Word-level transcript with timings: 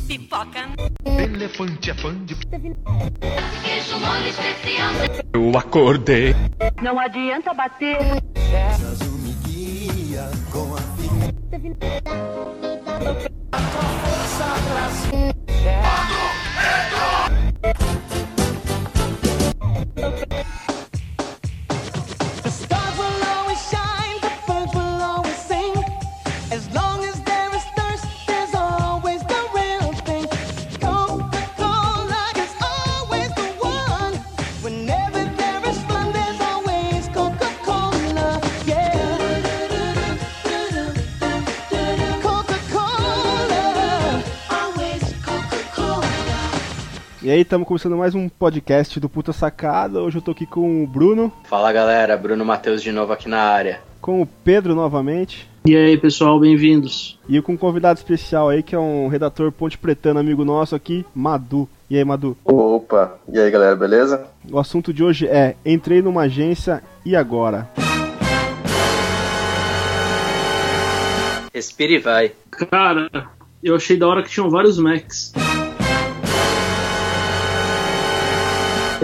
Pipoca. 0.00 0.68
Elefante 1.04 1.90
é 1.90 1.94
fã 1.94 2.14
de. 2.24 2.34
Queijo 2.36 3.98
mole 4.00 4.28
especial. 4.28 4.92
Eu 5.32 5.58
acordei. 5.58 6.34
Não 6.82 6.98
adianta 6.98 7.54
bater. 7.54 7.98
Jesus 8.36 9.12
me 9.22 9.32
guia 9.44 10.30
com 10.52 10.74
a 10.74 10.80
vida. 10.96 11.34
A 13.52 13.58
força 13.58 14.44
Brasil. 14.70 15.32
Quando 15.46 16.14
é 16.58 16.95
E 47.26 47.30
aí, 47.30 47.40
estamos 47.40 47.66
começando 47.66 47.96
mais 47.96 48.14
um 48.14 48.28
podcast 48.28 49.00
do 49.00 49.08
Puta 49.08 49.32
Sacada. 49.32 50.00
Hoje 50.00 50.18
eu 50.18 50.22
tô 50.22 50.30
aqui 50.30 50.46
com 50.46 50.84
o 50.84 50.86
Bruno, 50.86 51.32
Fala 51.42 51.72
galera, 51.72 52.16
Bruno 52.16 52.44
Matheus 52.44 52.80
de 52.80 52.92
novo 52.92 53.12
aqui 53.12 53.28
na 53.28 53.40
área. 53.40 53.80
com 54.00 54.22
o 54.22 54.26
Pedro 54.26 54.76
novamente, 54.76 55.50
E 55.64 55.76
aí, 55.76 55.98
pessoal, 55.98 56.38
bem-vindos. 56.38 57.18
e 57.28 57.42
com 57.42 57.54
um 57.54 57.56
convidado 57.56 57.98
especial 57.98 58.48
aí, 58.48 58.62
que 58.62 58.76
é 58.76 58.78
um 58.78 59.08
redator 59.08 59.50
ponte 59.50 59.76
pretano, 59.76 60.20
amigo 60.20 60.44
nosso 60.44 60.76
aqui, 60.76 61.04
Madu. 61.12 61.68
E 61.90 61.96
aí, 61.98 62.04
Madu? 62.04 62.36
Opa, 62.44 63.18
e 63.28 63.40
aí 63.40 63.50
galera, 63.50 63.74
beleza? 63.74 64.24
O 64.48 64.60
assunto 64.60 64.92
de 64.92 65.02
hoje 65.02 65.26
é 65.26 65.56
Entrei 65.66 66.00
numa 66.00 66.22
agência 66.22 66.80
e 67.04 67.16
agora? 67.16 67.68
Respira 71.52 71.92
e 71.92 71.98
vai. 71.98 72.30
Cara, 72.70 73.10
eu 73.64 73.74
achei 73.74 73.96
da 73.96 74.06
hora 74.06 74.22
que 74.22 74.28
tinham 74.30 74.48
vários 74.48 74.78
Macs. 74.78 75.32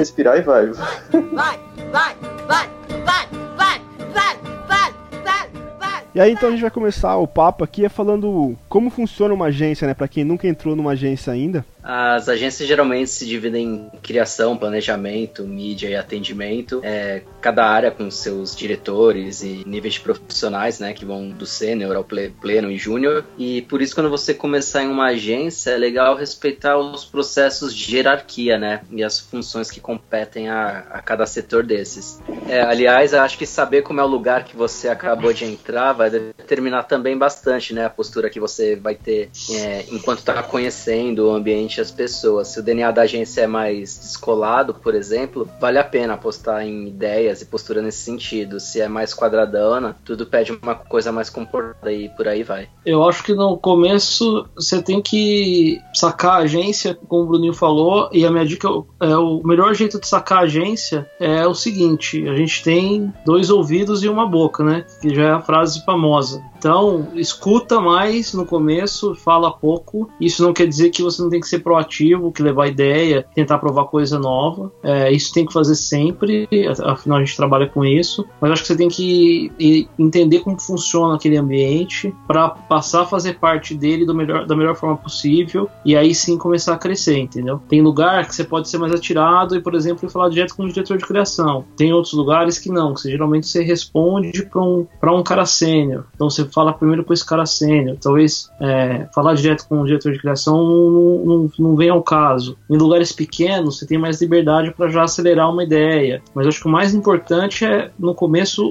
Respirar 0.02 0.36
e 0.36 0.40
vai. 0.40 0.66
Vai, 0.66 1.60
vai, 1.92 2.16
vai, 2.48 2.68
vai, 2.88 3.28
vai, 3.56 3.80
vai, 4.12 4.36
vai, 4.66 4.92
vai, 5.22 5.48
vai. 5.78 6.04
E 6.12 6.20
aí, 6.20 6.32
então 6.32 6.48
a 6.48 6.50
gente 6.50 6.60
vai 6.60 6.72
começar 6.72 7.16
o 7.18 7.28
papo 7.28 7.62
aqui 7.62 7.84
é 7.84 7.88
falando 7.88 8.58
como 8.68 8.90
funciona 8.90 9.32
uma 9.32 9.46
agência, 9.46 9.86
né? 9.86 9.94
Pra 9.94 10.08
quem 10.08 10.24
nunca 10.24 10.48
entrou 10.48 10.74
numa 10.74 10.90
agência 10.90 11.32
ainda. 11.32 11.64
As 11.82 12.28
agências 12.28 12.68
geralmente 12.68 13.10
se 13.10 13.26
dividem 13.26 13.90
em 13.94 13.98
criação, 14.02 14.56
planejamento, 14.56 15.44
mídia 15.44 15.88
e 15.88 15.96
atendimento. 15.96 16.80
É, 16.84 17.22
cada 17.40 17.64
área 17.66 17.90
com 17.90 18.10
seus 18.10 18.54
diretores 18.54 19.42
e 19.42 19.62
níveis 19.66 19.94
de 19.94 20.00
profissionais, 20.00 20.78
né? 20.78 20.92
Que 20.92 21.04
vão 21.04 21.30
do 21.30 21.44
sênior 21.46 21.96
ao 21.96 22.04
ple- 22.04 22.32
pleno 22.40 22.70
e 22.70 22.78
júnior. 22.78 23.24
E 23.36 23.62
por 23.62 23.82
isso, 23.82 23.94
quando 23.94 24.10
você 24.10 24.32
começar 24.32 24.82
em 24.82 24.88
uma 24.88 25.06
agência, 25.06 25.70
é 25.70 25.76
legal 25.76 26.14
respeitar 26.16 26.78
os 26.78 27.04
processos 27.04 27.74
de 27.74 27.96
hierarquia, 27.96 28.58
né? 28.58 28.82
E 28.90 29.02
as 29.02 29.18
funções 29.18 29.70
que 29.70 29.80
competem 29.80 30.48
a, 30.48 30.84
a 30.90 31.02
cada 31.02 31.26
setor 31.26 31.64
desses. 31.64 32.20
É, 32.48 32.60
aliás, 32.60 33.12
acho 33.14 33.36
que 33.36 33.46
saber 33.46 33.82
como 33.82 34.00
é 34.00 34.04
o 34.04 34.06
lugar 34.08 34.44
que 34.44 34.56
você 34.56 34.88
acabou 34.88 35.32
de 35.32 35.44
entrar 35.44 35.92
vai 35.92 36.10
determinar 36.10 36.84
também 36.84 37.16
bastante, 37.16 37.74
né? 37.74 37.86
A 37.86 37.90
postura 37.90 38.30
que 38.30 38.38
você 38.38 38.76
vai 38.76 38.94
ter 38.94 39.30
é, 39.50 39.84
enquanto 39.90 40.20
está 40.20 40.42
conhecendo 40.42 41.28
o 41.28 41.30
ambiente 41.32 41.71
as 41.80 41.90
pessoas. 41.90 42.48
Se 42.48 42.60
o 42.60 42.62
DNA 42.62 42.90
da 42.90 43.02
agência 43.02 43.42
é 43.42 43.46
mais 43.46 43.98
descolado, 43.98 44.74
por 44.74 44.94
exemplo, 44.94 45.48
vale 45.60 45.78
a 45.78 45.84
pena 45.84 46.14
apostar 46.14 46.66
em 46.66 46.88
ideias 46.88 47.42
e 47.42 47.46
postura 47.46 47.82
nesse 47.82 47.98
sentido. 47.98 48.60
Se 48.60 48.80
é 48.80 48.88
mais 48.88 49.14
quadradona, 49.14 49.96
tudo 50.04 50.26
pede 50.26 50.52
uma 50.62 50.74
coisa 50.74 51.12
mais 51.12 51.30
comportada 51.30 51.92
e 51.92 52.08
por 52.10 52.28
aí 52.28 52.42
vai. 52.42 52.68
Eu 52.84 53.02
acho 53.04 53.22
que 53.22 53.34
no 53.34 53.56
começo 53.56 54.48
você 54.54 54.82
tem 54.82 55.00
que 55.00 55.80
sacar 55.94 56.32
a 56.32 56.42
agência, 56.44 56.96
como 57.08 57.22
o 57.22 57.26
Bruninho 57.26 57.54
falou, 57.54 58.08
e 58.12 58.24
a 58.26 58.30
minha 58.30 58.46
dica 58.46 58.68
é 59.00 59.16
o 59.16 59.42
melhor 59.44 59.74
jeito 59.74 60.00
de 60.00 60.06
sacar 60.06 60.38
a 60.38 60.42
agência 60.42 61.06
é 61.18 61.46
o 61.46 61.54
seguinte: 61.54 62.28
a 62.28 62.34
gente 62.34 62.62
tem 62.62 63.12
dois 63.24 63.50
ouvidos 63.50 64.02
e 64.02 64.08
uma 64.08 64.26
boca, 64.26 64.64
né? 64.64 64.84
Que 65.00 65.14
já 65.14 65.22
é 65.22 65.30
a 65.30 65.40
frase 65.40 65.84
famosa. 65.84 66.42
Então, 66.62 67.08
escuta 67.14 67.80
mais 67.80 68.32
no 68.32 68.46
começo, 68.46 69.16
fala 69.16 69.50
pouco. 69.50 70.08
Isso 70.20 70.44
não 70.44 70.52
quer 70.52 70.68
dizer 70.68 70.90
que 70.90 71.02
você 71.02 71.20
não 71.20 71.28
tem 71.28 71.40
que 71.40 71.48
ser 71.48 71.58
proativo, 71.62 72.32
que 72.32 72.42
levar 72.42 72.68
ideia, 72.68 73.24
tentar 73.34 73.58
provar 73.58 73.84
coisa 73.84 74.18
nova. 74.18 74.72
É, 74.82 75.12
isso 75.12 75.32
tem 75.32 75.46
que 75.46 75.52
fazer 75.52 75.74
sempre, 75.74 76.48
afinal 76.84 77.18
a 77.18 77.24
gente 77.24 77.36
trabalha 77.36 77.66
com 77.66 77.84
isso. 77.84 78.26
Mas 78.40 78.52
acho 78.52 78.62
que 78.62 78.68
você 78.68 78.76
tem 78.76 78.88
que 78.88 79.88
entender 79.98 80.40
como 80.40 80.60
funciona 80.60 81.14
aquele 81.14 81.36
ambiente 81.36 82.14
para 82.26 82.48
passar 82.48 83.02
a 83.02 83.06
fazer 83.06 83.38
parte 83.38 83.74
dele 83.74 84.04
melhor, 84.12 84.46
da 84.46 84.56
melhor 84.56 84.74
forma 84.76 84.96
possível 84.96 85.68
e 85.84 85.96
aí 85.96 86.14
sim 86.14 86.38
começar 86.38 86.74
a 86.74 86.78
crescer, 86.78 87.18
entendeu? 87.18 87.60
Tem 87.68 87.80
lugar 87.80 88.26
que 88.26 88.34
você 88.34 88.44
pode 88.44 88.68
ser 88.68 88.78
mais 88.78 88.92
atirado 88.92 89.56
e, 89.56 89.60
por 89.60 89.74
exemplo, 89.74 90.08
falar 90.08 90.28
direto 90.28 90.56
com 90.56 90.64
o 90.64 90.68
diretor 90.68 90.96
de 90.96 91.04
criação. 91.04 91.64
Tem 91.76 91.92
outros 91.92 92.14
lugares 92.14 92.58
que 92.58 92.70
não, 92.70 92.94
que 92.94 93.00
você, 93.00 93.10
geralmente 93.10 93.46
você 93.46 93.62
responde 93.62 94.44
para 94.46 94.62
um, 94.62 94.86
pra 95.00 95.14
um 95.14 95.22
cara 95.22 95.46
sênior. 95.46 96.04
Então 96.14 96.28
você 96.28 96.44
fala 96.46 96.72
primeiro 96.72 97.04
com 97.04 97.12
esse 97.12 97.24
cara 97.24 97.46
sênior. 97.46 97.96
Talvez 98.00 98.50
é, 98.60 99.06
falar 99.14 99.34
direto 99.34 99.66
com 99.68 99.80
o 99.80 99.86
diretor 99.86 100.12
de 100.12 100.18
criação 100.18 100.62
não, 100.62 101.24
não, 101.24 101.50
não 101.58 101.76
venha 101.76 101.92
ao 101.92 102.02
caso. 102.02 102.56
Em 102.70 102.76
lugares 102.76 103.12
pequenos, 103.12 103.78
você 103.78 103.86
tem 103.86 103.98
mais 103.98 104.20
liberdade 104.20 104.72
para 104.72 104.88
já 104.88 105.02
acelerar 105.02 105.50
uma 105.50 105.64
ideia. 105.64 106.22
Mas 106.34 106.46
acho 106.46 106.60
que 106.60 106.68
o 106.68 106.70
mais 106.70 106.94
importante 106.94 107.64
é, 107.64 107.90
no 107.98 108.14
começo, 108.14 108.70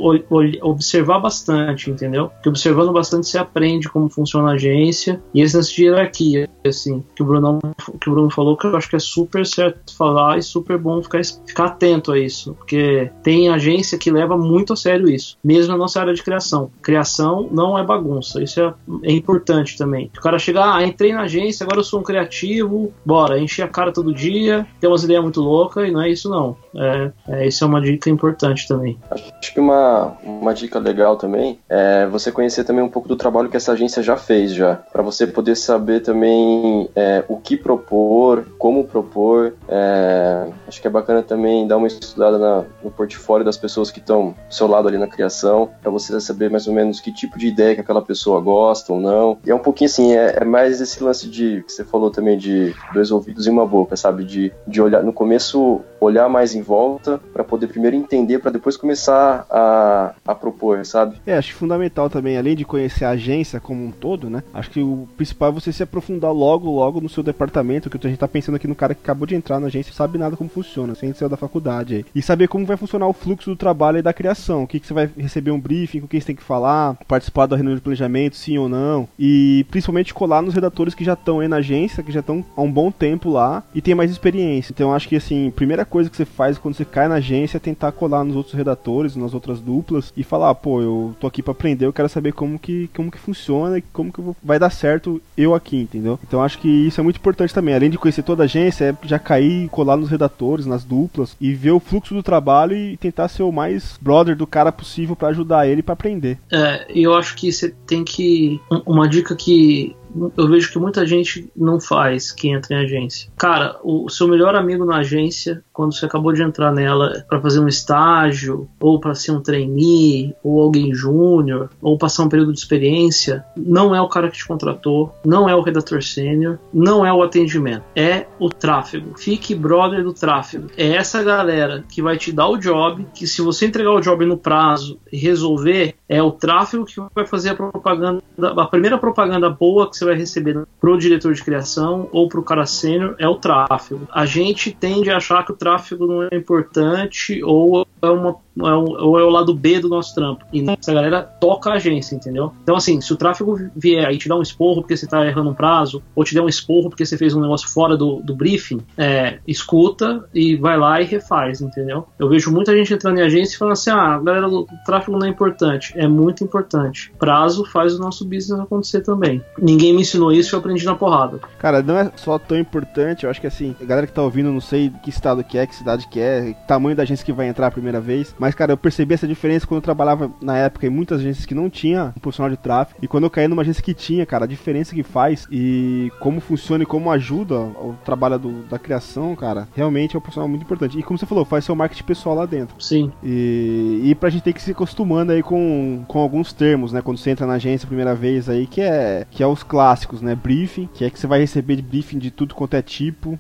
observar 0.62 1.20
bastante, 1.20 1.90
entendeu? 1.90 2.30
Porque 2.30 2.50
observando 2.50 2.92
bastante 2.92 3.28
você 3.28 3.38
aprende 3.38 3.90
como 3.90 4.10
funciona 4.10 4.52
a 4.52 4.54
agência 4.54 5.22
e 5.34 5.42
esse 5.42 5.56
lance 5.56 5.74
de 5.74 5.84
hierarquia, 5.84 6.50
assim, 6.66 7.04
que 7.16 7.24
o, 7.24 7.26
Bruno, 7.26 7.60
que 8.00 8.10
o 8.10 8.14
Bruno 8.14 8.30
falou, 8.30 8.58
que 8.58 8.68
eu 8.68 8.76
acho 8.76 8.90
que 8.90 8.96
é 8.96 9.00
super 9.00 9.46
certo 9.46 9.96
falar 9.96 10.38
e 10.38 10.42
super 10.42 10.78
bom 10.78 11.02
ficar, 11.02 11.22
ficar 11.46 11.66
atento 11.66 12.12
a 12.12 12.20
isso. 12.20 12.54
Porque 12.54 13.12
tem 13.24 13.50
agência 13.50 13.98
que 13.98 14.12
leva 14.12 14.38
muito 14.38 14.74
a 14.74 14.76
sério 14.76 15.10
isso, 15.10 15.38
mesmo 15.44 15.72
na 15.72 15.78
nossa 15.78 16.00
área 16.00 16.14
de 16.14 16.24
criação. 16.24 16.72
Criação 16.82 17.48
não 17.52 17.78
é 17.78 17.84
bagunça, 17.84 18.42
isso 18.42 18.62
é, 18.62 18.74
é 19.04 19.12
importante 19.12 19.78
também. 19.78 20.12
O 20.18 20.22
cara 20.22 20.40
chega, 20.40 20.76
ah, 20.76 20.86
entrei 20.86 21.14
na 21.14 21.22
agência, 21.22 21.64
agora 21.64 21.80
eu 21.80 21.84
sou 21.84 22.00
um 22.00 22.04
criativo, 22.04 22.71
bora, 23.06 23.40
encher 23.40 23.64
a 23.64 23.68
cara 23.68 23.92
todo 23.92 24.14
dia, 24.14 24.66
tem 24.80 24.90
umas 24.90 25.04
ideias 25.04 25.24
muito 25.24 25.42
loucas 25.42 25.88
e 25.88 25.92
não 25.92 26.02
é 26.02 26.10
isso 26.10 26.30
não. 26.30 26.56
É, 26.76 27.12
é, 27.28 27.48
isso 27.48 27.64
é 27.64 27.68
uma 27.68 27.82
dica 27.82 28.10
importante 28.10 28.68
também. 28.68 28.98
Acho 29.10 29.54
que 29.54 29.60
uma, 29.60 30.18
uma 30.24 30.54
dica 30.54 30.80
legal 30.80 31.16
também 31.18 31.60
é 31.70 32.06
você 32.08 32.32
conhecer 32.32 32.64
também 32.64 32.84
um 32.84 32.90
pouco 32.90 33.08
do 33.08 33.16
trabalho 33.16 33.50
que 33.50 33.58
essa 33.58 33.72
agência 33.74 34.02
já 34.02 34.16
fez 34.18 34.54
já, 34.54 34.76
para 34.76 35.02
você 35.02 35.28
poder 35.28 35.56
saber 35.56 36.02
também 36.02 36.90
é, 36.96 37.24
o 37.28 37.38
que 37.38 37.58
propor, 37.58 38.46
como 38.58 38.84
propor. 38.86 39.54
É, 39.68 40.48
acho 40.68 40.82
que 40.82 40.88
é 40.88 40.92
bacana 40.92 41.22
também 41.22 41.68
dar 41.68 41.78
uma 41.78 41.88
estudada 41.88 42.38
na- 42.38 42.64
no 42.84 42.92
portfólio 42.92 43.46
das 43.46 43.58
pessoas 43.58 43.90
que 43.92 44.00
estão 44.00 44.36
do 44.48 44.54
seu 44.54 44.68
lado 44.68 44.88
ali 44.88 44.98
na 44.98 45.08
criação, 45.08 45.70
para 45.82 45.92
você 45.92 46.20
saber 46.20 46.50
mais 46.50 46.68
ou 46.68 46.74
menos 46.74 47.00
que 47.00 47.12
tipo 47.12 47.38
de 47.38 47.48
ideia 47.48 47.76
que 47.76 47.82
aquela 47.82 48.02
pessoa 48.02 48.40
gosta 48.42 48.94
ou 48.94 49.00
não. 49.00 49.38
E 49.46 49.52
é 49.52 49.56
um 49.56 49.60
pouquinho 49.60 49.90
assim, 49.90 50.14
é, 50.14 50.38
é 50.42 50.46
mais 50.46 50.82
esse 50.82 51.04
lance 51.04 51.30
de 51.30 51.64
que 51.66 51.72
você 51.72 51.84
falou 51.84 52.10
também 52.12 52.38
de 52.38 52.61
dois 52.94 53.12
ouvidos 53.12 53.48
e 53.48 53.50
uma 53.50 53.66
boca, 53.66 53.96
sabe? 53.96 54.24
De, 54.24 54.52
de 54.68 54.82
olhar 54.82 55.04
no 55.04 55.14
começo 55.14 55.82
olhar 56.02 56.28
mais 56.28 56.56
em 56.56 56.62
volta 56.62 57.20
para 57.32 57.44
poder 57.44 57.68
primeiro 57.68 57.96
entender 57.96 58.40
para 58.40 58.50
depois 58.50 58.76
começar 58.76 59.46
a, 59.50 60.14
a 60.26 60.34
propor, 60.34 60.84
sabe? 60.84 61.18
É, 61.26 61.38
acho 61.38 61.50
que 61.50 61.54
fundamental 61.54 62.10
também, 62.10 62.38
além 62.38 62.56
de 62.56 62.66
conhecer 62.66 63.06
a 63.06 63.12
agência 63.12 63.60
como 63.60 63.86
um 63.86 63.92
todo, 63.92 64.30
né? 64.30 64.44
Acho 64.52 64.72
que 64.72 64.82
o 64.82 65.08
principal 65.16 65.50
é 65.50 65.52
você 65.52 65.72
se 65.72 65.84
aprofundar 65.84 66.34
logo, 66.34 66.72
logo 66.72 67.00
no 67.00 67.08
seu 67.08 67.22
departamento, 67.22 67.90
que 67.90 67.98
a 68.08 68.10
gente 68.10 68.20
tá 68.20 68.28
pensando 68.28 68.56
aqui 68.56 68.68
no 68.68 68.76
cara 68.76 68.96
que 68.96 69.02
acabou 69.02 69.28
de 69.28 69.36
entrar 69.36 69.60
na 69.60 69.68
agência 69.68 69.92
e 69.92 69.94
sabe 69.94 70.18
nada 70.18 70.36
como 70.36 70.50
funciona, 70.50 70.96
sem 70.96 71.14
ser 71.14 71.30
da 71.30 71.38
faculdade. 71.38 72.06
E 72.16 72.22
saber 72.22 72.48
como 72.48 72.66
vai 72.66 72.78
funcionar 72.78 73.08
o 73.08 73.14
fluxo 73.14 73.52
do 73.52 73.56
trabalho 73.56 74.00
e 74.00 74.02
da 74.02 74.12
criação, 74.12 74.64
o 74.64 74.68
que, 74.68 74.80
que 74.80 74.88
você 74.88 74.94
vai 74.94 75.10
receber 75.16 75.52
um 75.52 75.60
briefing, 75.60 76.02
com 76.02 76.08
quem 76.08 76.20
você 76.20 76.28
tem 76.28 76.36
que 76.36 76.44
falar, 76.44 76.98
participar 77.08 77.46
da 77.46 77.56
reunião 77.56 77.76
de 77.76 77.82
planejamento, 77.82 78.36
sim 78.36 78.58
ou 78.58 78.68
não. 78.68 79.08
E 79.20 79.66
principalmente 79.70 80.14
colar 80.14 80.42
nos 80.42 80.56
redatores 80.56 80.96
que 80.96 81.04
já 81.04 81.14
estão 81.14 81.40
aí 81.40 81.48
na 81.48 81.58
agência, 81.58 82.04
que 82.04 82.12
já 82.12 82.22
estão 82.22 82.44
há 82.56 82.62
um 82.62 82.72
bom 82.72 82.92
tempo 82.92 83.30
lá 83.30 83.64
e 83.74 83.82
tem 83.82 83.96
mais 83.96 84.12
experiência. 84.12 84.72
Então 84.72 84.94
acho 84.94 85.08
que 85.08 85.16
assim, 85.16 85.52
primeira 85.56 85.86
coisa 85.86 86.10
que 86.10 86.18
você 86.18 86.26
faz 86.26 86.58
quando 86.58 86.76
você 86.76 86.86
cai 86.86 87.08
na 87.08 87.16
agência 87.16 87.58
é 87.58 87.60
tentar 87.60 87.92
colar 87.92 88.24
nos 88.24 88.36
outros 88.36 88.56
redatores, 88.56 89.16
nas 89.16 89.34
outras 89.34 89.60
duplas 89.60 90.14
e 90.16 90.24
falar, 90.24 90.54
pô, 90.56 90.82
eu 90.82 91.16
tô 91.20 91.28
aqui 91.28 91.42
pra 91.42 91.52
aprender, 91.52 91.86
eu 91.86 91.94
quero 91.94 92.10
saber 92.10 92.34
como 92.34 92.58
que, 92.60 92.90
como 92.96 93.12
que 93.12 93.18
funciona 93.20 93.78
e 93.78 93.82
como 93.82 94.12
que 94.12 94.22
vou- 94.22 94.36
vai 94.44 94.58
dar 94.60 94.70
certo 94.70 95.22
eu 95.38 95.54
aqui, 95.56 95.78
entendeu? 95.78 96.20
Então 96.28 96.42
acho 96.44 96.60
que 96.60 96.68
isso 96.68 97.00
é 97.00 97.04
muito 97.04 97.18
importante 97.18 97.54
também. 97.54 97.74
Além 97.76 97.90
de 97.90 97.98
conhecer 97.98 98.24
toda 98.24 98.44
a 98.44 98.46
agência, 98.46 98.86
é 98.86 99.08
já 99.08 99.20
cair, 99.20 99.70
colar 99.70 99.98
nos 99.98 100.10
redatores, 100.10 100.66
nas 100.66 100.84
duplas 100.84 101.36
e 101.40 101.54
ver 101.54 101.72
o 101.72 101.80
fluxo 101.80 102.14
do 102.14 102.24
trabalho 102.24 102.76
e 102.76 102.98
tentar 102.98 103.28
ser 103.28 103.44
o 103.44 103.52
mais 103.52 103.98
brother 104.02 104.36
do 104.36 104.48
cara 104.48 104.72
possível 104.72 105.16
pra 105.16 105.30
ajudar 105.30 105.68
ele 105.68 105.82
pra 105.82 105.94
aprender. 105.94 106.38
É, 106.52 106.86
eu 106.94 107.14
acho 107.16 107.36
que 107.36 107.52
você 107.52 107.70
tem 107.88 108.04
que. 108.04 108.60
um- 108.72 108.82
Uma 108.92 109.08
dica 109.08 109.36
que 109.36 109.96
eu 110.38 110.48
vejo 110.48 110.72
que 110.72 110.80
muita 110.80 111.06
gente 111.06 111.50
não 111.56 111.80
faz 111.80 112.32
que 112.32 112.50
entra 112.50 112.76
em 112.76 112.86
agência. 112.86 113.30
Cara, 113.38 113.80
o 113.84 114.10
seu 114.10 114.28
melhor 114.28 114.56
amigo 114.56 114.86
na 114.86 114.98
agência, 114.98 115.64
quando 115.74 115.94
você 115.94 116.06
acabou 116.06 116.34
de 116.34 116.44
entrar 116.44 116.72
nela 116.72 117.26
para 117.28 117.42
fazer 117.42 117.60
um 117.60 117.68
estágio, 117.68 118.68
ou 118.80 119.00
para 119.00 119.16
ser 119.16 119.32
um 119.32 119.42
trainee, 119.42 120.36
ou 120.44 120.62
alguém 120.62 120.94
júnior, 120.94 121.70
ou 121.82 121.98
passar 121.98 122.24
um 122.24 122.30
período 122.30 122.54
de 122.54 122.60
experiência, 122.60 123.44
não 123.56 123.96
é 123.96 124.02
o 124.02 124.10
cara 124.10 124.30
que 124.30 124.38
te 124.38 124.48
contratou, 124.48 125.14
não 125.26 125.48
é 125.48 125.56
o 125.56 125.62
redator 125.62 126.04
sênior, 126.04 126.60
não 126.74 127.06
é 127.06 127.14
o 127.14 127.22
atendimento, 127.22 127.84
é 127.96 128.26
o 128.40 128.50
tráfego. 128.50 129.18
Fique 129.18 129.56
brother 129.56 130.04
do 130.04 130.14
tráfego. 130.14 130.68
É 130.78 130.96
essa 130.96 131.24
galera 131.24 131.84
que 131.90 132.02
vai 132.02 132.18
te 132.18 132.32
dar 132.32 132.48
o 132.48 132.58
job, 132.58 133.06
que 133.14 133.28
se 133.28 133.42
você 133.42 133.66
entregar 133.66 133.92
o 133.92 134.02
job 134.02 134.26
no 134.26 134.38
prazo 134.38 135.00
e 135.12 135.18
resolver, 135.18 135.96
é 136.12 136.22
o 136.22 136.30
tráfego 136.30 136.84
que 136.84 137.02
vai 137.16 137.26
fazer 137.26 137.52
a 137.52 137.56
propaganda, 137.56 138.22
a 138.38 138.66
primeira 138.66 138.98
propaganda 138.98 139.50
boa 139.50 139.90
que 139.90 139.96
você 139.96 140.04
vai 140.04 140.16
receber 140.16 140.62
pro 140.78 140.98
diretor 140.98 141.34
de 141.34 141.42
criação 141.42 142.10
ou 142.12 142.28
pro 142.28 142.44
cara 142.44 142.66
sênior 142.66 143.16
é 143.18 143.30
o 143.30 143.36
tráfego. 143.36 144.06
A 144.12 144.26
gente 144.26 144.74
tende 144.74 145.10
a 145.10 145.16
achar 145.16 145.46
que 145.46 145.54
o 145.54 145.56
tráfego 145.56 146.06
não 146.06 146.24
é 146.24 146.36
importante 146.36 147.42
ou 147.46 147.88
é 148.02 148.10
uma 148.10 148.36
é 148.58 148.74
o, 148.74 148.84
ou 148.84 149.20
é 149.20 149.24
o 149.24 149.30
lado 149.30 149.54
B 149.54 149.80
do 149.80 149.90
nosso 149.90 150.14
trampo. 150.14 150.46
E 150.52 150.64
essa 150.70 150.94
galera 150.94 151.22
toca 151.22 151.70
a 151.70 151.74
agência, 151.76 152.16
entendeu? 152.16 152.52
Então, 152.64 152.76
assim, 152.76 153.00
se 153.02 153.12
o 153.14 153.16
tráfego 153.16 153.58
vier 153.76 154.06
aí 154.06 154.18
te 154.18 154.28
dar 154.28 154.38
um 154.38 154.42
esporro 154.42 154.82
porque 154.82 154.98
você 154.98 155.08
tá 155.08 155.26
errando 155.26 155.50
um 155.50 155.54
prazo, 155.54 156.04
ou 156.16 156.24
te 156.24 156.34
der 156.34 156.42
um 156.42 156.48
esporro 156.48 156.90
porque 156.90 157.06
você 157.06 157.18
fez 157.18 157.34
um 157.34 157.42
negócio 157.42 157.70
fora 157.70 157.96
do, 157.96 158.22
do 158.22 158.36
briefing, 158.36 158.82
é, 158.98 159.40
escuta 159.48 160.26
e 160.34 160.56
vai 160.56 160.78
lá 160.78 161.02
e 161.02 161.06
refaz, 161.06 161.62
entendeu? 161.62 162.08
Eu 162.20 162.30
vejo 162.30 162.52
muita 162.52 162.76
gente 162.76 162.94
entrando 162.94 163.20
em 163.20 163.24
agência 163.24 163.56
e 163.56 163.58
falando 163.58 163.74
assim: 163.74 163.90
ah, 163.90 164.20
galera, 164.20 164.48
o 164.48 164.68
tráfego 164.86 165.18
não 165.18 165.28
é 165.28 165.30
importante. 165.30 165.94
É 165.96 166.08
muito 166.08 166.44
importante. 166.44 167.12
Prazo 167.18 167.66
faz 167.66 167.96
o 167.96 168.00
nosso 168.00 168.26
business 168.26 168.60
acontecer 168.60 169.02
também. 169.02 169.44
Ninguém 169.58 169.94
me 169.94 170.02
ensinou 170.02 170.32
isso 170.32 170.54
e 170.54 170.56
eu 170.56 170.60
aprendi 170.60 170.86
na 170.86 170.96
porrada. 170.96 171.40
Cara, 171.58 171.82
não 171.82 171.98
é 171.98 172.12
só 172.16 172.38
tão 172.38 172.58
importante, 172.58 173.24
eu 173.24 173.30
acho 173.30 173.40
que 173.40 173.48
assim, 173.48 173.76
a 173.82 173.86
galera 173.86 174.08
que 174.08 174.14
tá 174.14 174.22
ouvindo, 174.22 174.52
não 174.52 174.62
sei 174.62 174.92
que 175.04 175.10
estado 175.10 175.44
que 175.44 175.58
é, 175.58 175.66
que 175.66 175.76
cidade 175.76 176.08
que 176.08 176.20
é, 176.20 176.54
tamanho 176.68 176.96
da 176.96 177.04
agência 177.04 177.26
que 177.26 177.32
vai 177.32 177.48
entrar 177.48 177.68
a 177.68 177.72
primeira 177.72 178.00
vez, 178.00 178.36
mas, 178.42 178.56
cara, 178.56 178.72
eu 178.72 178.78
percebi 178.78 179.14
essa 179.14 179.28
diferença 179.28 179.68
quando 179.68 179.78
eu 179.78 179.84
trabalhava 179.84 180.32
na 180.42 180.58
época 180.58 180.88
em 180.88 180.90
muitas 180.90 181.20
agências 181.20 181.46
que 181.46 181.54
não 181.54 181.70
tinha 181.70 182.12
um 182.18 182.20
profissional 182.20 182.50
de 182.50 182.58
tráfego. 182.58 182.98
E 183.00 183.08
quando 183.08 183.26
eu 183.26 183.30
caí 183.30 183.48
numa 183.48 183.62
agência 183.62 183.84
que 183.84 183.94
tinha, 183.94 184.26
cara, 184.26 184.46
a 184.46 184.48
diferença 184.48 184.96
que 184.96 185.04
faz 185.04 185.48
e 185.52 186.12
como 186.20 186.42
funciona 186.42 186.82
e 186.82 186.88
como 186.88 187.12
ajuda 187.12 187.60
o 187.60 187.96
trabalho 188.04 188.40
do, 188.40 188.64
da 188.64 188.80
criação, 188.80 189.36
cara, 189.36 189.68
realmente 189.76 190.16
é 190.16 190.18
um 190.18 190.22
profissional 190.22 190.50
muito 190.50 190.64
importante. 190.64 190.98
E 190.98 191.04
como 191.04 191.20
você 191.20 191.28
falou, 191.28 191.46
faz 191.46 191.66
seu 191.66 191.76
marketing 191.76 192.04
pessoal 192.04 192.36
lá 192.36 192.48
dentro. 192.48 192.74
Sim. 192.80 193.12
E, 193.24 194.02
e 194.06 194.16
pra 194.16 194.32
gente 194.32 194.42
ter 194.42 194.54
que 194.54 194.62
se 194.64 194.72
acostumando 194.72 195.34
aí 195.34 195.44
com, 195.44 196.04
com 196.08 196.18
alguns 196.18 196.52
termos, 196.52 196.92
né? 196.92 197.00
Quando 197.04 197.20
você 197.20 197.30
entra 197.30 197.46
na 197.46 197.54
agência 197.54 197.86
a 197.86 197.90
primeira 197.90 198.16
vez 198.16 198.50
aí, 198.50 198.66
que 198.66 198.82
é, 198.82 199.28
que 199.30 199.44
é 199.44 199.46
os 199.46 199.62
clássicos, 199.62 200.20
né? 200.20 200.34
Briefing, 200.34 200.90
que 200.96 201.06
é 201.06 201.12
que 201.12 201.20
você 201.20 201.28
vai 201.28 201.42
receber 201.42 201.76
de 201.76 201.84
briefing 201.84 202.18
de 202.18 202.32
tudo 202.32 202.56
quanto 202.56 202.74
é 202.74 202.82
tipo. 202.82 203.38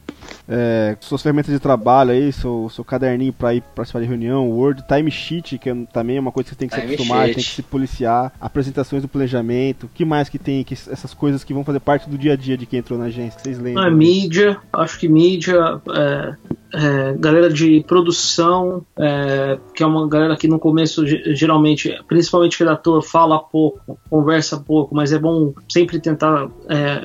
É, 0.47 0.95
suas 0.99 1.23
ferramentas 1.23 1.51
de 1.51 1.59
trabalho 1.59 2.11
aí, 2.11 2.31
seu, 2.31 2.69
seu 2.69 2.83
caderninho 2.85 3.33
pra 3.33 3.55
ir 3.55 3.61
participar 3.61 4.01
de 4.01 4.05
reunião, 4.05 4.47
Word, 4.47 4.90
timesheet 4.95 5.57
que 5.57 5.69
é, 5.69 5.75
também 5.93 6.17
é 6.17 6.19
uma 6.19 6.31
coisa 6.31 6.49
que 6.49 6.55
você 6.55 6.59
tem 6.59 6.67
que 6.67 6.75
se 6.75 6.81
Time 6.81 6.93
acostumar, 6.93 7.25
sheet. 7.25 7.35
tem 7.35 7.43
que 7.43 7.49
se 7.49 7.61
policiar, 7.61 8.33
apresentações 8.39 9.01
do 9.01 9.07
planejamento, 9.07 9.89
que 9.93 10.03
mais 10.03 10.27
que 10.27 10.37
tem, 10.37 10.63
que 10.63 10.73
essas 10.73 11.13
coisas 11.13 11.43
que 11.43 11.53
vão 11.53 11.63
fazer 11.63 11.79
parte 11.79 12.09
do 12.09 12.17
dia 12.17 12.33
a 12.33 12.35
dia 12.35 12.57
de 12.57 12.65
quem 12.65 12.79
entrou 12.79 12.99
na 12.99 13.05
agência, 13.05 13.37
que 13.37 13.43
vocês 13.43 13.59
lembram? 13.59 13.83
Ah, 13.83 13.89
mídia, 13.89 14.57
acho 14.73 14.99
que 14.99 15.07
mídia, 15.07 15.79
é, 15.95 16.35
é, 16.73 17.13
galera 17.17 17.49
de 17.49 17.83
produção, 17.87 18.85
é, 18.97 19.57
que 19.75 19.83
é 19.83 19.85
uma 19.85 20.07
galera 20.07 20.35
que 20.37 20.47
no 20.47 20.59
começo 20.59 21.05
ge- 21.05 21.35
geralmente, 21.35 21.93
principalmente 22.07 22.59
redator, 22.59 23.01
fala 23.01 23.39
pouco, 23.39 23.97
conversa 24.09 24.57
pouco, 24.57 24.95
mas 24.95 25.11
é 25.11 25.19
bom 25.19 25.53
sempre 25.69 25.99
tentar 25.99 26.49
é, 26.69 27.01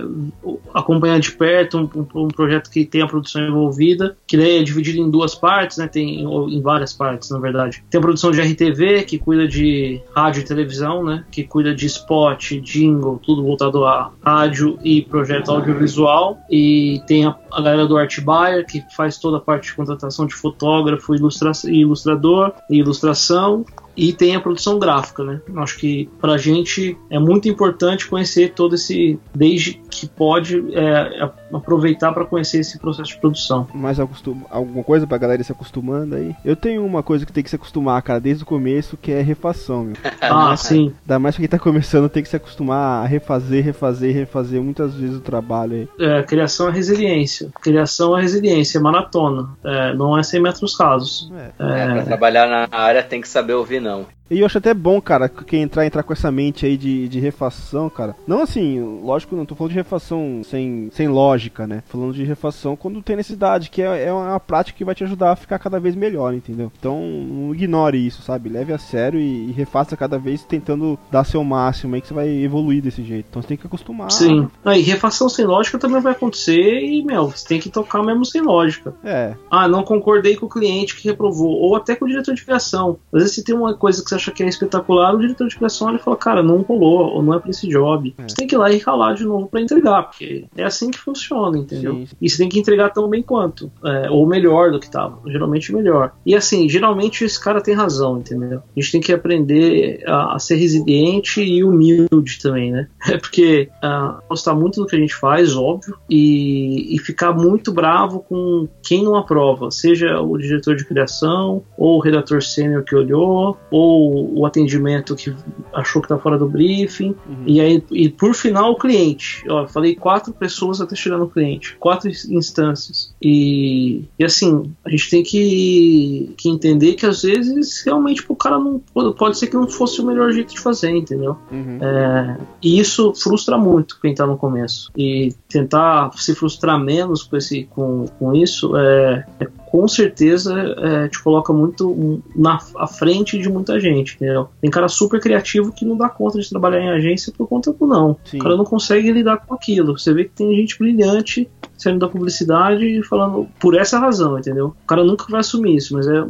acompanhar 0.75 1.19
de 1.21 1.33
perto 1.33 1.79
um, 1.79 1.91
um- 2.15 2.25
um 2.25 2.29
projeto 2.29 2.71
que 2.71 2.85
tem 2.85 3.03
a 3.03 3.07
produção 3.07 3.43
envolvida, 3.47 4.17
que 4.27 4.37
daí 4.37 4.59
é 4.59 4.63
dividido 4.63 4.99
em 4.99 5.11
duas 5.11 5.35
partes, 5.35 5.79
né? 5.79 5.89
Tem 5.89 6.21
em 6.23 6.61
várias 6.63 6.93
partes, 6.93 7.31
na 7.31 7.39
verdade. 7.39 7.83
Tem 7.91 7.99
a 7.99 8.03
produção 8.03 8.31
de 8.31 8.41
RTV, 8.41 9.05
que 9.05 9.19
cuida 9.19 9.47
de 9.47 10.01
rádio 10.15 10.41
e 10.41 10.45
televisão, 10.45 11.03
né? 11.05 11.25
Que 11.31 11.45
cuida 11.45 11.75
de 11.75 11.87
spot, 11.87 12.53
jingle, 12.63 13.19
tudo 13.25 13.43
voltado 13.43 13.85
a 13.85 14.11
rádio 14.25 14.79
e 14.85 15.03
projeto 15.03 15.51
audiovisual. 15.51 16.39
E 16.51 17.01
tem 17.07 17.25
a, 17.27 17.37
a 17.57 17.63
galera 17.63 17.87
do 17.87 17.97
Art 17.97 18.21
Buyer, 18.21 18.67
que 18.67 18.85
faz 18.95 19.17
toda 19.17 19.39
a 19.39 19.41
parte 19.41 19.69
de 19.69 19.75
contratação 19.75 20.27
de 20.27 20.35
fotógrafo, 20.35 21.15
ilustra 21.15 21.53
ilustrador 21.65 22.53
e 22.69 22.77
ilustração. 22.77 23.65
E 23.97 24.13
tem 24.13 24.37
a 24.37 24.41
produção 24.41 24.79
gráfica, 24.79 25.25
né? 25.25 25.41
Acho 25.57 25.79
que 25.79 26.07
pra 26.21 26.37
gente 26.37 26.99
é 27.09 27.19
muito 27.19 27.49
importante 27.49 28.07
conhecer 28.07 28.53
todo 28.53 28.75
esse, 28.75 29.19
desde 29.35 29.81
que 29.91 30.07
pode 30.07 30.63
é, 30.75 31.31
aproveitar 31.53 32.13
para 32.13 32.25
conhecer 32.25 32.59
esse 32.59 32.79
processo 32.79 33.11
de 33.11 33.19
produção. 33.19 33.67
Mais 33.75 34.01
acostum... 34.01 34.43
alguma 34.51 34.83
coisa 34.83 35.07
pra 35.07 35.19
galera 35.19 35.41
ir 35.41 35.45
se 35.45 35.53
acostumando 35.53 36.15
aí? 36.15 36.35
Eu 36.45 36.57
tenho 36.57 36.85
uma 36.85 37.03
coisa 37.03 37.25
que 37.25 37.33
tem 37.33 37.43
que 37.43 37.51
se 37.51 37.57
acostumar, 37.57 38.01
cara, 38.03 38.21
desde 38.21 38.43
o 38.43 38.47
começo, 38.47 38.97
que 38.97 39.13
é 39.13 39.21
refação, 39.21 39.85
meu. 39.85 39.97
Ah, 40.21 40.57
sim. 40.57 40.93
Ainda 41.03 41.19
mais 41.19 41.35
pra 41.35 41.43
quem 41.43 41.49
tá 41.49 41.59
começando, 41.59 42.09
tem 42.09 42.23
que 42.23 42.29
se 42.29 42.37
acostumar 42.37 43.05
a 43.05 43.07
refazer, 43.07 43.65
refazer, 43.65 44.15
refazer 44.15 44.61
muitas 44.61 44.95
vezes 44.95 45.17
o 45.17 45.21
trabalho 45.21 45.75
aí. 45.75 45.89
É, 46.01 46.23
criação 46.23 46.69
é 46.69 46.73
resiliência. 46.73 47.51
Criação 47.61 48.17
é 48.17 48.23
resiliência, 48.23 48.79
é 48.79 48.81
maratona. 48.81 49.49
É, 49.65 49.95
não 49.95 50.19
é 50.19 50.23
100 50.23 50.43
metros 50.43 50.79
rasos. 50.79 51.31
É. 51.37 51.53
É, 51.59 51.93
pra 51.95 52.03
trabalhar 52.03 52.47
na 52.47 52.77
área 52.77 53.03
tem 53.03 53.21
que 53.21 53.29
saber 53.29 53.55
ouvir 53.55 53.81
não. 53.81 54.07
E 54.31 54.41
eu 54.41 54.47
acho 54.47 54.59
até 54.59 54.75
bom, 54.75 55.01
cara, 55.01 55.29
quem 55.29 55.63
entrar, 55.63 55.87
entrar 55.87 56.03
com 56.03 56.13
essa 56.13 56.31
mente 56.31 56.67
aí 56.67 56.77
de, 56.77 57.09
de 57.09 57.21
refação, 57.21 57.89
cara. 57.89 58.15
Não 58.27 58.43
assim, 58.43 58.81
lógico, 59.03 59.37
não 59.37 59.47
tô 59.47 59.55
falando 59.55 59.73
de 59.73 59.79
refação 59.79 60.43
sem, 60.45 60.91
sem 60.93 61.09
lógica, 61.09 61.67
né? 61.67 61.83
Falando 61.87 62.13
de 62.13 62.25
refação 62.25 62.77
quando 62.77 63.03
tem 63.03 63.17
necessidade, 63.17 63.71
que 63.71 63.83
é, 63.83 64.05
é 64.07 64.13
uma 64.13 64.41
prática 64.41 64.77
que 64.77 64.85
vai 64.85 64.95
te 64.95 65.05
ajudar 65.05 65.33
a 65.33 65.37
ficar 65.37 65.59
cada 65.59 65.79
vez 65.79 65.95
melhor, 65.95 66.35
entendeu? 66.35 66.73
Então, 66.79 67.01
não 67.01 67.55
ignore 67.55 68.05
isso, 68.05 68.23
sabe? 68.23 68.49
Leve 68.49 68.73
a 68.73 68.79
sério 68.79 69.21
e, 69.21 69.49
e 69.49 69.53
refaça 69.53 69.97
cada 69.97 70.19
vez 70.19 70.45
tentando 70.45 70.99
dar 71.11 71.25
seu 71.25 71.43
máximo 71.45 71.95
aí 71.95 72.01
que 72.01 72.09
você 72.09 72.15
vai 72.15 72.29
evoluir 72.29 72.83
desse 72.83 73.03
jeito. 73.03 73.27
Então 73.31 73.43
você 73.43 73.49
tem 73.49 73.57
que 73.57 73.67
acostumar. 73.67 74.11
Sim. 74.11 74.49
Aí, 74.65 74.83
refação 74.83 75.29
sem 75.29 75.45
lógica 75.45 75.79
também 75.79 76.01
vai 76.01 76.13
acontecer 76.13 76.81
e, 76.81 77.05
meu, 77.05 77.31
você 77.31 77.47
tem 77.47 77.61
que 77.61 77.71
tocar 77.71 78.03
mesmo 78.03 78.25
sem 78.25 78.43
lógica. 78.43 78.95
É, 79.05 79.35
Ah, 79.51 79.69
não 79.69 79.85
concordei 79.85 80.37
com 80.37 80.47
o 80.47 80.49
cliente 80.49 80.97
que 80.97 81.09
reprovou, 81.09 81.51
ou 81.51 81.77
até 81.77 81.95
com 81.95 82.05
o 82.05 82.09
diretor 82.09 82.35
de 82.35 82.45
criação. 82.45 82.99
Às 83.13 83.21
vezes, 83.21 83.35
se 83.35 83.45
tem 83.45 83.55
uma 83.55 83.75
coisa 83.75 84.03
que 84.03 84.09
você 84.09 84.16
acha 84.17 84.31
que 84.31 84.43
é 84.43 84.49
espetacular, 84.49 85.15
o 85.15 85.21
diretor 85.21 85.49
de 85.49 85.57
criação 85.57 85.91
ele 85.91 85.99
fala, 85.99 86.17
cara, 86.17 86.43
não 86.43 86.63
rolou, 86.63 87.15
ou 87.15 87.23
não 87.23 87.35
é 87.35 87.39
pra 87.39 87.51
esse 87.51 87.69
job. 87.69 88.15
Você 88.19 88.37
tem 88.37 88.47
que 88.47 88.55
ir 88.55 88.59
lá 88.59 88.71
e 88.71 88.79
ralar 88.79 89.15
de 89.15 89.25
novo 89.25 89.47
pra 89.47 89.61
entregar, 89.61 90.05
porque 90.05 90.47
é 90.57 90.65
assim 90.65 90.91
que 90.91 90.99
funciona, 90.99 91.59
entendeu? 91.59 91.95
Sim. 91.95 92.09
E 92.21 92.29
você 92.29 92.39
tem 92.39 92.49
que 92.49 92.59
entregar 92.59 92.91
tão 92.91 93.09
bem 93.09 93.23
quanto, 93.23 93.71
é, 93.85 94.11
ou 94.11 94.27
melhor 94.27 94.71
do 94.71 94.81
que 94.81 94.91
tava, 94.91 95.21
geralmente 95.31 95.73
melhor. 95.73 96.13
E 96.25 96.35
assim, 96.35 96.69
geralmente 96.69 97.25
esse 97.25 97.43
cara 97.43 97.61
tem 97.61 97.75
razão, 97.75 98.19
entendeu? 98.19 98.59
A 98.77 98.81
gente 98.81 98.93
tem 98.93 99.01
que 99.01 99.13
aprender 99.13 100.03
a, 100.07 100.37
a 100.37 100.39
ser 100.39 100.57
resiliente 100.57 101.41
e 101.41 101.63
humilde 101.63 102.39
também, 102.41 102.73
né? 102.73 102.89
É 103.17 103.19
porque 103.19 103.69
ah, 103.81 104.21
gostar 104.29 104.55
muito 104.55 104.81
do 104.81 104.87
que 104.87 104.97
a 104.97 104.99
gente 104.99 105.15
faz, 105.15 105.57
óbvio, 105.57 105.97
e, 106.11 106.95
e 106.95 106.99
ficar 106.99 107.33
muito 107.33 107.73
bravo 107.73 108.21
com 108.21 108.69
quem 108.83 109.05
não 109.05 109.15
aprova, 109.15 109.71
seja 109.71 110.21
o 110.21 110.37
diretor 110.37 110.75
de 110.75 110.85
criação, 110.85 111.63
ou 111.79 111.97
o 111.97 112.01
redator 112.01 112.43
sênior 112.43 112.83
que 112.85 112.95
olhou, 112.95 113.57
ou 113.71 114.06
o 114.07 114.47
atendimento 114.47 115.15
que 115.15 115.35
achou 115.73 116.03
que 116.03 116.09
tá 116.09 116.19
fora 116.19 116.39
do 116.39 116.49
briefing, 116.49 117.15
e 117.47 117.61
aí, 117.61 117.83
e 117.91 118.09
por 118.09 118.35
final, 118.35 118.73
o 118.73 118.77
cliente. 118.77 119.45
Ó, 119.49 119.67
falei 119.67 119.95
quatro 119.95 120.33
pessoas 120.33 120.81
até 120.81 120.95
chegar 120.97 121.19
no 121.19 121.29
cliente, 121.29 121.77
quatro 121.79 122.09
ins- 122.09 122.29
instâncias. 122.29 123.15
E, 123.23 124.05
e 124.19 124.25
assim, 124.25 124.73
a 124.85 124.91
gente 124.91 125.11
tem 125.11 125.23
que, 125.23 126.35
que 126.37 126.49
entender 126.49 126.95
que 126.95 127.07
às 127.07 127.23
vezes 127.23 127.83
realmente 127.85 128.25
o 128.29 128.37
cara 128.37 128.59
não 128.59 128.79
pode 129.17 129.39
ser 129.39 129.47
que 129.49 129.57
não 129.57 129.69
fosse 129.69 130.01
o 130.01 130.07
melhor 130.07 130.33
jeito 130.33 130.55
de 130.55 130.61
fazer, 130.61 130.91
entendeu? 130.91 131.37
Uhum. 131.51 131.79
É, 131.81 132.39
e 132.63 132.79
isso 132.79 133.13
frustra 133.15 133.57
muito 133.59 133.99
quem 134.01 134.15
tá 134.15 134.27
no 134.27 134.37
começo. 134.37 134.91
E 134.97 135.35
tentar 135.49 136.11
se 136.17 136.35
frustrar 136.35 136.79
menos 136.79 137.23
com, 137.23 137.37
esse, 137.37 137.65
com, 137.65 138.07
com 138.19 138.35
isso 138.35 138.77
é, 138.77 139.27
é 139.41 139.47
com 139.77 139.87
certeza 139.87 140.55
é, 140.79 141.09
te 141.09 141.23
coloca 141.23 141.53
muito 141.53 142.23
na 142.35 142.59
à 142.77 142.87
frente 142.87 143.39
de 143.39 143.47
muita 143.47 143.79
gente, 143.79 144.15
entendeu? 144.15 144.49
Tem 144.59 144.71
cara 144.71 144.89
super 144.89 145.21
criativo 145.21 145.71
que 145.71 145.85
não 145.85 145.99
dá 145.99 146.09
conta 146.09 146.39
de 146.39 146.49
trabalhar 146.49 146.81
em 146.81 146.89
agência 146.89 147.31
por 147.31 147.47
conta 147.47 147.75
do 147.75 147.87
não. 147.87 148.17
Sim. 148.25 148.39
O 148.39 148.43
cara 148.43 148.57
não 148.57 148.65
consegue 148.65 149.13
lidar 149.13 149.37
com 149.37 149.53
aquilo. 149.55 149.99
Você 149.99 150.15
vê 150.15 150.25
que 150.25 150.31
tem 150.31 150.57
gente 150.57 150.79
brilhante 150.79 151.47
saindo 151.77 151.99
da 151.99 152.09
publicidade 152.09 152.85
e 152.85 153.03
falando 153.03 153.49
por 153.59 153.77
essa 153.77 153.99
razão, 153.99 154.39
entendeu? 154.39 154.75
O 154.83 154.87
cara 154.87 155.05
nunca 155.05 155.27
vai 155.29 155.41
assumir 155.41 155.77
isso, 155.77 155.95
mas 155.95 156.07
é 156.07 156.25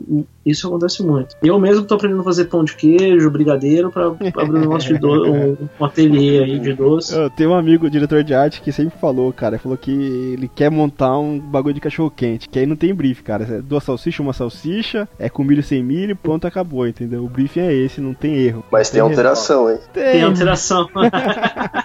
isso 0.44 0.68
acontece 0.68 1.02
muito. 1.02 1.36
Eu 1.42 1.58
mesmo 1.58 1.84
tô 1.84 1.94
aprendendo 1.94 2.20
a 2.20 2.24
fazer 2.24 2.44
pão 2.44 2.64
de 2.64 2.74
queijo, 2.74 3.30
brigadeiro, 3.30 3.90
pra, 3.90 4.10
pra 4.10 4.42
abrir 4.42 4.58
um 4.58 4.60
negócio 4.60 4.94
de 4.94 5.00
doce, 5.00 5.30
um, 5.30 5.56
um 5.80 5.84
ateliê 5.84 6.44
aí 6.44 6.58
de 6.58 6.72
doce. 6.72 7.16
Eu 7.16 7.30
tenho 7.30 7.50
um 7.50 7.54
amigo, 7.54 7.90
diretor 7.90 8.22
de 8.22 8.32
arte, 8.32 8.60
que 8.60 8.70
sempre 8.70 8.98
falou, 8.98 9.32
cara, 9.32 9.56
ele 9.56 9.62
falou 9.62 9.76
que 9.76 9.90
ele 9.90 10.48
quer 10.54 10.70
montar 10.70 11.18
um 11.18 11.38
bagulho 11.38 11.74
de 11.74 11.80
cachorro 11.80 12.10
quente, 12.10 12.48
que 12.48 12.58
aí 12.58 12.66
não 12.66 12.76
tem 12.76 12.94
brief, 12.94 13.22
cara. 13.22 13.44
É 13.44 13.62
duas 13.62 13.82
salsichas, 13.82 14.20
uma 14.20 14.32
salsicha, 14.32 15.08
é 15.18 15.28
com 15.28 15.42
milho 15.42 15.62
sem 15.62 15.82
milho, 15.82 16.14
pronto, 16.16 16.46
acabou, 16.46 16.86
entendeu? 16.86 17.24
O 17.24 17.28
briefing 17.28 17.60
é 17.60 17.74
esse, 17.74 18.00
não 18.00 18.14
tem 18.14 18.36
erro. 18.36 18.64
Mas 18.70 18.90
tem 18.90 19.00
alteração, 19.00 19.70
hein? 19.70 19.78
Tem 19.92 20.22
alteração. 20.22 20.88
Mano, 20.94 21.10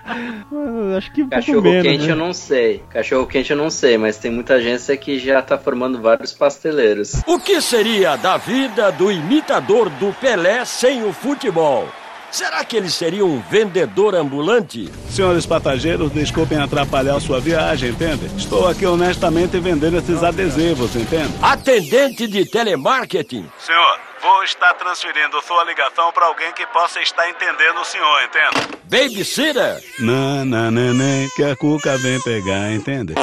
Acho 0.98 1.12
que 1.13 1.24
um 1.24 1.30
pouco 1.30 1.46
Cachorro 1.46 1.62
menos, 1.62 1.84
quente 1.84 2.06
né? 2.06 2.12
eu 2.12 2.15
não 2.15 2.34
sei. 2.34 2.84
Cachorro 2.89 3.27
quente 3.27 3.50
eu 3.51 3.58
não 3.58 3.70
sei, 3.70 3.98
mas 3.98 4.17
tem 4.17 4.31
muita 4.31 4.55
agência 4.55 4.96
que 4.98 5.20
já 5.20 5.41
tá 5.41 5.58
formando 5.58 6.01
vários 6.01 6.34
pasteleiros. 6.34 7.22
O 7.25 7.39
que 7.39 7.62
seria 7.62 8.15
da 8.15 8.38
vida 8.38 8.91
do 8.91 9.12
imitador 9.12 9.89
do 9.89 10.13
Pelé 10.13 10.65
sem 10.65 11.03
o 11.03 11.13
futebol? 11.13 11.88
Será 12.31 12.63
que 12.63 12.77
ele 12.77 12.89
seria 12.89 13.25
um 13.25 13.41
vendedor 13.41 14.15
ambulante? 14.15 14.89
Senhores 15.09 15.45
passageiros, 15.45 16.11
desculpem 16.13 16.57
atrapalhar 16.57 17.19
sua 17.19 17.41
viagem, 17.41 17.89
entende? 17.89 18.25
Estou 18.38 18.69
aqui 18.69 18.85
honestamente 18.85 19.59
vendendo 19.59 19.97
esses 19.97 20.23
adesivos, 20.23 20.95
entende? 20.95 21.33
Atendente 21.41 22.27
de 22.27 22.45
telemarketing? 22.45 23.51
Senhor, 23.59 24.00
vou 24.21 24.43
estar 24.45 24.73
transferindo 24.75 25.41
sua 25.45 25.65
ligação 25.65 26.13
para 26.13 26.25
alguém 26.27 26.53
que 26.53 26.65
possa 26.67 27.01
estar 27.01 27.29
entendendo 27.29 27.81
o 27.81 27.85
senhor, 27.85 28.23
entende? 28.23 28.79
Babysitter? 28.85 29.83
Não, 30.00 30.45
não, 30.45 30.71
neném, 30.71 31.27
que 31.35 31.43
a 31.43 31.53
cuca 31.57 31.97
vem 31.97 32.21
pegar, 32.21 32.71
entende? 32.71 33.13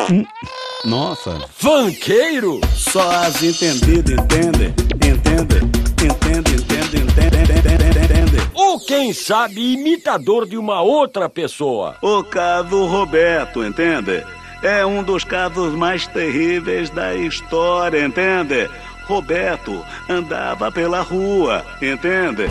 Nossa, 0.84 1.40
Funkeiro? 1.56 2.60
só 2.76 3.10
as 3.10 3.42
entendidas, 3.42 4.18
entende? 4.18 4.74
Entende? 4.94 5.78
Entende, 5.98 6.54
entende, 6.54 6.54
entende, 6.54 6.96
entende, 6.98 7.52
entende? 7.52 7.67
Ou 8.58 8.80
quem 8.80 9.12
sabe 9.12 9.74
imitador 9.74 10.44
de 10.44 10.58
uma 10.58 10.82
outra 10.82 11.28
pessoa? 11.28 11.94
O 12.02 12.24
caso 12.24 12.86
Roberto, 12.86 13.64
entende? 13.64 14.24
É 14.64 14.84
um 14.84 15.00
dos 15.00 15.22
casos 15.22 15.76
mais 15.76 16.08
terríveis 16.08 16.90
da 16.90 17.14
história, 17.14 18.04
entende? 18.04 18.68
Roberto 19.06 19.80
andava 20.08 20.72
pela 20.72 21.02
rua, 21.02 21.64
entende? 21.80 22.50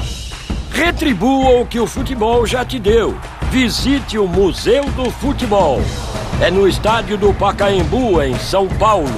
Retribua 0.72 1.60
o 1.60 1.68
que 1.68 1.78
o 1.78 1.86
futebol 1.86 2.48
já 2.48 2.64
te 2.64 2.80
deu. 2.80 3.20
Visite 3.52 4.18
o 4.18 4.30
Museu 4.30 4.86
do 4.92 5.12
Futebol. 5.12 5.82
É 6.42 6.50
no 6.50 6.70
estádio 6.70 7.18
do 7.18 7.34
Pacaembu, 7.34 8.22
em 8.22 8.34
São 8.40 8.66
Paulo. 8.70 9.10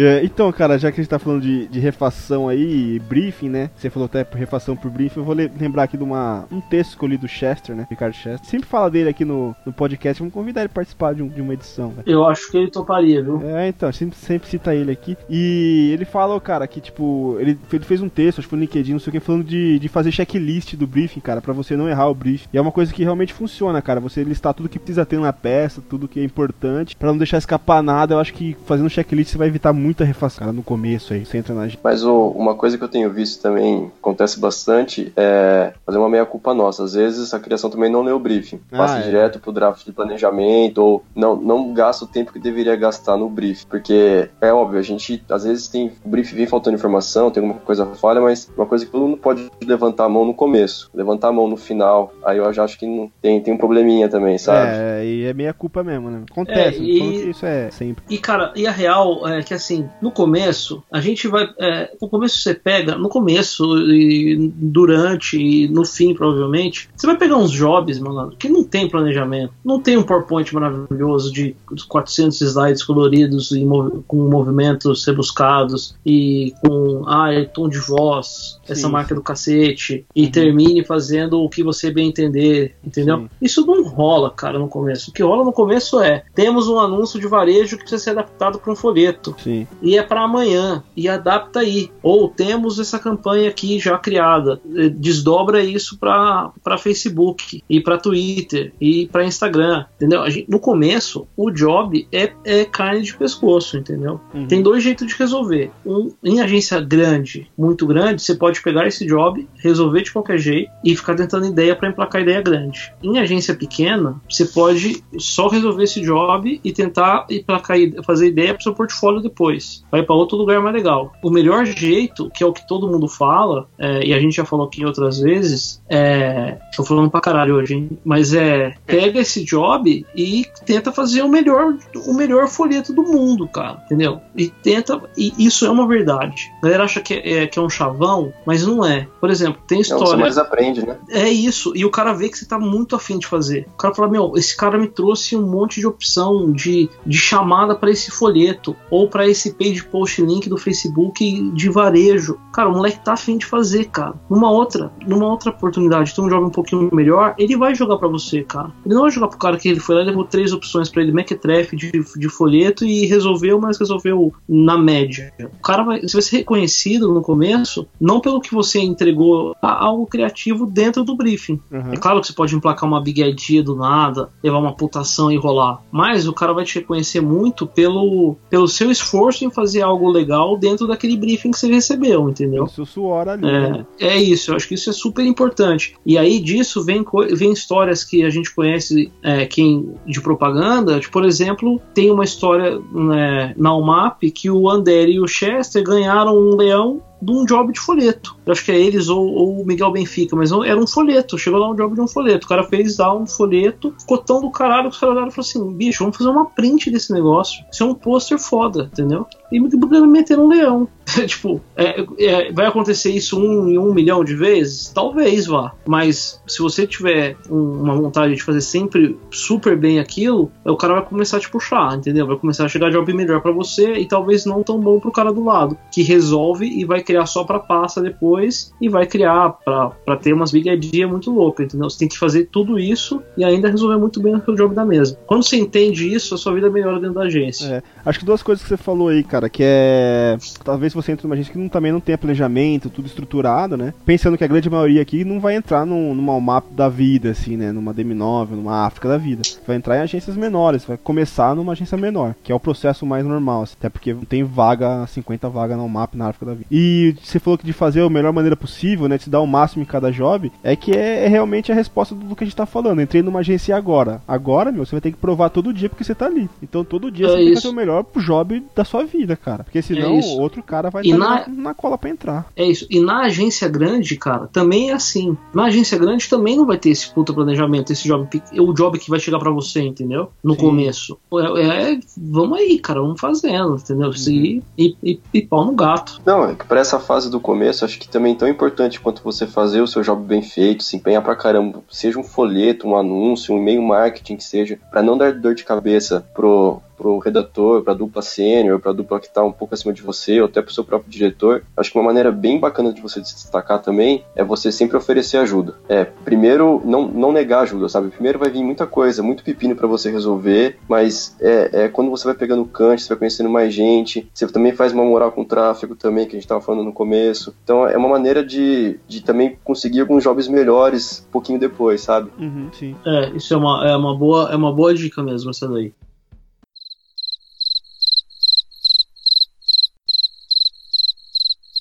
É, 0.00 0.22
então, 0.24 0.50
cara, 0.52 0.78
já 0.78 0.90
que 0.92 1.00
a 1.00 1.02
gente 1.02 1.10
tá 1.10 1.18
falando 1.18 1.42
de, 1.42 1.66
de 1.66 1.80
refação 1.80 2.48
aí, 2.48 2.98
briefing, 3.08 3.48
né? 3.48 3.70
Você 3.76 3.90
falou 3.90 4.06
até 4.06 4.24
refação 4.34 4.76
por 4.76 4.90
briefing, 4.90 5.20
eu 5.20 5.24
vou 5.24 5.34
le- 5.34 5.50
lembrar 5.58 5.84
aqui 5.84 5.96
de 5.96 6.04
uma, 6.04 6.46
um 6.52 6.60
texto 6.60 6.96
que 6.96 7.04
eu 7.04 7.08
li 7.08 7.16
do 7.16 7.26
Chester, 7.26 7.74
né? 7.74 7.86
Ricardo 7.90 8.14
Chester. 8.14 8.48
Sempre 8.48 8.68
fala 8.68 8.90
dele 8.90 9.08
aqui 9.08 9.24
no, 9.24 9.54
no 9.66 9.72
podcast, 9.72 10.20
vamos 10.20 10.32
convidar 10.32 10.60
ele 10.60 10.66
a 10.70 10.74
participar 10.74 11.14
de, 11.14 11.22
um- 11.22 11.28
de 11.28 11.40
uma 11.40 11.52
edição, 11.54 11.90
velho. 11.90 12.02
Eu 12.06 12.24
acho 12.26 12.50
que 12.50 12.56
ele 12.58 12.70
toparia, 12.70 13.22
viu? 13.22 13.42
É, 13.44 13.68
então, 13.68 13.90
sempre, 13.92 14.16
sempre 14.16 14.48
cita 14.48 14.74
ele 14.74 14.92
aqui. 14.92 15.16
E 15.28 15.90
ele 15.92 16.04
fala, 16.04 16.38
cara, 16.40 16.66
que 16.66 16.80
tipo, 16.80 17.36
ele, 17.40 17.58
ele 17.72 17.84
fez 17.84 18.00
um 18.00 18.08
texto, 18.08 18.38
acho 18.38 18.46
que 18.46 18.50
foi 18.50 18.58
no 18.58 18.64
LinkedIn, 18.64 18.92
não 18.92 19.00
sei 19.00 19.10
o 19.10 19.12
que, 19.12 19.20
falando 19.20 19.44
de, 19.44 19.78
de 19.78 19.88
fazer 19.88 20.12
checklist 20.12 20.74
do 20.76 20.86
briefing, 20.86 21.20
cara, 21.20 21.40
pra 21.40 21.52
você 21.52 21.76
não 21.76 21.88
errar 21.88 22.08
o 22.08 22.14
briefing. 22.14 22.46
E 22.52 22.56
é 22.58 22.60
uma 22.60 22.72
coisa 22.72 22.92
que 22.92 23.02
realmente 23.02 23.32
funciona, 23.32 23.82
cara. 23.82 24.00
Você 24.00 24.22
listar 24.22 24.54
tudo 24.54 24.68
que 24.68 24.78
precisa 24.78 25.04
ter 25.04 25.18
na 25.18 25.32
peça, 25.32 25.82
tudo 25.88 26.06
que 26.08 26.20
é 26.20 26.24
importante, 26.24 26.94
pra 26.96 27.08
não 27.10 27.18
deixar 27.18 27.38
escapar 27.38 27.82
nada. 27.82 28.14
Eu 28.14 28.20
acho 28.20 28.32
que 28.32 28.56
fazendo 28.66 28.88
checklist 28.90 29.30
você 29.32 29.38
vai 29.38 29.48
evitar 29.48 29.72
muita 29.88 30.04
refação, 30.04 30.40
cara, 30.40 30.52
no 30.52 30.62
começo 30.62 31.14
aí. 31.14 31.24
Você 31.24 31.38
entra 31.38 31.54
na. 31.54 31.66
Mas 31.82 32.04
o- 32.04 32.28
uma 32.28 32.54
coisa 32.54 32.76
que 32.76 32.84
eu 32.84 32.88
tenho 32.88 33.10
visto 33.10 33.40
também 33.40 33.90
acontece 34.00 34.38
bastante 34.38 35.12
é 35.16 35.72
fazer 35.86 35.96
uma 35.98 36.08
meia 36.10 36.26
culpa 36.26 36.52
nossa. 36.52 36.84
Às 36.84 36.92
vezes 36.94 37.32
a 37.32 37.40
criação 37.40 37.70
também 37.70 37.90
não 37.90 38.02
lê 38.02 38.12
o 38.12 38.18
briefing. 38.18 38.60
Ah, 38.70 38.76
Passa 38.78 38.98
é. 38.98 39.02
direto 39.02 39.40
pro 39.40 39.50
draft 39.52 39.84
de 39.86 39.92
planejamento 39.92 40.78
ou 40.78 41.04
não, 41.14 41.36
não 41.36 41.72
gasta 41.72 42.04
o 42.04 42.08
tempo 42.08 42.32
que 42.32 42.38
deveria 42.38 42.76
gastar 42.76 43.16
no 43.16 43.28
briefing. 43.30 43.66
Porque 43.68 44.28
é 44.40 44.52
óbvio, 44.52 44.78
a 44.78 44.82
gente 44.82 45.22
às 45.30 45.44
vezes 45.44 45.68
tem. 45.68 45.92
O 46.04 46.08
briefing 46.08 46.36
vem 46.36 46.46
faltando 46.46 46.76
informação, 46.76 47.30
tem 47.30 47.42
alguma 47.42 47.60
coisa 47.60 47.86
falha, 47.86 48.20
mas 48.20 48.50
uma 48.56 48.66
coisa 48.66 48.84
que 48.84 48.92
todo 48.92 49.02
mundo 49.06 49.16
pode 49.16 49.48
levantar 49.64 50.04
a 50.04 50.08
mão 50.08 50.24
no 50.24 50.34
começo, 50.34 50.90
levantar 50.94 51.28
a 51.28 51.32
mão 51.32 51.48
no 51.48 51.56
final. 51.56 52.12
Aí 52.24 52.36
eu 52.38 52.52
já 52.52 52.64
acho 52.64 52.78
que 52.78 52.86
não, 52.86 53.10
tem, 53.22 53.40
tem 53.40 53.54
um 53.54 53.58
probleminha 53.58 54.08
também, 54.08 54.36
sabe? 54.38 54.72
É, 54.76 55.04
e 55.04 55.24
é 55.24 55.32
meia 55.32 55.52
culpa 55.54 55.82
mesmo, 55.82 56.10
né? 56.10 56.22
Acontece, 56.30 56.78
É, 56.78 56.82
e- 56.82 57.30
isso 57.30 57.46
é 57.46 57.70
sempre. 57.70 58.04
E, 58.10 58.18
cara, 58.18 58.52
e 58.54 58.66
a 58.66 58.70
real 58.70 59.26
é 59.26 59.42
que, 59.42 59.54
assim, 59.54 59.67
no 60.00 60.10
começo, 60.10 60.82
a 60.90 61.00
gente 61.00 61.26
vai. 61.28 61.48
É, 61.58 61.90
no 62.00 62.08
começo 62.08 62.38
você 62.38 62.54
pega, 62.54 62.96
no 62.96 63.08
começo 63.08 63.64
e 63.90 64.50
durante 64.54 65.38
e 65.40 65.68
no 65.68 65.84
fim, 65.84 66.14
provavelmente, 66.14 66.88
você 66.96 67.06
vai 67.06 67.16
pegar 67.16 67.36
uns 67.36 67.50
jobs, 67.50 67.98
mano, 67.98 68.34
que 68.38 68.48
não 68.48 68.62
tem 68.64 68.88
planejamento. 68.88 69.52
Não 69.64 69.80
tem 69.80 69.96
um 69.96 70.02
PowerPoint 70.02 70.52
maravilhoso 70.54 71.32
de 71.32 71.54
400 71.88 72.40
slides 72.40 72.82
coloridos 72.82 73.50
e 73.52 73.64
mov- 73.64 74.02
com 74.06 74.16
movimentos 74.28 75.04
rebuscados 75.04 75.94
e 76.04 76.52
com, 76.64 77.02
ai, 77.06 77.46
tom 77.46 77.68
de 77.68 77.78
voz, 77.78 78.58
essa 78.68 78.86
Sim, 78.86 78.92
marca 78.92 79.08
sim. 79.10 79.14
do 79.14 79.22
cacete, 79.22 80.04
e 80.14 80.28
termine 80.30 80.84
fazendo 80.84 81.40
o 81.42 81.48
que 81.48 81.62
você 81.62 81.90
bem 81.90 82.08
entender, 82.08 82.74
entendeu? 82.84 83.18
Sim. 83.18 83.28
Isso 83.42 83.66
não 83.66 83.82
rola, 83.84 84.30
cara, 84.30 84.58
no 84.58 84.68
começo. 84.68 85.10
O 85.10 85.14
que 85.14 85.22
rola 85.22 85.44
no 85.44 85.52
começo 85.52 86.00
é: 86.00 86.24
temos 86.34 86.68
um 86.68 86.78
anúncio 86.78 87.18
de 87.20 87.26
varejo 87.26 87.76
que 87.76 87.82
precisa 87.82 88.02
ser 88.02 88.10
adaptado 88.10 88.58
para 88.58 88.72
um 88.72 88.76
folheto 88.76 89.34
Sim. 89.42 89.57
E 89.82 89.96
é 89.96 90.02
para 90.02 90.22
amanhã 90.22 90.82
e 90.96 91.08
adapta 91.08 91.60
aí. 91.60 91.90
Ou 92.02 92.28
temos 92.28 92.78
essa 92.78 92.98
campanha 92.98 93.48
aqui 93.48 93.78
já 93.78 93.98
criada, 93.98 94.60
desdobra 94.94 95.62
isso 95.62 95.98
para 95.98 96.78
Facebook 96.78 97.62
e 97.68 97.80
para 97.80 97.98
Twitter 97.98 98.72
e 98.80 99.06
para 99.06 99.24
Instagram, 99.24 99.84
entendeu? 99.96 100.28
Gente- 100.30 100.48
no 100.48 100.60
começo, 100.60 101.26
o 101.36 101.50
job 101.50 102.06
é, 102.12 102.32
é 102.44 102.64
carne 102.64 103.02
de 103.02 103.16
pescoço, 103.16 103.76
entendeu? 103.76 104.20
Uhum. 104.32 104.46
Tem 104.46 104.62
dois 104.62 104.82
jeitos 104.82 105.06
de 105.06 105.14
resolver. 105.14 105.70
Um, 105.84 106.10
em 106.22 106.40
agência 106.40 106.80
grande, 106.80 107.50
muito 107.56 107.86
grande, 107.86 108.22
você 108.22 108.34
pode 108.34 108.62
pegar 108.62 108.86
esse 108.86 109.06
job, 109.06 109.46
resolver 109.56 110.02
de 110.02 110.12
qualquer 110.12 110.38
jeito 110.38 110.70
e 110.84 110.96
ficar 110.96 111.14
tentando 111.14 111.46
ideia 111.46 111.74
para 111.74 111.88
emplacar 111.88 112.22
ideia 112.22 112.40
grande. 112.40 112.92
Em 113.02 113.18
agência 113.18 113.54
pequena, 113.54 114.20
você 114.28 114.44
pode 114.46 115.02
só 115.18 115.48
resolver 115.48 115.84
esse 115.84 116.00
job 116.00 116.60
e 116.62 116.72
tentar 116.72 117.26
emplacar, 117.30 117.76
fazer 118.04 118.28
ideia 118.28 118.54
para 118.54 118.62
seu 118.62 118.74
portfólio 118.74 119.20
depois. 119.20 119.47
Vai 119.90 120.02
para 120.02 120.14
outro 120.14 120.36
lugar 120.36 120.60
mais 120.60 120.74
legal. 120.74 121.12
O 121.22 121.30
melhor 121.30 121.64
jeito, 121.64 122.30
que 122.30 122.42
é 122.42 122.46
o 122.46 122.52
que 122.52 122.66
todo 122.66 122.88
mundo 122.88 123.08
fala, 123.08 123.68
é, 123.78 124.06
e 124.06 124.14
a 124.14 124.20
gente 124.20 124.36
já 124.36 124.44
falou 124.44 124.66
aqui 124.66 124.84
outras 124.84 125.18
vezes, 125.20 125.82
é. 125.88 126.58
Tô 126.76 126.84
falando 126.84 127.10
pra 127.10 127.20
caralho 127.20 127.56
hoje, 127.56 127.74
hein? 127.74 127.98
Mas 128.04 128.34
é. 128.34 128.74
Pega 128.86 129.20
esse 129.20 129.44
job 129.44 130.04
e 130.14 130.46
tenta 130.64 130.92
fazer 130.92 131.22
o 131.22 131.28
melhor, 131.28 131.76
o 132.06 132.14
melhor 132.14 132.48
folheto 132.48 132.92
do 132.92 133.02
mundo, 133.02 133.48
cara. 133.48 133.82
Entendeu? 133.86 134.20
E 134.36 134.48
tenta. 134.48 135.00
E 135.16 135.32
isso 135.38 135.66
é 135.66 135.70
uma 135.70 135.86
verdade. 135.86 136.50
A 136.58 136.66
galera 136.66 136.84
acha 136.84 137.00
que 137.00 137.14
é, 137.14 137.46
que 137.46 137.58
é 137.58 137.62
um 137.62 137.70
chavão, 137.70 138.32
mas 138.46 138.66
não 138.66 138.84
é. 138.84 139.06
Por 139.20 139.30
exemplo, 139.30 139.60
tem 139.66 139.82
você 139.82 139.94
história. 139.94 140.18
mais 140.18 140.38
aprende, 140.38 140.84
né? 140.84 140.96
É 141.10 141.28
isso, 141.28 141.72
e 141.74 141.84
o 141.84 141.90
cara 141.90 142.12
vê 142.12 142.28
que 142.28 142.38
você 142.38 142.46
tá 142.46 142.58
muito 142.58 142.96
afim 142.96 143.18
de 143.18 143.26
fazer. 143.26 143.66
O 143.74 143.76
cara 143.76 143.94
fala: 143.94 144.08
Meu, 144.08 144.32
esse 144.36 144.56
cara 144.56 144.78
me 144.78 144.88
trouxe 144.88 145.36
um 145.36 145.46
monte 145.46 145.80
de 145.80 145.86
opção 145.86 146.50
de, 146.50 146.88
de 147.06 147.18
chamada 147.18 147.74
para 147.74 147.90
esse 147.90 148.10
folheto, 148.10 148.76
ou 148.90 149.08
para 149.08 149.28
esse 149.28 149.37
page 149.46 149.84
post 149.84 150.22
link 150.22 150.48
do 150.48 150.56
Facebook 150.56 151.50
de 151.52 151.68
varejo. 151.68 152.38
Cara, 152.52 152.68
o 152.68 152.72
moleque 152.72 153.04
tá 153.04 153.12
afim 153.12 153.38
de 153.38 153.46
fazer, 153.46 153.86
cara. 153.86 154.14
Numa 154.28 154.50
outra, 154.50 154.92
numa 155.06 155.26
outra 155.26 155.50
oportunidade, 155.50 156.14
tem 156.14 156.24
um 156.24 156.30
jogo 156.30 156.46
um 156.46 156.50
pouquinho 156.50 156.88
melhor, 156.92 157.34
ele 157.38 157.56
vai 157.56 157.74
jogar 157.74 157.98
para 157.98 158.08
você, 158.08 158.42
cara. 158.42 158.70
Ele 158.84 158.94
não 158.94 159.02
vai 159.02 159.10
jogar 159.10 159.28
pro 159.28 159.38
cara 159.38 159.56
que 159.56 159.68
ele 159.68 159.80
foi 159.80 159.96
lá 159.96 160.02
e 160.02 160.06
levou 160.06 160.24
três 160.24 160.52
opções 160.52 160.88
para 160.88 161.02
ele, 161.02 161.12
Mequetrefe 161.12 161.76
de, 161.76 161.90
de 161.90 162.28
folheto 162.28 162.84
e 162.84 163.06
resolveu, 163.06 163.60
mas 163.60 163.78
resolveu 163.78 164.32
na 164.48 164.76
média. 164.76 165.32
O 165.38 165.62
cara 165.62 165.82
vai, 165.82 166.00
você 166.00 166.12
vai 166.12 166.22
ser 166.22 166.36
reconhecido 166.38 167.12
no 167.12 167.22
começo, 167.22 167.86
não 168.00 168.20
pelo 168.20 168.40
que 168.40 168.54
você 168.54 168.80
entregou 168.80 169.54
a 169.62 169.84
algo 169.84 170.06
criativo 170.06 170.66
dentro 170.66 171.04
do 171.04 171.16
briefing. 171.16 171.60
Uhum. 171.70 171.92
É 171.92 171.96
claro 171.96 172.20
que 172.20 172.26
você 172.26 172.32
pode 172.32 172.54
emplacar 172.54 172.88
uma 172.88 173.00
big 173.00 173.22
idea 173.22 173.62
do 173.62 173.76
nada, 173.76 174.28
levar 174.42 174.58
uma 174.58 174.74
putação 174.74 175.30
e 175.30 175.36
rolar. 175.36 175.82
Mas 175.90 176.26
o 176.26 176.32
cara 176.32 176.52
vai 176.52 176.64
te 176.64 176.76
reconhecer 176.76 177.20
muito 177.20 177.66
pelo, 177.66 178.36
pelo 178.48 178.68
seu 178.68 178.90
esforço 178.90 179.27
em 179.44 179.50
fazer 179.50 179.82
algo 179.82 180.08
legal 180.08 180.56
dentro 180.56 180.86
daquele 180.86 181.16
briefing 181.16 181.50
que 181.50 181.58
você 181.58 181.68
recebeu, 181.68 182.28
entendeu? 182.28 182.64
O 182.64 182.68
seu 182.68 182.86
suor 182.86 183.28
ali, 183.28 183.42
né? 183.42 183.86
É, 183.98 184.08
é 184.08 184.22
isso, 184.22 184.50
eu 184.50 184.56
acho 184.56 184.68
que 184.68 184.74
isso 184.74 184.90
é 184.90 184.92
super 184.92 185.24
importante. 185.24 185.94
E 186.04 186.16
aí 186.16 186.40
disso 186.40 186.84
vem, 186.84 187.04
vem 187.32 187.52
histórias 187.52 188.04
que 188.04 188.24
a 188.24 188.30
gente 188.30 188.54
conhece 188.54 189.10
é, 189.22 189.46
quem 189.46 189.94
de 190.06 190.20
propaganda. 190.20 191.00
Tipo, 191.00 191.12
por 191.12 191.24
exemplo, 191.24 191.80
tem 191.94 192.10
uma 192.10 192.24
história 192.24 192.80
né, 192.92 193.54
na 193.56 193.74
UMAP 193.74 194.30
que 194.30 194.50
o 194.50 194.68
Ander 194.68 195.08
e 195.08 195.20
o 195.20 195.26
Chester 195.26 195.82
ganharam 195.82 196.36
um 196.36 196.56
leão 196.56 197.02
de 197.20 197.32
um 197.32 197.44
job 197.44 197.72
de 197.72 197.80
folheto. 197.80 198.36
Eu 198.46 198.52
acho 198.52 198.64
que 198.64 198.72
é 198.72 198.78
eles 198.78 199.08
ou, 199.08 199.26
ou 199.26 199.60
o 199.60 199.66
Miguel 199.66 199.90
Benfica, 199.92 200.34
mas 200.36 200.50
não- 200.50 200.64
era 200.64 200.78
um 200.78 200.86
folheto. 200.86 201.36
Chegou 201.38 201.58
lá 201.58 201.70
um 201.70 201.74
job 201.74 201.94
de 201.94 202.00
um 202.00 202.08
folheto. 202.08 202.46
O 202.46 202.48
cara 202.48 202.64
fez 202.64 202.98
lá 202.98 203.14
um 203.16 203.26
folheto, 203.26 203.94
ficou 203.98 204.18
tão 204.18 204.40
do 204.40 204.50
caralho 204.50 204.90
olharam 205.06 205.28
e 205.28 205.32
falaram 205.32 205.32
assim: 205.38 205.72
bicho, 205.72 206.04
vamos 206.04 206.16
fazer 206.16 206.30
uma 206.30 206.46
print 206.46 206.90
desse 206.90 207.12
negócio. 207.12 207.64
Isso 207.72 207.82
é 207.82 207.86
um 207.86 207.94
pôster 207.94 208.38
foda, 208.38 208.88
entendeu? 208.92 209.26
E 209.50 209.58
me 209.58 209.68
meteram 210.06 210.44
um 210.44 210.48
leão. 210.48 210.88
tipo, 211.26 211.60
é- 211.76 212.04
é- 212.18 212.52
vai 212.52 212.66
acontecer 212.66 213.10
isso 213.10 213.38
um 213.38 213.68
em 213.68 213.78
um 213.78 213.92
milhão 213.92 214.22
de 214.24 214.34
vezes? 214.34 214.88
Talvez 214.94 215.46
vá. 215.46 215.72
Mas 215.86 216.40
se 216.46 216.60
você 216.60 216.86
tiver 216.86 217.36
um- 217.50 217.80
uma 217.82 217.94
vontade 217.94 218.34
de 218.34 218.42
fazer 218.42 218.60
sempre 218.60 219.16
super 219.30 219.76
bem 219.76 219.98
aquilo, 219.98 220.50
o 220.64 220.76
cara 220.76 220.94
vai 220.94 221.04
começar 221.04 221.36
a 221.38 221.40
te 221.40 221.50
puxar, 221.50 221.96
entendeu? 221.96 222.26
Vai 222.26 222.36
começar 222.36 222.64
a 222.64 222.68
chegar 222.68 222.90
job 222.90 223.12
melhor 223.12 223.40
pra 223.40 223.52
você 223.52 223.94
e 223.94 224.06
talvez 224.06 224.44
não 224.44 224.62
tão 224.62 224.78
bom 224.78 224.98
pro 225.00 225.10
cara 225.12 225.32
do 225.32 225.44
lado, 225.44 225.76
que 225.92 226.02
resolve 226.02 226.66
e 226.66 226.84
vai 226.84 227.02
criar 227.02 227.26
só 227.26 227.44
pra 227.44 227.58
passa 227.58 228.00
depois 228.00 228.72
e 228.80 228.88
vai 228.88 229.06
criar 229.06 229.50
pra, 229.64 229.90
pra 229.90 230.16
ter 230.16 230.32
umas 230.32 230.50
big 230.50 230.68
idea 230.68 231.06
muito 231.08 231.30
loucas, 231.30 231.66
entendeu? 231.66 231.88
Você 231.88 231.98
tem 232.00 232.08
que 232.08 232.18
fazer 232.18 232.48
tudo 232.50 232.78
isso 232.78 233.22
e 233.36 233.44
ainda 233.44 233.68
resolver 233.70 233.96
muito 233.98 234.20
bem 234.20 234.34
o 234.46 234.54
job 234.54 234.74
da 234.74 234.84
mesa. 234.84 235.18
Quando 235.26 235.42
você 235.42 235.56
entende 235.56 236.12
isso, 236.12 236.34
a 236.34 236.38
sua 236.38 236.54
vida 236.54 236.70
melhora 236.70 236.98
dentro 237.00 237.14
da 237.14 237.22
agência. 237.22 237.66
É, 237.66 237.82
acho 238.04 238.18
que 238.18 238.24
duas 238.24 238.42
coisas 238.42 238.62
que 238.62 238.68
você 238.68 238.76
falou 238.76 239.08
aí, 239.08 239.22
cara, 239.22 239.48
que 239.48 239.62
é. 239.64 240.36
Talvez 240.64 240.94
você 241.02 241.12
entre 241.12 241.26
numa 241.26 241.34
agência 241.34 241.52
que 241.52 241.58
não, 241.58 241.68
também 241.68 241.92
não 241.92 242.00
tenha 242.00 242.18
planejamento, 242.18 242.90
tudo 242.90 243.06
estruturado, 243.06 243.76
né? 243.76 243.92
Pensando 244.04 244.36
que 244.36 244.44
a 244.44 244.48
grande 244.48 244.68
maioria 244.70 245.02
aqui 245.02 245.24
não 245.24 245.40
vai 245.40 245.54
entrar 245.56 245.84
num, 245.86 246.14
numa 246.14 246.34
UMAP 246.34 246.66
da 246.72 246.88
vida, 246.88 247.30
assim, 247.30 247.56
né? 247.56 247.72
Numa 247.72 247.94
DM9, 247.94 248.50
numa 248.50 248.86
África 248.86 249.08
da 249.08 249.16
vida. 249.18 249.42
Vai 249.66 249.76
entrar 249.76 249.96
em 249.96 250.00
agências 250.00 250.36
menores, 250.36 250.84
vai 250.84 250.96
começar 250.96 251.54
numa 251.54 251.72
agência 251.72 251.96
menor, 251.96 252.34
que 252.42 252.52
é 252.52 252.54
o 252.54 252.60
processo 252.60 253.04
mais 253.06 253.24
normal, 253.24 253.62
assim, 253.62 253.74
até 253.78 253.88
porque 253.88 254.12
não 254.14 254.22
tem 254.24 254.42
vaga, 254.44 255.06
50 255.06 255.48
vagas 255.48 255.76
na 255.76 255.84
UMAP 255.84 256.14
na 256.14 256.28
África 256.28 256.46
da 256.46 256.54
vida. 256.54 256.66
E 256.70 257.14
você 257.22 257.38
falou 257.38 257.58
que 257.58 257.66
de 257.66 257.72
fazer 257.72 258.02
a 258.02 258.10
melhor 258.10 258.32
maneira 258.32 258.56
possível, 258.56 259.08
né? 259.08 259.16
De 259.16 259.24
se 259.24 259.30
dar 259.30 259.40
o 259.40 259.46
máximo 259.46 259.82
em 259.82 259.86
cada 259.86 260.10
job, 260.10 260.50
é 260.62 260.74
que 260.76 260.92
é, 260.92 261.24
é 261.24 261.28
realmente 261.28 261.70
a 261.72 261.74
resposta 261.74 262.14
do, 262.14 262.34
que 262.36 262.44
a 262.44 262.46
gente 262.46 262.56
tá 262.56 262.66
falando. 262.66 263.00
Entrei 263.02 263.22
numa 263.22 263.40
agência 263.40 263.76
agora. 263.76 264.20
Agora, 264.26 264.72
meu, 264.72 264.84
você 264.84 264.92
vai 264.92 265.00
ter 265.00 265.10
que 265.12 265.16
provar 265.18 265.50
todo 265.50 265.72
dia 265.72 265.88
porque 265.88 266.04
você 266.04 266.14
tá 266.14 266.26
ali. 266.26 266.48
Então 266.62 266.84
todo 266.84 267.10
dia 267.10 267.26
É 267.26 267.28
você 267.30 267.36
tem 267.36 267.44
que 267.46 267.52
isso. 267.52 267.62
fazer 267.62 267.72
o 267.72 267.76
melhor 267.76 268.04
job 268.16 268.62
da 268.74 268.84
sua 268.84 269.04
vida, 269.04 269.36
cara. 269.36 269.64
Porque 269.64 269.82
senão 269.82 270.14
É 270.16 270.18
isso. 270.18 270.38
outro 270.40 270.62
cara 270.62 270.87
vai 270.90 271.02
E 271.04 271.12
na- 271.12 271.18
na... 271.18 271.48
na 271.48 271.74
cola 271.74 271.96
pra 271.98 272.10
entrar. 272.10 272.46
É 272.56 272.64
isso. 272.64 272.86
E 272.90 273.00
na 273.00 273.22
agência 273.22 273.68
grande, 273.68 274.16
cara, 274.16 274.46
também 274.48 274.90
é 274.90 274.94
assim. 274.94 275.36
Na 275.54 275.64
agência 275.64 275.98
grande 275.98 276.28
também 276.28 276.56
não 276.56 276.66
vai 276.66 276.78
ter 276.78 276.90
esse 276.90 277.08
puta 277.12 277.32
planejamento, 277.32 277.92
esse 277.92 278.06
job, 278.08 278.28
o 278.58 278.72
job 278.72 278.98
que 278.98 279.10
vai 279.10 279.20
chegar 279.20 279.38
pra 279.38 279.50
você, 279.50 279.80
entendeu? 279.82 280.30
No 280.42 280.54
Sim. 280.54 280.60
começo. 280.60 281.18
É, 281.56 281.92
é, 281.92 282.00
vamos 282.16 282.58
aí, 282.58 282.78
cara, 282.78 283.00
vamos 283.00 283.20
fazendo, 283.20 283.76
entendeu? 283.76 284.12
Seguir 284.12 284.62
e, 284.76 284.96
e, 285.02 285.20
e 285.34 285.42
pau 285.42 285.64
no 285.64 285.72
gato. 285.72 286.20
Não, 286.24 286.44
é 286.50 286.54
que 286.54 286.64
pra 286.64 286.80
essa 286.80 286.98
fase 286.98 287.30
do 287.30 287.40
começo, 287.40 287.84
acho 287.84 287.98
que 287.98 288.08
também 288.08 288.32
é 288.32 288.36
tão 288.36 288.48
importante 288.48 289.00
quanto 289.00 289.22
você 289.22 289.46
fazer 289.46 289.80
o 289.80 289.86
seu 289.86 290.02
job 290.02 290.22
bem 290.24 290.42
feito, 290.42 290.82
se 290.84 290.96
empenhar 290.96 291.22
pra 291.22 291.36
caramba, 291.36 291.82
seja 291.90 292.18
um 292.18 292.24
folheto, 292.24 292.86
um 292.86 292.96
anúncio, 292.96 293.54
um 293.54 293.58
e-mail 293.58 293.82
marketing 293.82 294.36
que 294.36 294.44
seja, 294.44 294.78
pra 294.90 295.02
não 295.02 295.16
dar 295.16 295.32
dor 295.34 295.54
de 295.54 295.64
cabeça 295.64 296.24
pro, 296.34 296.80
pro 296.98 297.18
redator, 297.18 297.82
pra 297.82 297.94
dupla 297.94 298.20
sênior, 298.20 298.80
pra 298.80 298.92
dupla 298.92 299.20
que 299.20 299.32
tá 299.32 299.44
um 299.44 299.52
pouco 299.52 299.74
acima 299.74 299.92
de 299.92 300.02
você, 300.02 300.40
ou 300.40 300.46
até 300.46 300.60
pro 300.60 300.74
seu 300.74 300.84
próprio 300.84 301.10
diretor. 301.10 301.62
Acho 301.76 301.92
que 301.92 301.98
uma 301.98 302.04
maneira 302.04 302.32
bem 302.32 302.58
bacana 302.58 302.92
de 302.92 303.00
você 303.00 303.24
se 303.24 303.34
destacar 303.34 303.80
também 303.80 304.24
é 304.34 304.42
você 304.42 304.72
sempre 304.72 304.96
oferecer 304.96 305.38
ajuda. 305.38 305.76
É, 305.88 306.04
primeiro, 306.04 306.82
não, 306.84 307.06
não 307.06 307.32
negar 307.32 307.60
ajuda, 307.60 307.88
sabe? 307.88 308.08
Primeiro 308.08 308.38
vai 308.38 308.50
vir 308.50 308.64
muita 308.64 308.86
coisa, 308.86 309.22
muito 309.22 309.44
pepino 309.44 309.76
pra 309.76 309.86
você 309.86 310.10
resolver, 310.10 310.76
mas 310.88 311.36
é, 311.40 311.84
é 311.84 311.88
quando 311.88 312.10
você 312.10 312.24
vai 312.24 312.34
pegando 312.34 312.64
cancha, 312.64 313.04
você 313.04 313.08
vai 313.10 313.18
conhecendo 313.18 313.48
mais 313.48 313.72
gente, 313.72 314.28
você 314.34 314.46
também 314.48 314.72
faz 314.72 314.92
uma 314.92 315.04
moral 315.04 315.30
com 315.30 315.42
o 315.42 315.44
tráfego 315.44 315.94
também, 315.94 316.26
que 316.26 316.36
a 316.36 316.38
gente 316.38 316.48
tava 316.48 316.60
falando 316.60 316.84
no 316.84 316.92
começo. 316.92 317.54
Então 317.62 317.86
é 317.86 317.96
uma 317.96 318.08
maneira 318.08 318.44
de, 318.44 318.98
de 319.06 319.22
também 319.22 319.56
conseguir 319.62 320.00
alguns 320.00 320.24
jobs 320.24 320.48
melhores 320.48 321.24
um 321.28 321.30
pouquinho 321.30 321.60
depois, 321.60 322.00
sabe? 322.00 322.30
Uhum, 322.38 322.68
sim. 322.72 322.96
É, 323.06 323.30
isso 323.30 323.54
é 323.54 323.56
uma, 323.56 323.88
é 323.88 323.96
uma, 323.96 324.16
boa, 324.16 324.50
é 324.50 324.56
uma 324.56 324.72
boa 324.72 324.94
dica 324.94 325.22
mesmo, 325.22 325.50
essa 325.50 325.68
daí. 325.68 325.92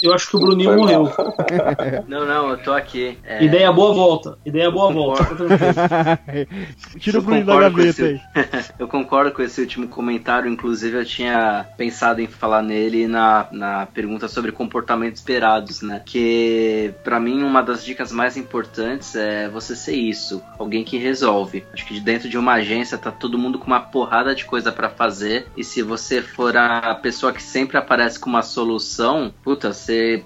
Eu 0.01 0.13
acho 0.13 0.29
que 0.29 0.35
o 0.35 0.39
Bruninho 0.39 0.69
Foi 0.69 0.77
morreu. 0.77 1.11
Não, 2.07 2.25
não, 2.25 2.49
eu 2.51 2.57
tô 2.57 2.71
aqui. 2.71 3.17
É, 3.23 3.43
Ideia 3.43 3.71
boa 3.71 3.93
volta. 3.93 4.37
Ideia 4.45 4.69
boa 4.69 4.91
volta. 4.93 5.25
Tira 6.99 7.19
o 7.19 7.21
Bruno 7.21 7.43
da 7.43 7.59
gaveta 7.59 7.89
esse- 7.89 8.03
aí. 8.03 8.21
Eu 8.77 8.87
concordo 8.87 9.31
com 9.31 9.41
esse 9.41 9.59
último 9.59 9.87
comentário, 9.87 10.49
inclusive 10.51 10.97
eu 10.99 11.05
tinha 11.05 11.65
pensado 11.77 12.21
em 12.21 12.27
falar 12.27 12.61
nele 12.61 13.07
na, 13.07 13.47
na 13.51 13.85
pergunta 13.87 14.27
sobre 14.27 14.51
comportamentos 14.51 15.19
esperados, 15.19 15.81
né? 15.81 16.01
Que 16.05 16.93
pra 17.03 17.19
mim 17.19 17.41
uma 17.43 17.61
das 17.63 17.83
dicas 17.83 18.11
mais 18.11 18.37
importantes 18.37 19.15
é 19.15 19.49
você 19.49 19.75
ser 19.75 19.95
isso, 19.95 20.41
alguém 20.59 20.83
que 20.83 20.97
resolve. 20.97 21.63
Acho 21.73 21.85
que 21.87 21.99
dentro 21.99 22.29
de 22.29 22.37
uma 22.37 22.53
agência 22.53 22.97
tá 22.97 23.11
todo 23.11 23.37
mundo 23.37 23.57
com 23.57 23.65
uma 23.65 23.79
porrada 23.79 24.35
de 24.35 24.45
coisa 24.45 24.71
pra 24.71 24.89
fazer 24.89 25.47
e 25.57 25.63
se 25.63 25.81
você 25.81 26.21
for 26.21 26.55
a 26.55 26.93
pessoa 26.95 27.33
que 27.33 27.41
sempre 27.41 27.77
aparece 27.77 28.19
com 28.19 28.29
uma 28.29 28.43
solução, 28.43 29.33
puta, 29.43 29.73
você 29.87 30.21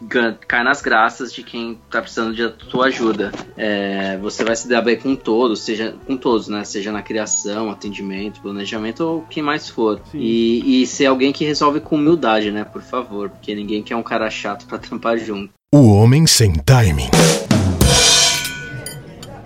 cai 0.48 0.64
nas 0.64 0.82
graças 0.82 1.32
de 1.32 1.44
quem 1.44 1.78
tá 1.90 2.02
precisando 2.02 2.34
de 2.34 2.50
tua 2.50 2.88
ajuda. 2.88 3.32
É, 3.56 4.18
você 4.18 4.44
vai 4.44 4.56
se 4.56 4.68
dar 4.68 4.82
bem 4.82 4.98
com 4.98 5.16
todos, 5.16 5.62
seja 5.62 5.94
com 6.08 6.18
todos, 6.18 6.48
né? 6.48 6.64
Seja 6.64 6.92
na 6.92 7.04
criação, 7.04 7.70
atendimento, 7.70 8.42
planejamento 8.42 9.02
ou 9.02 9.22
quem 9.30 9.44
mais 9.44 9.70
for. 9.70 10.02
E, 10.16 10.82
e 10.82 10.88
ser 10.88 11.06
alguém 11.06 11.32
que 11.32 11.46
resolve 11.46 11.80
com 11.80 11.96
humildade, 11.96 12.50
né? 12.50 12.64
Por 12.64 12.82
favor, 12.82 13.30
porque 13.30 13.54
ninguém 13.54 13.84
quer 13.84 13.96
um 13.96 14.04
cara 14.04 14.30
chato 14.32 14.66
pra 14.66 14.80
trampar 14.80 15.20
junto. 15.20 15.54
O 15.74 15.94
homem 15.94 16.26
sem 16.26 16.54
timing. 16.54 17.10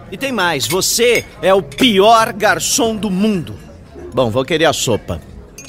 E 0.10 0.18
tem 0.18 0.32
mais, 0.32 0.66
você 0.66 1.26
é 1.42 1.54
o 1.54 1.62
pior 1.62 2.32
garçom 2.32 2.96
do 2.96 3.12
mundo. 3.12 3.54
Bom, 4.14 4.30
vou 4.30 4.46
querer 4.46 4.66
a 4.66 4.74
sopa. 4.74 5.20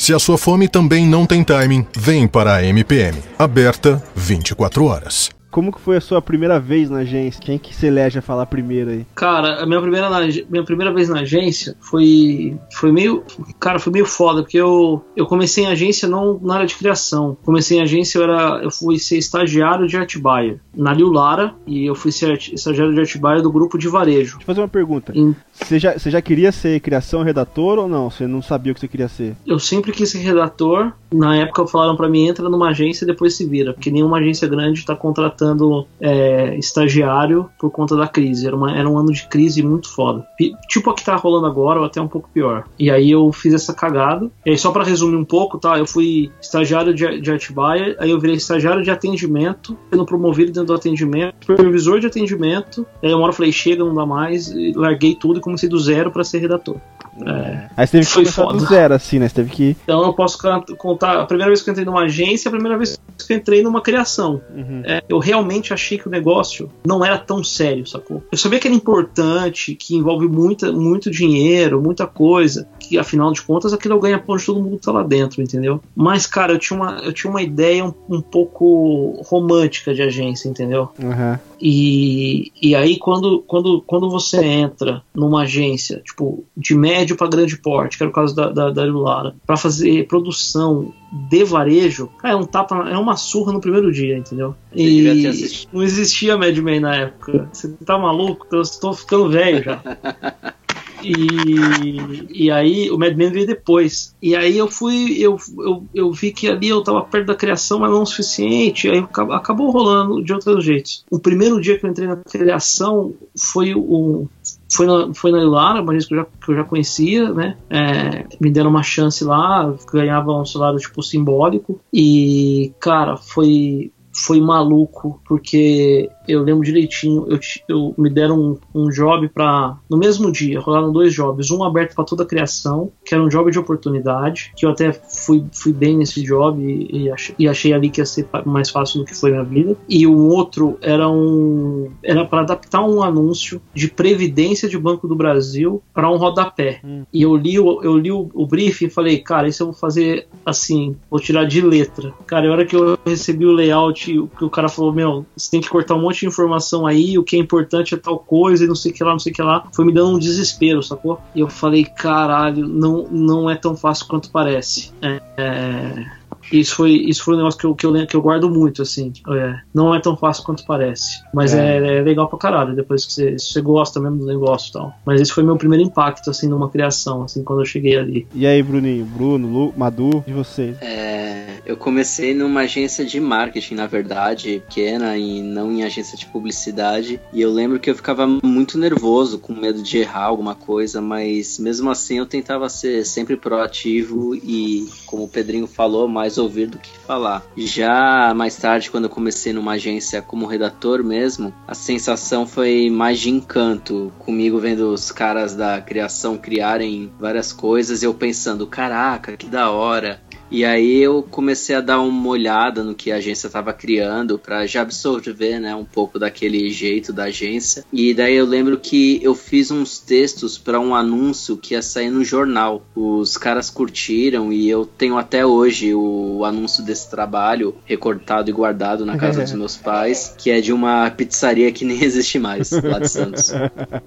Se 0.06 0.14
a 0.14 0.20
sua 0.20 0.38
fome 0.38 0.68
também 0.68 1.04
não 1.04 1.26
tem 1.26 1.42
timing, 1.42 1.84
vem 1.96 2.28
para 2.28 2.54
a 2.54 2.64
MPM. 2.64 3.18
Aberta 3.36 4.00
24 4.14 4.84
horas. 4.84 5.30
Como 5.50 5.72
que 5.72 5.80
foi 5.80 5.96
a 5.96 6.00
sua 6.00 6.20
primeira 6.22 6.60
vez 6.60 6.88
na 6.90 6.98
agência? 6.98 7.40
Quem 7.42 7.58
que 7.58 7.74
se 7.74 7.86
elege 7.86 8.18
a 8.18 8.22
falar 8.22 8.44
primeiro 8.46 8.90
aí? 8.90 9.06
Cara, 9.14 9.62
a 9.62 9.66
minha 9.66 9.80
primeira, 9.80 10.08
na- 10.10 10.20
minha 10.50 10.62
primeira 10.64 10.92
vez 10.92 11.08
na 11.08 11.20
agência 11.20 11.74
foi, 11.80 12.56
foi 12.74 12.92
meio. 12.92 13.24
Cara, 13.58 13.78
foi 13.78 13.90
meio 13.92 14.04
foda, 14.04 14.42
porque 14.42 14.58
eu, 14.58 15.02
eu 15.16 15.24
comecei 15.26 15.64
em 15.64 15.68
agência 15.68 16.06
não 16.06 16.38
na 16.42 16.56
área 16.56 16.66
de 16.66 16.74
criação. 16.76 17.36
Comecei 17.42 17.78
em 17.78 17.82
agência, 17.82 18.18
eu, 18.18 18.24
era, 18.24 18.60
eu 18.62 18.70
fui 18.70 18.98
ser 18.98 19.16
estagiário 19.16 19.88
de 19.88 19.96
Atibaia, 19.96 20.60
na 20.76 20.92
Liu 20.92 21.10
Lara, 21.10 21.54
e 21.66 21.86
eu 21.86 21.94
fui 21.94 22.10
estagiário 22.10 22.94
de 22.94 23.00
Atibaia 23.00 23.40
do 23.42 23.50
grupo 23.50 23.78
de 23.78 23.88
varejo. 23.88 24.16
Deixa 24.36 24.42
eu 24.42 24.46
fazer 24.46 24.60
uma 24.60 24.68
pergunta. 24.68 25.12
Em- 25.14 25.34
Você 25.52 25.78
já, 25.78 25.98
você 25.98 26.10
já 26.10 26.20
queria 26.20 26.52
ser 26.52 26.78
criação 26.80 27.22
redator 27.22 27.78
ou 27.78 27.88
não? 27.88 28.10
Você 28.10 28.26
não 28.26 28.42
sabia 28.42 28.72
o 28.72 28.74
que 28.74 28.80
você 28.80 28.88
queria 28.88 29.08
ser? 29.08 29.34
Eu 29.46 29.58
sempre 29.58 29.90
quis 29.92 30.10
ser 30.10 30.18
redator. 30.18 30.92
Na 31.12 31.36
época 31.36 31.66
falaram 31.66 31.96
pra 31.96 32.08
mim, 32.08 32.26
entra 32.28 32.48
numa 32.48 32.68
agência 32.70 33.04
e 33.04 33.06
depois 33.06 33.34
se 33.36 33.46
vira. 33.46 33.72
Porque 33.72 33.90
nenhuma 33.90 34.18
agência 34.18 34.46
grande 34.48 34.84
tá 34.84 34.94
contratando 34.94 35.86
é, 36.00 36.56
estagiário 36.58 37.48
por 37.58 37.70
conta 37.70 37.96
da 37.96 38.06
crise. 38.06 38.46
Era, 38.46 38.54
uma- 38.56 38.76
era 38.76 38.88
um 38.88 38.98
ano 38.98 39.12
de 39.12 39.26
crise 39.28 39.62
muito 39.62 39.88
foda. 39.94 40.26
Tipo 40.68 40.90
a 40.90 40.94
que 40.94 41.04
tá 41.04 41.16
rolando 41.16 41.46
agora, 41.46 41.80
ou 41.80 41.86
até 41.86 42.00
um 42.00 42.08
pouco 42.08 42.28
pior. 42.32 42.64
E 42.78 42.90
aí 42.90 43.10
eu 43.10 43.32
fiz 43.32 43.54
essa 43.54 43.72
cagada. 43.72 44.30
E 44.44 44.50
aí, 44.50 44.58
só 44.58 44.70
pra 44.70 44.84
resumir 44.84 45.16
um 45.16 45.24
pouco, 45.24 45.58
tá? 45.58 45.78
Eu 45.78 45.86
fui 45.86 46.30
estagiário 46.40 46.92
de, 46.94 47.20
de 47.20 47.30
Atibaia, 47.30 47.96
aí 47.98 48.10
eu 48.10 48.20
virei 48.20 48.36
estagiário 48.36 48.82
de 48.82 48.90
atendimento, 48.90 49.76
sendo 49.90 50.04
promovido 50.04 50.52
dentro 50.52 50.65
do 50.66 50.74
atendimento, 50.74 51.34
supervisor 51.46 52.00
de 52.00 52.06
atendimento. 52.06 52.86
Aí 53.02 53.12
uma 53.12 53.22
hora 53.22 53.30
eu 53.30 53.36
falei, 53.36 53.52
chega, 53.52 53.84
não 53.84 53.94
dá 53.94 54.04
mais. 54.04 54.52
Larguei 54.74 55.14
tudo 55.14 55.38
e 55.38 55.42
comecei 55.42 55.68
do 55.68 55.78
zero 55.78 56.10
pra 56.10 56.24
ser 56.24 56.38
redator. 56.38 56.76
É. 57.24 57.68
Aí 57.76 57.86
você 57.86 57.92
teve 57.92 58.06
que 58.06 58.12
Foi 58.12 58.22
começar 58.24 58.42
do 58.44 58.58
foda. 58.58 58.66
zero, 58.66 58.94
assim, 58.94 59.18
né? 59.18 59.28
Você 59.28 59.34
teve 59.34 59.50
que. 59.50 59.76
Então 59.84 60.02
eu 60.02 60.12
posso 60.12 60.38
contar 60.76 61.20
a 61.20 61.26
primeira 61.26 61.50
vez 61.50 61.62
que 61.62 61.70
eu 61.70 61.72
entrei 61.72 61.86
numa 61.86 62.02
agência, 62.02 62.48
a 62.48 62.52
primeira 62.52 62.76
vez 62.76 62.98
que 63.26 63.32
eu 63.32 63.36
entrei 63.36 63.62
numa 63.62 63.80
criação. 63.80 64.40
Uhum. 64.54 64.82
É, 64.84 65.02
eu 65.08 65.18
realmente 65.18 65.72
achei 65.72 65.98
que 65.98 66.06
o 66.06 66.10
negócio 66.10 66.70
não 66.86 67.04
era 67.04 67.18
tão 67.18 67.42
sério, 67.42 67.86
sacou? 67.86 68.22
Eu 68.30 68.38
sabia 68.38 68.58
que 68.58 68.66
era 68.68 68.76
importante, 68.76 69.74
que 69.74 69.96
envolve 69.96 70.28
muita, 70.28 70.72
muito 70.72 71.10
dinheiro, 71.10 71.80
muita 71.80 72.06
coisa, 72.06 72.68
que 72.78 72.98
afinal 72.98 73.32
de 73.32 73.42
contas 73.42 73.72
aquilo 73.72 73.94
é 73.94 73.96
o 73.96 74.00
ganha-pão 74.00 74.36
de 74.36 74.44
todo 74.44 74.62
mundo 74.62 74.78
que 74.78 74.84
tá 74.84 74.92
lá 74.92 75.02
dentro, 75.02 75.42
entendeu? 75.42 75.80
Mas, 75.94 76.26
cara, 76.26 76.52
eu 76.52 76.58
tinha 76.58 76.78
uma, 76.78 76.98
eu 77.02 77.12
tinha 77.12 77.30
uma 77.30 77.42
ideia 77.42 77.84
um, 77.84 77.94
um 78.08 78.20
pouco 78.20 79.20
romântica 79.26 79.94
de 79.94 80.02
agência, 80.02 80.48
entendeu? 80.48 80.90
Aham. 81.02 81.38
E, 81.60 82.52
e 82.60 82.74
aí, 82.74 82.98
quando, 82.98 83.42
quando, 83.46 83.80
quando 83.86 84.10
você 84.10 84.44
entra 84.44 85.02
numa 85.14 85.42
agência, 85.42 86.02
tipo, 86.04 86.44
de 86.56 86.74
médio 87.06 87.16
para 87.16 87.28
grande 87.28 87.56
porte, 87.58 87.96
que 87.96 88.02
era 88.02 88.10
o 88.10 88.12
caso 88.12 88.34
da, 88.34 88.50
da, 88.50 88.70
da 88.70 88.84
Lara, 88.84 89.34
para 89.46 89.56
fazer 89.56 90.06
produção 90.06 90.92
de 91.12 91.44
varejo, 91.44 92.08
cara, 92.18 92.34
é 92.34 92.36
um 92.36 92.44
tapa, 92.44 92.88
é 92.88 92.98
uma 92.98 93.16
surra 93.16 93.52
no 93.52 93.60
primeiro 93.60 93.92
dia, 93.92 94.18
entendeu? 94.18 94.54
ter 94.72 94.82
E 94.82 95.66
não 95.72 95.82
existia 95.82 96.36
Mad 96.36 96.56
Men 96.58 96.80
na 96.80 96.96
época. 96.96 97.48
Você 97.52 97.68
tá 97.84 97.96
maluco? 97.98 98.46
Eu 98.50 98.62
estou 98.62 98.92
ficando 98.92 99.28
velho 99.28 99.62
já. 99.62 99.80
E, 101.02 102.44
e 102.46 102.50
aí 102.50 102.90
o 102.90 102.98
Mad 102.98 103.14
Men 103.14 103.30
veio 103.30 103.46
depois. 103.46 104.14
E 104.20 104.34
aí 104.34 104.56
eu 104.58 104.66
fui, 104.68 105.16
eu, 105.20 105.36
eu, 105.58 105.84
eu 105.94 106.12
vi 106.12 106.32
que 106.32 106.48
ali 106.48 106.68
eu 106.68 106.82
tava 106.82 107.02
perto 107.02 107.26
da 107.26 107.34
criação, 107.34 107.78
mas 107.78 107.90
não 107.90 108.02
o 108.02 108.06
suficiente. 108.06 108.88
Aí 108.88 108.98
acab- 108.98 109.30
acabou 109.32 109.70
rolando 109.70 110.22
de 110.22 110.32
outros 110.32 110.64
jeitos. 110.64 111.04
O 111.10 111.18
primeiro 111.18 111.60
dia 111.60 111.78
que 111.78 111.86
eu 111.86 111.90
entrei 111.90 112.08
na 112.08 112.16
criação 112.16 113.14
foi 113.38 113.74
o. 113.74 114.26
Foi 114.72 114.86
na, 114.86 115.14
foi 115.14 115.30
na 115.30 115.40
Ilara, 115.40 115.80
uma 115.80 115.92
agência 115.92 116.08
que 116.08 116.14
eu 116.14 116.18
já, 116.18 116.24
que 116.24 116.50
eu 116.50 116.56
já 116.56 116.64
conhecia, 116.64 117.32
né? 117.32 117.56
É, 117.70 118.26
me 118.40 118.50
deram 118.50 118.70
uma 118.70 118.82
chance 118.82 119.22
lá, 119.24 119.74
ganhava 119.92 120.32
um 120.32 120.44
salário 120.44 120.78
tipo 120.78 121.02
simbólico. 121.02 121.80
E, 121.92 122.72
cara, 122.80 123.16
foi, 123.16 123.92
foi 124.12 124.40
maluco, 124.40 125.20
porque 125.26 126.10
eu 126.28 126.42
lembro 126.42 126.64
direitinho, 126.64 127.26
eu, 127.28 127.38
eu 127.68 127.94
me 127.96 128.10
deram 128.10 128.40
um, 128.40 128.58
um 128.74 128.88
job 128.88 129.28
para 129.28 129.76
no 129.88 129.96
mesmo 129.96 130.30
dia, 130.30 130.60
rolaram 130.60 130.92
dois 130.92 131.12
jobs, 131.12 131.50
um 131.50 131.62
aberto 131.62 131.94
para 131.94 132.04
toda 132.04 132.22
a 132.22 132.26
criação, 132.26 132.90
que 133.04 133.14
era 133.14 133.22
um 133.22 133.28
job 133.28 133.50
de 133.50 133.58
oportunidade, 133.58 134.52
que 134.56 134.66
eu 134.66 134.70
até 134.70 134.92
fui, 134.92 135.44
fui 135.52 135.72
bem 135.72 135.96
nesse 135.96 136.22
job 136.22 136.60
e, 136.62 137.04
e 137.04 137.10
achei, 137.10 137.34
e 137.38 137.48
achei 137.48 137.72
ali 137.72 137.90
que 137.90 138.00
ia 138.00 138.06
ser 138.06 138.28
mais 138.44 138.70
fácil 138.70 139.00
do 139.00 139.04
que 139.04 139.14
foi 139.14 139.32
na 139.32 139.42
vida. 139.42 139.76
E 139.88 140.06
o 140.06 140.16
outro 140.28 140.78
era 140.80 141.08
um 141.08 141.90
era 142.02 142.24
para 142.24 142.40
adaptar 142.40 142.82
um 142.82 143.02
anúncio 143.02 143.60
de 143.74 143.88
previdência 143.88 144.68
de 144.68 144.78
Banco 144.78 145.06
do 145.08 145.14
Brasil 145.14 145.82
para 145.92 146.10
um 146.10 146.16
rodapé. 146.16 146.80
E 147.12 147.22
eu 147.22 147.36
li, 147.36 147.54
eu 147.54 147.96
li 147.96 148.10
o, 148.10 148.30
o 148.34 148.46
briefing 148.46 148.86
e 148.86 148.90
falei, 148.90 149.18
cara, 149.18 149.48
isso 149.48 149.62
eu 149.62 149.68
vou 149.68 149.74
fazer 149.74 150.26
assim, 150.44 150.96
vou 151.10 151.20
tirar 151.20 151.44
de 151.44 151.60
letra. 151.60 152.12
Cara, 152.26 152.48
a 152.48 152.52
hora 152.52 152.66
que 152.66 152.76
eu 152.76 152.98
recebi 153.04 153.44
o 153.44 153.52
layout, 153.52 154.18
o 154.18 154.28
que 154.28 154.44
o 154.44 154.50
cara 154.50 154.68
falou, 154.68 154.92
meu, 154.92 155.26
você 155.36 155.50
tem 155.50 155.60
que 155.60 155.68
cortar 155.68 155.94
um 155.94 156.02
monte 156.02 156.15
de 156.20 156.26
informação 156.26 156.86
aí, 156.86 157.18
o 157.18 157.24
que 157.24 157.36
é 157.36 157.38
importante 157.38 157.94
é 157.94 157.98
tal 157.98 158.18
coisa 158.18 158.64
e 158.64 158.68
não 158.68 158.74
sei 158.74 158.92
o 158.92 158.94
que 158.94 159.04
lá, 159.04 159.12
não 159.12 159.18
sei 159.18 159.32
o 159.32 159.34
que 159.34 159.42
lá. 159.42 159.66
Foi 159.72 159.84
me 159.84 159.92
dando 159.92 160.16
um 160.16 160.18
desespero, 160.18 160.82
sacou? 160.82 161.20
E 161.34 161.40
eu 161.40 161.48
falei, 161.48 161.84
caralho, 161.84 162.66
não, 162.66 163.08
não 163.10 163.50
é 163.50 163.56
tão 163.56 163.76
fácil 163.76 164.06
quanto 164.06 164.30
parece. 164.30 164.92
É, 165.02 165.20
é, 165.36 166.06
isso 166.52 166.74
foi, 166.76 166.92
isso 166.92 167.24
foi 167.24 167.34
um 167.34 167.38
negócio 167.38 167.58
que 167.58 167.66
eu, 167.66 167.74
que 167.74 167.86
eu, 167.86 167.90
lembro- 167.90 168.08
que 168.08 168.16
eu 168.16 168.22
guardo 168.22 168.48
muito, 168.50 168.82
assim. 168.82 169.12
É, 169.28 169.54
não 169.74 169.94
é 169.94 170.00
tão 170.00 170.16
fácil 170.16 170.44
quanto 170.44 170.64
parece. 170.64 171.20
Mas 171.34 171.54
É. 171.54 171.78
é, 171.78 171.96
é 171.98 172.02
legal 172.02 172.28
pra 172.28 172.38
caralho, 172.38 172.74
depois 172.76 173.04
que 173.06 173.12
você, 173.12 173.38
você 173.38 173.60
gosta 173.60 174.00
mesmo 174.00 174.18
do 174.18 174.26
negócio 174.26 174.68
e 174.70 174.72
tal. 174.72 174.94
Mas 175.04 175.20
esse 175.20 175.32
foi 175.32 175.42
meu 175.44 175.56
primeiro 175.56 175.84
impacto, 175.84 176.30
assim, 176.30 176.48
numa 176.48 176.70
criação, 176.70 177.22
assim, 177.22 177.42
quando 177.44 177.60
eu 177.60 177.66
cheguei 177.66 177.96
ali. 177.96 178.26
E 178.34 178.46
aí, 178.46 178.62
Bruninho, 178.62 179.04
Bruno, 179.04 179.48
Lu, 179.48 179.74
Madu, 179.76 180.22
de 180.26 180.32
vocês? 180.32 180.76
É, 180.80 181.58
eu 181.64 181.76
comecei 181.76 182.34
numa 182.34 182.60
agência 182.62 183.04
de 183.04 183.20
marketing, 183.20 183.74
na 183.74 183.86
verdade, 183.86 184.62
pequena 184.68 185.16
e 185.16 185.42
não 185.42 185.70
em 185.72 185.82
agência 185.84 186.16
de 186.16 186.26
publicidade. 186.26 187.20
E 187.32 187.40
eu 187.40 187.52
lembro 187.52 187.78
que 187.78 187.90
eu 187.90 187.94
ficava 187.94 188.26
muito 188.44 188.78
nervoso, 188.78 189.38
com 189.38 189.52
medo 189.54 189.82
de 189.82 189.98
errar 189.98 190.24
alguma 190.24 190.54
coisa, 190.54 191.00
mas 191.00 191.58
mesmo 191.58 191.90
assim 191.90 192.18
eu 192.18 192.26
tentava 192.26 192.68
ser 192.68 193.04
sempre 193.04 193.36
proativo 193.36 194.34
e, 194.34 194.88
como 195.06 195.24
o 195.24 195.28
Pedrinho 195.28 195.66
falou, 195.66 196.06
mais 196.08 196.35
ouvir 196.38 196.66
do 196.66 196.78
que 196.78 196.90
falar. 196.98 197.44
Já 197.56 198.32
mais 198.34 198.56
tarde, 198.56 198.90
quando 198.90 199.04
eu 199.04 199.10
comecei 199.10 199.52
numa 199.52 199.72
agência 199.72 200.22
como 200.22 200.46
redator 200.46 201.02
mesmo, 201.02 201.52
a 201.66 201.74
sensação 201.74 202.46
foi 202.46 202.90
mais 202.90 203.18
de 203.18 203.30
encanto, 203.30 204.12
comigo 204.18 204.58
vendo 204.58 204.92
os 204.92 205.10
caras 205.10 205.54
da 205.54 205.80
criação 205.80 206.36
criarem 206.36 207.12
várias 207.18 207.52
coisas 207.52 208.02
eu 208.02 208.14
pensando, 208.14 208.66
caraca, 208.66 209.36
que 209.36 209.46
da 209.46 209.70
hora. 209.70 210.20
E 210.50 210.64
aí 210.64 211.02
eu 211.02 211.22
comecei 211.22 211.74
a 211.74 211.80
dar 211.80 212.00
uma 212.00 212.28
olhada 212.28 212.82
no 212.82 212.94
que 212.94 213.10
a 213.10 213.16
agência 213.16 213.48
estava 213.48 213.72
criando 213.72 214.38
para 214.38 214.66
já 214.66 214.82
absorver, 214.82 215.58
né, 215.58 215.74
um 215.74 215.84
pouco 215.84 216.18
daquele 216.18 216.70
jeito 216.70 217.12
da 217.12 217.24
agência. 217.24 217.84
E 217.92 218.14
daí 218.14 218.34
eu 218.34 218.46
lembro 218.46 218.78
que 218.78 219.20
eu 219.22 219.34
fiz 219.34 219.70
uns 219.70 219.98
textos 219.98 220.56
para 220.56 220.78
um 220.78 220.94
anúncio 220.94 221.56
que 221.56 221.74
ia 221.74 221.82
sair 221.82 222.10
no 222.10 222.24
jornal. 222.24 222.82
Os 222.94 223.36
caras 223.36 223.70
curtiram 223.70 224.52
e 224.52 224.68
eu 224.68 224.86
tenho 224.86 225.18
até 225.18 225.44
hoje 225.44 225.94
o 225.94 226.44
anúncio 226.44 226.84
desse 226.84 227.10
trabalho 227.10 227.74
recortado 227.84 228.48
e 228.48 228.52
guardado 228.52 229.04
na 229.04 229.16
casa 229.16 229.42
dos 229.42 229.52
meus 229.54 229.76
pais, 229.76 230.34
que 230.38 230.50
é 230.50 230.60
de 230.60 230.72
uma 230.72 231.10
pizzaria 231.10 231.72
que 231.72 231.84
nem 231.84 232.02
existe 232.04 232.38
mais 232.38 232.70
lá 232.70 232.98
de 232.98 233.08
Santos. 233.08 233.52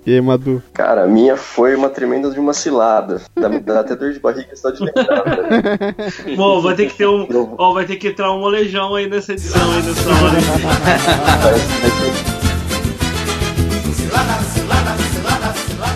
E 0.05 0.13
aí, 0.13 0.21
Madu? 0.21 0.63
Cara, 0.73 1.03
a 1.03 1.07
minha 1.07 1.35
foi 1.35 1.75
uma 1.75 1.89
tremenda 1.89 2.31
de 2.31 2.39
uma 2.39 2.53
cilada. 2.53 3.21
Dá, 3.35 3.49
dá 3.49 3.79
até 3.81 3.95
dor 3.95 4.13
de 4.13 4.19
barriga 4.19 4.55
só 4.55 4.71
de 4.71 4.83
lembrar. 4.83 5.23
Bom, 6.35 6.61
vai 6.61 6.75
ter 6.75 6.87
que 6.87 6.95
ter 6.95 7.07
um. 7.07 7.27
Ó, 7.57 7.73
vai 7.73 7.85
ter 7.85 7.95
que 7.95 8.07
entrar 8.09 8.31
um 8.31 8.39
molejão 8.39 8.95
aí 8.95 9.09
nessa 9.09 9.33
edição 9.33 9.71
aí 9.71 9.81
nessa 9.83 10.09
hora. 10.09 10.37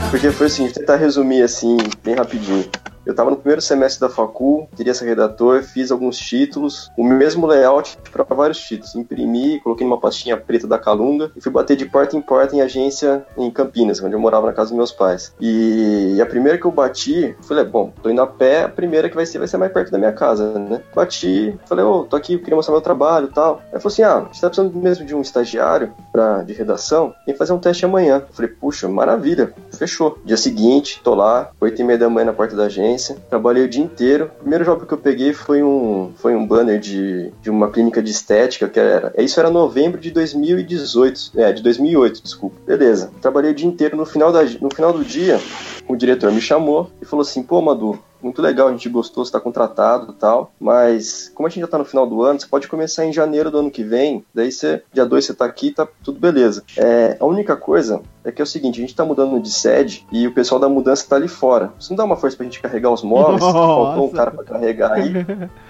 Porque 0.10 0.32
foi 0.32 0.48
assim, 0.48 0.66
vou 0.66 0.74
tentar 0.74 0.98
resumir 0.98 1.42
assim, 1.42 1.78
bem 2.04 2.16
rapidinho. 2.16 2.66
Eu 3.06 3.14
tava 3.14 3.30
no 3.30 3.38
primeiro 3.38 3.62
semestre 3.62 4.02
da 4.02 4.10
facul, 4.10 4.68
queria 4.76 4.94
ser 4.94 5.06
redator, 5.06 5.64
fiz 5.64 5.92
alguns 5.92 6.18
títulos, 6.18 6.90
o 6.98 7.04
mesmo 7.04 7.46
layout 7.46 7.98
para 8.12 8.24
vários 8.24 8.60
títulos. 8.60 8.96
Imprimi, 8.96 9.60
coloquei 9.60 9.86
numa 9.86 10.00
pastinha 10.00 10.38
preta 10.38 10.68
da 10.68 10.80
Calunga 10.80 11.32
e 11.36 11.42
fui 11.42 11.52
bater 11.52 11.76
de 11.76 11.86
porta 11.86 12.16
em 12.16 12.22
porta 12.22 12.56
em 12.56 12.62
agência 12.62 13.26
em 13.38 13.52
Campinas, 13.52 14.02
onde 14.02 14.16
eu 14.16 14.20
morava 14.20 14.48
na 14.48 14.54
casa 14.54 14.70
dos 14.70 14.78
meus 14.78 14.92
pais. 14.92 15.34
E 15.40 16.20
a 16.22 16.26
primeira 16.26 16.58
que 16.58 16.66
eu 16.66 16.72
bati, 16.72 17.36
falei, 17.42 17.64
bom, 17.64 17.92
tô 18.02 18.10
indo 18.10 18.22
a 18.22 18.28
pé, 18.28 18.64
a 18.64 18.70
primeira 18.70 19.10
que 19.10 19.16
vai 19.16 19.26
ser 19.26 19.40
vai 19.40 19.48
ser 19.48 19.58
mais 19.58 19.72
perto 19.72 19.92
da 19.92 19.98
minha 19.98 20.14
casa, 20.14 20.58
né? 20.58 20.82
Bati, 20.96 21.58
falei, 21.66 21.84
ô, 21.84 22.04
tô 22.04 22.16
aqui, 22.16 22.38
queria 22.38 22.56
mostrar 22.56 22.74
meu 22.74 22.82
trabalho 22.82 23.28
e 23.28 23.34
tal. 23.34 23.62
Aí 23.72 23.80
falou 23.80 23.88
assim: 23.88 24.04
ah, 24.04 24.20
você 24.32 24.42
tá 24.42 24.48
precisando 24.48 24.76
mesmo 24.78 25.06
de 25.06 25.16
um 25.16 25.22
estagiário 25.22 25.94
pra, 26.12 26.44
de 26.44 26.54
redação? 26.54 27.14
Que 27.26 27.34
fazer 27.34 27.54
um 27.54 27.60
teste 27.60 27.86
amanhã. 27.86 28.24
Eu 28.28 28.34
falei, 28.34 28.52
puxa, 28.52 28.88
maravilha, 28.88 29.54
fechou. 29.72 30.18
Dia 30.24 30.38
seguinte, 30.38 31.02
tô 31.04 31.16
lá, 31.16 31.52
8 31.60 31.82
e 31.82 31.84
meia 31.84 32.00
da 32.00 32.10
manhã 32.10 32.26
na 32.26 32.34
porta 32.34 32.56
da 32.56 32.66
agência, 32.66 32.93
trabalhei 33.30 33.64
o 33.64 33.70
dia 33.70 33.84
inteiro. 33.84 34.26
O 34.26 34.42
primeiro 34.42 34.66
job 34.66 34.86
que 34.86 34.94
eu 34.94 34.98
peguei 34.98 35.34
foi 35.34 35.64
um, 35.64 36.12
foi 36.16 36.36
um 36.36 36.46
banner 36.46 36.80
de, 36.80 37.32
de 37.42 37.50
uma 37.50 37.70
clínica 37.70 38.02
de 38.02 38.12
estética, 38.12 38.68
que 38.68 38.80
era. 38.80 39.14
Isso 39.18 39.40
era 39.40 39.50
novembro 39.50 40.00
de 40.00 40.12
2018, 40.12 41.32
é, 41.36 41.52
de 41.52 41.62
2008, 41.64 42.24
desculpa. 42.24 42.56
Beleza, 42.66 43.12
trabalhei 43.22 43.52
o 43.52 43.56
dia 43.56 43.68
inteiro. 43.68 43.98
No 43.98 44.06
final, 44.06 44.32
da, 44.32 44.44
no 44.44 44.74
final 44.74 44.94
do 44.94 45.04
dia, 45.04 45.40
o 45.88 45.96
diretor 45.96 46.32
me 46.32 46.42
chamou 46.42 46.90
e 47.02 47.06
falou 47.06 47.22
assim: 47.22 47.44
pô, 47.44 47.62
Madu, 47.62 48.00
muito 48.24 48.42
legal, 48.42 48.68
a 48.68 48.72
gente 48.72 48.90
gostou, 48.90 49.26
você 49.26 49.32
tá 49.32 49.40
contratado 49.40 50.12
e 50.12 50.16
tal, 50.16 50.52
mas 50.60 51.32
como 51.34 51.48
a 51.48 51.50
gente 51.50 51.62
já 51.62 51.68
tá 51.68 51.78
no 51.78 51.86
final 51.86 52.08
do 52.08 52.22
ano, 52.24 52.40
você 52.40 52.48
pode 52.48 52.68
começar 52.68 53.06
em 53.06 53.14
janeiro 53.14 53.52
do 53.52 53.60
ano 53.60 53.72
que 53.72 53.84
vem, 53.84 54.26
daí 54.34 54.52
você, 54.52 54.84
dia 54.92 55.06
2 55.06 55.26
você 55.26 55.34
tá 55.34 55.46
aqui, 55.46 55.72
tá 55.72 55.88
tudo 56.04 56.20
beleza. 56.20 56.64
É, 56.78 57.18
a 57.20 57.26
única 57.26 57.56
coisa 57.56 58.02
é 58.24 58.32
que 58.32 58.42
é 58.42 58.44
o 58.44 58.48
seguinte, 58.48 58.80
a 58.80 58.82
gente 58.82 58.96
tá 58.96 59.04
mudando 59.04 59.40
de 59.40 59.52
sede 59.52 60.06
e 60.12 60.26
o 60.26 60.34
pessoal 60.34 60.60
da 60.60 60.70
mudança 60.70 61.06
tá 61.08 61.16
ali 61.16 61.28
fora. 61.28 61.74
Você 61.78 61.92
não 61.92 61.98
dá 61.98 62.04
uma 62.06 62.16
força 62.16 62.38
pra 62.38 62.46
gente 62.46 62.62
carregar 62.62 62.90
os 62.90 63.04
móveis? 63.04 63.40
Faltou 63.44 64.06
um 64.06 64.10
cara 64.10 64.32
pra 64.32 64.44
carregar 64.44 64.94
aí. 64.94 65.14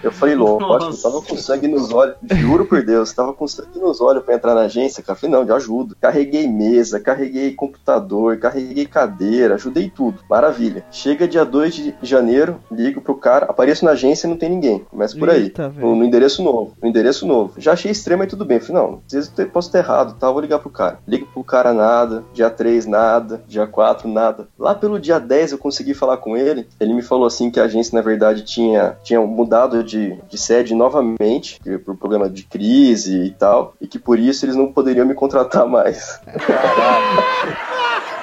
Eu 0.02 0.12
falei, 0.12 0.34
louco, 0.34 0.62
eu 0.62 0.96
tava 0.96 1.20
com 1.22 1.36
sangue 1.36 1.66
nos 1.66 1.92
olhos, 1.92 2.16
juro 2.32 2.64
por 2.64 2.84
Deus, 2.84 3.12
tava 3.12 3.32
com 3.32 3.46
sangue 3.48 3.78
nos 3.78 4.00
olhos 4.00 4.24
pra 4.24 4.34
entrar 4.34 4.54
na 4.54 4.62
agência, 4.62 5.02
cara. 5.02 5.16
Eu 5.16 5.20
falei, 5.20 5.36
não, 5.36 5.44
de 5.44 5.52
ajuda. 5.52 5.96
Carreguei 6.00 6.46
mesa, 6.46 7.00
carreguei 7.00 7.54
computador, 7.54 8.38
carreguei 8.38 8.86
cadeira, 8.86 9.54
ajudei 9.54 9.90
tudo. 9.90 10.20
Maravilha. 10.28 10.84
Chega 10.90 11.26
dia 11.26 11.44
2 11.44 11.74
de 11.74 11.94
janeiro, 12.02 12.43
ligo 12.70 13.00
pro 13.00 13.14
cara, 13.14 13.46
apareço 13.46 13.84
na 13.84 13.92
agência 13.92 14.26
e 14.26 14.30
não 14.30 14.36
tem 14.36 14.50
ninguém. 14.50 14.80
Começa 14.90 15.16
por 15.16 15.30
aí. 15.30 15.44
Eita, 15.44 15.68
no, 15.68 15.94
no 15.96 16.04
endereço 16.04 16.42
novo. 16.42 16.74
No 16.82 16.88
endereço 16.88 17.26
novo. 17.26 17.54
Já 17.58 17.72
achei 17.72 17.90
extremo 17.90 18.24
e 18.24 18.26
tudo 18.26 18.44
bem. 18.44 18.60
Falei, 18.60 18.82
não, 18.82 19.00
às 19.06 19.12
vezes 19.12 19.32
eu 19.36 19.48
posso 19.48 19.70
ter 19.70 19.78
errado, 19.78 20.16
tá? 20.18 20.30
Vou 20.30 20.40
ligar 20.40 20.58
pro 20.58 20.70
cara. 20.70 20.98
Ligo 21.06 21.26
pro 21.26 21.44
cara 21.44 21.72
nada. 21.72 22.24
Dia 22.32 22.50
3, 22.50 22.86
nada. 22.86 23.42
Dia 23.46 23.66
4, 23.66 24.08
nada. 24.08 24.48
Lá 24.58 24.74
pelo 24.74 25.00
dia 25.00 25.18
10 25.18 25.52
eu 25.52 25.58
consegui 25.58 25.94
falar 25.94 26.18
com 26.18 26.36
ele. 26.36 26.66
Ele 26.80 26.94
me 26.94 27.02
falou 27.02 27.26
assim 27.26 27.50
que 27.50 27.60
a 27.60 27.64
agência, 27.64 27.96
na 27.96 28.02
verdade, 28.02 28.42
tinha, 28.42 28.96
tinha 29.02 29.20
mudado 29.20 29.82
de, 29.82 30.18
de 30.28 30.38
sede 30.38 30.74
novamente, 30.74 31.60
por 31.84 31.96
problema 31.96 32.28
de 32.28 32.44
crise 32.44 33.24
e 33.24 33.30
tal. 33.30 33.74
E 33.80 33.86
que 33.86 33.98
por 33.98 34.18
isso 34.18 34.44
eles 34.44 34.56
não 34.56 34.72
poderiam 34.72 35.06
me 35.06 35.14
contratar 35.14 35.66
mais. 35.68 36.20
Foi 36.24 36.54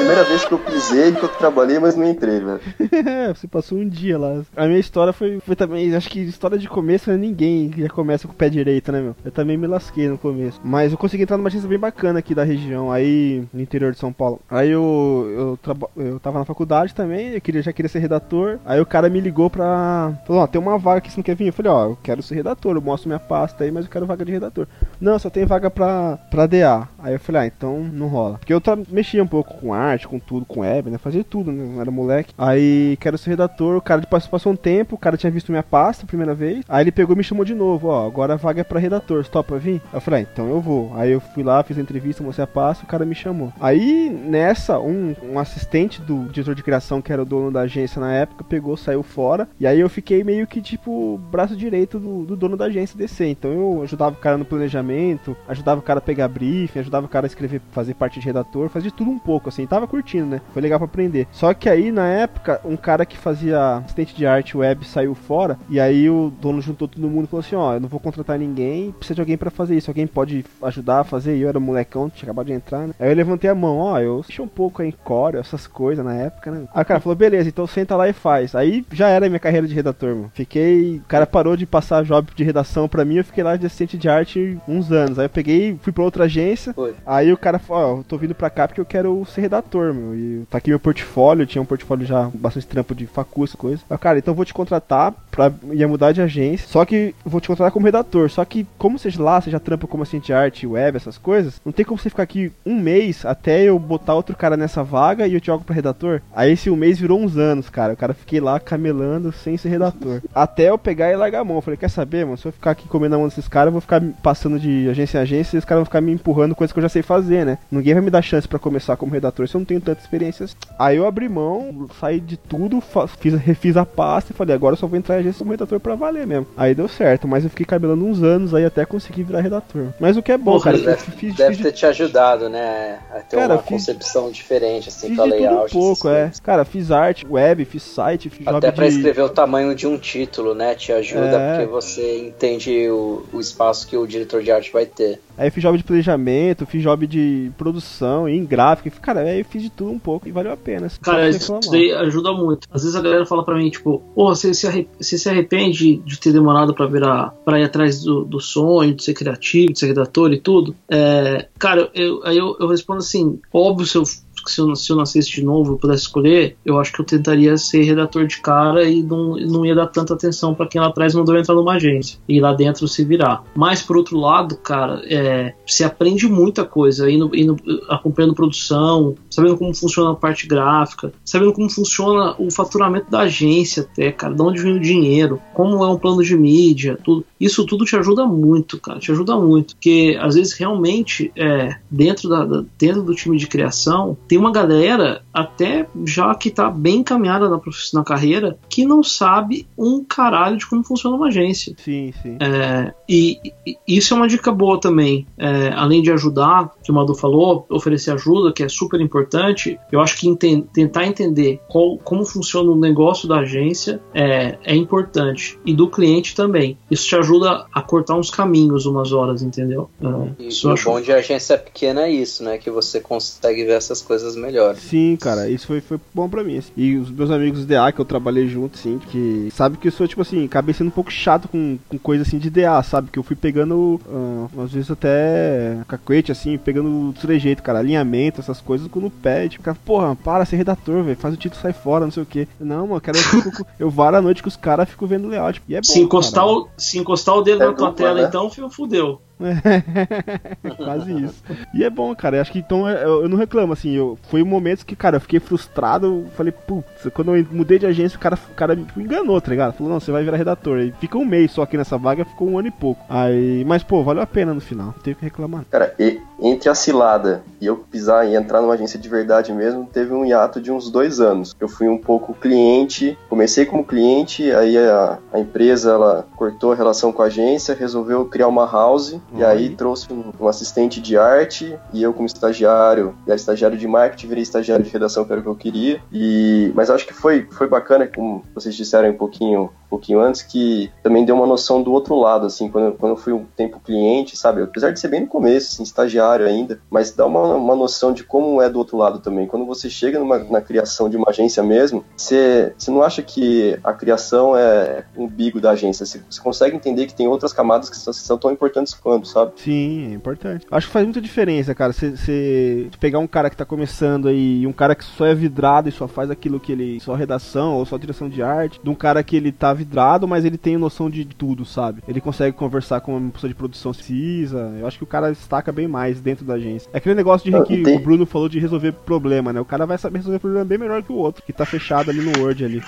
primeira 0.00 0.24
vez 0.24 0.44
que 0.44 0.52
eu 0.52 0.58
pisei, 0.58 1.12
que 1.12 1.22
eu 1.22 1.28
trabalhei, 1.28 1.78
mas 1.78 1.94
não 1.94 2.08
entrei, 2.08 2.40
velho. 2.40 2.60
Você 3.36 3.46
passou 3.46 3.78
um 3.78 3.86
dia 3.86 4.18
lá. 4.18 4.42
A 4.56 4.66
minha 4.66 4.78
história 4.78 5.12
foi, 5.12 5.38
foi 5.40 5.54
também, 5.54 5.94
acho 5.94 6.08
que 6.08 6.20
história 6.20 6.58
de 6.58 6.68
começo, 6.68 7.10
né? 7.10 7.16
ninguém 7.16 7.70
já 7.76 7.88
começa 7.88 8.26
com 8.26 8.32
o 8.32 8.36
pé 8.36 8.48
direito, 8.48 8.90
né, 8.90 9.00
meu? 9.00 9.14
Eu 9.24 9.30
também 9.30 9.56
me 9.56 9.66
lasquei 9.66 10.08
no 10.08 10.16
começo. 10.16 10.60
Mas 10.64 10.92
eu 10.92 10.98
consegui 10.98 11.24
entrar 11.24 11.36
numa 11.36 11.48
agência 11.48 11.68
bem 11.68 11.78
bacana 11.78 12.18
aqui 12.18 12.34
da 12.34 12.44
região, 12.44 12.90
aí 12.90 13.44
no 13.52 13.60
interior 13.60 13.92
de 13.92 13.98
São 13.98 14.12
Paulo. 14.12 14.40
Aí 14.50 14.70
eu, 14.70 15.58
eu, 15.66 16.02
eu 16.02 16.20
tava 16.20 16.38
na 16.38 16.44
faculdade 16.44 16.94
também, 16.94 17.34
eu 17.34 17.40
queria, 17.40 17.62
já 17.62 17.72
queria 17.72 17.88
ser 17.88 17.98
redator. 17.98 18.58
Aí 18.64 18.80
o 18.80 18.86
cara 18.86 19.10
me 19.10 19.20
ligou 19.20 19.50
pra. 19.50 20.12
Falou, 20.26 20.42
ó, 20.42 20.46
tem 20.46 20.60
uma 20.60 20.78
vaga 20.78 20.98
aqui, 20.98 21.10
você 21.10 21.18
não 21.18 21.24
quer 21.24 21.36
vir? 21.36 21.48
Eu 21.48 21.52
falei, 21.52 21.70
ó, 21.70 21.84
eu 21.84 21.98
quero 22.02 22.22
ser 22.22 22.36
redator, 22.36 22.74
eu 22.74 22.82
mostro 22.82 23.08
minha 23.08 23.20
pasta 23.20 23.64
aí, 23.64 23.70
mas 23.70 23.84
eu 23.84 23.90
quero 23.90 24.06
vaga 24.06 24.24
de 24.24 24.32
redator. 24.32 24.66
Não, 25.00 25.18
só 25.18 25.28
tem 25.28 25.44
vaga 25.44 25.70
pra, 25.70 26.16
pra 26.30 26.46
DA. 26.46 26.88
Aí 26.98 27.12
eu 27.12 27.20
falei, 27.20 27.42
ah, 27.42 27.46
então 27.46 27.80
não 27.92 28.08
rola. 28.08 28.38
Porque 28.38 28.54
eu 28.54 28.62
mexia 28.90 29.22
um 29.22 29.26
pouco 29.26 29.54
com 29.58 29.74
arte, 29.90 30.08
com 30.08 30.18
tudo, 30.18 30.46
com 30.46 30.60
web, 30.60 30.90
né? 30.90 30.98
Fazia 30.98 31.24
tudo, 31.24 31.52
né? 31.52 31.80
Era 31.80 31.90
moleque. 31.90 32.34
Aí 32.36 32.96
quero 33.00 33.18
ser 33.18 33.30
redator, 33.30 33.76
o 33.76 33.82
cara 33.82 34.00
depois 34.00 34.26
passou 34.26 34.52
um 34.52 34.56
tempo, 34.56 34.94
o 34.94 34.98
cara 34.98 35.16
tinha 35.16 35.30
visto 35.30 35.52
minha 35.52 35.62
pasta 35.62 36.04
a 36.04 36.06
primeira 36.06 36.34
vez. 36.34 36.64
Aí 36.68 36.84
ele 36.84 36.92
pegou 36.92 37.14
e 37.14 37.18
me 37.18 37.24
chamou 37.24 37.44
de 37.44 37.54
novo, 37.54 37.88
ó, 37.88 38.06
agora 38.06 38.34
a 38.34 38.36
vaga 38.36 38.60
é 38.60 38.64
pra 38.64 38.80
redator, 38.80 39.24
você 39.24 39.30
topa 39.30 39.58
vir? 39.58 39.80
Eu 39.92 40.00
falei, 40.00 40.20
ah, 40.20 40.26
então 40.32 40.48
eu 40.48 40.60
vou. 40.60 40.92
Aí 40.94 41.10
eu 41.10 41.20
fui 41.20 41.42
lá, 41.42 41.62
fiz 41.62 41.78
a 41.78 41.80
entrevista, 41.80 42.22
mostrei 42.22 42.44
a 42.44 42.46
pasta, 42.46 42.84
o 42.84 42.88
cara 42.88 43.04
me 43.04 43.14
chamou. 43.14 43.52
Aí 43.60 44.10
nessa, 44.10 44.78
um, 44.78 45.14
um 45.22 45.38
assistente 45.38 46.00
do 46.00 46.24
diretor 46.30 46.54
de 46.54 46.62
criação, 46.62 47.02
que 47.02 47.12
era 47.12 47.22
o 47.22 47.26
dono 47.26 47.50
da 47.50 47.60
agência 47.60 48.00
na 48.00 48.12
época, 48.12 48.44
pegou, 48.44 48.76
saiu 48.76 49.02
fora. 49.02 49.48
E 49.58 49.66
aí 49.66 49.80
eu 49.80 49.88
fiquei 49.88 50.22
meio 50.24 50.46
que 50.46 50.60
tipo 50.60 51.18
braço 51.30 51.56
direito 51.56 51.98
do, 51.98 52.24
do 52.24 52.36
dono 52.36 52.56
da 52.56 52.66
agência 52.66 52.96
DC. 52.96 53.26
Então 53.26 53.52
eu 53.52 53.82
ajudava 53.82 54.16
o 54.16 54.18
cara 54.18 54.38
no 54.38 54.44
planejamento, 54.44 55.36
ajudava 55.48 55.80
o 55.80 55.82
cara 55.82 55.98
a 55.98 56.02
pegar 56.02 56.28
briefing, 56.28 56.80
ajudava 56.80 57.06
o 57.06 57.08
cara 57.08 57.26
a 57.26 57.28
escrever, 57.28 57.60
fazer 57.70 57.94
parte 57.94 58.20
de 58.20 58.26
redator, 58.26 58.68
fazia 58.68 58.90
tudo 58.90 59.10
um 59.10 59.18
pouco, 59.18 59.48
assim, 59.48 59.66
tava 59.80 59.90
curtindo, 59.90 60.26
né? 60.26 60.40
Foi 60.52 60.62
legal 60.62 60.78
pra 60.78 60.86
aprender. 60.86 61.26
Só 61.32 61.52
que 61.54 61.68
aí, 61.68 61.90
na 61.90 62.06
época, 62.06 62.60
um 62.64 62.76
cara 62.76 63.06
que 63.06 63.16
fazia 63.16 63.76
assistente 63.76 64.14
de 64.14 64.26
arte 64.26 64.56
web 64.56 64.86
saiu 64.86 65.14
fora, 65.14 65.58
e 65.68 65.80
aí 65.80 66.08
o 66.08 66.32
dono 66.40 66.60
juntou 66.60 66.86
todo 66.86 67.08
mundo 67.08 67.24
e 67.24 67.28
falou 67.28 67.40
assim, 67.40 67.56
ó, 67.56 67.74
eu 67.74 67.80
não 67.80 67.88
vou 67.88 68.00
contratar 68.00 68.38
ninguém, 68.38 68.92
precisa 68.92 69.14
de 69.14 69.20
alguém 69.20 69.36
pra 69.36 69.50
fazer 69.50 69.76
isso, 69.76 69.90
alguém 69.90 70.06
pode 70.06 70.44
ajudar 70.62 71.00
a 71.00 71.04
fazer, 71.04 71.36
e 71.36 71.42
eu 71.42 71.48
era 71.48 71.58
um 71.58 71.62
molecão, 71.62 72.10
tinha 72.10 72.24
acabado 72.24 72.46
de 72.46 72.52
entrar, 72.52 72.86
né? 72.86 72.94
Aí 72.98 73.10
eu 73.10 73.16
levantei 73.16 73.48
a 73.48 73.54
mão, 73.54 73.78
ó, 73.78 73.98
eu 73.98 74.16
mexi 74.26 74.42
um 74.42 74.48
pouco 74.48 74.82
aí 74.82 74.88
em 74.88 74.92
core, 74.92 75.36
essas 75.36 75.66
coisas 75.66 76.04
na 76.04 76.14
época, 76.14 76.50
né? 76.50 76.64
Aí 76.74 76.82
o 76.82 76.86
cara 76.86 77.00
falou, 77.00 77.16
beleza, 77.16 77.48
então 77.48 77.66
senta 77.66 77.96
lá 77.96 78.08
e 78.08 78.12
faz. 78.12 78.54
Aí 78.54 78.84
já 78.92 79.08
era 79.08 79.26
a 79.26 79.28
minha 79.28 79.38
carreira 79.38 79.66
de 79.66 79.74
redator, 79.74 80.14
mano. 80.14 80.30
Fiquei, 80.34 80.96
o 80.96 81.08
cara 81.08 81.26
parou 81.26 81.56
de 81.56 81.66
passar 81.66 82.04
job 82.04 82.30
de 82.34 82.44
redação 82.44 82.88
pra 82.88 83.04
mim, 83.04 83.16
eu 83.16 83.24
fiquei 83.24 83.42
lá 83.42 83.56
de 83.56 83.66
assistente 83.66 83.96
de 83.96 84.08
arte 84.08 84.58
uns 84.68 84.92
anos. 84.92 85.18
Aí 85.18 85.26
eu 85.26 85.30
peguei, 85.30 85.78
fui 85.82 85.92
pra 85.92 86.04
outra 86.04 86.24
agência, 86.24 86.72
Foi. 86.74 86.94
Aí 87.06 87.32
o 87.32 87.36
cara 87.36 87.58
falou, 87.58 87.96
ó, 87.96 87.98
eu 87.98 88.04
tô 88.04 88.16
vindo 88.16 88.34
pra 88.34 88.50
cá 88.50 88.66
porque 88.66 88.80
eu 88.80 88.84
quero 88.86 89.24
ser 89.26 89.42
redator, 89.42 89.69
meu. 89.78 90.14
E 90.14 90.46
tá 90.50 90.58
aqui 90.58 90.70
meu 90.70 90.80
portfólio, 90.80 91.46
tinha 91.46 91.60
um 91.60 91.66
portfólio 91.66 92.06
já 92.06 92.30
bastante 92.34 92.66
trampo 92.66 92.94
de 92.94 93.06
facu, 93.06 93.44
essa 93.44 93.56
coisa. 93.56 93.82
Aí, 93.88 93.98
cara, 93.98 94.18
então 94.18 94.32
eu 94.32 94.36
vou 94.36 94.44
te 94.44 94.54
contratar 94.54 95.12
pra 95.30 95.52
ia 95.72 95.86
mudar 95.86 96.12
de 96.12 96.22
agência. 96.22 96.66
Só 96.68 96.84
que 96.84 97.14
vou 97.24 97.40
te 97.40 97.48
contratar 97.48 97.72
como 97.72 97.86
redator. 97.86 98.30
Só 98.30 98.44
que, 98.44 98.66
como 98.78 98.98
você 98.98 99.10
lá, 99.18 99.40
você 99.40 99.50
já 99.50 99.60
trampa 99.60 99.86
como 99.86 100.02
assistente 100.02 100.26
de 100.26 100.32
arte, 100.32 100.66
web, 100.66 100.96
essas 100.96 101.18
coisas, 101.18 101.60
não 101.64 101.72
tem 101.72 101.84
como 101.84 101.98
você 102.00 102.10
ficar 102.10 102.22
aqui 102.22 102.52
um 102.64 102.78
mês 102.78 103.24
até 103.24 103.62
eu 103.62 103.78
botar 103.78 104.14
outro 104.14 104.36
cara 104.36 104.56
nessa 104.56 104.82
vaga 104.82 105.26
e 105.26 105.34
eu 105.34 105.40
te 105.40 105.46
jogo 105.46 105.64
pra 105.64 105.74
redator. 105.74 106.20
Aí 106.34 106.52
esse 106.52 106.70
um 106.70 106.76
mês 106.76 106.98
virou 106.98 107.20
uns 107.20 107.36
anos, 107.36 107.68
cara. 107.68 107.92
O 107.92 107.96
cara 107.96 108.14
fiquei 108.14 108.40
lá 108.40 108.60
camelando 108.60 109.32
sem 109.32 109.56
ser 109.56 109.68
redator. 109.68 110.20
Até 110.34 110.70
eu 110.70 110.78
pegar 110.78 111.10
e 111.10 111.16
largar 111.16 111.40
a 111.40 111.44
mão. 111.44 111.56
Eu 111.56 111.62
falei, 111.62 111.76
quer 111.76 111.90
saber, 111.90 112.24
mano? 112.24 112.38
Se 112.38 112.46
eu 112.46 112.52
ficar 112.52 112.70
aqui 112.70 112.86
comendo 112.88 113.14
a 113.16 113.18
mão 113.18 113.28
desses 113.28 113.48
caras, 113.48 113.66
eu 113.68 113.72
vou 113.72 113.80
ficar 113.80 114.00
passando 114.22 114.58
de 114.58 114.88
agência 114.88 115.18
em 115.18 115.20
agência 115.22 115.56
e 115.56 115.58
os 115.58 115.64
caras 115.64 115.80
vão 115.80 115.84
ficar 115.86 116.00
me 116.00 116.12
empurrando 116.12 116.54
coisas 116.54 116.72
que 116.72 116.78
eu 116.78 116.82
já 116.82 116.88
sei 116.88 117.02
fazer, 117.02 117.44
né? 117.44 117.58
Ninguém 117.70 117.94
vai 117.94 118.02
me 118.02 118.10
dar 118.10 118.22
chance 118.22 118.46
pra 118.46 118.58
começar 118.58 118.96
como 118.96 119.12
redator 119.12 119.48
se 119.50 119.56
eu 119.56 119.60
não 119.60 119.64
tenho 119.66 119.80
tanta 119.80 120.00
experiência. 120.00 120.44
assim. 120.44 120.54
Aí 120.78 120.96
eu 120.96 121.06
abri 121.06 121.28
mão, 121.28 121.86
saí 122.00 122.20
de 122.20 122.36
tudo, 122.36 122.82
fiz, 123.18 123.34
refiz 123.34 123.76
a 123.76 123.84
pasta 123.84 124.32
e 124.32 124.36
falei, 124.36 124.54
agora 124.54 124.74
eu 124.74 124.78
só 124.78 124.86
vou 124.86 124.98
entrar 124.98 125.16
em 125.16 125.20
agência 125.20 125.38
como 125.40 125.50
redator 125.50 125.78
pra 125.80 125.94
valer 125.94 126.26
mesmo. 126.26 126.46
Aí 126.56 126.74
deu 126.74 126.88
certo, 126.88 127.26
mas 127.28 127.44
eu 127.44 127.50
fiquei 127.50 127.66
cabelando 127.66 128.04
uns 128.04 128.22
anos 128.22 128.54
aí 128.54 128.64
até 128.64 128.84
conseguir 128.86 129.22
virar 129.24 129.40
redator. 129.40 129.88
Mas 129.98 130.16
o 130.16 130.22
que 130.22 130.32
é 130.32 130.38
bom, 130.38 130.52
Porra, 130.52 130.72
cara, 130.72 130.78
deve, 130.78 130.96
fiz, 131.12 131.34
deve 131.34 131.54
fiz 131.54 131.62
ter 131.64 131.72
te 131.72 131.86
ajudado, 131.86 132.48
né? 132.48 132.98
A 133.10 133.20
ter 133.20 133.36
Cara, 133.36 133.54
uma 133.54 133.62
fiz- 133.62 133.70
concepção 133.86 134.30
diferente, 134.30 134.88
assim, 134.88 135.08
Fiz 135.08 135.16
pra 135.16 135.24
um 135.26 135.28
layout. 135.28 135.58
essas 135.66 135.72
pouco, 135.72 136.08
é. 136.08 136.30
Cara, 136.42 136.64
fiz 136.64 136.90
arte, 136.90 137.26
web, 137.28 137.64
fiz 137.64 137.82
site, 137.82 138.30
fiz 138.30 138.46
Até 138.46 138.70
pra 138.70 138.88
de... 138.88 138.94
escrever 138.96 139.22
o 139.22 139.28
tamanho 139.28 139.74
de 139.74 139.86
um 139.86 139.98
título, 139.98 140.54
né? 140.54 140.74
Te 140.74 140.92
ajuda 140.92 141.36
É. 141.36 141.54
porque 141.58 141.66
você 141.70 142.18
entende 142.20 142.88
o, 142.88 143.24
o 143.32 143.40
espaço 143.40 143.86
que 143.86 143.96
o 143.96 144.06
diretor 144.06 144.42
de 144.42 144.50
arte 144.52 144.72
vai 144.72 144.86
ter. 144.86 145.20
Aí 145.36 145.50
fiz 145.50 145.62
job 145.62 145.76
de 145.78 145.84
planejamento, 145.84 146.66
fiz 146.66 146.82
job 146.82 147.06
de 147.06 147.50
produção, 147.56 148.28
em 148.28 148.44
gráfico. 148.44 149.00
Cara, 149.00 149.20
aí 149.20 149.39
eu 149.40 149.44
fiz 149.44 149.62
de 149.62 149.70
tudo 149.70 149.90
um 149.90 149.98
pouco 149.98 150.28
e 150.28 150.32
valeu 150.32 150.52
a 150.52 150.56
pena. 150.56 150.86
assim, 150.86 150.98
Cara, 151.00 151.28
isso 151.28 151.58
daí 151.70 151.92
ajuda 151.92 152.32
muito. 152.32 152.66
Às 152.70 152.82
vezes 152.82 152.96
a 152.96 153.00
galera 153.02 153.26
fala 153.26 153.44
pra 153.44 153.56
mim, 153.56 153.68
tipo, 153.70 154.02
pô, 154.14 154.28
você 154.34 154.52
se, 154.54 154.66
arre- 154.66 154.88
você 155.00 155.18
se 155.18 155.28
arrepende 155.28 155.96
de 155.96 156.18
ter 156.20 156.32
demorado 156.32 156.74
pra 156.74 156.86
virar, 156.86 157.30
pra 157.44 157.58
ir 157.60 157.64
atrás 157.64 158.02
do, 158.02 158.24
do 158.24 158.40
sonho, 158.40 158.94
de 158.94 159.02
ser 159.02 159.14
criativo, 159.14 159.72
de 159.72 159.78
ser 159.78 159.86
redator 159.88 160.32
e 160.32 160.38
tudo. 160.40 160.74
É, 160.88 161.46
cara, 161.58 161.90
eu, 161.94 162.20
aí 162.24 162.36
eu, 162.38 162.56
eu 162.60 162.68
respondo 162.68 162.98
assim, 162.98 163.38
óbvio, 163.52 163.86
se 163.86 163.96
eu, 163.98 164.02
se 164.50 164.60
eu, 164.60 164.74
se 164.74 164.90
eu 164.90 164.96
nascesse 164.96 165.30
de 165.30 165.44
novo 165.44 165.74
e 165.74 165.78
pudesse 165.78 166.02
escolher, 166.02 166.56
eu 166.64 166.78
acho 166.78 166.92
que 166.92 167.00
eu 167.00 167.04
tentaria 167.04 167.56
ser 167.56 167.82
redator 167.82 168.26
de 168.26 168.40
cara 168.40 168.84
e 168.84 169.02
não, 169.02 169.36
não 169.36 169.64
ia 169.64 169.74
dar 169.74 169.86
tanta 169.86 170.14
atenção 170.14 170.54
pra 170.54 170.66
quem 170.66 170.80
lá 170.80 170.88
atrás 170.88 171.14
mandou 171.14 171.36
entrar 171.36 171.54
numa 171.54 171.74
agência. 171.74 172.18
E 172.28 172.40
lá 172.40 172.52
dentro 172.52 172.86
se 172.88 173.04
virar. 173.04 173.44
Mas, 173.54 173.82
por 173.82 173.96
outro 173.96 174.18
lado, 174.18 174.56
cara, 174.56 175.02
é, 175.04 175.54
você 175.66 175.84
aprende 175.84 176.28
muita 176.28 176.64
coisa, 176.64 177.10
indo, 177.10 177.30
indo, 177.34 177.56
acompanhando 177.88 178.34
produção, 178.34 179.14
sabendo 179.30 179.56
como 179.56 179.74
funciona 179.74 180.12
a 180.12 180.16
parte 180.16 180.46
gráfica, 180.46 181.12
sabendo 181.24 181.52
como 181.52 181.70
funciona 181.70 182.34
o 182.38 182.50
faturamento 182.50 183.10
da 183.10 183.20
agência 183.20 183.82
até, 183.82 184.12
cara, 184.12 184.34
de 184.34 184.42
onde 184.42 184.62
vem 184.62 184.76
o 184.76 184.80
dinheiro, 184.80 185.40
como 185.54 185.82
é 185.84 185.88
um 185.88 185.98
plano 185.98 186.22
de 186.22 186.36
mídia, 186.36 186.98
tudo. 187.02 187.24
Isso 187.40 187.64
tudo 187.64 187.84
te 187.84 187.96
ajuda 187.96 188.26
muito, 188.26 188.78
cara, 188.78 188.98
te 188.98 189.10
ajuda 189.10 189.36
muito. 189.36 189.74
Porque 189.74 190.18
às 190.20 190.34
vezes 190.34 190.52
realmente 190.52 191.32
é, 191.34 191.76
dentro, 191.90 192.28
da, 192.28 192.44
da- 192.44 192.64
dentro 192.78 193.02
do 193.02 193.14
time 193.14 193.36
de 193.38 193.46
criação 193.46 194.16
tem 194.28 194.38
uma 194.38 194.52
galera 194.52 195.22
até 195.32 195.86
já 196.04 196.34
que 196.34 196.50
tá 196.50 196.68
bem 196.70 196.96
encaminhada 196.98 197.48
na, 197.48 197.60
na 197.94 198.04
carreira 198.04 198.58
que 198.68 198.84
não 198.84 199.02
sabe 199.02 199.66
um 199.78 200.04
caralho 200.04 200.56
de 200.58 200.66
como 200.66 200.84
funciona 200.84 201.16
uma 201.16 201.28
agência. 201.28 201.74
Sim, 201.78 202.12
sim. 202.22 202.36
É, 202.40 202.92
e, 203.08 203.38
e 203.66 203.76
isso 203.88 204.12
é 204.12 204.16
uma 204.16 204.28
dica 204.28 204.52
boa 204.52 204.78
também. 204.78 205.26
É, 205.38 205.68
além 205.74 206.02
de 206.02 206.12
ajudar, 206.12 206.70
que 206.82 206.90
o 206.90 206.94
Madu 206.94 207.14
falou, 207.14 207.64
oferecer 207.70 208.12
ajuda, 208.12 208.52
que 208.52 208.62
é 208.62 208.68
super 208.68 209.00
importante, 209.00 209.78
eu 209.90 210.00
acho 210.00 210.18
que 210.18 210.28
enten- 210.28 210.62
tentar 210.72 211.06
entender 211.06 211.60
qual- 211.68 211.96
como 211.98 212.24
funciona 212.24 212.70
o 212.70 212.76
negócio 212.76 213.26
da 213.28 213.38
agência 213.38 214.00
é, 214.12 214.58
é 214.64 214.74
importante. 214.74 215.58
E 215.64 215.72
do 215.72 215.88
cliente 215.88 216.34
também. 216.34 216.76
Isso 216.90 217.06
te 217.08 217.16
ajuda 217.16 217.29
a 217.72 217.82
cortar 217.82 218.16
uns 218.16 218.30
caminhos 218.30 218.86
umas 218.86 219.12
horas, 219.12 219.42
entendeu? 219.42 219.90
É, 220.02 220.42
E, 220.42 220.48
isso 220.48 220.66
e 220.66 220.70
o 220.70 220.72
acho 220.72 220.84
bom 220.90 221.00
de 221.00 221.12
agência 221.12 221.56
pequena 221.58 222.02
é 222.02 222.10
isso, 222.10 222.42
né? 222.42 222.58
Que 222.58 222.70
você 222.70 223.00
consegue 223.00 223.64
ver 223.64 223.72
essas 223.72 224.02
coisas 224.02 224.36
melhor. 224.36 224.76
Sim, 224.76 225.16
cara, 225.20 225.48
isso 225.48 225.66
foi, 225.66 225.80
foi 225.80 225.98
bom 226.14 226.28
pra 226.28 226.44
mim. 226.44 226.58
assim. 226.58 226.72
E 226.76 226.96
os 226.96 227.10
meus 227.10 227.30
amigos 227.30 227.64
DA 227.64 227.92
que 227.92 228.00
eu 228.00 228.04
trabalhei 228.04 228.48
junto, 228.48 228.78
sim, 228.78 228.98
que 229.10 229.48
sabe 229.54 229.76
que 229.76 229.88
eu 229.88 229.92
sou, 229.92 230.06
tipo 230.06 230.22
assim, 230.22 230.44
acabei 230.44 230.74
sendo 230.74 230.88
um 230.88 230.92
pouco 230.92 231.10
chato 231.10 231.48
com, 231.48 231.78
com 231.88 231.98
coisa 231.98 232.22
assim 232.22 232.38
de 232.38 232.50
DA, 232.50 232.82
sabe? 232.82 233.10
Que 233.10 233.18
eu 233.18 233.22
fui 233.22 233.36
pegando, 233.36 234.00
ah, 234.08 234.62
às 234.62 234.72
vezes 234.72 234.90
até 234.90 235.78
cacuete, 235.88 236.32
assim, 236.32 236.56
pegando 236.58 237.10
os 237.10 237.18
trejeitos, 237.18 237.64
cara, 237.64 237.78
alinhamento, 237.78 238.40
essas 238.40 238.60
coisas 238.60 238.88
com 238.88 239.00
no 239.00 239.10
pé. 239.10 239.48
Tipo, 239.48 239.64
cara, 239.64 239.76
porra, 239.84 240.16
para, 240.16 240.44
ser 240.44 240.56
redator, 240.56 241.02
velho, 241.02 241.16
faz 241.16 241.34
o 241.34 241.36
título 241.36 241.60
sai 241.60 241.72
fora, 241.72 242.04
não 242.04 242.12
sei 242.12 242.22
o 242.22 242.26
que. 242.26 242.48
Não, 242.58 242.86
mano, 242.86 243.00
cara, 243.00 243.18
eu, 243.18 243.22
fico, 243.22 243.66
eu 243.78 243.90
varo 243.90 244.16
a 244.16 244.22
noite 244.22 244.42
com 244.42 244.48
os 244.48 244.56
caras, 244.56 244.88
fico 244.88 245.06
vendo 245.06 245.28
layout. 245.28 245.62
E 245.68 245.74
é 245.74 245.78
bom. 245.78 245.84
se, 245.84 246.00
encostar 246.00 246.44
cara. 246.44 246.56
o, 246.56 246.68
se 246.76 246.98
encostar 246.98 247.19
o 247.38 247.42
dedo 247.42 247.62
É 247.62 247.66
na 247.66 247.72
tua 247.72 247.92
tela, 247.92 248.22
né? 248.22 248.28
então, 248.28 248.50
fudeu. 248.70 249.20
Quase 250.76 251.12
isso. 251.24 251.42
E 251.74 251.84
é 251.84 251.90
bom, 251.90 252.14
cara. 252.14 252.36
Eu 252.36 252.40
acho 252.42 252.52
que 252.52 252.58
então 252.58 252.88
eu, 252.88 253.22
eu 253.22 253.28
não 253.28 253.36
reclamo, 253.36 253.72
assim. 253.72 253.92
Eu, 253.92 254.18
foi 254.30 254.42
momentos 254.44 254.84
que, 254.84 254.94
cara, 254.94 255.16
eu 255.16 255.20
fiquei 255.20 255.40
frustrado. 255.40 256.26
Falei, 256.36 256.52
putz, 256.52 257.08
quando 257.14 257.34
eu 257.34 257.46
mudei 257.50 257.78
de 257.78 257.86
agência, 257.86 258.16
o 258.16 258.20
cara, 258.20 258.36
o 258.36 258.54
cara 258.54 258.74
me 258.74 258.86
enganou, 258.96 259.40
tá 259.40 259.50
ligado? 259.50 259.72
Falou, 259.74 259.92
não, 259.92 260.00
você 260.00 260.12
vai 260.12 260.22
virar 260.22 260.36
redator. 260.36 260.78
E 260.78 260.92
fica 261.00 261.18
um 261.18 261.24
mês 261.24 261.52
só 261.52 261.62
aqui 261.62 261.76
nessa 261.76 261.96
vaga, 261.98 262.24
ficou 262.24 262.48
um 262.48 262.58
ano 262.58 262.68
e 262.68 262.72
pouco. 262.72 263.04
Aí, 263.08 263.64
mas, 263.66 263.82
pô, 263.82 264.02
valeu 264.02 264.22
a 264.22 264.26
pena 264.26 264.54
no 264.54 264.60
final. 264.60 264.86
Não 264.86 264.92
teve 265.02 265.16
que 265.16 265.24
reclamar. 265.24 265.64
Cara, 265.70 265.94
e- 265.98 266.20
entre 266.42 266.68
a 266.68 266.74
cilada 266.74 267.42
e 267.60 267.66
eu 267.66 267.76
pisar 267.76 268.26
e 268.26 268.34
entrar 268.34 268.60
numa 268.62 268.74
agência 268.74 268.98
de 268.98 269.08
verdade 269.08 269.52
mesmo, 269.52 269.86
teve 269.92 270.12
um 270.14 270.24
hiato 270.24 270.60
de 270.60 270.72
uns 270.72 270.90
dois 270.90 271.20
anos. 271.20 271.54
Eu 271.60 271.68
fui 271.68 271.88
um 271.88 271.98
pouco 271.98 272.32
cliente, 272.34 273.16
comecei 273.28 273.66
como 273.66 273.84
cliente, 273.84 274.50
aí 274.52 274.76
a, 274.78 275.18
a 275.32 275.38
empresa 275.38 275.90
ela 275.92 276.26
cortou 276.36 276.72
a 276.72 276.74
relação 276.74 277.12
com 277.12 277.22
a 277.22 277.26
agência, 277.26 277.74
resolveu 277.78 278.24
criar 278.24 278.48
uma 278.48 278.66
house, 278.70 279.18
e 279.34 279.44
aí 279.44 279.70
trouxe 279.76 280.12
um, 280.12 280.32
um 280.40 280.48
assistente 280.48 281.00
de 281.00 281.16
arte, 281.16 281.78
e 281.92 282.02
eu 282.02 282.12
como 282.12 282.26
estagiário, 282.26 283.14
e 283.26 283.30
era 283.30 283.36
estagiário 283.36 283.76
de 283.78 283.86
marketing, 283.86 284.26
virei 284.28 284.42
estagiário 284.42 284.84
de 284.84 284.90
redação, 284.90 285.24
que 285.24 285.32
era 285.32 285.40
o 285.40 285.44
que 285.44 285.48
eu 285.50 285.54
queria. 285.56 286.00
E, 286.12 286.72
mas 286.74 286.90
acho 286.90 287.06
que 287.06 287.14
foi, 287.14 287.46
foi 287.52 287.68
bacana, 287.68 288.06
como 288.06 288.44
vocês 288.54 288.74
disseram 288.74 289.10
um 289.10 289.16
pouquinho, 289.16 289.64
um 289.86 289.88
pouquinho 289.90 290.20
antes, 290.20 290.42
que 290.42 290.90
também 291.02 291.24
deu 291.24 291.34
uma 291.34 291.46
noção 291.46 291.82
do 291.82 291.92
outro 291.92 292.14
lado, 292.14 292.46
assim, 292.46 292.68
quando, 292.68 292.86
eu- 292.86 292.92
quando 292.94 293.12
eu 293.12 293.16
fui 293.16 293.32
um 293.32 293.44
tempo 293.56 293.80
cliente, 293.80 294.36
sabe? 294.36 294.62
Apesar 294.62 294.90
de 294.92 295.00
ser 295.00 295.08
bem 295.08 295.20
no 295.22 295.26
começo, 295.26 295.74
assim, 295.74 295.82
estagiário 295.82 296.46
ainda, 296.46 296.80
mas 296.90 297.12
dá 297.12 297.26
uma, 297.26 297.54
uma 297.54 297.74
noção 297.76 298.12
de 298.12 298.24
como 298.24 298.60
é 298.62 298.68
do 298.68 298.78
outro 298.78 298.96
lado 298.96 299.18
também. 299.20 299.46
Quando 299.46 299.64
você 299.66 299.88
chega 299.90 300.18
numa, 300.18 300.38
na 300.38 300.60
criação 300.60 301.08
de 301.08 301.16
uma 301.16 301.28
agência 301.30 301.62
mesmo, 301.62 302.04
você, 302.16 302.72
você 302.78 302.90
não 302.90 303.02
acha 303.02 303.22
que 303.22 303.78
a 303.82 303.92
criação 303.92 304.56
é 304.56 305.04
um 305.16 305.26
bigo 305.26 305.60
da 305.60 305.70
agência, 305.70 306.04
você, 306.06 306.20
você 306.30 306.40
consegue 306.40 306.76
entender 306.76 307.06
que 307.06 307.14
tem 307.14 307.26
outras 307.28 307.52
camadas 307.52 307.90
que 307.90 307.96
são, 307.96 308.12
que 308.12 308.18
são 308.20 308.38
tão 308.38 308.50
importantes 308.50 308.94
quanto. 308.94 309.19
Sabe? 309.24 309.52
Sim, 309.56 310.10
é 310.10 310.14
importante. 310.14 310.66
Acho 310.70 310.86
que 310.88 310.92
faz 310.92 311.04
muita 311.04 311.20
diferença, 311.20 311.74
cara. 311.74 311.92
Você 311.92 312.88
pegar 312.98 313.18
um 313.18 313.26
cara 313.26 313.48
que 313.48 313.56
tá 313.56 313.64
começando 313.64 314.28
aí 314.28 314.62
e 314.62 314.66
um 314.66 314.72
cara 314.72 314.94
que 314.94 315.04
só 315.04 315.26
é 315.26 315.34
vidrado 315.34 315.88
e 315.88 315.92
só 315.92 316.08
faz 316.08 316.30
aquilo 316.30 316.58
que 316.60 316.72
ele. 316.72 317.00
só 317.00 317.14
redação 317.14 317.74
ou 317.74 317.86
só 317.86 317.96
direção 317.96 318.28
de 318.28 318.42
arte, 318.42 318.80
de 318.82 318.90
um 318.90 318.94
cara 318.94 319.22
que 319.22 319.36
ele 319.36 319.52
tá 319.52 319.72
vidrado, 319.72 320.26
mas 320.26 320.44
ele 320.44 320.58
tem 320.58 320.76
noção 320.76 321.08
de 321.08 321.24
tudo, 321.24 321.64
sabe? 321.64 322.02
Ele 322.08 322.20
consegue 322.20 322.56
conversar 322.56 323.00
com 323.00 323.16
uma 323.16 323.30
pessoa 323.30 323.48
de 323.48 323.54
produção 323.54 323.92
precisa. 323.92 324.72
Eu 324.78 324.86
acho 324.86 324.98
que 324.98 325.04
o 325.04 325.06
cara 325.06 325.28
destaca 325.30 325.70
bem 325.70 325.86
mais 325.86 326.20
dentro 326.20 326.44
da 326.44 326.54
agência. 326.54 326.88
É 326.92 326.98
aquele 326.98 327.14
negócio 327.14 327.48
de 327.50 327.56
Ah, 327.56 327.62
que 327.62 327.82
tem- 327.82 327.96
o 327.96 328.00
Bruno 328.00 328.26
falou 328.26 328.48
de 328.48 328.58
resolver 328.58 328.92
problema, 328.92 329.52
né? 329.52 329.60
O 329.60 329.64
cara 329.64 329.86
vai 329.86 329.98
saber 329.98 330.18
resolver 330.18 330.38
problema 330.38 330.64
bem 330.64 330.78
melhor 330.78 331.02
que 331.02 331.12
o 331.12 331.16
outro, 331.16 331.42
que 331.44 331.52
tá 331.52 331.64
fechado 331.66 332.10
ali 332.10 332.20
no 332.20 332.40
Word 332.42 332.64
ali. 332.64 332.82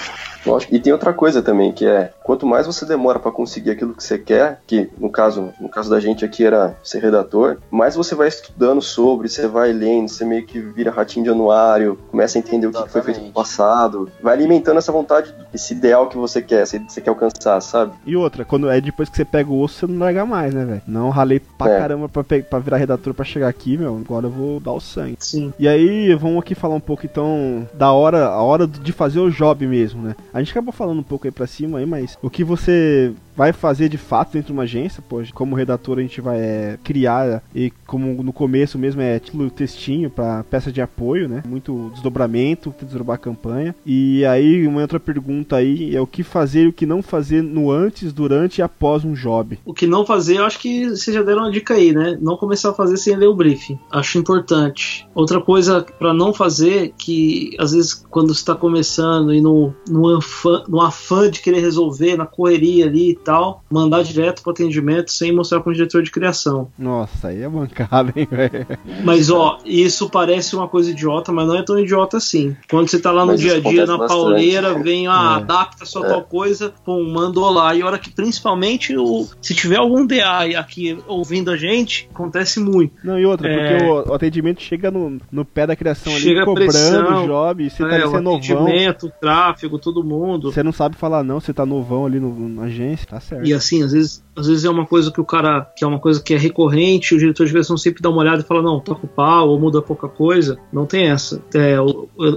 Lógico. 0.45 0.75
E 0.75 0.81
tem 0.81 0.93
outra 0.93 1.13
coisa 1.13 1.41
também, 1.43 1.73
que 1.73 1.87
é 1.87 2.13
quanto 2.25 2.47
mais 2.47 2.67
você 2.67 2.85
demora 2.85 3.19
pra 3.19 3.31
conseguir 3.31 3.71
aquilo 3.71 3.95
que 3.95 4.03
você 4.03 4.19
quer, 4.19 4.61
que 4.67 4.89
no 4.99 5.11
caso, 5.11 5.53
no 5.61 5.69
caso 5.69 5.89
da 5.91 6.01
gente 6.01 6.22
aqui 6.25 6.45
era 6.45 6.77
ser 6.83 7.01
redator, 7.01 7.59
mais 7.71 7.95
você 7.95 8.15
vai 8.15 8.29
estudando 8.29 8.81
sobre, 8.83 9.29
você 9.29 9.47
vai 9.47 9.73
lendo, 9.73 10.09
você 10.09 10.25
meio 10.25 10.45
que 10.47 10.59
vira 10.61 10.91
ratinho 10.91 11.25
de 11.25 11.31
anuário, 11.31 11.99
começa 12.11 12.39
a 12.39 12.41
entender 12.41 12.67
o 12.67 12.73
que 12.73 12.83
que 12.83 12.89
foi 12.91 13.03
feito 13.03 13.21
no 13.21 13.31
passado, 13.33 14.11
vai 14.23 14.35
alimentando 14.35 14.79
essa 14.79 14.93
vontade, 14.93 15.35
esse 15.53 15.75
ideal 15.75 16.09
que 16.09 16.17
você 16.17 16.41
quer, 16.43 16.67
você, 16.67 16.79
você 16.79 17.01
quer 17.01 17.11
alcançar, 17.11 17.61
sabe? 17.61 17.93
E 18.07 18.17
outra, 18.17 18.45
quando 18.45 18.69
é 18.71 18.81
depois 18.81 19.09
que 19.09 19.17
você 19.17 19.25
pega 19.25 19.51
o 19.51 19.61
osso, 19.61 19.81
você 19.81 19.87
não 19.93 19.99
larga 19.99 20.25
mais, 20.27 20.53
né, 20.55 20.65
velho? 20.65 20.83
Não, 20.87 21.11
ralei 21.11 21.41
pra 21.59 21.71
É. 21.73 21.79
caramba 21.79 22.09
pra, 22.09 22.25
pra 22.25 22.59
virar 22.59 22.77
redator 22.77 23.15
pra 23.15 23.25
chegar 23.25 23.49
aqui, 23.49 23.77
meu. 23.77 23.97
Agora 24.05 24.27
eu 24.27 24.31
vou 24.31 24.61
dar 24.61 24.73
o 24.73 24.81
sangue. 24.81 25.17
Sim. 25.19 25.53
E 25.59 25.67
aí, 25.69 26.15
vamos 26.15 26.39
aqui 26.39 26.55
falar 26.55 26.75
um 26.75 26.81
pouco 26.81 27.05
então 27.07 27.67
da 27.75 27.93
hora, 27.93 28.27
a 28.27 28.43
hora 28.43 28.67
de 28.67 28.93
fazer 28.93 29.21
o 29.21 29.31
job 29.31 29.67
mesmo, 29.67 30.03
né? 30.03 30.15
A 30.33 30.39
gente 30.39 30.51
acabou 30.51 30.73
falando 30.73 30.99
um 30.99 31.03
pouco 31.05 31.27
aí 31.27 31.31
pra 31.31 31.47
cima 31.47 31.79
aí, 31.79 31.87
mas 31.87 32.19
o 32.23 32.29
que 32.31 32.43
você 32.45 33.13
vai 33.37 33.53
fazer 33.53 33.89
de 33.89 33.99
fato 33.99 34.33
dentro 34.33 34.49
de 34.49 34.53
uma 34.53 34.63
agência, 34.65 35.03
pô, 35.07 35.23
como 35.35 35.57
redator 35.57 35.99
a 35.99 36.03
gente 36.03 36.21
vai 36.21 36.39
é, 36.39 36.79
criar 36.83 37.43
e 37.55 37.73
como 37.87 38.23
no 38.23 38.33
começo 38.33 38.79
mesmo 38.79 39.01
é 39.01 39.19
título 39.19 39.51
textinho 39.51 40.11
pra 40.11 40.45
peça 40.45 40.73
de 40.73 40.81
apoio, 40.81 41.29
né? 41.29 41.43
Muito 41.47 41.91
desdobramento, 41.93 42.75
desdobrar 42.81 43.17
a 43.17 43.19
campanha. 43.19 43.75
E 43.85 44.25
aí, 44.25 44.67
uma 44.67 44.81
outra 44.81 45.01
pergunta 45.01 45.57
aí 45.57 45.95
é 45.95 46.01
o 46.01 46.07
que 46.07 46.23
fazer 46.23 46.65
e 46.65 46.69
o 46.69 46.73
que 46.73 46.87
não 46.87 47.03
fazer 47.03 47.43
no 47.43 47.71
antes, 47.71 48.13
durante 48.13 48.59
e 48.59 48.63
após 48.63 49.05
um 49.05 49.13
job. 49.13 49.59
O 49.65 49.75
que 49.75 49.87
não 49.87 50.05
fazer, 50.05 50.39
eu 50.39 50.45
acho 50.45 50.59
que 50.59 50.89
vocês 50.91 51.15
já 51.15 51.23
deram 51.23 51.43
uma 51.43 51.51
dica 51.51 51.75
aí, 51.75 51.93
né? 51.93 52.19
Não 52.21 52.37
começar 52.37 52.71
a 52.71 52.75
fazer 52.75 52.97
sem 52.97 53.17
ler 53.17 53.27
o 53.27 53.35
briefing. 53.35 53.79
Acho 53.91 54.19
importante. 54.19 55.07
Outra 55.15 55.41
coisa 55.41 55.85
pra 55.99 56.13
não 56.13 56.33
fazer, 56.33 56.93
que 56.99 57.55
às 57.59 57.73
vezes 57.73 57.95
quando 57.95 58.35
você 58.35 58.45
tá 58.45 58.55
começando 58.55 59.33
e 59.33 59.41
no, 59.41 59.73
no, 59.89 60.17
afã, 60.17 60.65
no 60.69 60.81
afã 60.81 61.31
de 61.31 61.41
querer 61.41 61.61
resolver, 61.61 62.17
na 62.17 62.27
correria 62.27 62.87
ali 62.87 63.15
tal, 63.23 63.63
mandar 63.71 64.03
direto 64.03 64.43
pro 64.43 64.53
atendimento 64.53 65.11
sem 65.13 65.33
mostrar 65.33 65.61
pro 65.61 65.73
diretor 65.73 66.03
de 66.03 66.11
criação. 66.11 66.69
Nossa, 66.79 67.29
aí 67.29 67.43
é 67.43 67.49
bancada, 67.49 68.13
hein, 68.17 68.27
velho? 68.31 68.67
Mas 69.05 69.31
ó, 69.31 69.59
isso 69.65 70.09
parece 70.11 70.55
uma 70.57 70.69
coisa 70.69 70.91
idiota, 70.91 71.33
mas 71.33 71.47
não 71.47 71.57
é 71.57 71.63
tão 71.63 71.79
idiota 71.79 72.17
assim. 72.17 72.57
Quando 72.71 72.89
você 72.89 72.99
tá 72.99 73.11
lá 73.11 73.23
no 73.25 73.33
Mas 73.33 73.41
dia 73.41 73.57
a 73.57 73.61
dia, 73.61 73.87
na 73.87 73.97
bastante. 73.97 74.21
pauleira, 74.21 74.75
vem, 74.83 75.07
ah, 75.07 75.37
É. 75.39 75.43
adapta 75.43 75.85
só 75.85 76.05
É. 76.05 76.09
tal 76.09 76.23
coisa, 76.23 76.73
pum, 76.85 77.11
mandou 77.13 77.49
lá. 77.51 77.75
E 77.75 77.83
a 77.83 77.87
hora 77.87 77.99
que, 77.99 78.11
principalmente, 78.11 78.97
o, 78.97 79.27
se 79.41 79.55
tiver 79.55 79.77
algum 79.77 80.05
DA 80.07 80.59
aqui 80.59 80.99
ouvindo 81.07 81.51
a 81.51 81.57
gente, 81.57 82.09
acontece 82.13 82.59
muito. 82.61 82.95
Não, 83.05 83.19
e 83.19 83.25
outra, 83.27 83.49
É. 83.49 83.79
porque 83.79 83.85
o, 83.91 84.11
o 84.11 84.15
atendimento 84.15 84.61
chega 84.63 84.91
no, 84.91 85.19
no 85.31 85.45
pé 85.45 85.67
da 85.67 85.77
criação 85.77 86.13
ali, 86.13 86.23
Chega 86.23 86.43
a 86.43 86.45
cobrando 86.45 86.71
pressão, 86.71 87.25
o 87.25 87.27
job, 87.27 87.65
e 87.65 87.71
você 87.71 87.83
tá 87.85 87.91
é, 87.91 87.95
ali, 87.95 88.05
o 88.05 88.11
você 88.11 88.17
é 88.17 88.21
novão. 88.21 88.37
atendimento, 88.37 89.07
o 89.07 89.11
tráfego, 89.11 89.79
todo 89.79 90.03
mundo. 90.05 90.53
Você 90.53 90.63
não 90.63 90.73
sabe 90.73 90.97
falar 90.97 91.23
não, 91.23 91.41
você 91.41 91.53
tá 91.53 91.65
novão 91.67 92.07
ali 92.07 92.19
no, 92.21 92.49
na 92.49 92.63
agência, 92.65 93.07
tá 93.13 93.21
certo. 93.21 93.47
E 93.47 93.53
assim, 93.53 93.83
às 93.83 93.93
vezes, 93.93 94.25
às 94.37 94.47
vezes 94.47 94.65
é 94.65 94.71
uma 94.71 94.87
coisa 94.87 95.11
que 95.11 95.21
o 95.21 95.25
cara, 95.25 95.63
que 95.77 95.85
é 95.85 95.87
uma 95.87 95.99
coisa 95.99 96.23
que 96.23 96.35
é 96.35 96.39
recorrente, 96.39 97.15
o 97.15 97.19
diretor 97.19 97.47
de 97.47 97.53
criação 97.53 97.77
sempre 97.77 98.03
dá 98.03 98.09
uma 98.09 98.21
olhada 98.21 98.43
e 98.43 98.45
fala, 98.45 98.63
não, 98.63 98.81
toca 98.81 99.07
o 99.07 99.09
pau 99.09 99.51
ou 99.51 99.61
muda 99.61 99.83
pouca 99.83 100.09
coisa. 100.09 100.59
Não 100.73 100.87
tem 100.87 101.11
essa. 101.11 101.43
É, 101.55 101.77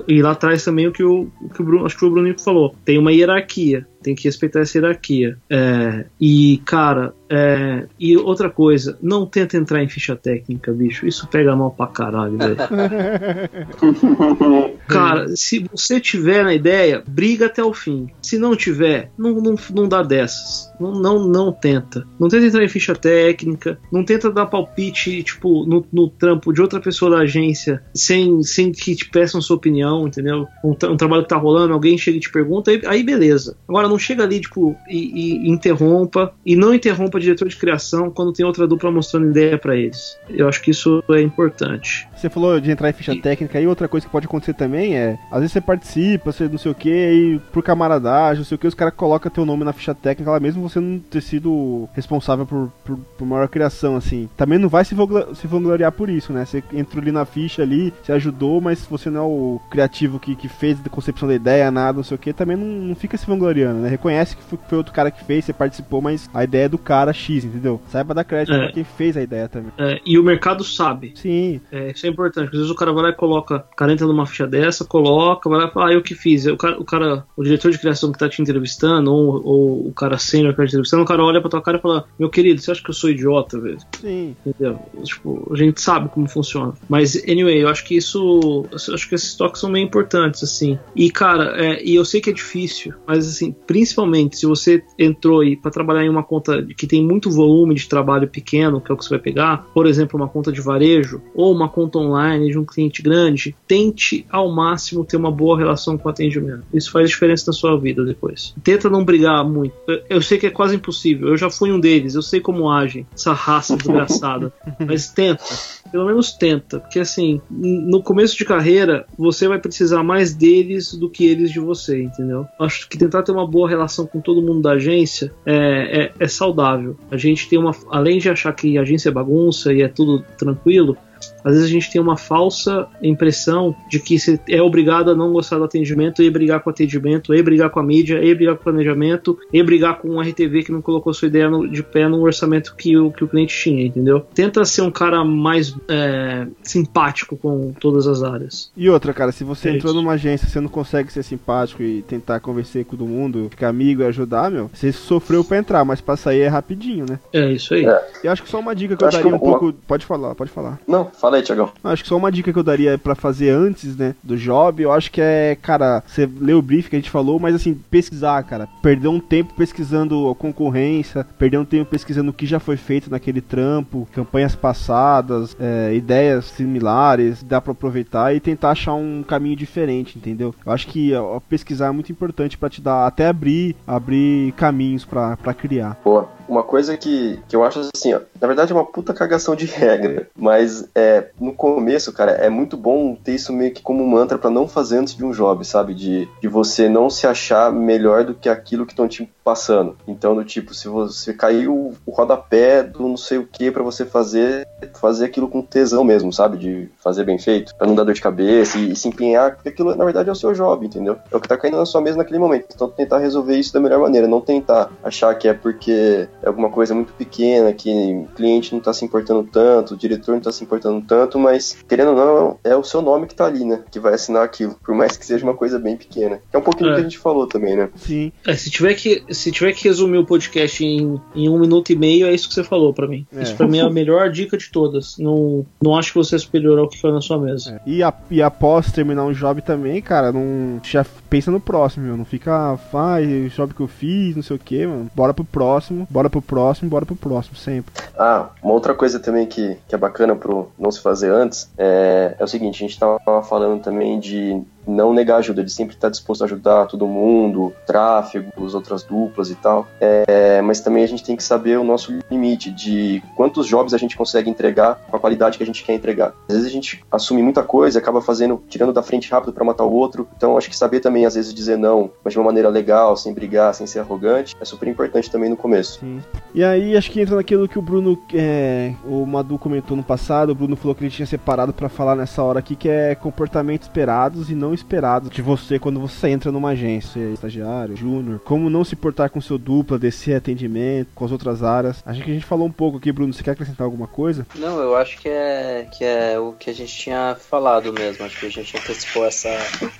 e 0.07 0.21
lá 0.21 0.31
atrás 0.31 0.63
também 0.63 0.87
o 0.87 0.91
que 0.91 1.03
o, 1.03 1.29
o 1.41 1.49
que 1.49 1.61
o 1.61 1.65
Bruno, 1.65 1.85
acho 1.85 1.97
que 1.97 2.05
o 2.05 2.35
que 2.35 2.43
falou, 2.43 2.75
tem 2.83 2.97
uma 2.97 3.11
hierarquia. 3.11 3.87
Tem 4.03 4.13
que 4.13 4.25
respeitar 4.25 4.59
essa 4.59 4.77
hierarquia. 4.77 5.37
É, 5.49 6.05
e, 6.21 6.61
cara, 6.63 7.13
é, 7.27 7.87
e 7.99 8.15
outra 8.15 8.51
coisa, 8.51 8.99
não 9.01 9.25
tenta 9.25 9.57
entrar 9.57 9.83
em 9.83 9.89
ficha 9.89 10.15
técnica, 10.15 10.71
bicho. 10.71 11.07
Isso 11.07 11.27
pega 11.27 11.55
mal 11.55 11.71
pra 11.71 11.87
caralho, 11.87 12.37
velho. 12.37 12.55
Cara, 14.87 15.35
se 15.35 15.67
você 15.71 15.99
tiver 15.99 16.43
na 16.43 16.53
ideia, 16.53 17.03
briga 17.07 17.47
até 17.47 17.63
o 17.63 17.73
fim. 17.73 18.07
Se 18.21 18.37
não 18.37 18.55
tiver, 18.55 19.09
não, 19.17 19.41
não, 19.41 19.55
não 19.73 19.87
dá 19.87 20.03
dessas. 20.03 20.71
Não, 20.79 20.91
não, 20.91 21.27
não 21.27 21.51
tenta. 21.51 21.84
Não 22.19 22.27
tenta 22.27 22.45
entrar 22.45 22.63
em 22.63 22.69
ficha 22.69 22.95
técnica. 22.95 23.79
Não 23.91 24.03
tenta 24.03 24.31
dar 24.31 24.45
palpite, 24.45 25.23
tipo, 25.23 25.65
no, 25.65 25.85
no 25.91 26.09
trampo 26.09 26.53
de 26.53 26.61
outra 26.61 26.79
pessoa 26.79 27.11
da 27.11 27.17
agência 27.19 27.83
sem, 27.93 28.41
sem 28.43 28.71
que 28.71 28.95
te 28.95 29.09
peçam 29.09 29.41
sua 29.41 29.55
opinião, 29.55 30.07
entendeu? 30.07 30.47
Um, 30.63 30.71
um 30.71 30.97
trabalho 30.97 31.23
que 31.23 31.29
tá 31.29 31.37
rolando, 31.37 31.73
alguém 31.73 31.97
chega 31.97 32.17
e 32.17 32.21
te 32.21 32.31
pergunta, 32.31 32.71
aí, 32.71 32.81
aí 32.85 33.03
beleza. 33.03 33.57
Agora 33.67 33.87
não 33.87 33.97
chega 33.97 34.23
ali, 34.23 34.39
tipo, 34.39 34.75
e, 34.89 35.47
e 35.47 35.49
interrompa. 35.49 36.33
E 36.45 36.55
não 36.55 36.73
interrompa 36.73 37.19
diretor 37.19 37.47
de 37.47 37.55
criação 37.55 38.09
quando 38.09 38.33
tem 38.33 38.45
outra 38.45 38.67
dupla 38.67 38.91
mostrando 38.91 39.29
ideia 39.29 39.57
pra 39.57 39.75
eles. 39.75 40.17
Eu 40.29 40.47
acho 40.47 40.61
que 40.61 40.71
isso 40.71 41.03
é 41.09 41.21
importante. 41.21 42.07
Você 42.15 42.29
falou 42.29 42.59
de 42.59 42.71
entrar 42.71 42.89
em 42.89 42.93
ficha 42.93 43.15
técnica 43.15 43.59
e 43.59 43.67
outra 43.67 43.87
coisa 43.87 44.05
que 44.05 44.11
pode 44.11 44.25
acontecer 44.25 44.53
também 44.53 44.97
é, 44.97 45.17
às 45.31 45.39
vezes 45.39 45.53
você 45.53 45.61
participa, 45.61 46.31
você 46.31 46.47
não 46.47 46.57
sei 46.57 46.71
o 46.71 46.75
que, 46.75 46.89
e 46.89 47.39
por 47.51 47.63
camaradagem, 47.63 48.39
não 48.39 48.45
sei 48.45 48.55
o 48.55 48.59
que, 48.59 48.67
os 48.67 48.73
caras 48.73 48.93
colocam 48.95 49.31
teu 49.31 49.45
nome 49.45 49.63
na 49.63 49.73
ficha 49.73 49.93
técnica 49.93 50.31
lá 50.31 50.39
mesmo 50.39 50.67
você 50.67 50.79
não 50.79 50.99
ter 50.99 51.21
sido 51.21 51.51
responsável 51.93 52.45
por, 52.45 52.71
por, 52.83 52.97
por 53.17 53.25
maior 53.27 53.47
criação, 53.47 53.95
assim. 53.95 54.29
Também 54.35 54.57
não 54.59 54.69
vai 54.69 54.83
se, 54.85 54.95
se 55.35 55.47
vangloriar 55.47 55.91
por 55.91 56.09
isso, 56.09 56.31
né? 56.33 56.45
Você 56.45 56.63
entrou 56.73 57.01
ali 57.01 57.11
na 57.11 57.25
ficha 57.25 57.61
ali, 57.61 57.93
você 58.03 58.11
ajudou, 58.11 58.61
mas 58.61 58.85
você 58.85 59.09
não 59.09 59.21
é 59.21 59.23
o 59.23 59.59
criativo 59.69 60.19
que, 60.19 60.35
que 60.35 60.47
fez 60.47 60.77
a 60.85 60.89
concepção 60.89 61.27
da 61.27 61.35
ideia, 61.35 61.71
nada, 61.71 61.97
não 61.97 62.03
sei 62.03 62.15
o 62.15 62.19
que, 62.19 62.33
também 62.33 62.55
não, 62.57 62.65
não 62.65 62.95
fica 62.95 63.17
se 63.17 63.25
vangloriando, 63.25 63.79
né? 63.81 63.89
Reconhece 63.89 64.35
que 64.35 64.43
foi, 64.43 64.59
foi 64.67 64.77
outro 64.77 64.93
cara 64.93 65.11
que 65.11 65.23
fez, 65.23 65.45
você 65.45 65.53
participou, 65.53 66.01
mas 66.01 66.29
a 66.33 66.43
ideia 66.43 66.65
é 66.65 66.69
do 66.69 66.77
cara 66.77 67.13
X, 67.13 67.43
entendeu? 67.45 67.81
Saiba 67.89 68.13
dar 68.13 68.23
crédito 68.23 68.55
É. 68.55 68.63
pra 68.65 68.71
quem 68.71 68.83
fez 68.83 69.17
a 69.17 69.21
ideia 69.21 69.47
também. 69.47 69.71
É, 69.77 69.99
e 70.05 70.17
o 70.17 70.23
mercado 70.23 70.63
sabe. 70.63 71.13
Sim. 71.15 71.61
É, 71.71 71.91
isso 71.91 72.05
é 72.05 72.09
importante. 72.09 72.47
Às 72.47 72.51
vezes 72.51 72.69
o 72.69 72.75
cara 72.75 72.91
vai 72.93 73.03
lá 73.03 73.09
e 73.09 73.13
coloca, 73.13 73.65
o 73.71 73.75
cara 73.75 73.91
entra 73.93 74.05
numa 74.07 74.25
ficha 74.25 74.47
dessa, 74.47 74.85
coloca, 74.85 75.49
vai 75.49 75.59
lá 75.59 75.67
e 75.67 75.71
fala, 75.71 75.89
ah, 75.89 75.93
eu 75.93 76.01
que 76.01 76.13
fiz. 76.15 76.45
O 76.45 76.57
cara, 76.57 76.79
o 76.79 76.85
cara, 76.85 77.25
o 77.35 77.43
diretor 77.43 77.71
de 77.71 77.79
criação 77.79 78.11
que 78.11 78.19
tá 78.19 78.29
te 78.29 78.41
entrevistando, 78.41 79.11
ou, 79.11 79.41
ou 79.45 79.87
o 79.87 79.93
cara 79.93 80.17
sênior 80.17 80.51
que 80.53 80.57
tá 80.57 80.63
te 80.65 80.69
entrevistando, 80.69 81.03
o 81.03 81.05
cara 81.05 81.23
olha 81.23 81.41
pra 81.41 81.49
tua 81.49 81.61
cara 81.65 81.77
e 81.77 81.81
fala, 81.81 82.05
meu 82.19 82.29
querido, 82.29 82.61
você 82.61 82.71
acha 82.71 82.83
que 82.83 82.89
eu 82.89 82.93
sou 82.93 83.09
idiota, 83.09 83.59
velho? 83.59 83.79
Sim. 83.99 84.35
Entendeu? 84.45 84.79
Tipo, 85.03 85.51
a 85.51 85.55
gente 85.55 85.81
sabe 85.81 86.09
como 86.09 86.27
funciona. 86.29 86.73
Mas, 86.87 87.15
anyway, 87.27 87.63
eu 87.63 87.67
acho 87.67 87.83
que 87.83 87.95
isso. 87.95 88.65
eu 88.71 88.93
acho 88.93 89.09
que 89.09 89.15
esses 89.15 89.35
toques 89.35 89.59
são 89.59 89.69
meio 89.69 89.85
importantes, 89.85 90.43
assim. 90.43 90.77
E, 90.95 91.09
cara, 91.09 91.55
é, 91.57 91.83
e 91.83 91.95
eu 91.95 92.05
sei 92.05 92.21
que 92.21 92.29
é 92.29 92.33
difícil, 92.33 92.93
mas, 93.07 93.27
assim, 93.27 93.53
principalmente 93.65 94.37
se 94.37 94.45
você 94.45 94.83
entrou 94.97 95.41
aí 95.41 95.55
pra 95.55 95.71
trabalhar 95.71 96.05
em 96.05 96.09
uma 96.09 96.23
conta 96.23 96.63
que 96.77 96.87
tem 96.87 97.03
muito 97.03 97.31
volume 97.31 97.75
de 97.75 97.87
trabalho 97.87 98.27
pequeno, 98.27 98.79
que 98.79 98.91
é 98.91 98.93
o 98.93 98.97
que 98.97 99.03
você 99.03 99.09
vai 99.09 99.19
pegar, 99.19 99.67
por 99.73 99.87
exemplo, 99.87 100.19
uma 100.19 100.27
conta 100.27 100.51
de 100.51 100.61
varejo, 100.61 101.21
ou 101.33 101.53
uma 101.53 101.69
conta 101.69 101.97
online 101.97 102.51
de 102.51 102.57
um 102.57 102.65
cliente 102.65 103.01
grande, 103.01 103.55
tente 103.67 104.25
ao 104.29 104.51
máximo 104.51 105.05
ter 105.05 105.17
uma 105.17 105.31
boa 105.31 105.57
relação 105.57 105.97
com 105.97 106.07
o 106.07 106.11
atendimento. 106.11 106.63
Isso 106.73 106.91
faz 106.91 107.09
diferença 107.09 107.45
na 107.47 107.53
sua 107.53 107.79
vida 107.79 108.03
depois. 108.03 108.53
Tenta 108.63 108.89
não 108.89 109.03
brigar 109.03 109.43
muito. 109.47 109.73
Eu 110.09 110.21
sei 110.21 110.37
que 110.37 110.47
é 110.47 110.51
quase 110.51 110.75
impossível. 110.75 111.29
Eu 111.29 111.37
já 111.37 111.49
fui 111.57 111.71
um 111.71 111.79
deles, 111.79 112.15
eu 112.15 112.21
sei 112.21 112.39
como 112.39 112.69
agem 112.69 113.05
essa 113.13 113.33
raça 113.33 113.75
desgraçada. 113.77 114.51
Mas 114.79 115.07
tenta. 115.09 115.43
Pelo 115.91 116.05
menos 116.05 116.31
tenta. 116.33 116.79
Porque 116.79 116.99
assim, 116.99 117.41
no 117.49 118.01
começo 118.01 118.37
de 118.37 118.45
carreira, 118.45 119.05
você 119.17 119.47
vai 119.47 119.59
precisar 119.59 120.03
mais 120.03 120.33
deles 120.33 120.93
do 120.93 121.09
que 121.09 121.25
eles 121.25 121.51
de 121.51 121.59
você, 121.59 122.03
entendeu? 122.03 122.45
Acho 122.59 122.89
que 122.89 122.97
tentar 122.97 123.23
ter 123.23 123.31
uma 123.31 123.47
boa 123.47 123.69
relação 123.69 124.05
com 124.05 124.19
todo 124.19 124.41
mundo 124.41 124.61
da 124.61 124.71
agência 124.71 125.33
é, 125.45 126.03
é, 126.03 126.11
é 126.19 126.27
saudável. 126.27 126.97
A 127.11 127.17
gente 127.17 127.47
tem 127.47 127.59
uma. 127.59 127.71
Além 127.89 128.19
de 128.19 128.29
achar 128.29 128.53
que 128.53 128.77
a 128.77 128.81
agência 128.81 129.09
é 129.09 129.11
bagunça 129.11 129.73
e 129.73 129.81
é 129.81 129.87
tudo 129.87 130.23
tranquilo. 130.37 130.97
Às 131.43 131.53
vezes 131.53 131.65
a 131.65 131.71
gente 131.71 131.91
tem 131.91 132.01
uma 132.01 132.17
falsa 132.17 132.87
impressão 133.01 133.75
de 133.89 133.99
que 133.99 134.17
você 134.17 134.39
é 134.49 134.61
obrigado 134.61 135.11
a 135.11 135.15
não 135.15 135.31
gostar 135.31 135.57
do 135.57 135.63
atendimento 135.63 136.21
e 136.23 136.29
brigar 136.29 136.59
com 136.61 136.69
o 136.69 136.73
atendimento, 136.73 137.33
e 137.33 137.41
brigar 137.43 137.69
com 137.69 137.79
a 137.79 137.83
mídia, 137.83 138.23
e 138.23 138.33
brigar 138.33 138.55
com 138.55 138.61
o 138.61 138.63
planejamento, 138.63 139.37
e 139.53 139.61
brigar 139.63 139.99
com 139.99 140.09
o 140.09 140.21
RTV 140.21 140.63
que 140.63 140.71
não 140.71 140.81
colocou 140.81 141.13
sua 141.13 141.27
ideia 141.27 141.49
no- 141.49 141.67
de 141.67 141.83
pé 141.83 142.07
no 142.07 142.21
orçamento 142.21 142.75
que 142.75 142.97
o, 142.97 143.11
que 143.11 143.23
o 143.23 143.27
cliente 143.27 143.55
tinha, 143.57 143.85
entendeu? 143.85 144.21
Tenta 144.33 144.65
ser 144.65 144.81
um 144.81 144.91
cara 144.91 145.23
mais 145.23 145.75
é, 145.87 146.47
simpático 146.63 147.37
com 147.37 147.71
todas 147.79 148.07
as 148.07 148.23
áreas. 148.23 148.71
E 148.75 148.89
outra, 148.89 149.13
cara, 149.13 149.31
se 149.31 149.43
você 149.43 149.69
É 149.69 149.75
entrou 149.75 149.91
isso. 149.93 150.01
numa 150.01 150.13
agência, 150.13 150.47
você 150.47 150.59
não 150.59 150.67
consegue 150.69 151.11
ser 151.11 151.23
simpático 151.23 151.81
e 151.83 152.01
tentar 152.01 152.39
conversar 152.39 152.83
com 152.83 152.97
todo 152.97 153.05
mundo, 153.07 153.47
ficar 153.49 153.69
amigo 153.69 154.01
e 154.01 154.05
ajudar, 154.05 154.49
meu, 154.51 154.69
você 154.73 154.91
sofreu 154.91 155.43
pra 155.43 155.57
entrar, 155.57 155.85
mas 155.85 156.01
pra 156.01 156.17
sair 156.17 156.41
é 156.41 156.47
rapidinho, 156.47 157.05
né? 157.07 157.19
É 157.31 157.51
isso 157.51 157.73
aí. 157.73 157.85
É. 157.85 158.07
Eu 158.23 158.31
acho 158.31 158.41
que 158.43 158.49
só 158.49 158.59
uma 158.59 158.75
dica 158.75 158.95
que 158.97 159.03
eu, 159.03 159.07
Acho 159.07 159.17
daria 159.17 159.29
que 159.31 159.35
um 159.35 159.39
pouco. 159.39 159.73
Pode 159.87 160.05
falar, 160.05 160.33
pode 160.35 160.49
falar. 160.51 160.79
Não, 160.87 161.04
Não, 161.05 161.11
fala 161.11 161.37
aí, 161.37 161.43
Tiagão. 161.43 161.71
Acho 161.83 162.03
que 162.03 162.09
só 162.09 162.17
uma 162.17 162.31
dica 162.31 162.51
que 162.51 162.59
eu 162.59 162.63
daria 162.63 162.97
pra 162.97 163.15
fazer 163.15 163.49
antes, 163.49 163.95
né, 163.95 164.15
do 164.23 164.37
job, 164.37 164.81
eu 164.81 164.91
acho 164.91 165.11
que 165.11 165.21
é, 165.21 165.57
cara, 165.61 166.03
você 166.05 166.29
lê 166.39 166.53
o 166.53 166.61
brief 166.61 166.89
que 166.89 166.95
a 166.95 166.99
gente 166.99 167.09
falou, 167.09 167.39
mas 167.39 167.55
assim, 167.55 167.79
pesquisar, 167.89 168.41
cara. 168.43 168.67
Perder 168.81 169.07
um 169.07 169.19
tempo 169.19 169.53
pesquisando 169.53 170.29
a 170.29 170.35
concorrência, 170.35 171.25
perder 171.37 171.57
um 171.57 171.65
tempo 171.65 171.89
pesquisando 171.89 172.31
o 172.31 172.33
que 172.33 172.45
já 172.45 172.59
foi 172.59 172.77
feito 172.77 173.09
naquele 173.09 173.41
trampo, 173.41 174.07
campanhas 174.13 174.55
passadas, 174.55 175.55
é, 175.59 175.93
ideias 175.93 176.45
similares, 176.45 177.43
dá 177.43 177.61
pra 177.61 177.71
aproveitar 177.71 178.35
e 178.35 178.39
tentar 178.39 178.71
achar 178.71 178.93
um 178.93 179.23
caminho 179.23 179.55
diferente, 179.55 180.17
entendeu? 180.17 180.53
Eu 180.65 180.71
acho 180.71 180.87
que 180.87 181.13
ó, 181.13 181.39
pesquisar 181.39 181.87
é 181.87 181.91
muito 181.91 182.11
importante 182.11 182.57
pra 182.57 182.69
te 182.69 182.81
dar, 182.81 183.05
até 183.05 183.27
abrir, 183.27 183.75
abrir 183.85 184.51
caminhos 184.53 185.05
pra 185.05 185.35
criar. 185.53 185.97
Boa. 186.03 186.29
Uma 186.47 186.63
coisa 186.63 186.95
que, 186.97 187.39
que 187.47 187.55
eu 187.55 187.63
acho 187.63 187.89
assim, 187.95 188.13
ó, 188.13 188.21
na 188.39 188.47
verdade 188.47 188.71
é 188.71 188.75
uma 188.75 188.85
puta 188.85 189.13
cagação 189.13 189.55
de 189.55 189.65
regra, 189.65 190.27
mas 190.35 190.87
é, 190.93 191.29
no 191.39 191.53
começo, 191.53 192.13
cara, 192.13 192.31
é 192.31 192.49
muito 192.49 192.77
bom 192.77 193.15
ter 193.15 193.35
isso 193.35 193.51
meio 193.51 193.73
que 193.73 193.81
como 193.81 194.03
um 194.03 194.07
mantra 194.07 194.37
pra 194.37 194.49
não 194.49 194.67
fazer 194.67 194.97
antes 194.97 195.15
de 195.15 195.25
um 195.25 195.31
job, 195.31 195.65
sabe? 195.65 195.93
De, 195.93 196.27
de 196.41 196.47
você 196.47 196.87
não 196.87 197.09
se 197.09 197.25
achar 197.25 197.71
melhor 197.71 198.23
do 198.23 198.33
que 198.33 198.49
aquilo 198.49 198.85
que 198.85 198.93
estão 198.93 199.07
te 199.07 199.29
passando. 199.43 199.95
Então, 200.07 200.35
do 200.35 200.43
tipo, 200.43 200.73
se 200.73 200.87
você 200.87 201.33
caiu 201.33 201.93
o 202.05 202.11
rodapé 202.11 202.81
do 202.81 203.07
não 203.07 203.15
sei 203.15 203.37
o 203.37 203.45
que 203.45 203.71
pra 203.71 203.83
você 203.83 204.03
fazer, 204.03 204.67
fazer 204.99 205.25
aquilo 205.25 205.47
com 205.47 205.61
tesão 205.61 206.03
mesmo, 206.03 206.33
sabe? 206.33 206.57
De 206.57 206.89
fazer 206.97 207.23
bem 207.23 207.37
feito, 207.37 207.75
pra 207.75 207.85
não 207.85 207.93
dar 207.93 208.03
dor 208.03 208.13
de 208.13 208.21
cabeça 208.21 208.77
e, 208.77 208.91
e 208.91 208.95
se 208.95 209.07
empenhar, 209.07 209.55
porque 209.55 209.69
aquilo 209.69 209.95
na 209.95 210.03
verdade 210.03 210.29
é 210.29 210.31
o 210.31 210.35
seu 210.35 210.51
job, 210.53 210.85
entendeu? 210.85 211.17
É 211.31 211.37
o 211.37 211.39
que 211.39 211.47
tá 211.47 211.57
caindo 211.57 211.77
na 211.77 211.85
sua 211.85 212.01
mesa 212.01 212.17
naquele 212.17 212.39
momento. 212.39 212.67
Então, 212.73 212.89
tentar 212.89 213.19
resolver 213.19 213.55
isso 213.55 213.73
da 213.73 213.79
melhor 213.79 213.99
maneira, 213.99 214.27
não 214.27 214.41
tentar 214.41 214.91
achar 215.03 215.33
que 215.35 215.47
é 215.47 215.53
porque 215.53 216.27
é 216.45 216.47
alguma 216.47 216.69
coisa 216.69 216.93
muito 216.93 217.11
pequena, 217.13 217.73
que 217.73 217.89
o 217.89 218.27
cliente 218.35 218.73
não 218.73 218.79
tá 218.79 218.93
se 218.93 219.03
importando 219.03 219.43
tanto, 219.51 219.93
o 219.95 219.97
diretor 219.97 220.33
não 220.33 220.39
tá 220.41 220.51
se 220.51 220.63
importando 220.63 221.03
tanto, 221.05 221.39
mas 221.39 221.75
querendo 221.87 222.11
ou 222.11 222.15
não, 222.15 222.57
é 222.63 222.75
o 222.75 222.83
seu 222.83 223.01
nome 223.01 223.27
que 223.27 223.35
tá 223.35 223.45
ali, 223.45 223.65
né? 223.65 223.81
Que 223.91 223.99
vai 223.99 224.13
assinar 224.13 224.43
aquilo, 224.43 224.75
por 224.85 224.93
mais 224.95 225.17
que 225.17 225.25
seja 225.25 225.43
uma 225.43 225.55
coisa 225.55 225.79
bem 225.79 225.97
pequena. 225.97 226.39
Que 226.49 226.55
é 226.55 226.59
um 226.59 226.63
pouquinho 226.63 226.89
do 226.89 226.93
É. 226.93 226.95
que 226.95 227.01
a 227.01 227.03
gente 227.03 227.17
falou 227.17 227.47
também, 227.47 227.75
né? 227.75 227.89
Sim. 227.95 228.31
É, 228.45 228.55
se 228.55 228.69
tiver 228.69 228.93
que 228.93 229.23
se 229.31 229.51
tiver 229.51 229.73
que 229.73 229.87
resumir 229.87 230.17
o 230.19 230.25
podcast 230.25 230.85
em, 230.85 231.19
em 231.35 231.49
um 231.49 231.59
minuto 231.59 231.91
e 231.91 231.95
meio, 231.95 232.27
é 232.27 232.33
isso 232.33 232.47
que 232.47 232.53
você 232.53 232.63
falou 232.63 232.93
pra 232.93 233.07
mim. 233.07 233.25
É. 233.35 233.41
Isso 233.43 233.55
pra 233.55 233.67
mim 233.67 233.79
é 233.79 233.81
a 233.81 233.89
melhor 233.89 234.29
dica 234.29 234.57
de 234.57 234.69
todas. 234.69 235.17
Não, 235.17 235.65
não 235.81 235.97
acho 235.97 236.11
que 236.13 236.17
você 236.17 236.35
é 236.35 236.39
superior 236.39 236.77
ao 236.77 236.87
que 236.87 236.99
foi 237.01 237.11
na 237.11 237.21
sua 237.21 237.39
mesa. 237.39 237.81
E, 237.85 238.03
a- 238.03 238.13
e 238.29 238.41
após 238.41 238.91
terminar 238.91 239.25
um 239.25 239.31
job 239.33 239.61
também, 239.61 240.01
cara, 240.01 240.31
não 240.31 240.79
já 240.83 241.03
pensa 241.29 241.49
no 241.49 241.59
próximo, 241.59 242.05
meu. 242.05 242.15
Não 242.17 242.25
fica, 242.25 242.77
faz 242.91 243.27
o 243.27 243.49
job 243.49 243.73
que 243.73 243.81
eu 243.81 243.87
fiz, 243.87 244.35
não 244.35 244.43
sei 244.43 244.55
o 244.55 244.59
que, 244.59 244.85
mano. 244.85 245.09
Bora 245.15 245.33
pro 245.33 245.43
próximo, 245.43 246.07
bora 246.09 246.29
pro 246.29 246.34
próximo, 246.41 246.89
bora 246.89 247.05
pro 247.05 247.15
próximo, 247.15 247.55
sempre. 247.55 247.93
Ah, 248.17 248.49
uma 248.61 248.73
outra 248.73 248.93
coisa 248.93 249.19
também 249.19 249.45
que, 249.45 249.77
que 249.87 249.95
é 249.95 249.97
bacana 249.97 250.35
pro 250.35 250.71
não 250.77 250.91
se 250.91 251.01
fazer 251.01 251.31
antes 251.31 251.69
é, 251.77 252.35
é 252.37 252.43
o 252.43 252.47
seguinte, 252.47 252.83
a 252.83 252.87
gente 252.87 252.99
tava 252.99 253.43
falando 253.43 253.81
também 253.81 254.19
de 254.19 254.61
não 254.87 255.13
negar 255.13 255.37
ajuda, 255.37 255.63
de 255.63 255.71
sempre 255.71 255.95
estar 255.95 256.09
disposto 256.09 256.41
a 256.41 256.45
ajudar 256.45 256.85
todo 256.87 257.07
mundo, 257.07 257.73
tráfego, 257.85 258.51
as 258.63 258.73
outras 258.73 259.03
duplas 259.03 259.49
e 259.49 259.55
tal. 259.55 259.87
É, 259.99 260.61
mas 260.61 260.81
também 260.81 261.03
a 261.03 261.07
gente 261.07 261.23
tem 261.23 261.35
que 261.35 261.43
saber 261.43 261.77
o 261.77 261.83
nosso 261.83 262.13
limite 262.29 262.71
de 262.71 263.21
quantos 263.35 263.67
jobs 263.67 263.93
a 263.93 263.97
gente 263.97 264.17
consegue 264.17 264.49
entregar 264.49 264.95
com 265.09 265.15
a 265.15 265.19
qualidade 265.19 265.57
que 265.57 265.63
a 265.63 265.67
gente 265.67 265.83
quer 265.83 265.93
entregar. 265.93 266.33
Às 266.47 266.55
vezes 266.55 266.69
a 266.69 266.71
gente 266.71 267.03
assume 267.11 267.41
muita 267.41 267.63
coisa, 267.63 267.99
acaba 267.99 268.21
fazendo, 268.21 268.61
tirando 268.69 268.93
da 268.93 269.03
frente 269.03 269.29
rápido 269.31 269.53
para 269.53 269.63
matar 269.63 269.83
o 269.83 269.91
outro. 269.91 270.27
Então 270.35 270.57
acho 270.57 270.69
que 270.69 270.77
saber 270.77 270.99
também 270.99 271.25
às 271.25 271.35
vezes 271.35 271.53
dizer 271.53 271.77
não, 271.77 272.11
mas 272.23 272.33
de 272.33 272.39
uma 272.39 272.45
maneira 272.45 272.69
legal, 272.69 273.15
sem 273.17 273.33
brigar, 273.33 273.73
sem 273.73 273.87
ser 273.87 273.99
arrogante, 273.99 274.55
é 274.59 274.65
super 274.65 274.87
importante 274.87 275.31
também 275.31 275.49
no 275.49 275.57
começo. 275.57 275.99
Sim. 275.99 276.21
E 276.53 276.63
aí 276.63 276.95
acho 276.95 277.11
que 277.11 277.21
entra 277.21 277.35
naquilo 277.35 277.67
que 277.67 277.79
o 277.79 277.81
Bruno, 277.81 278.17
é, 278.33 278.93
o 279.05 279.25
Madu 279.25 279.57
comentou 279.57 279.97
no 279.97 280.03
passado, 280.03 280.51
o 280.51 280.55
Bruno 280.55 280.75
falou 280.75 280.93
que 280.93 281.03
ele 281.03 281.11
tinha 281.11 281.25
separado 281.25 281.73
pra 281.73 281.89
falar 281.89 282.15
nessa 282.15 282.43
hora 282.43 282.59
aqui, 282.59 282.75
que 282.75 282.89
é 282.89 283.15
comportamentos 283.15 283.87
esperados 283.87 284.49
e 284.49 284.55
não 284.55 284.73
esperados 284.75 285.29
de 285.29 285.41
você 285.41 285.79
quando 285.79 285.99
você 285.99 286.29
entra 286.29 286.51
numa 286.51 286.69
agência, 286.69 287.19
estagiário, 287.31 287.95
júnior, 287.95 288.39
como 288.45 288.69
não 288.69 288.83
se 288.83 288.95
portar 288.95 289.29
com 289.29 289.41
seu 289.41 289.57
dupla, 289.57 289.97
descer 289.97 290.35
atendimento, 290.35 291.09
com 291.15 291.25
as 291.25 291.31
outras 291.31 291.63
áreas. 291.63 292.03
Acho 292.05 292.23
que 292.23 292.31
a 292.31 292.33
gente 292.33 292.45
falou 292.45 292.67
um 292.67 292.71
pouco 292.71 292.97
aqui, 292.97 293.11
Bruno, 293.11 293.33
você 293.33 293.43
quer 293.43 293.51
acrescentar 293.51 293.85
alguma 293.85 294.07
coisa? 294.07 294.45
Não, 294.55 294.79
eu 294.79 294.95
acho 294.95 295.17
que 295.19 295.29
é, 295.29 295.87
que 295.91 296.03
é 296.03 296.37
o 296.39 296.53
que 296.53 296.69
a 296.69 296.73
gente 296.73 296.95
tinha 296.95 297.35
falado 297.39 297.91
mesmo. 297.93 298.25
Acho 298.25 298.39
que 298.39 298.45
a 298.45 298.51
gente 298.51 298.77
antecipou 298.77 299.25
essa, 299.25 299.49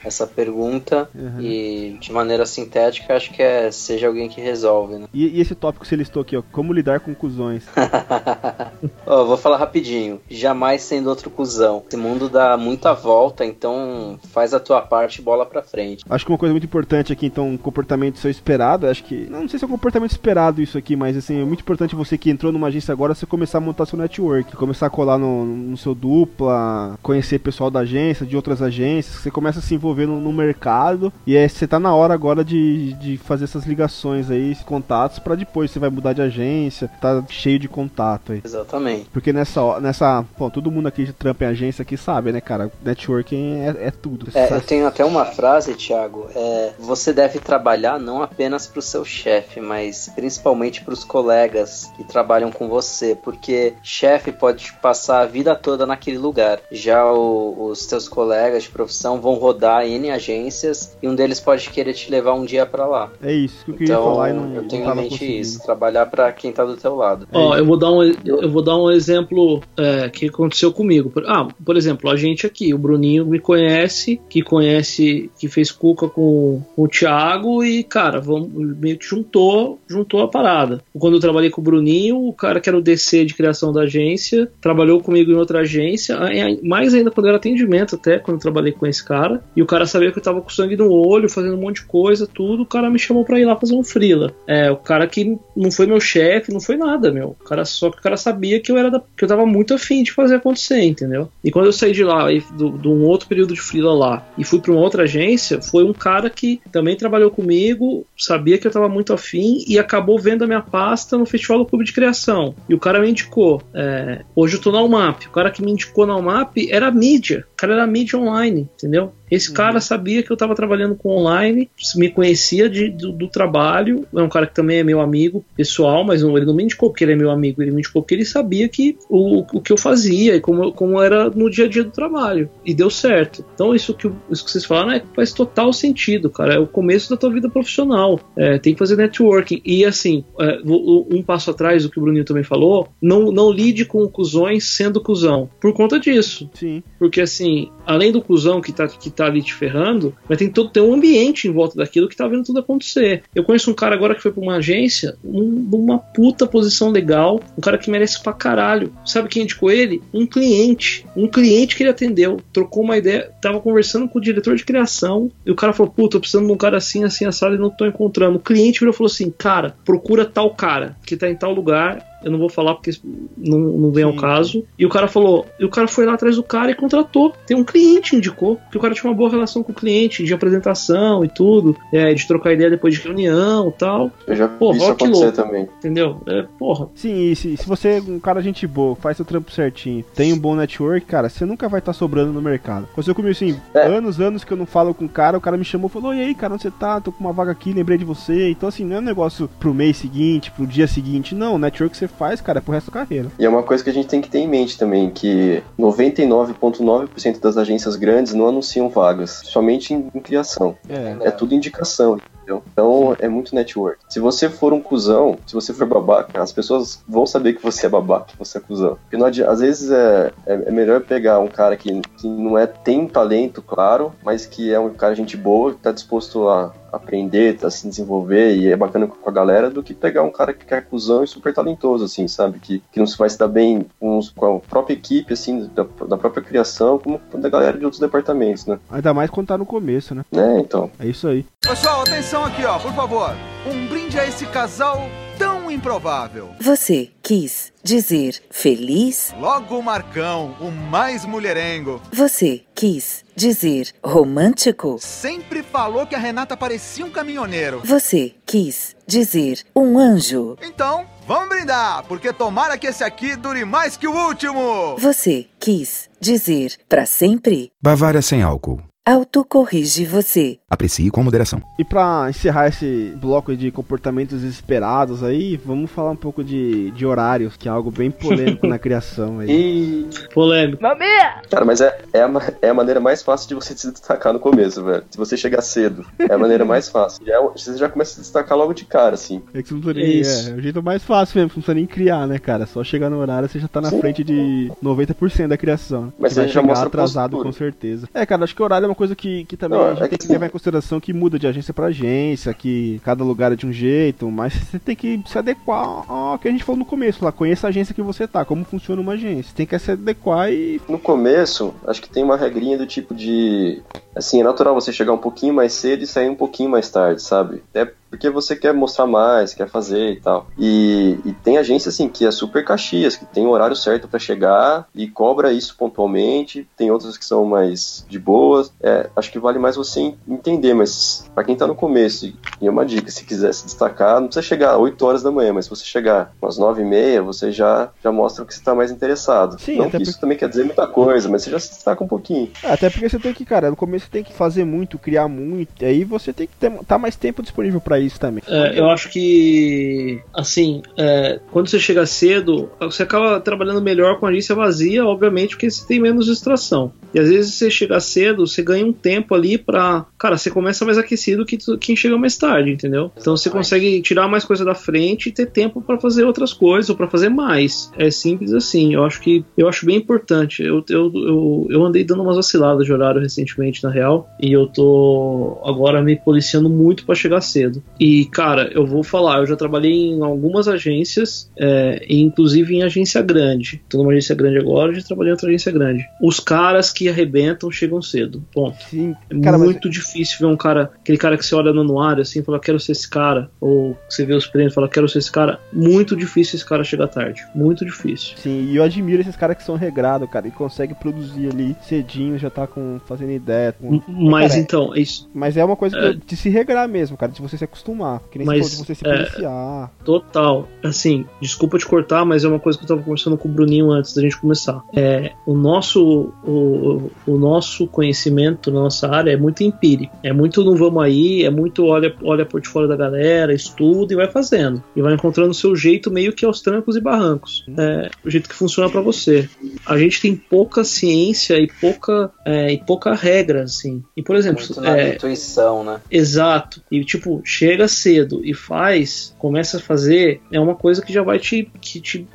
essa 0.03 0.27
pergunta 0.27 1.09
Uhum. 1.15 1.39
e 1.41 1.97
de 1.99 2.11
maneira 2.11 2.45
sintética 2.45 3.15
acho 3.15 3.31
que 3.31 3.41
é 3.41 3.71
seja 3.71 4.07
alguém 4.07 4.27
que 4.29 4.41
resolve, 4.41 4.95
né? 4.97 5.07
E, 5.13 5.27
e 5.37 5.41
esse 5.41 5.55
tópico 5.55 5.83
que 5.83 5.89
você 5.89 5.95
listou 5.95 6.21
aqui, 6.21 6.35
ó, 6.35 6.43
como 6.51 6.73
lidar 6.73 6.99
com 6.99 7.13
cuzões. 7.15 7.63
Ó, 9.05 9.23
vou 9.25 9.37
falar 9.37 9.57
rapidinho. 9.57 10.19
Jamais 10.29 10.81
sendo 10.81 11.09
outro 11.09 11.29
cuzão. 11.29 11.83
Esse 11.87 11.97
mundo 11.97 12.27
dá 12.29 12.57
muita 12.57 12.93
volta, 12.93 13.45
então 13.45 14.19
faz 14.31 14.53
a 14.53 14.59
tua 14.65 14.81
parte 14.81 15.21
bola 15.21 15.45
pra 15.45 15.61
frente. 15.61 16.03
Acho 16.09 16.25
que 16.25 16.31
uma 16.31 16.37
coisa 16.37 16.53
muito 16.53 16.65
importante 16.65 17.13
aqui, 17.13 17.27
então, 17.27 17.49
um 17.49 17.57
comportamento 17.57 18.19
seu 18.19 18.31
esperado, 18.31 18.87
acho 18.87 19.03
que. 19.03 19.27
Não 19.29 19.47
sei 19.47 19.59
se 19.59 19.65
é 19.65 19.67
um 19.67 19.71
comportamento 19.71 20.11
esperado 20.11 20.61
isso 20.61 20.77
aqui, 20.77 20.95
mas 20.95 21.15
assim, 21.15 21.41
é 21.41 21.45
muito 21.45 21.61
importante 21.61 21.95
você 21.95 22.17
que 22.17 22.29
entrou 22.29 22.51
numa 22.51 22.67
agência 22.67 22.91
agora, 22.91 23.13
você 23.13 23.25
começar 23.25 23.59
a 23.59 23.61
montar 23.61 23.85
seu 23.85 23.97
network, 23.97 24.55
começar 24.55 24.87
a 24.87 24.89
colar 24.89 25.17
no, 25.17 25.45
no 25.45 25.77
seu 25.77 25.93
dupla, 25.93 26.97
conhecer 27.01 27.39
pessoal 27.39 27.69
da 27.69 27.81
agência, 27.81 28.25
de 28.25 28.35
outras 28.35 28.61
agências, 28.61 29.21
você 29.21 29.31
começa 29.31 29.59
a 29.59 29.61
se 29.61 29.75
envolver 29.75 30.05
no, 30.05 30.19
no 30.19 30.33
mercado 30.33 31.13
e 31.25 31.35
é, 31.35 31.47
você 31.47 31.67
tá 31.67 31.79
na 31.79 31.93
hora 31.93 32.13
agora 32.13 32.43
de, 32.43 32.93
de 32.93 33.17
fazer 33.17 33.45
essas 33.45 33.65
ligações 33.65 34.29
aí, 34.31 34.51
esses 34.51 34.63
contatos, 34.63 35.19
pra 35.19 35.35
depois 35.35 35.71
você 35.71 35.79
vai 35.79 35.89
mudar 35.89 36.13
de 36.13 36.21
agência, 36.21 36.89
tá 36.99 37.23
cheio 37.29 37.59
de 37.59 37.67
contato 37.67 38.31
aí. 38.31 38.41
Exatamente. 38.43 39.09
Porque 39.11 39.31
nessa, 39.31 39.79
nessa, 39.79 40.25
pô, 40.37 40.49
todo 40.49 40.71
mundo 40.71 40.87
aqui 40.87 41.05
de 41.05 41.13
trampa 41.13 41.45
em 41.45 41.47
agência 41.47 41.81
aqui 41.81 41.97
sabe, 41.97 42.31
né, 42.31 42.41
cara? 42.41 42.71
Networking 42.83 43.59
é, 43.59 43.87
é 43.87 43.91
tudo. 43.91 44.27
É, 44.33 44.54
eu 44.55 44.61
tenho 44.61 44.87
até 44.87 45.03
uma 45.03 45.25
frase, 45.25 45.73
Thiago. 45.75 46.27
É, 46.35 46.71
você 46.79 47.13
deve 47.13 47.39
trabalhar 47.39 47.99
não 47.99 48.21
apenas 48.21 48.67
para 48.67 48.79
o 48.79 48.81
seu 48.81 49.03
chefe, 49.05 49.59
mas 49.59 50.09
principalmente 50.15 50.83
para 50.83 50.93
os 50.93 51.03
colegas 51.03 51.91
que 51.95 52.03
trabalham 52.03 52.51
com 52.51 52.67
você, 52.67 53.15
porque 53.15 53.73
chefe 53.83 54.31
pode 54.31 54.73
passar 54.81 55.21
a 55.21 55.25
vida 55.25 55.55
toda 55.55 55.85
naquele 55.85 56.17
lugar. 56.17 56.59
Já 56.71 57.05
o- 57.11 57.67
os 57.69 57.79
seus 57.83 58.07
colegas 58.07 58.63
de 58.63 58.69
profissão 58.69 59.19
vão 59.21 59.35
rodar 59.35 59.85
em 59.85 60.11
agências 60.11 60.95
e 61.01 61.07
um 61.07 61.15
deles 61.15 61.39
pode 61.39 61.69
querer 61.69 61.93
te 61.93 62.09
levar 62.09 62.33
um 62.33 62.45
dia 62.45 62.65
para 62.65 62.85
lá. 62.85 63.11
É 63.21 63.33
isso 63.33 63.65
que 63.65 63.71
eu 63.71 63.75
queria 63.75 63.93
Então, 63.93 64.03
falar 64.05 64.29
e 64.29 64.33
não, 64.33 64.43
eu 64.53 64.61
não 64.61 64.67
tenho 64.67 64.83
em 64.83 64.85
tava 64.85 65.01
mente 65.01 65.39
isso, 65.39 65.61
trabalhar 65.63 66.05
para 66.07 66.31
quem 66.31 66.51
tá 66.51 66.63
do 66.63 66.75
teu 66.77 66.95
lado. 66.95 67.27
Ó, 67.33 67.55
eu 67.55 67.65
vou 67.65 67.77
dar 67.77 67.91
um, 67.91 68.03
eu 68.03 68.49
vou 68.49 68.61
dar 68.61 68.77
um 68.77 68.89
exemplo 68.91 69.61
é, 69.77 70.09
que 70.09 70.27
aconteceu 70.27 70.71
comigo. 70.71 71.11
Ah, 71.27 71.47
por 71.65 71.75
exemplo, 71.77 72.09
a 72.09 72.15
gente 72.15 72.45
aqui, 72.45 72.73
o 72.73 72.77
Bruninho 72.77 73.25
me 73.25 73.39
conhece, 73.39 74.21
que 74.29 74.41
conhece, 74.45 75.29
que 75.39 75.47
fez 75.47 75.71
cuca 75.71 76.07
com, 76.07 76.61
com 76.75 76.83
o 76.83 76.87
Thiago 76.87 77.63
e, 77.63 77.83
cara, 77.83 78.19
vamos, 78.19 78.49
meio 78.77 78.97
que 78.97 79.05
juntou, 79.05 79.79
juntou 79.87 80.21
a 80.21 80.27
parada. 80.27 80.81
Quando 80.97 81.15
eu 81.15 81.19
trabalhei 81.19 81.49
com 81.49 81.61
o 81.61 81.63
Bruninho, 81.63 82.27
o 82.27 82.33
cara 82.33 82.59
que 82.59 82.69
era 82.69 82.77
o 82.77 82.81
DC 82.81 83.25
de 83.25 83.33
criação 83.33 83.73
da 83.73 83.81
agência, 83.81 84.49
trabalhou 84.61 85.01
comigo 85.01 85.31
em 85.31 85.35
outra 85.35 85.59
agência, 85.59 86.17
mais 86.63 86.93
ainda 86.93 87.11
quando 87.11 87.27
era 87.27 87.37
atendimento 87.37 87.95
até, 87.95 88.19
quando 88.19 88.37
eu 88.37 88.41
trabalhei 88.41 88.71
com 88.71 88.85
esse 88.85 89.03
cara, 89.03 89.43
e 89.55 89.61
o 89.61 89.65
cara 89.65 89.85
sabia 89.85 90.11
que 90.11 90.19
eu 90.19 90.23
tava 90.23 90.41
com 90.41 90.49
sangue 90.49 90.77
no 90.77 90.91
olho, 90.91 91.29
fazendo 91.29 91.55
um 91.55 91.61
monte 91.61 91.81
de 91.81 91.87
coisa, 91.87 92.27
tudo, 92.27 92.63
o 92.63 92.65
cara 92.65 92.89
me 92.89 92.99
chamou 92.99 93.25
pra 93.25 93.39
ir 93.39 93.45
lá 93.45 93.55
fazer 93.55 93.75
um 93.75 93.83
frila. 93.83 94.33
É, 94.47 94.71
o 94.71 94.77
cara 94.77 95.07
que 95.07 95.37
não 95.55 95.71
foi 95.71 95.85
meu 95.85 95.99
chefe, 95.99 96.53
não 96.53 96.59
foi 96.59 96.77
nada, 96.77 97.11
meu. 97.11 97.35
O 97.39 97.43
cara, 97.43 97.65
só 97.65 97.89
que 97.89 97.99
o 97.99 98.01
cara 98.01 98.17
sabia 98.17 98.59
que 98.59 98.71
eu 98.71 98.77
era 98.77 98.89
da, 98.91 99.01
que 99.15 99.23
eu 99.23 99.27
tava 99.27 99.45
muito 99.45 99.73
afim 99.73 100.03
de 100.03 100.11
fazer 100.11 100.35
acontecer, 100.35 100.81
entendeu? 100.81 101.29
E 101.43 101.51
quando 101.51 101.65
eu 101.65 101.73
saí 101.73 101.91
de 101.91 102.03
lá, 102.03 102.27
de 102.31 102.87
um 102.87 103.03
outro 103.03 103.27
período 103.27 103.53
de 103.53 103.61
frila 103.61 103.93
lá, 103.93 104.27
e 104.37 104.43
fui 104.43 104.59
pra 104.59 104.71
uma 104.71 104.81
outra 104.81 105.03
agência, 105.03 105.61
foi 105.61 105.83
um 105.83 105.93
cara 105.93 106.29
que 106.29 106.61
também 106.71 106.95
trabalhou 106.95 107.31
comigo, 107.31 108.05
sabia 108.17 108.57
que 108.57 108.67
eu 108.67 108.71
tava 108.71 108.89
muito 108.89 109.13
afim 109.13 109.63
e 109.67 109.79
acabou 109.79 110.19
vendo 110.19 110.43
a 110.43 110.47
minha 110.47 110.61
pasta 110.61 111.17
no 111.17 111.25
Festival 111.25 111.59
do 111.59 111.65
Clube 111.65 111.85
de 111.85 111.93
Criação. 111.93 112.55
E 112.67 112.73
o 112.73 112.79
cara 112.79 112.99
me 112.99 113.09
indicou. 113.09 113.61
é, 113.73 114.23
hoje 114.35 114.55
eu 114.55 114.61
tô 114.61 114.71
na 114.71 114.81
UMAP. 114.81 115.27
O 115.27 115.31
cara 115.31 115.51
que 115.51 115.63
me 115.63 115.71
indicou 115.71 116.05
na 116.05 116.15
UMAP 116.15 116.69
era 116.69 116.91
mídia. 116.91 117.45
O 117.53 117.57
cara 117.57 117.73
era 117.73 117.87
mídia 117.87 118.19
online, 118.19 118.69
entendeu? 118.75 119.13
Esse 119.29 119.51
cara 119.51 119.79
sabia 119.79 120.21
que 120.23 120.31
eu 120.31 120.37
tava 120.37 120.55
trabalhando 120.55 120.95
com 120.95 121.09
online, 121.09 121.69
me 121.95 122.09
conhecia 122.09 122.69
de- 122.69 122.89
do, 122.89 123.11
do 123.11 123.27
trabalho. 123.27 124.05
É 124.15 124.21
um 124.21 124.29
cara 124.29 124.45
que 124.47 124.53
também 124.55 124.77
é 124.79 124.83
meu 124.83 125.01
amigo 125.01 125.43
pessoal, 125.55 126.03
mas 126.03 126.21
não- 126.21 126.35
ele 126.37 126.45
não 126.45 126.53
me 126.53 126.63
indicou 126.63 126.89
porque 126.89 127.03
ele 127.03 127.13
é 127.13 127.15
meu 127.15 127.31
amigo, 127.31 127.61
ele 127.61 127.71
me 127.71 127.79
indicou 127.79 128.01
porque 128.01 128.13
ele 128.15 128.25
sabia 128.25 128.67
que 128.69 128.97
o, 129.09 129.39
o 129.57 129.61
que 129.61 129.71
eu 129.71 129.77
fazia 129.77 130.35
e 130.35 130.39
como, 130.41 130.71
como 130.71 131.01
era 131.01 131.29
no 131.29 131.49
dia 131.49 131.65
a 131.65 131.67
dia 131.67 131.83
do 131.83 131.91
trabalho. 131.91 132.49
E 132.65 132.73
deu 132.73 132.89
certo. 132.89 133.43
Então, 133.53 133.73
isso 133.73 133.93
que, 133.93 134.09
isso 134.29 134.43
que 134.45 134.51
vocês 134.51 134.65
falaram 134.65 134.91
é, 134.91 135.03
faz 135.15 135.33
total 135.33 135.71
sentido, 135.73 136.29
cara. 136.29 136.55
É 136.55 136.59
o 136.59 136.67
começo 136.67 137.09
da 137.09 137.17
tua 137.17 137.31
vida 137.31 137.49
profissional. 137.49 138.19
É, 138.35 138.57
tem 138.59 138.73
que 138.73 138.79
fazer 138.79 138.95
networking. 138.95 139.61
E 139.65 139.85
assim, 139.85 140.23
é, 140.39 140.59
um 140.65 141.21
passo 141.21 141.51
atrás 141.51 141.83
do 141.83 141.89
que 141.89 141.97
o 141.99 142.01
Bruninho 142.01 142.25
também 142.25 142.43
falou, 142.43 142.87
não, 143.01 143.31
não 143.31 143.51
lide 143.51 143.85
com 143.85 144.07
cuzões 144.07 144.63
sendo 144.65 145.01
cuzão. 145.01 145.49
Por 145.59 145.73
conta 145.73 145.99
disso. 145.99 146.49
Sim. 146.53 146.83
Porque 146.99 147.21
assim, 147.21 147.69
além 147.85 148.11
do 148.11 148.21
cuzão 148.21 148.61
que, 148.61 148.71
tá, 148.71 148.87
que 148.87 149.09
tá 149.09 149.25
ali 149.25 149.41
te 149.41 149.53
ferrando, 149.53 150.15
mas 150.27 150.37
tem 150.37 150.49
todo 150.49 150.69
tem 150.69 150.81
um 150.83 150.93
ambiente 150.93 151.47
em 151.47 151.51
volta 151.51 151.75
daquilo 151.77 152.07
que 152.09 152.15
tá 152.15 152.27
vendo 152.27 152.43
tudo 152.43 152.59
acontecer. 152.59 153.23
Eu 153.33 153.43
conheço 153.43 153.69
um 153.69 153.73
cara 153.73 153.95
agora 153.95 154.15
que 154.15 154.21
foi 154.21 154.31
pra 154.31 154.41
uma 154.41 154.55
agência, 154.57 155.15
um- 155.23 155.67
uma 155.71 155.97
puta 155.99 156.45
posição 156.47 156.89
legal, 156.89 157.39
um 157.57 157.61
cara 157.61 157.77
que 157.77 157.89
merece 157.89 158.21
pra 158.21 158.33
caralho. 158.33 158.91
Sabe 159.05 159.29
quem 159.29 159.43
indicou 159.43 159.69
ele? 159.71 160.01
Um 160.13 160.25
cliente. 160.25 161.05
Um 161.15 161.27
cliente 161.27 161.75
que 161.75 161.83
ele 161.83 161.89
atendeu, 161.89 162.39
trocou 162.51 162.83
uma 162.83 162.97
ideia, 162.97 163.29
tava 163.41 163.59
conversando 163.59 164.07
com 164.07 164.19
o 164.19 164.21
diretor 164.21 164.55
de 164.55 164.63
criação, 164.65 165.31
e 165.45 165.51
o 165.51 165.55
cara 165.55 165.73
falou: 165.73 165.91
Puta, 165.91 166.11
tô 166.13 166.19
precisando 166.19 166.47
de 166.47 166.53
um 166.53 166.57
cara 166.57 166.77
assim, 166.77 167.03
assim, 167.03 167.25
assado, 167.25 167.55
e 167.55 167.57
não 167.57 167.69
tô 167.69 167.85
encontrando. 167.85 168.37
O 168.37 168.41
cliente 168.41 168.79
virou 168.79 168.93
e 168.93 168.97
falou 168.97 169.11
assim: 169.11 169.33
Cara, 169.37 169.75
procura 169.85 170.25
tal 170.25 170.49
cara, 170.55 170.95
que 171.05 171.15
tá 171.17 171.29
em 171.29 171.35
tal 171.35 171.53
lugar. 171.53 172.14
Eu 172.25 172.31
não 172.31 172.39
vou 172.39 172.49
falar 172.49 172.73
porque 172.73 172.91
não, 173.37 173.59
não 173.59 173.91
vem 173.91 174.03
ao 174.03 174.15
caso. 174.15 174.65
E 174.77 174.85
o 174.85 174.89
cara 174.89 175.07
falou, 175.07 175.45
e 175.59 175.63
o 175.63 175.69
cara 175.69 175.87
foi 175.87 176.05
lá 176.07 176.15
atrás 176.15 176.35
do 176.35 176.43
cara 176.43 176.71
e 176.71 176.75
contratou. 176.75 177.33
Tem 177.45 177.55
um 177.55 177.63
cliente 177.63 178.15
indicou 178.15 178.59
que 178.71 178.77
o 178.77 178.81
cara 178.81 178.95
tinha 178.95 179.09
uma 179.09 179.15
boa 179.15 179.29
relação 179.29 179.61
com 179.61 179.71
o 179.71 179.75
cliente, 179.75 180.23
de 180.23 180.33
apresentação 180.33 181.23
e 181.23 181.29
tudo, 181.29 181.77
é, 181.93 182.13
de 182.15 182.27
trocar 182.27 182.53
ideia 182.53 182.71
depois 182.71 182.95
de 182.95 183.01
reunião 183.01 183.69
e 183.69 183.71
tal. 183.73 184.11
Eu 184.25 184.35
já 184.35 184.47
Pô, 184.47 184.71
vi 184.71 184.79
isso 184.79 184.91
acontecer 184.91 185.23
louco. 185.25 185.37
também. 185.37 185.69
Entendeu? 185.77 186.19
É, 186.25 186.45
porra. 186.57 186.89
Sim, 186.95 187.31
e 187.31 187.35
se, 187.35 187.55
se 187.57 187.67
você 187.67 187.89
é 187.89 188.01
um 188.01 188.19
cara 188.19 188.41
gente 188.41 188.65
boa, 188.65 188.95
faz 188.95 189.17
seu 189.17 189.25
trampo 189.25 189.51
certinho, 189.51 190.03
tem 190.15 190.33
um 190.33 190.39
bom 190.39 190.55
network, 190.55 191.05
cara, 191.05 191.29
você 191.29 191.45
nunca 191.45 191.69
vai 191.69 191.79
estar 191.79 191.93
sobrando 191.93 192.33
no 192.33 192.41
mercado. 192.41 192.85
Aconteceu 192.85 193.13
comigo 193.13 193.31
assim, 193.31 193.55
anos, 193.75 194.19
anos 194.19 194.43
que 194.43 194.51
eu 194.51 194.57
não 194.57 194.65
falo 194.65 194.93
com 194.93 195.05
o 195.05 195.09
cara, 195.09 195.37
o 195.37 195.41
cara 195.41 195.57
me 195.57 195.65
chamou 195.65 195.89
e 195.89 195.93
falou, 195.93 196.13
e 196.13 196.21
aí, 196.21 196.33
cara, 196.33 196.53
onde 196.53 196.63
você 196.63 196.71
tá? 196.71 196.99
Tô 196.99 197.11
com 197.11 197.23
uma 197.23 197.33
vaga 197.33 197.51
aqui, 197.51 197.71
lembrei 197.71 197.97
de 197.97 198.05
você. 198.05 198.49
Então, 198.49 198.67
assim, 198.67 198.83
não 198.83 198.95
é 198.95 198.99
um 198.99 199.03
negócio 199.03 199.47
pro 199.59 199.73
mês 199.73 199.97
seguinte, 199.97 200.51
pro 200.51 200.65
dia 200.65 200.87
seguinte, 200.87 201.35
não. 201.35 201.55
O 201.55 201.59
network 201.59 201.91
que 201.91 201.97
você 201.97 202.07
faz, 202.17 202.41
cara, 202.41 202.59
é 202.59 202.61
pro 202.61 202.73
resto 202.73 202.91
da 202.91 202.99
carreira. 202.99 203.29
E 203.37 203.45
é 203.45 203.49
uma 203.49 203.63
coisa 203.63 203.83
que 203.83 203.89
a 203.89 203.93
gente 203.93 204.07
tem 204.07 204.21
que 204.21 204.29
ter 204.29 204.39
em 204.39 204.47
mente 204.47 204.77
também, 204.77 205.09
que 205.09 205.61
99,9% 205.79 207.39
das 207.39 207.57
agências 207.57 207.95
grandes 207.95 208.33
não 208.33 208.47
anunciam 208.47 208.89
vagas, 208.89 209.41
somente 209.45 209.93
em, 209.93 210.09
em 210.13 210.19
criação. 210.19 210.75
É. 210.89 211.27
É 211.27 211.31
tudo 211.31 211.53
indicação, 211.53 212.19
entendeu? 212.45 212.63
Então 212.71 213.15
é 213.19 213.27
muito 213.27 213.55
network. 213.55 213.97
Se 214.07 214.19
você 214.19 214.49
for 214.49 214.71
um 214.73 214.79
cuzão, 214.81 215.37
se 215.45 215.53
você 215.53 215.73
for 215.73 215.87
babaca, 215.87 216.41
as 216.41 216.51
pessoas 216.51 217.03
vão 217.07 217.25
saber 217.25 217.53
que 217.53 217.63
você 217.63 217.85
é 217.87 217.89
babaca, 217.89 218.27
que 218.27 218.37
você 218.37 218.57
é 218.57 218.61
cuzão. 218.61 218.97
Porque 219.01 219.17
não 219.17 219.25
adi- 219.25 219.43
às 219.43 219.59
vezes 219.59 219.89
é, 219.91 220.31
é, 220.45 220.53
é 220.67 220.71
melhor 220.71 221.01
pegar 221.01 221.39
um 221.39 221.47
cara 221.47 221.75
que, 221.75 222.01
que 222.17 222.27
não 222.27 222.57
é 222.57 222.67
tem 222.67 223.07
talento, 223.07 223.61
claro, 223.61 224.13
mas 224.23 224.45
que 224.45 224.71
é 224.71 224.79
um 224.79 224.91
cara 224.93 225.15
gente 225.15 225.35
boa, 225.35 225.73
que 225.73 225.79
tá 225.79 225.91
disposto 225.91 226.47
a 226.47 226.71
aprender, 226.91 227.57
a 227.63 227.69
se 227.69 227.87
desenvolver 227.89 228.55
e 228.55 228.71
é 228.71 228.75
bacana 228.75 229.05
com 229.05 229.29
a 229.29 229.33
galera, 229.33 229.69
do 229.69 229.83
que 229.83 229.93
pegar 229.93 230.23
um 230.23 230.31
cara 230.31 230.53
que 230.53 230.73
é 230.73 230.79
cuzão 230.79 231.23
e 231.25 231.27
super 231.27 231.53
talentoso, 231.53 232.05
assim, 232.05 232.25
sabe? 232.27 232.57
Que, 232.59 232.81
que 232.91 232.99
não 232.99 233.05
se 233.07 233.17
vai 233.17 233.29
se 233.29 233.37
dar 233.37 233.49
bem 233.49 233.85
com, 233.99 234.17
os- 234.17 234.29
com 234.29 234.57
a 234.57 234.59
própria 234.61 234.93
equipe, 234.93 235.33
assim, 235.33 235.69
da, 235.75 235.85
da 236.07 236.17
própria 236.17 236.41
criação, 236.41 236.97
como 236.97 237.19
com 237.31 237.39
da 237.39 237.49
galera 237.49 237.77
de 237.77 237.83
outros 237.83 237.99
departamentos, 237.99 238.65
né? 238.65 238.79
Ainda 238.89 239.13
mais 239.13 239.29
quando 239.29 239.47
tá 239.47 239.57
no 239.57 239.65
começo, 239.65 240.15
né? 240.15 240.23
É, 240.33 240.59
então. 240.59 240.89
É 240.97 241.05
isso 241.05 241.27
aí. 241.27 241.45
Pessoal, 241.67 242.01
atenção 242.01 242.45
aqui, 242.45 242.63
ó, 242.63 242.77
por 242.77 242.93
favor. 242.93 243.35
Um 243.65 243.87
brinde 243.87 244.19
a 244.19 244.27
esse 244.27 244.45
casal 244.45 245.09
tão 245.37 245.71
improvável. 245.71 246.51
Você 246.61 247.09
quis 247.23 247.73
dizer 247.83 248.41
feliz? 248.51 249.33
Logo 249.39 249.77
o 249.77 249.83
Marcão, 249.83 250.55
o 250.61 250.69
mais 250.69 251.25
mulherengo. 251.25 251.99
Você 252.13 252.61
quis 252.75 253.25
dizer 253.35 253.91
romântico? 254.03 254.97
Sempre 255.01 255.63
falou 255.63 256.05
que 256.05 256.13
a 256.13 256.19
Renata 256.19 256.55
parecia 256.55 257.03
um 257.03 257.09
caminhoneiro. 257.09 257.81
Você 257.83 258.35
quis 258.45 258.95
dizer 259.07 259.63
um 259.75 259.97
anjo? 259.97 260.55
Então, 260.61 261.05
vamos 261.27 261.49
brindar, 261.49 262.03
porque 262.07 262.31
tomara 262.31 262.77
que 262.77 262.87
esse 262.87 263.03
aqui 263.03 263.35
dure 263.35 263.65
mais 263.65 263.97
que 263.97 264.07
o 264.07 264.13
último. 264.27 264.95
Você 264.99 265.47
quis 265.59 266.09
dizer 266.21 266.77
para 266.87 267.07
sempre? 267.07 267.71
Bavária 267.81 268.21
sem 268.21 268.43
álcool. 268.43 268.81
Autocorrige 269.07 270.03
você. 270.03 270.57
Aprecie 270.67 271.11
com 271.11 271.21
moderação. 271.21 271.61
E 271.77 271.83
pra 271.85 272.25
encerrar 272.27 272.69
esse 272.69 273.13
bloco 273.21 273.55
de 273.55 273.69
comportamentos 273.69 274.41
esperados 274.41 275.23
aí, 275.23 275.57
vamos 275.63 275.91
falar 275.91 276.09
um 276.09 276.15
pouco 276.15 276.43
de, 276.43 276.89
de 276.89 277.05
horários, 277.05 277.55
que 277.55 277.67
é 277.67 277.71
algo 277.71 277.91
bem 277.91 278.09
polêmico 278.09 278.65
na 278.67 278.79
criação 278.79 279.37
aí. 279.39 279.47
E. 279.51 280.09
Polêmico. 280.33 280.81
Mamia! 280.81 281.41
Cara, 281.51 281.63
mas 281.63 281.81
é, 281.81 281.95
é, 282.13 282.21
a, 282.23 282.31
é 282.63 282.69
a 282.69 282.73
maneira 282.73 282.99
mais 282.99 283.21
fácil 283.21 283.47
de 283.47 283.53
você 283.53 283.77
se 283.77 283.91
destacar 283.91 284.33
no 284.33 284.39
começo, 284.39 284.83
velho. 284.83 285.03
Se 285.11 285.19
você 285.19 285.37
chegar 285.37 285.61
cedo, 285.61 286.03
é 286.17 286.33
a 286.33 286.37
maneira 286.39 286.65
mais 286.65 286.89
fácil. 286.89 287.23
Já, 287.23 287.35
é- 287.35 287.41
você 287.41 287.77
já 287.77 287.87
começa 287.87 288.13
a 288.13 288.15
se 288.15 288.21
destacar 288.21 288.57
logo 288.57 288.73
de 288.73 288.85
cara, 288.85 289.13
assim. 289.13 289.39
É 289.53 289.61
que 289.61 289.67
você 289.69 289.73
não 289.75 289.81
precisa 289.81 290.03
nem, 290.07 290.19
Isso. 290.19 290.49
é, 290.49 290.51
é 290.53 290.55
o 290.55 290.61
jeito 290.61 290.81
mais 290.81 291.03
fácil 291.03 291.37
mesmo, 291.37 291.49
não 291.49 291.53
precisa 291.61 291.75
nem 291.75 291.85
criar, 291.85 292.25
né, 292.25 292.39
cara? 292.39 292.65
Só 292.65 292.83
chegar 292.83 293.11
no 293.11 293.19
horário 293.19 293.47
você 293.47 293.59
já 293.59 293.67
tá 293.67 293.79
na 293.79 293.91
Sim. 293.91 293.99
frente 294.01 294.23
de 294.23 294.71
90% 294.83 295.47
da 295.47 295.57
criação. 295.57 296.11
Mas 296.17 296.33
você 296.33 296.39
vai 296.39 296.47
você 296.47 296.53
já 296.53 296.61
chegar 296.61 296.67
mostra 296.67 296.87
atrasado 296.87 297.31
postura. 297.33 297.51
com 297.53 297.57
certeza. 297.57 298.09
É, 298.11 298.25
cara, 298.25 298.43
acho 298.43 298.55
que 298.55 298.63
horário 298.63 298.85
é 298.85 298.87
uma 298.87 298.94
coisa 298.95 299.15
que, 299.15 299.45
que 299.45 299.57
também 299.57 299.77
Não, 299.77 299.85
a 299.85 299.93
gente 299.93 300.03
é 300.03 300.07
tem 300.07 300.17
que 300.17 300.25
que 300.25 300.33
levar 300.33 300.47
em 300.47 300.49
consideração 300.49 300.99
que 300.99 301.13
muda 301.13 301.37
de 301.37 301.47
agência 301.47 301.73
pra 301.73 301.87
agência, 301.87 302.53
que 302.53 302.99
cada 303.03 303.23
lugar 303.23 303.51
é 303.51 303.55
de 303.55 303.65
um 303.65 303.71
jeito, 303.71 304.29
mas 304.29 304.53
você 304.53 304.79
tem 304.79 304.95
que 304.95 305.21
se 305.25 305.37
adequar 305.37 306.09
ao 306.09 306.39
que 306.39 306.47
a 306.47 306.51
gente 306.51 306.63
falou 306.63 306.79
no 306.79 306.85
começo 306.85 307.23
lá. 307.23 307.31
Conheça 307.31 307.67
a 307.67 307.69
agência 307.69 307.93
que 307.93 308.01
você 308.01 308.27
tá, 308.27 308.43
como 308.43 308.65
funciona 308.65 309.01
uma 309.01 309.13
agência. 309.13 309.53
Tem 309.55 309.65
que 309.65 309.77
se 309.77 309.91
adequar 309.91 310.51
e. 310.51 310.81
No 310.87 310.99
começo, 310.99 311.73
acho 311.85 312.01
que 312.01 312.09
tem 312.09 312.23
uma 312.23 312.37
regrinha 312.37 312.77
do 312.77 312.87
tipo 312.87 313.13
de. 313.13 313.81
Assim, 314.15 314.41
é 314.41 314.43
natural 314.43 314.73
você 314.73 314.91
chegar 314.93 315.13
um 315.13 315.17
pouquinho 315.17 315.53
mais 315.53 315.73
cedo 315.73 316.03
e 316.03 316.07
sair 316.07 316.29
um 316.29 316.35
pouquinho 316.35 316.69
mais 316.69 316.89
tarde, 316.89 317.21
sabe? 317.21 317.61
É 317.73 317.87
porque 318.09 318.29
você 318.29 318.55
quer 318.55 318.73
mostrar 318.73 319.05
mais, 319.07 319.53
quer 319.53 319.67
fazer 319.69 320.11
e 320.11 320.19
tal. 320.19 320.47
E, 320.57 321.17
e 321.25 321.33
tem 321.33 321.57
agência, 321.57 321.89
assim, 321.89 322.07
que 322.07 322.25
é 322.25 322.31
super 322.31 322.63
caxias, 322.63 323.15
que 323.15 323.25
tem 323.25 323.45
o 323.45 323.49
horário 323.49 323.75
certo 323.75 324.07
pra 324.07 324.19
chegar 324.19 324.87
e 324.95 325.07
cobra 325.07 325.51
isso 325.51 325.75
pontualmente. 325.77 326.67
Tem 326.77 326.91
outras 326.91 327.17
que 327.17 327.25
são 327.25 327.45
mais 327.45 328.05
de 328.07 328.19
boas. 328.19 328.71
É, 328.81 329.09
acho 329.15 329.31
que 329.31 329.39
vale 329.39 329.59
mais 329.59 329.75
você 329.75 329.99
en- 329.99 330.17
entender, 330.27 330.73
mas 330.73 331.29
pra 331.33 331.43
quem 331.43 331.55
tá 331.55 331.67
no 331.67 331.75
começo, 331.75 332.25
e 332.61 332.67
é 332.67 332.69
uma 332.69 332.85
dica, 332.85 333.11
se 333.11 333.25
quiser 333.25 333.53
se 333.53 333.65
destacar, 333.65 334.19
não 334.19 334.27
precisa 334.27 334.45
chegar 334.45 334.77
8 334.77 335.05
horas 335.05 335.21
da 335.23 335.31
manhã, 335.31 335.51
mas 335.53 335.65
se 335.65 335.69
você 335.69 335.83
chegar 335.83 336.31
umas 336.41 336.57
9 336.57 336.81
e 336.81 336.85
meia, 336.85 337.21
você 337.21 337.51
já, 337.51 337.89
já 338.03 338.11
mostra 338.11 338.45
que 338.45 338.53
você 338.53 338.61
tá 338.63 338.73
mais 338.73 338.91
interessado. 338.91 339.59
Sim, 339.59 339.77
não 339.77 339.89
que 339.89 340.01
isso 340.01 340.19
também 340.19 340.37
quer 340.37 340.47
dizer 340.49 340.63
muita 340.63 340.87
coisa, 340.87 341.27
mas 341.27 341.43
você 341.43 341.51
já 341.51 341.59
se 341.59 341.69
destaca 341.71 342.03
um 342.03 342.07
pouquinho. 342.07 342.49
Até 342.63 342.89
porque 342.89 343.09
você 343.09 343.19
tem 343.19 343.33
que, 343.33 343.43
cara, 343.45 343.69
no 343.69 343.75
começo 343.75 344.05
você 344.05 344.11
tem 344.11 344.23
que 344.23 344.33
fazer 344.33 344.63
muito, 344.63 344.97
criar 344.97 345.27
muito, 345.27 345.81
e 345.81 345.85
aí 345.85 346.03
você 346.03 346.31
tem 346.31 346.47
que 346.47 346.55
ter 346.55 346.71
tá 346.85 346.97
mais 346.97 347.15
tempo 347.15 347.41
disponível 347.41 347.81
pra 347.81 347.99
isso 347.99 348.04
também. 348.13 348.43
É, 348.47 348.79
eu 348.79 348.89
acho 348.89 349.09
que, 349.09 350.19
assim, 350.33 350.81
é, 350.97 351.39
quando 351.51 351.69
você 351.69 351.79
chega 351.79 352.05
cedo, 352.05 352.69
você 352.79 353.03
acaba 353.03 353.39
trabalhando 353.39 353.81
melhor 353.81 354.19
com 354.19 354.25
a 354.25 354.29
agência 354.29 354.55
vazia, 354.55 355.05
obviamente, 355.05 355.49
porque 355.51 355.69
você 355.69 355.85
tem 355.85 355.99
menos 355.99 356.25
distração. 356.25 356.91
E 357.13 357.19
às 357.19 357.29
vezes 357.29 357.53
você 357.53 357.69
chega 357.69 357.99
cedo, 357.99 358.45
você 358.45 358.61
ganha 358.61 358.85
um 358.85 358.91
tempo 358.93 359.33
ali 359.33 359.57
pra. 359.57 360.05
Cara, 360.17 360.37
você 360.37 360.49
começa 360.51 360.83
mais 360.85 360.97
aquecido 360.97 361.45
que 361.45 361.57
tu- 361.57 361.77
quem 361.77 361.95
chega 361.95 362.17
mais 362.17 362.37
tarde, 362.37 362.71
entendeu? 362.71 363.11
Então 363.17 363.37
você 363.37 363.49
consegue 363.49 364.01
tirar 364.01 364.27
mais 364.27 364.43
coisa 364.43 364.65
da 364.65 364.75
frente 364.75 365.29
e 365.29 365.31
ter 365.31 365.45
tempo 365.45 365.81
pra 365.81 365.97
fazer 365.99 366.25
outras 366.25 366.51
coisas 366.51 366.89
ou 366.89 366.95
pra 366.95 367.07
fazer 367.07 367.29
mais. 367.29 367.89
É 367.97 368.11
simples 368.11 368.51
assim. 368.53 368.93
Eu 368.93 369.05
acho 369.05 369.21
que 369.21 369.45
eu 369.57 369.69
acho 369.69 369.85
bem 369.85 369.95
importante. 369.95 370.61
Eu, 370.61 370.83
eu, 370.89 371.11
eu, 371.15 371.67
eu 371.69 371.85
andei 371.85 372.03
dando 372.03 372.21
umas 372.21 372.35
vaciladas 372.35 372.85
de 372.85 372.91
horário 372.91 373.21
recentemente, 373.21 373.81
na 373.83 373.89
real, 373.89 374.27
e 374.41 374.51
eu 374.51 374.67
tô 374.67 375.61
agora 375.63 376.01
me 376.01 376.17
policiando 376.17 376.69
muito 376.69 377.05
pra 377.05 377.15
chegar 377.15 377.39
cedo. 377.39 377.81
E, 377.97 378.25
cara, 378.25 378.69
eu 378.73 378.85
vou 378.85 379.03
falar, 379.03 379.37
eu 379.39 379.45
já 379.47 379.55
trabalhei 379.55 379.93
em 379.93 380.21
algumas 380.21 380.67
agências, 380.67 381.49
é, 381.57 382.05
inclusive 382.09 382.75
em 382.75 382.83
agência 382.83 383.21
grande. 383.21 383.81
Tô 383.87 383.97
numa 383.99 384.11
agência 384.11 384.35
grande 384.35 384.57
agora, 384.57 384.93
já 384.93 385.01
trabalhei 385.01 385.29
em 385.31 385.33
outra 385.35 385.47
agência 385.47 385.71
grande. 385.71 386.03
Os 386.21 386.39
caras 386.39 386.91
que 386.91 387.07
arrebentam 387.07 387.71
chegam 387.71 388.01
cedo. 388.01 388.43
Ponto. 388.53 388.75
Sim, 388.89 389.15
É 389.29 389.39
cara, 389.39 389.57
mas- 389.57 389.67
muito 389.69 389.89
difícil 389.89 390.37
ver 390.39 390.45
um 390.53 390.57
cara, 390.57 390.91
aquele 390.99 391.17
cara 391.17 391.37
que 391.37 391.45
você 391.45 391.55
olha 391.55 391.71
no 391.71 391.81
anuário 391.81 392.21
assim 392.21 392.39
e 392.39 392.43
fala, 392.43 392.59
quero 392.59 392.79
ser 392.81 392.91
esse 392.91 393.09
cara. 393.09 393.49
Ou 393.61 393.97
você 394.09 394.25
vê 394.25 394.33
os 394.33 394.45
prêmios 394.45 394.73
e 394.73 394.75
fala, 394.75 394.89
quero 394.89 395.07
ser 395.07 395.19
esse 395.19 395.31
cara. 395.31 395.57
Muito 395.71 396.15
difícil 396.17 396.57
esse 396.57 396.65
cara 396.65 396.83
chegar 396.83 397.07
tarde. 397.07 397.41
Muito 397.55 397.85
difícil. 397.85 398.35
Sim, 398.37 398.71
e 398.71 398.75
eu 398.75 398.83
admiro 398.83 399.21
esses 399.21 399.37
caras 399.37 399.55
que 399.57 399.63
são 399.63 399.75
regrados, 399.77 400.29
cara, 400.29 400.45
e 400.47 400.51
conseguem 400.51 400.95
produzir 400.95 401.49
ali 401.49 401.75
cedinho, 401.81 402.37
já 402.37 402.49
tá 402.49 402.67
com 402.67 402.99
fazendo 403.05 403.31
ideia. 403.31 403.71
Com... 403.73 404.01
Mas 404.07 404.49
Cara, 404.51 404.61
então, 404.61 404.93
é 404.93 404.99
isso. 404.99 405.29
Mas 405.33 405.55
é 405.55 405.63
uma 405.63 405.77
coisa 405.77 405.97
É. 405.97 406.13
de 406.13 406.35
se 406.35 406.49
regrar 406.49 406.89
mesmo, 406.89 407.15
cara, 407.15 407.31
de 407.31 407.41
você 407.41 407.57
se 407.57 407.63
acostumar. 407.75 408.21
Que 408.31 408.39
nem 408.39 408.47
Mas, 408.47 408.79
você 408.79 408.95
se 408.95 409.05
é, 409.05 409.17
policiar. 409.17 409.91
Total. 410.03 410.67
Assim, 410.83 411.25
desculpa 411.41 411.77
te 411.77 411.85
cortar, 411.85 412.25
mas 412.25 412.43
é 412.43 412.47
uma 412.47 412.59
coisa 412.59 412.77
que 412.77 412.85
eu 412.85 412.87
tava 412.87 413.03
conversando 413.03 413.37
com 413.37 413.49
o 413.49 413.51
Bruninho 413.51 413.91
antes 413.91 414.13
da 414.13 414.21
gente 414.21 414.39
começar. 414.39 414.81
É, 414.95 415.33
o 415.45 415.53
nosso 415.53 416.33
o, 416.43 417.11
o 417.27 417.37
nosso 417.37 417.87
conhecimento 417.87 418.71
na 418.71 418.81
nossa 418.81 419.07
área 419.09 419.31
é 419.31 419.37
muito 419.37 419.63
empírico. 419.63 420.15
É 420.23 420.31
muito 420.31 420.63
não 420.63 420.75
vamos 420.75 421.03
aí, 421.03 421.43
é 421.43 421.49
muito 421.49 421.85
olha 421.85 422.15
olha 422.23 422.45
portfólio 422.45 422.87
da 422.87 422.95
galera, 422.95 423.53
estuda 423.53 424.13
e 424.13 424.15
vai 424.15 424.31
fazendo. 424.31 424.81
E 424.95 425.01
vai 425.01 425.13
encontrando 425.13 425.51
o 425.51 425.55
seu 425.55 425.75
jeito 425.75 426.09
meio 426.09 426.33
que 426.33 426.45
aos 426.45 426.61
trancos 426.61 426.95
e 426.95 427.01
barrancos. 427.01 427.65
É 427.77 428.09
o 428.23 428.29
jeito 428.29 428.47
que 428.47 428.55
funciona 428.55 428.89
pra 428.89 429.01
você. 429.01 429.49
A 429.85 429.97
gente 429.97 430.21
tem 430.21 430.35
pouca 430.35 430.83
ciência 430.83 431.59
e 431.59 431.67
pouca 431.67 432.31
é, 432.45 432.71
e 432.71 432.77
pouca 432.77 433.13
regra 433.13 433.63
assim. 433.63 434.03
E 434.15 434.23
por 434.23 434.35
exemplo, 434.35 434.63
Muito 434.63 434.81
na 434.81 434.97
é, 434.97 435.15
intuição, 435.15 435.83
né? 435.83 435.99
Exato. 436.09 436.81
E 436.91 437.03
tipo, 437.03 437.41
chega 437.43 437.64
cedo 437.87 438.41
e 438.43 438.53
faz, 438.53 439.35
começa 439.37 439.77
a 439.77 439.79
fazer, 439.79 440.41
é 440.51 440.59
uma 440.59 440.75
coisa 440.75 441.01
que 441.01 441.13
já 441.13 441.21
vai 441.21 441.39
te, 441.39 441.69
que 441.81 441.99
te, 441.99 442.27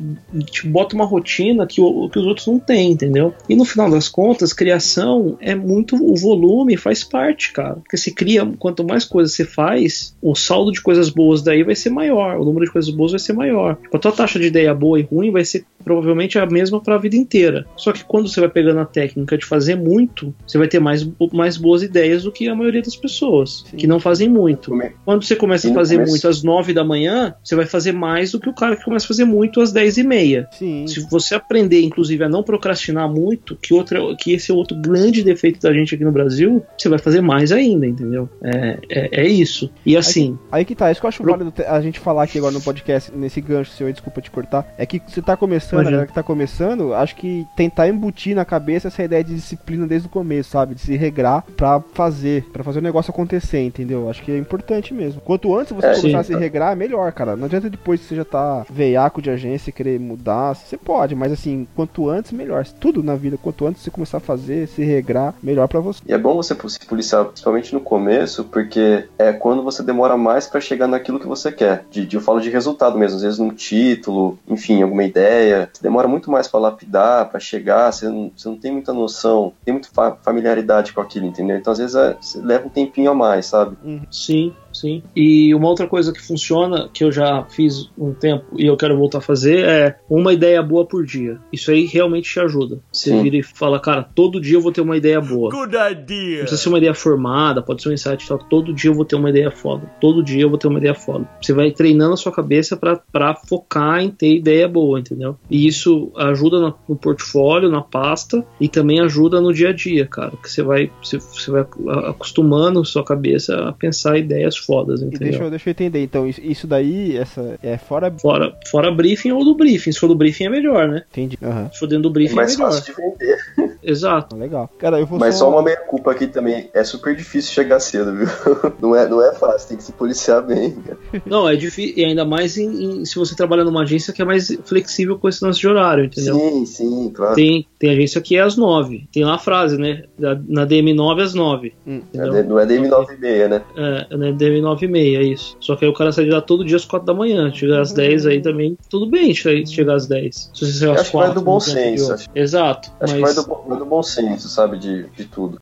te 0.44 0.66
bota 0.66 0.94
uma 0.94 1.04
rotina 1.04 1.66
que, 1.66 1.80
o, 1.80 2.08
que 2.08 2.18
os 2.18 2.26
outros 2.26 2.46
não 2.46 2.58
têm, 2.58 2.92
entendeu? 2.92 3.34
E 3.48 3.54
no 3.54 3.64
final 3.64 3.90
das 3.90 4.08
contas, 4.08 4.52
criação 4.52 5.36
é 5.40 5.54
muito. 5.54 5.96
O 5.96 6.16
volume 6.16 6.76
faz 6.76 7.04
parte, 7.04 7.52
cara. 7.52 7.74
Porque 7.76 7.96
se 7.96 8.12
cria, 8.14 8.46
quanto 8.58 8.84
mais 8.84 9.04
coisas 9.04 9.34
você 9.34 9.44
faz, 9.44 10.16
o 10.20 10.34
saldo 10.34 10.72
de 10.72 10.80
coisas 10.80 11.10
boas 11.10 11.42
daí 11.42 11.62
vai 11.62 11.74
ser 11.74 11.90
maior, 11.90 12.38
o 12.38 12.44
número 12.44 12.66
de 12.66 12.72
coisas 12.72 12.90
boas 12.90 13.12
vai 13.12 13.20
ser 13.20 13.32
maior. 13.32 13.78
A 13.92 13.98
tua 13.98 14.12
taxa 14.12 14.38
de 14.38 14.46
ideia 14.46 14.74
boa 14.74 14.98
e 14.98 15.02
ruim 15.02 15.30
vai 15.30 15.44
ser 15.44 15.64
provavelmente 15.84 16.38
a 16.38 16.46
mesma 16.46 16.80
para 16.80 16.94
a 16.94 16.98
vida 16.98 17.16
inteira. 17.16 17.66
Só 17.76 17.92
que 17.92 18.04
quando 18.04 18.28
você 18.28 18.40
vai 18.40 18.48
pegando 18.48 18.80
a 18.80 18.84
técnica 18.84 19.36
de 19.36 19.44
fazer 19.44 19.76
muito, 19.76 20.34
você 20.46 20.58
vai 20.58 20.68
ter 20.68 20.80
mais, 20.80 21.08
mais 21.32 21.56
boas 21.56 21.82
ideias 21.82 22.24
do 22.24 22.32
que 22.32 22.48
a 22.48 22.54
maioria 22.54 22.82
das 22.82 22.96
pessoas, 22.96 23.64
que 23.76 23.86
não 23.86 24.00
fazem 24.00 24.28
muito. 24.28 24.72
Quando 25.04 25.19
você 25.26 25.36
começa 25.36 25.68
E 25.68 25.70
a 25.70 25.74
fazer 25.74 25.94
começo- 25.96 26.12
muito 26.12 26.28
às 26.28 26.42
9 26.42 26.72
da 26.72 26.84
manhã, 26.84 27.34
você 27.42 27.54
vai 27.56 27.66
fazer 27.66 27.92
mais 27.92 28.32
do 28.32 28.40
que 28.40 28.48
o 28.48 28.54
cara 28.54 28.76
que 28.76 28.84
começa 28.84 29.04
a 29.06 29.08
fazer 29.08 29.24
muito 29.24 29.60
às 29.60 29.72
10 29.72 29.98
e 29.98 30.02
meia. 30.02 30.48
Sim. 30.52 30.86
Se 30.86 31.00
você 31.10 31.34
aprender, 31.34 31.82
inclusive, 31.82 32.22
a 32.24 32.28
não 32.28 32.42
procrastinar 32.42 33.08
muito, 33.10 33.56
que, 33.56 33.72
outra, 33.74 34.00
que 34.16 34.32
esse 34.32 34.50
é 34.50 34.54
outro 34.54 34.76
grande 34.80 35.22
defeito 35.22 35.60
da 35.60 35.72
gente 35.72 35.94
aqui 35.94 36.04
no 36.04 36.12
Brasil, 36.12 36.64
você 36.76 36.88
vai 36.88 36.98
fazer 36.98 37.20
mais 37.20 37.52
ainda, 37.52 37.86
entendeu? 37.86 38.28
É, 38.42 38.78
é, 38.88 39.20
é 39.22 39.28
isso. 39.28 39.70
E 39.84 39.96
assim, 39.96 40.38
Aí 40.50 40.64
que 40.64 40.74
tá, 40.74 40.90
isso 40.90 41.00
que 41.00 41.06
eu 41.06 41.08
acho 41.08 41.22
válido 41.22 41.50
te- 41.50 41.62
a 41.62 41.80
gente 41.80 41.98
falar 41.98 42.24
aqui 42.24 42.38
agora 42.38 42.52
no 42.52 42.60
podcast, 42.60 43.12
nesse 43.14 43.40
gancho 43.40 43.70
seu, 43.72 43.86
aí, 43.86 43.92
desculpa 43.92 44.20
te 44.20 44.30
cortar, 44.30 44.66
é 44.78 44.84
que 44.86 45.00
você 45.06 45.20
tá 45.22 45.36
começando, 45.36 45.80
a 45.80 45.82
Imagina. 45.82 45.90
galera 45.92 46.06
que 46.08 46.14
tá 46.14 46.22
começando, 46.22 46.94
acho 46.94 47.16
que 47.16 47.44
tentar 47.56 47.88
embutir 47.88 48.34
na 48.34 48.44
cabeça 48.44 48.88
essa 48.88 49.02
ideia 49.02 49.22
de 49.24 49.34
disciplina 49.34 49.86
desde 49.86 50.06
o 50.08 50.10
começo, 50.10 50.50
sabe? 50.50 50.74
De 50.74 50.80
se 50.80 50.96
regrar 50.96 51.44
pra 51.56 51.80
fazer, 51.94 52.44
pra 52.52 52.62
fazer 52.64 52.78
o 52.78 52.82
negócio 52.82 53.10
acontecer, 53.10 53.60
entendeu? 53.62 54.08
Acho 54.08 54.22
que 54.22 54.30
é 54.32 54.38
importante 54.38 54.92
mesmo. 54.94 55.09
Quanto 55.24 55.56
antes 55.56 55.72
você 55.72 55.86
É, 55.86 55.94
começar 55.96 56.08
sim. 56.08 56.14
a 56.16 56.22
se 56.24 56.34
regrar, 56.36 56.76
melhor, 56.76 57.12
cara. 57.12 57.36
Não 57.36 57.46
adianta 57.46 57.68
depois 57.70 58.00
que 58.00 58.06
você 58.06 58.16
já 58.16 58.24
tá 58.24 58.64
veiaco 58.70 59.20
de 59.22 59.30
agência 59.30 59.70
e 59.70 59.72
querer 59.72 59.98
mudar, 59.98 60.54
você 60.54 60.76
pode, 60.76 61.14
mas 61.14 61.32
assim, 61.32 61.66
quanto 61.74 62.08
antes, 62.08 62.32
melhor. 62.32 62.64
Tudo 62.66 63.02
na 63.02 63.14
vida, 63.16 63.36
quanto 63.40 63.66
antes 63.66 63.82
você 63.82 63.90
começar 63.90 64.18
a 64.18 64.20
fazer, 64.20 64.68
se 64.68 64.82
regrar, 64.84 65.34
melhor 65.42 65.66
pra 65.68 65.80
você. 65.80 66.00
E 66.06 66.12
é 66.12 66.18
bom 66.18 66.34
você 66.36 66.54
se 66.68 66.86
policiar, 66.86 67.24
principalmente 67.24 67.72
no 67.72 67.80
começo, 67.80 68.44
porque 68.44 69.04
é 69.18 69.32
quando 69.32 69.62
você 69.62 69.82
demora 69.82 70.16
mais 70.16 70.46
pra 70.46 70.60
chegar 70.60 70.86
naquilo 70.86 71.18
que 71.20 71.26
você 71.26 71.50
quer. 71.50 71.84
De, 71.90 72.04
de- 72.06 72.16
eu 72.16 72.20
falo 72.22 72.40
de 72.40 72.50
resultado 72.50 72.98
mesmo, 72.98 73.16
às 73.16 73.22
vezes 73.22 73.38
num 73.38 73.50
título, 73.50 74.38
enfim, 74.48 74.82
alguma 74.82 75.04
ideia. 75.04 75.68
Você 75.72 75.82
demora 75.82 76.06
muito 76.08 76.30
mais 76.30 76.46
pra 76.48 76.60
lapidar, 76.60 77.28
pra 77.30 77.40
chegar, 77.40 77.92
você 77.92 78.08
não, 78.08 78.30
você 78.36 78.48
não 78.48 78.56
tem 78.56 78.72
muita 78.72 78.92
noção, 78.92 79.52
tem 79.64 79.72
muita 79.72 79.88
fa- 79.92 80.16
familiaridade 80.22 80.92
com 80.92 81.00
aquilo, 81.00 81.26
entendeu? 81.26 81.56
Então 81.56 81.72
às 81.72 81.78
vezes 81.78 81.94
é- 81.94 82.16
você 82.20 82.40
leva 82.40 82.66
um 82.66 82.70
tempinho 82.70 83.10
a 83.10 83.14
mais, 83.14 83.46
sabe? 83.46 83.76
Sim, 84.10 84.52
sim. 84.72 85.02
E 85.14 85.54
uma 85.54 85.68
outra 85.68 85.86
coisa 85.86 86.12
que 86.12 86.20
funciona, 86.20 86.88
que 86.92 87.04
eu 87.04 87.12
já 87.12 87.44
fiz 87.44 87.90
um 87.98 88.12
tempo 88.12 88.44
e 88.56 88.66
eu 88.66 88.76
quero 88.76 88.96
voltar 88.96 89.18
a 89.18 89.22
fazer, 89.22 89.64
é 89.64 89.96
uma 90.08 90.32
ideia 90.32 90.62
boa 90.62 90.84
por 90.86 91.04
dia. 91.04 91.38
Isso 91.52 91.70
aí 91.70 91.84
realmente 91.86 92.30
te 92.30 92.40
ajuda. 92.40 92.80
Você 92.92 93.10
Sim. 93.10 93.22
vira 93.22 93.36
e 93.36 93.42
fala, 93.42 93.80
cara, 93.80 94.02
todo 94.02 94.40
dia 94.40 94.56
eu 94.56 94.60
vou 94.60 94.72
ter 94.72 94.80
uma 94.80 94.96
ideia 94.96 95.20
boa. 95.20 95.50
Good 95.50 95.74
Não 95.74 95.90
idea. 95.90 96.38
precisa 96.40 96.60
ser 96.60 96.68
uma 96.68 96.78
ideia 96.78 96.94
formada, 96.94 97.62
pode 97.62 97.82
ser 97.82 97.88
um 97.88 97.92
insight 97.92 98.24
e 98.24 98.28
tal. 98.28 98.38
Todo 98.38 98.72
dia 98.72 98.90
eu 98.90 98.94
vou 98.94 99.04
ter 99.04 99.16
uma 99.16 99.30
ideia 99.30 99.50
foda. 99.50 99.90
Todo 100.00 100.22
dia 100.22 100.42
eu 100.42 100.48
vou 100.48 100.58
ter 100.58 100.68
uma 100.68 100.78
ideia 100.78 100.94
foda. 100.94 101.28
Você 101.40 101.52
vai 101.52 101.70
treinando 101.70 102.14
a 102.14 102.16
sua 102.16 102.32
cabeça 102.32 102.76
pra, 102.76 102.96
pra 103.12 103.34
focar 103.34 104.00
em 104.00 104.10
ter 104.10 104.34
ideia 104.34 104.68
boa, 104.68 104.98
entendeu? 105.00 105.36
E 105.50 105.66
isso 105.66 106.12
ajuda 106.16 106.60
no, 106.60 106.74
no 106.88 106.96
portfólio, 106.96 107.70
na 107.70 107.82
pasta, 107.82 108.44
e 108.60 108.68
também 108.68 109.00
ajuda 109.00 109.40
no 109.40 109.52
dia 109.52 109.70
a 109.70 109.72
dia, 109.72 110.06
cara. 110.06 110.32
Que 110.42 110.50
você 110.50 110.62
vai, 110.62 110.90
você, 111.02 111.18
você 111.18 111.50
vai 111.50 111.64
acostumando 112.08 112.84
sua 112.84 113.04
cabeça 113.04 113.68
a 113.68 113.72
pensar 113.72 114.18
ideias 114.18 114.56
fodas, 114.60 115.00
E 115.00 115.06
entendeu? 115.06 115.28
deixa 115.30 115.44
eu, 115.44 115.50
deixa 115.50 115.68
eu 115.68 115.72
entender, 115.72 116.02
então, 116.02 116.26
isso, 116.28 116.66
daí, 116.66 117.16
essa 117.16 117.58
é 117.62 117.76
fora. 117.78 118.10
Fora, 118.20 118.54
fora 118.70 118.90
briefing 118.90 119.32
ou 119.32 119.44
do 119.44 119.54
briefing. 119.54 119.92
Se 119.92 119.98
for 119.98 120.08
do 120.08 120.14
briefing 120.14 120.44
é 120.44 120.48
melhor, 120.50 120.88
né? 120.88 121.02
Entendi. 121.10 121.38
Aham. 121.42 121.70
Se 121.72 121.78
for 121.78 121.86
dentro 121.86 122.04
do 122.04 122.10
briefing 122.10 122.32
É 122.34 122.36
mais 122.36 122.54
é 122.54 122.56
melhor. 122.56 122.72
fácil 122.72 122.94
de 122.94 123.00
vender. 123.00 123.38
Exato. 123.82 124.36
Legal. 124.36 124.68
Cara, 124.78 125.00
eu 125.00 125.06
vou 125.06 125.18
Mas 125.18 125.36
só 125.36 125.48
uma 125.48 125.62
meia 125.62 125.76
culpa 125.78 126.10
aqui 126.12 126.26
também. 126.26 126.68
É 126.74 126.84
super 126.84 127.16
difícil 127.16 127.52
chegar 127.52 127.80
cedo, 127.80 128.14
viu? 128.14 128.28
Não 128.80 128.94
é, 128.94 129.06
não 129.08 129.22
é 129.24 129.32
fácil, 129.34 129.68
tem 129.68 129.76
que 129.76 129.82
se 129.84 129.92
policiar 129.92 130.42
bem, 130.42 130.72
cara. 130.72 130.98
Não, 131.26 131.48
é 131.48 131.54
difícil, 131.56 131.94
e 131.96 132.04
ainda 132.04 132.24
mais 132.24 132.56
em- 132.58 133.00
em- 133.00 133.04
se 133.04 133.16
você 133.16 133.34
trabalha 133.34 133.64
numa 133.64 133.82
agência 133.82 134.12
que 134.12 134.20
é 134.22 134.24
mais 134.24 134.48
flexível 134.64 135.18
com 135.18 135.28
esse 135.28 135.44
lance 135.44 135.58
de 135.60 135.68
horário, 135.68 136.04
entendeu? 136.04 136.34
Sim, 136.34 136.66
sim, 136.66 137.10
claro. 137.14 137.34
Tem, 137.34 137.66
tem 137.78 137.90
agência 137.90 138.20
que 138.20 138.36
é 138.36 138.40
às 138.40 138.56
nove. 138.56 139.06
Tem 139.12 139.24
lá 139.24 139.34
a 139.34 139.38
frase, 139.38 139.76
né? 139.78 140.04
Na 140.18 140.66
DM9 140.66 141.22
às 141.22 141.34
nove. 141.34 141.74
É, 141.86 142.42
Não 142.44 142.58
é 142.58 142.66
DM9 142.66 143.14
e 143.16 143.20
meia, 143.20 143.48
né? 143.48 143.62
É, 143.76 144.16
na 144.16 144.30
DM9 144.50 144.82
e 144.82 144.88
meia, 144.88 145.18
é 145.18 145.22
isso. 145.24 145.56
Só 145.60 145.76
que 145.76 145.84
aí 145.84 145.90
o 145.90 145.94
cara 145.94 146.12
sai 146.12 146.24
de 146.24 146.30
lá 146.30 146.40
todo 146.40 146.64
dia 146.64 146.76
às 146.76 146.84
quatro 146.84 147.06
da 147.06 147.14
manhã. 147.14 147.52
Chegar 147.52 147.80
às 147.80 147.92
10 147.92 148.26
aí 148.26 148.40
também, 148.42 148.76
tudo 148.88 149.06
bem 149.06 149.32
che- 149.34 149.64
chegar 149.66 149.94
às 149.94 150.06
10. 150.06 150.50
Se 150.54 150.72
você 150.72 150.86
Eu 150.86 150.92
às 150.92 151.00
acho 151.00 151.10
que 151.10 151.16
vai 151.16 151.32
do 151.34 151.40
bom 151.42 151.60
senso, 151.60 152.12
acho. 152.12 152.28
Exato. 152.34 152.90
Acho 153.00 153.14
que 153.14 153.20
mas... 153.20 153.34
vai 153.34 153.44
do, 153.44 153.48
bom- 153.48 153.64
vai 153.68 153.78
do 153.78 153.86
bom 153.86 154.02
senso, 154.02 154.48
sabe? 154.48 154.78
De, 154.78 155.04
de 155.10 155.24
tudo. 155.26 155.58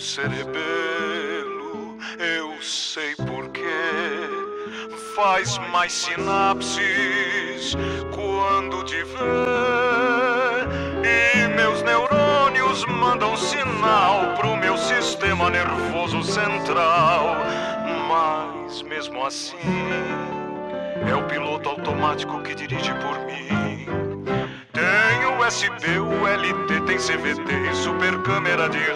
cerebelo, 0.00 1.96
eu 2.18 2.62
sei 2.62 3.14
porquê. 3.16 3.60
Faz 5.14 5.58
mais 5.70 5.92
sinapses 5.92 7.76
quando 8.14 8.82
te 8.84 9.02
vê. 9.04 9.20
E 11.04 11.48
meus 11.54 11.82
neurônios 11.82 12.84
mandam 12.86 13.36
sinal 13.36 14.34
pro 14.36 14.56
meu 14.56 14.59
sistema 15.40 15.50
nervoso 15.50 16.22
central. 16.22 17.36
Mas 18.08 18.82
mesmo 18.82 19.24
assim, 19.24 19.56
é 21.08 21.14
o 21.14 21.24
piloto 21.24 21.70
automático 21.70 22.42
que 22.42 22.54
dirige 22.54 22.92
por 22.94 23.18
mim. 23.24 23.86
Tem 24.72 25.26
USB, 25.38 25.98
ULT, 25.98 26.80
tem 26.86 26.98
CVT 26.98 27.74
super 27.74 28.20
câmera 28.22 28.68
de 28.68 28.78
ré. 28.78 28.90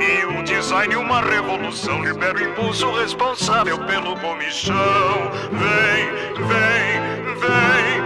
E 0.00 0.24
um 0.26 0.44
design, 0.44 0.94
uma 0.96 1.20
revolução, 1.20 2.02
libera 2.04 2.38
o 2.38 2.42
impulso 2.42 2.90
responsável 2.92 3.78
pelo 3.86 4.16
comichão. 4.20 5.30
Vem, 5.50 6.06
vem, 6.46 7.00
vem. 7.40 8.00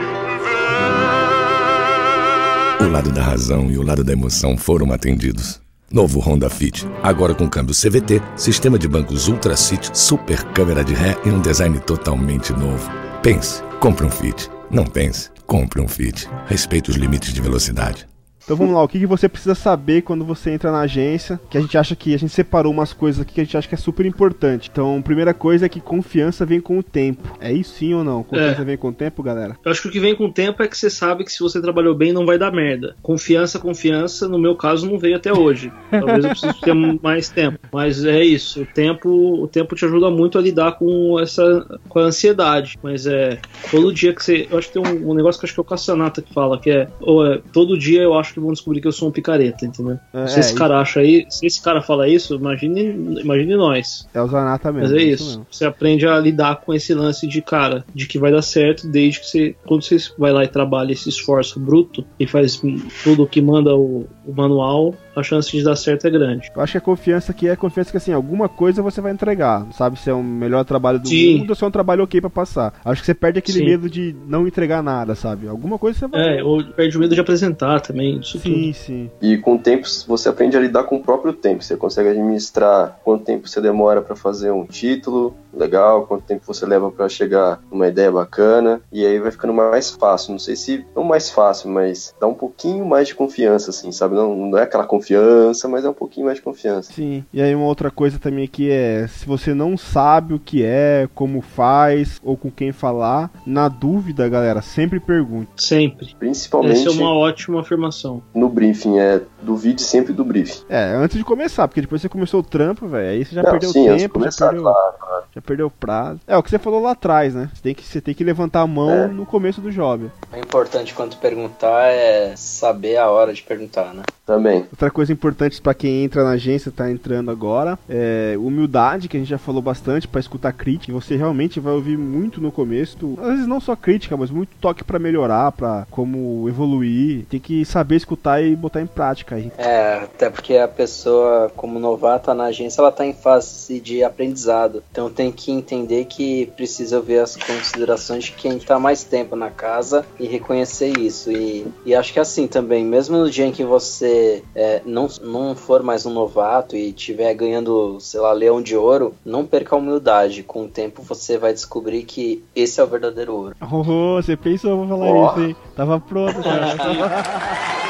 O 2.86 2.90
lado 2.90 3.12
da 3.12 3.22
razão 3.22 3.70
e 3.70 3.78
o 3.78 3.82
lado 3.82 4.02
da 4.04 4.12
emoção 4.12 4.56
foram 4.56 4.92
atendidos. 4.92 5.63
Novo 5.94 6.18
Honda 6.18 6.50
Fit, 6.50 6.84
agora 7.04 7.36
com 7.36 7.48
câmbio 7.48 7.72
CVT, 7.72 8.20
sistema 8.34 8.76
de 8.76 8.88
bancos 8.88 9.28
Ultra 9.28 9.56
City, 9.56 9.96
super 9.96 10.42
câmera 10.46 10.82
de 10.82 10.92
ré 10.92 11.16
e 11.24 11.28
um 11.28 11.40
design 11.40 11.78
totalmente 11.78 12.52
novo. 12.52 12.90
Pense, 13.22 13.62
compre 13.78 14.04
um 14.04 14.10
Fit. 14.10 14.50
Não 14.68 14.84
pense, 14.84 15.30
compre 15.46 15.80
um 15.80 15.86
Fit. 15.86 16.28
Respeite 16.46 16.90
os 16.90 16.96
limites 16.96 17.32
de 17.32 17.40
velocidade. 17.40 18.08
Então 18.44 18.56
vamos 18.56 18.74
lá, 18.74 18.82
o 18.82 18.88
que, 18.88 18.98
que 18.98 19.06
você 19.06 19.26
precisa 19.28 19.54
saber 19.54 20.02
quando 20.02 20.22
você 20.24 20.50
entra 20.50 20.70
na 20.70 20.80
agência? 20.80 21.40
Que 21.48 21.56
a 21.56 21.60
gente 21.62 21.78
acha 21.78 21.96
que 21.96 22.14
a 22.14 22.18
gente 22.18 22.32
separou 22.32 22.70
umas 22.70 22.92
coisas 22.92 23.22
aqui 23.22 23.34
que 23.34 23.40
a 23.40 23.44
gente 23.44 23.56
acha 23.56 23.66
que 23.66 23.74
é 23.74 23.78
super 23.78 24.04
importante. 24.04 24.68
Então, 24.70 25.00
primeira 25.02 25.32
coisa 25.32 25.64
é 25.64 25.68
que 25.68 25.80
confiança 25.80 26.44
vem 26.44 26.60
com 26.60 26.78
o 26.78 26.82
tempo. 26.82 27.36
É 27.40 27.50
isso 27.50 27.74
sim 27.78 27.94
ou 27.94 28.04
não? 28.04 28.22
Confiança 28.22 28.60
É. 28.60 28.64
vem 28.64 28.76
com 28.76 28.88
o 28.88 28.92
tempo, 28.92 29.22
galera? 29.22 29.56
Eu 29.64 29.70
acho 29.72 29.80
que 29.80 29.88
o 29.88 29.90
que 29.90 29.98
vem 29.98 30.14
com 30.14 30.26
o 30.26 30.32
tempo 30.32 30.62
é 30.62 30.68
que 30.68 30.76
você 30.76 30.90
sabe 30.90 31.24
que 31.24 31.32
se 31.32 31.40
você 31.40 31.60
trabalhou 31.60 31.94
bem 31.94 32.12
não 32.12 32.26
vai 32.26 32.38
dar 32.38 32.52
merda. 32.52 32.94
Confiança, 33.02 33.58
confiança, 33.58 34.28
no 34.28 34.38
meu 34.38 34.54
caso 34.54 34.86
não 34.90 34.98
veio 34.98 35.16
até 35.16 35.32
hoje. 35.32 35.72
Talvez 35.90 36.24
eu 36.24 36.30
precise 36.30 36.60
ter 36.60 36.74
mais 37.02 37.30
tempo. 37.30 37.58
Mas 37.72 38.04
é 38.04 38.22
isso, 38.22 38.62
o 38.62 38.66
tempo, 38.66 39.08
o 39.42 39.48
tempo 39.48 39.74
te 39.74 39.86
ajuda 39.86 40.10
muito 40.10 40.38
a 40.38 40.42
lidar 40.42 40.72
com 40.72 41.18
essa 41.18 41.66
com 41.88 41.98
a 41.98 42.02
ansiedade. 42.02 42.78
Mas 42.82 43.06
é 43.06 43.38
todo 43.70 43.92
dia 43.92 44.12
que 44.14 44.22
você, 44.22 44.46
eu 44.50 44.58
acho 44.58 44.70
que 44.70 44.78
tem 44.78 44.82
um, 44.82 45.10
um 45.10 45.14
negócio 45.14 45.40
que 45.40 45.46
acho 45.46 45.54
que 45.54 45.60
é 45.60 45.62
o 45.62 45.64
Cassanata 45.64 46.20
que 46.20 46.32
fala 46.34 46.58
que 46.60 46.70
é, 46.70 46.88
ou 47.00 47.26
é 47.26 47.40
todo 47.52 47.78
dia 47.78 48.02
eu 48.02 48.12
acho 48.18 48.33
que 48.34 48.40
vão 48.40 48.52
descobrir 48.52 48.80
que 48.80 48.88
eu 48.88 48.92
sou 48.92 49.08
um 49.08 49.12
picareta, 49.12 49.64
entendeu? 49.64 49.98
É, 50.12 50.26
se 50.26 50.40
esse 50.40 50.52
é, 50.52 50.56
cara 50.56 50.80
acha 50.80 51.00
aí, 51.00 51.26
se 51.28 51.46
esse 51.46 51.62
cara 51.62 51.80
fala 51.80 52.08
isso, 52.08 52.34
imagine, 52.34 53.20
imagine 53.20 53.56
nós. 53.56 54.06
É 54.12 54.20
o 54.20 54.26
Zanata 54.26 54.70
mesmo. 54.70 54.90
Mas 54.90 55.02
é 55.02 55.04
isso 55.04 55.14
isso. 55.14 55.24
mesmo. 55.24 55.46
Você 55.50 55.64
aprende 55.64 56.06
a 56.06 56.18
lidar 56.18 56.60
com 56.60 56.74
esse 56.74 56.92
lance 56.94 57.26
de 57.26 57.40
cara, 57.40 57.84
de 57.94 58.06
que 58.06 58.18
vai 58.18 58.30
dar 58.30 58.42
certo 58.42 58.86
desde 58.86 59.20
que 59.20 59.26
você. 59.26 59.56
Quando 59.66 59.82
você 59.82 59.96
vai 60.18 60.32
lá 60.32 60.44
e 60.44 60.48
trabalha 60.48 60.92
esse 60.92 61.08
esforço 61.08 61.58
bruto 61.58 62.04
e 62.18 62.26
faz 62.26 62.60
tudo 63.02 63.22
o 63.22 63.26
que 63.26 63.40
manda 63.40 63.74
o, 63.74 64.06
o 64.26 64.32
manual, 64.34 64.94
a 65.16 65.22
chance 65.22 65.50
de 65.50 65.62
dar 65.62 65.76
certo 65.76 66.06
é 66.06 66.10
grande. 66.10 66.50
Eu 66.54 66.62
acho 66.62 66.72
que 66.72 66.78
a 66.78 66.80
confiança 66.80 67.32
aqui 67.32 67.48
é 67.48 67.52
a 67.52 67.56
confiança 67.56 67.90
que 67.90 67.96
assim, 67.96 68.12
alguma 68.12 68.48
coisa 68.48 68.82
você 68.82 69.00
vai 69.00 69.12
entregar. 69.12 69.66
Sabe 69.72 69.98
se 69.98 70.10
é 70.10 70.12
o 70.12 70.22
melhor 70.22 70.64
trabalho 70.64 70.98
do 70.98 71.08
Sim. 71.08 71.38
mundo 71.38 71.50
ou 71.50 71.56
se 71.56 71.64
é 71.64 71.66
um 71.66 71.70
trabalho 71.70 72.04
ok 72.04 72.20
pra 72.20 72.30
passar. 72.30 72.74
Acho 72.84 73.00
que 73.00 73.06
você 73.06 73.14
perde 73.14 73.38
aquele 73.38 73.58
Sim. 73.58 73.64
medo 73.64 73.88
de 73.90 74.14
não 74.26 74.46
entregar 74.46 74.82
nada, 74.82 75.14
sabe? 75.14 75.48
Alguma 75.48 75.78
coisa 75.78 75.98
você 75.98 76.08
vai. 76.08 76.38
É, 76.38 76.42
ou 76.42 76.64
perde 76.64 76.96
o 76.96 77.00
medo 77.00 77.14
de 77.14 77.20
apresentar 77.20 77.80
também. 77.80 78.18
Isso 78.18 78.38
sim, 78.38 78.52
tudo. 78.52 78.74
sim. 78.74 79.10
E 79.20 79.36
com 79.38 79.54
o 79.54 79.58
tempo 79.58 79.86
você 80.06 80.28
aprende 80.28 80.56
a 80.56 80.60
lidar 80.60 80.84
com 80.84 80.96
o 80.96 81.02
próprio 81.02 81.32
tempo. 81.32 81.62
Você 81.62 81.76
consegue 81.76 82.10
administrar 82.10 82.98
quanto 83.04 83.24
tempo 83.24 83.48
você 83.48 83.60
demora 83.60 84.02
para 84.02 84.16
fazer 84.16 84.50
um 84.50 84.64
título, 84.66 85.36
legal, 85.56 86.06
quanto 86.06 86.24
tempo 86.24 86.42
você 86.46 86.66
leva 86.66 86.90
para 86.90 87.08
chegar 87.08 87.60
numa 87.70 87.88
ideia 87.88 88.10
bacana, 88.10 88.80
e 88.92 89.04
aí 89.06 89.18
vai 89.18 89.30
ficando 89.30 89.52
mais 89.52 89.90
fácil. 89.90 90.32
Não 90.32 90.38
sei 90.38 90.56
se 90.56 90.84
não 90.94 91.04
mais 91.04 91.30
fácil, 91.30 91.70
mas 91.70 92.14
dá 92.20 92.26
um 92.26 92.34
pouquinho 92.34 92.84
mais 92.84 93.08
de 93.08 93.14
confiança, 93.14 93.70
assim, 93.70 93.92
sabe? 93.92 94.14
Não, 94.14 94.34
não 94.34 94.58
é 94.58 94.62
aquela 94.62 94.84
confiança, 94.84 95.68
mas 95.68 95.84
é 95.84 95.88
um 95.88 95.94
pouquinho 95.94 96.26
mais 96.26 96.38
de 96.38 96.44
confiança. 96.44 96.92
Sim. 96.92 97.24
E 97.32 97.40
aí 97.40 97.54
uma 97.54 97.66
outra 97.66 97.90
coisa 97.90 98.18
também 98.18 98.44
aqui 98.44 98.70
é, 98.70 99.06
se 99.06 99.26
você 99.26 99.54
não 99.54 99.76
sabe 99.76 100.34
o 100.34 100.38
que 100.38 100.64
é, 100.64 101.08
como 101.14 101.40
faz 101.40 102.20
ou 102.22 102.36
com 102.36 102.50
quem 102.50 102.72
falar, 102.72 103.30
na 103.46 103.68
dúvida, 103.68 104.28
galera, 104.28 104.62
sempre 104.62 105.00
pergunte. 105.00 105.50
Sempre. 105.56 106.14
Principalmente 106.18 106.86
Essa 106.86 106.88
é 106.88 106.92
uma 106.92 107.14
ótima 107.14 107.60
afirmação. 107.60 108.22
no 108.34 108.48
briefing, 108.48 108.98
é 108.98 109.20
duvide 109.44 109.82
sempre 109.82 110.12
do 110.12 110.24
briefing. 110.24 110.64
É, 110.68 110.94
antes 110.94 111.16
de 111.16 111.24
começar, 111.24 111.68
porque 111.68 111.80
depois 111.80 112.00
você 112.02 112.08
começou 112.08 112.40
o 112.40 112.42
trampo, 112.42 112.86
velho, 112.88 113.08
aí 113.10 113.24
você 113.24 113.34
já 113.34 113.42
Não, 113.42 113.50
perdeu 113.50 113.70
sim, 113.70 113.84
tempo, 113.84 113.98
já 114.00 114.08
começar, 114.08 114.46
perdeu, 114.48 114.62
claro, 114.62 114.94
claro. 114.98 115.24
já 115.34 115.42
perdeu 115.42 115.66
o 115.66 115.70
prazo. 115.70 116.20
É, 116.26 116.36
o 116.36 116.42
que 116.42 116.50
você 116.50 116.58
falou 116.58 116.80
lá 116.80 116.92
atrás, 116.92 117.34
né? 117.34 117.50
Você 117.54 117.62
tem 117.62 117.74
que, 117.74 117.84
você 117.84 118.00
tem 118.00 118.14
que 118.14 118.24
levantar 118.24 118.62
a 118.62 118.66
mão 118.66 118.90
É. 118.90 119.06
no 119.06 119.24
começo 119.26 119.60
do 119.60 119.70
job. 119.70 120.10
O 120.32 120.36
importante 120.36 120.94
quando 120.94 121.16
perguntar 121.16 121.88
é 121.88 122.34
saber 122.36 122.96
a 122.96 123.08
hora 123.10 123.32
de 123.32 123.42
perguntar, 123.42 123.92
né? 123.94 124.02
Também. 124.26 124.64
Outra 124.70 124.90
coisa 124.90 125.12
importante 125.12 125.60
pra 125.60 125.74
quem 125.74 126.04
entra 126.04 126.24
na 126.24 126.30
agência, 126.30 126.72
tá 126.72 126.90
entrando 126.90 127.30
agora, 127.30 127.78
é 127.88 128.34
humildade, 128.38 129.08
que 129.08 129.16
a 129.16 129.20
gente 129.20 129.28
já 129.28 129.38
falou 129.38 129.60
bastante 129.60 130.08
pra 130.08 130.20
escutar 130.20 130.52
crítica. 130.52 130.92
Você 130.92 131.14
realmente 131.14 131.60
vai 131.60 131.74
ouvir 131.74 131.98
muito 131.98 132.40
no 132.40 132.50
começo, 132.50 133.18
às 133.20 133.28
vezes 133.28 133.46
não 133.46 133.60
só 133.60 133.76
crítica, 133.76 134.16
mas 134.16 134.30
muito 134.30 134.56
toque 134.60 134.82
pra 134.82 134.98
melhorar, 134.98 135.52
pra 135.52 135.86
como 135.90 136.48
evoluir. 136.48 137.26
Tem 137.26 137.38
que 137.38 137.64
saber 137.64 137.96
escutar 137.96 138.42
e 138.42 138.56
botar 138.56 138.80
em 138.80 138.86
prática 138.86 139.34
aí. 139.34 139.52
É, 139.58 140.00
até 140.04 140.30
porque 140.30 140.56
a 140.56 140.68
pessoa, 140.68 141.52
como 141.54 141.78
novata 141.78 142.32
na 142.32 142.44
agência, 142.44 142.80
ela 142.80 142.92
tá 142.92 143.04
em 143.04 143.12
fase 143.12 143.78
de 143.80 144.02
aprendizado. 144.02 144.82
Então 144.90 145.10
tem 145.10 145.30
que 145.30 145.52
entender 145.52 146.06
que 146.06 146.46
precisa 146.56 147.00
ver 147.00 147.20
as 147.20 147.36
considerações 147.36 148.24
de 148.24 148.32
quem 148.32 148.58
tá 148.58 148.78
mais 148.78 149.04
tempo 149.04 149.36
na 149.36 149.50
casa 149.50 150.06
e 150.18 150.26
reconhecer 150.26 150.98
isso. 150.98 151.30
E, 151.30 151.66
e 151.84 151.94
acho 151.94 152.12
que 152.12 152.18
é 152.18 152.22
assim 152.22 152.46
também, 152.46 152.84
mesmo 152.84 153.18
no 153.18 153.30
dia 153.30 153.44
em 153.44 153.52
que 153.52 153.64
você 153.64 154.13
é, 154.54 154.82
não, 154.84 155.08
não 155.22 155.54
for 155.54 155.82
mais 155.82 156.06
um 156.06 156.12
novato 156.12 156.76
e 156.76 156.90
estiver 156.90 157.32
ganhando, 157.34 157.98
sei 158.00 158.20
lá, 158.20 158.32
leão 158.32 158.62
de 158.62 158.76
ouro, 158.76 159.14
não 159.24 159.46
perca 159.46 159.74
a 159.74 159.78
humildade. 159.78 160.42
Com 160.42 160.64
o 160.64 160.68
tempo 160.68 161.02
você 161.02 161.38
vai 161.38 161.52
descobrir 161.52 162.04
que 162.04 162.44
esse 162.54 162.80
é 162.80 162.84
o 162.84 162.86
verdadeiro 162.86 163.34
ouro. 163.34 163.56
Oh, 163.60 164.22
você 164.22 164.36
pensou, 164.36 164.76
vou 164.78 164.88
falar 164.88 165.06
Ó. 165.06 165.30
isso, 165.30 165.40
hein? 165.40 165.56
Tava 165.76 166.00
pronto, 166.00 166.42
cara. 166.42 166.74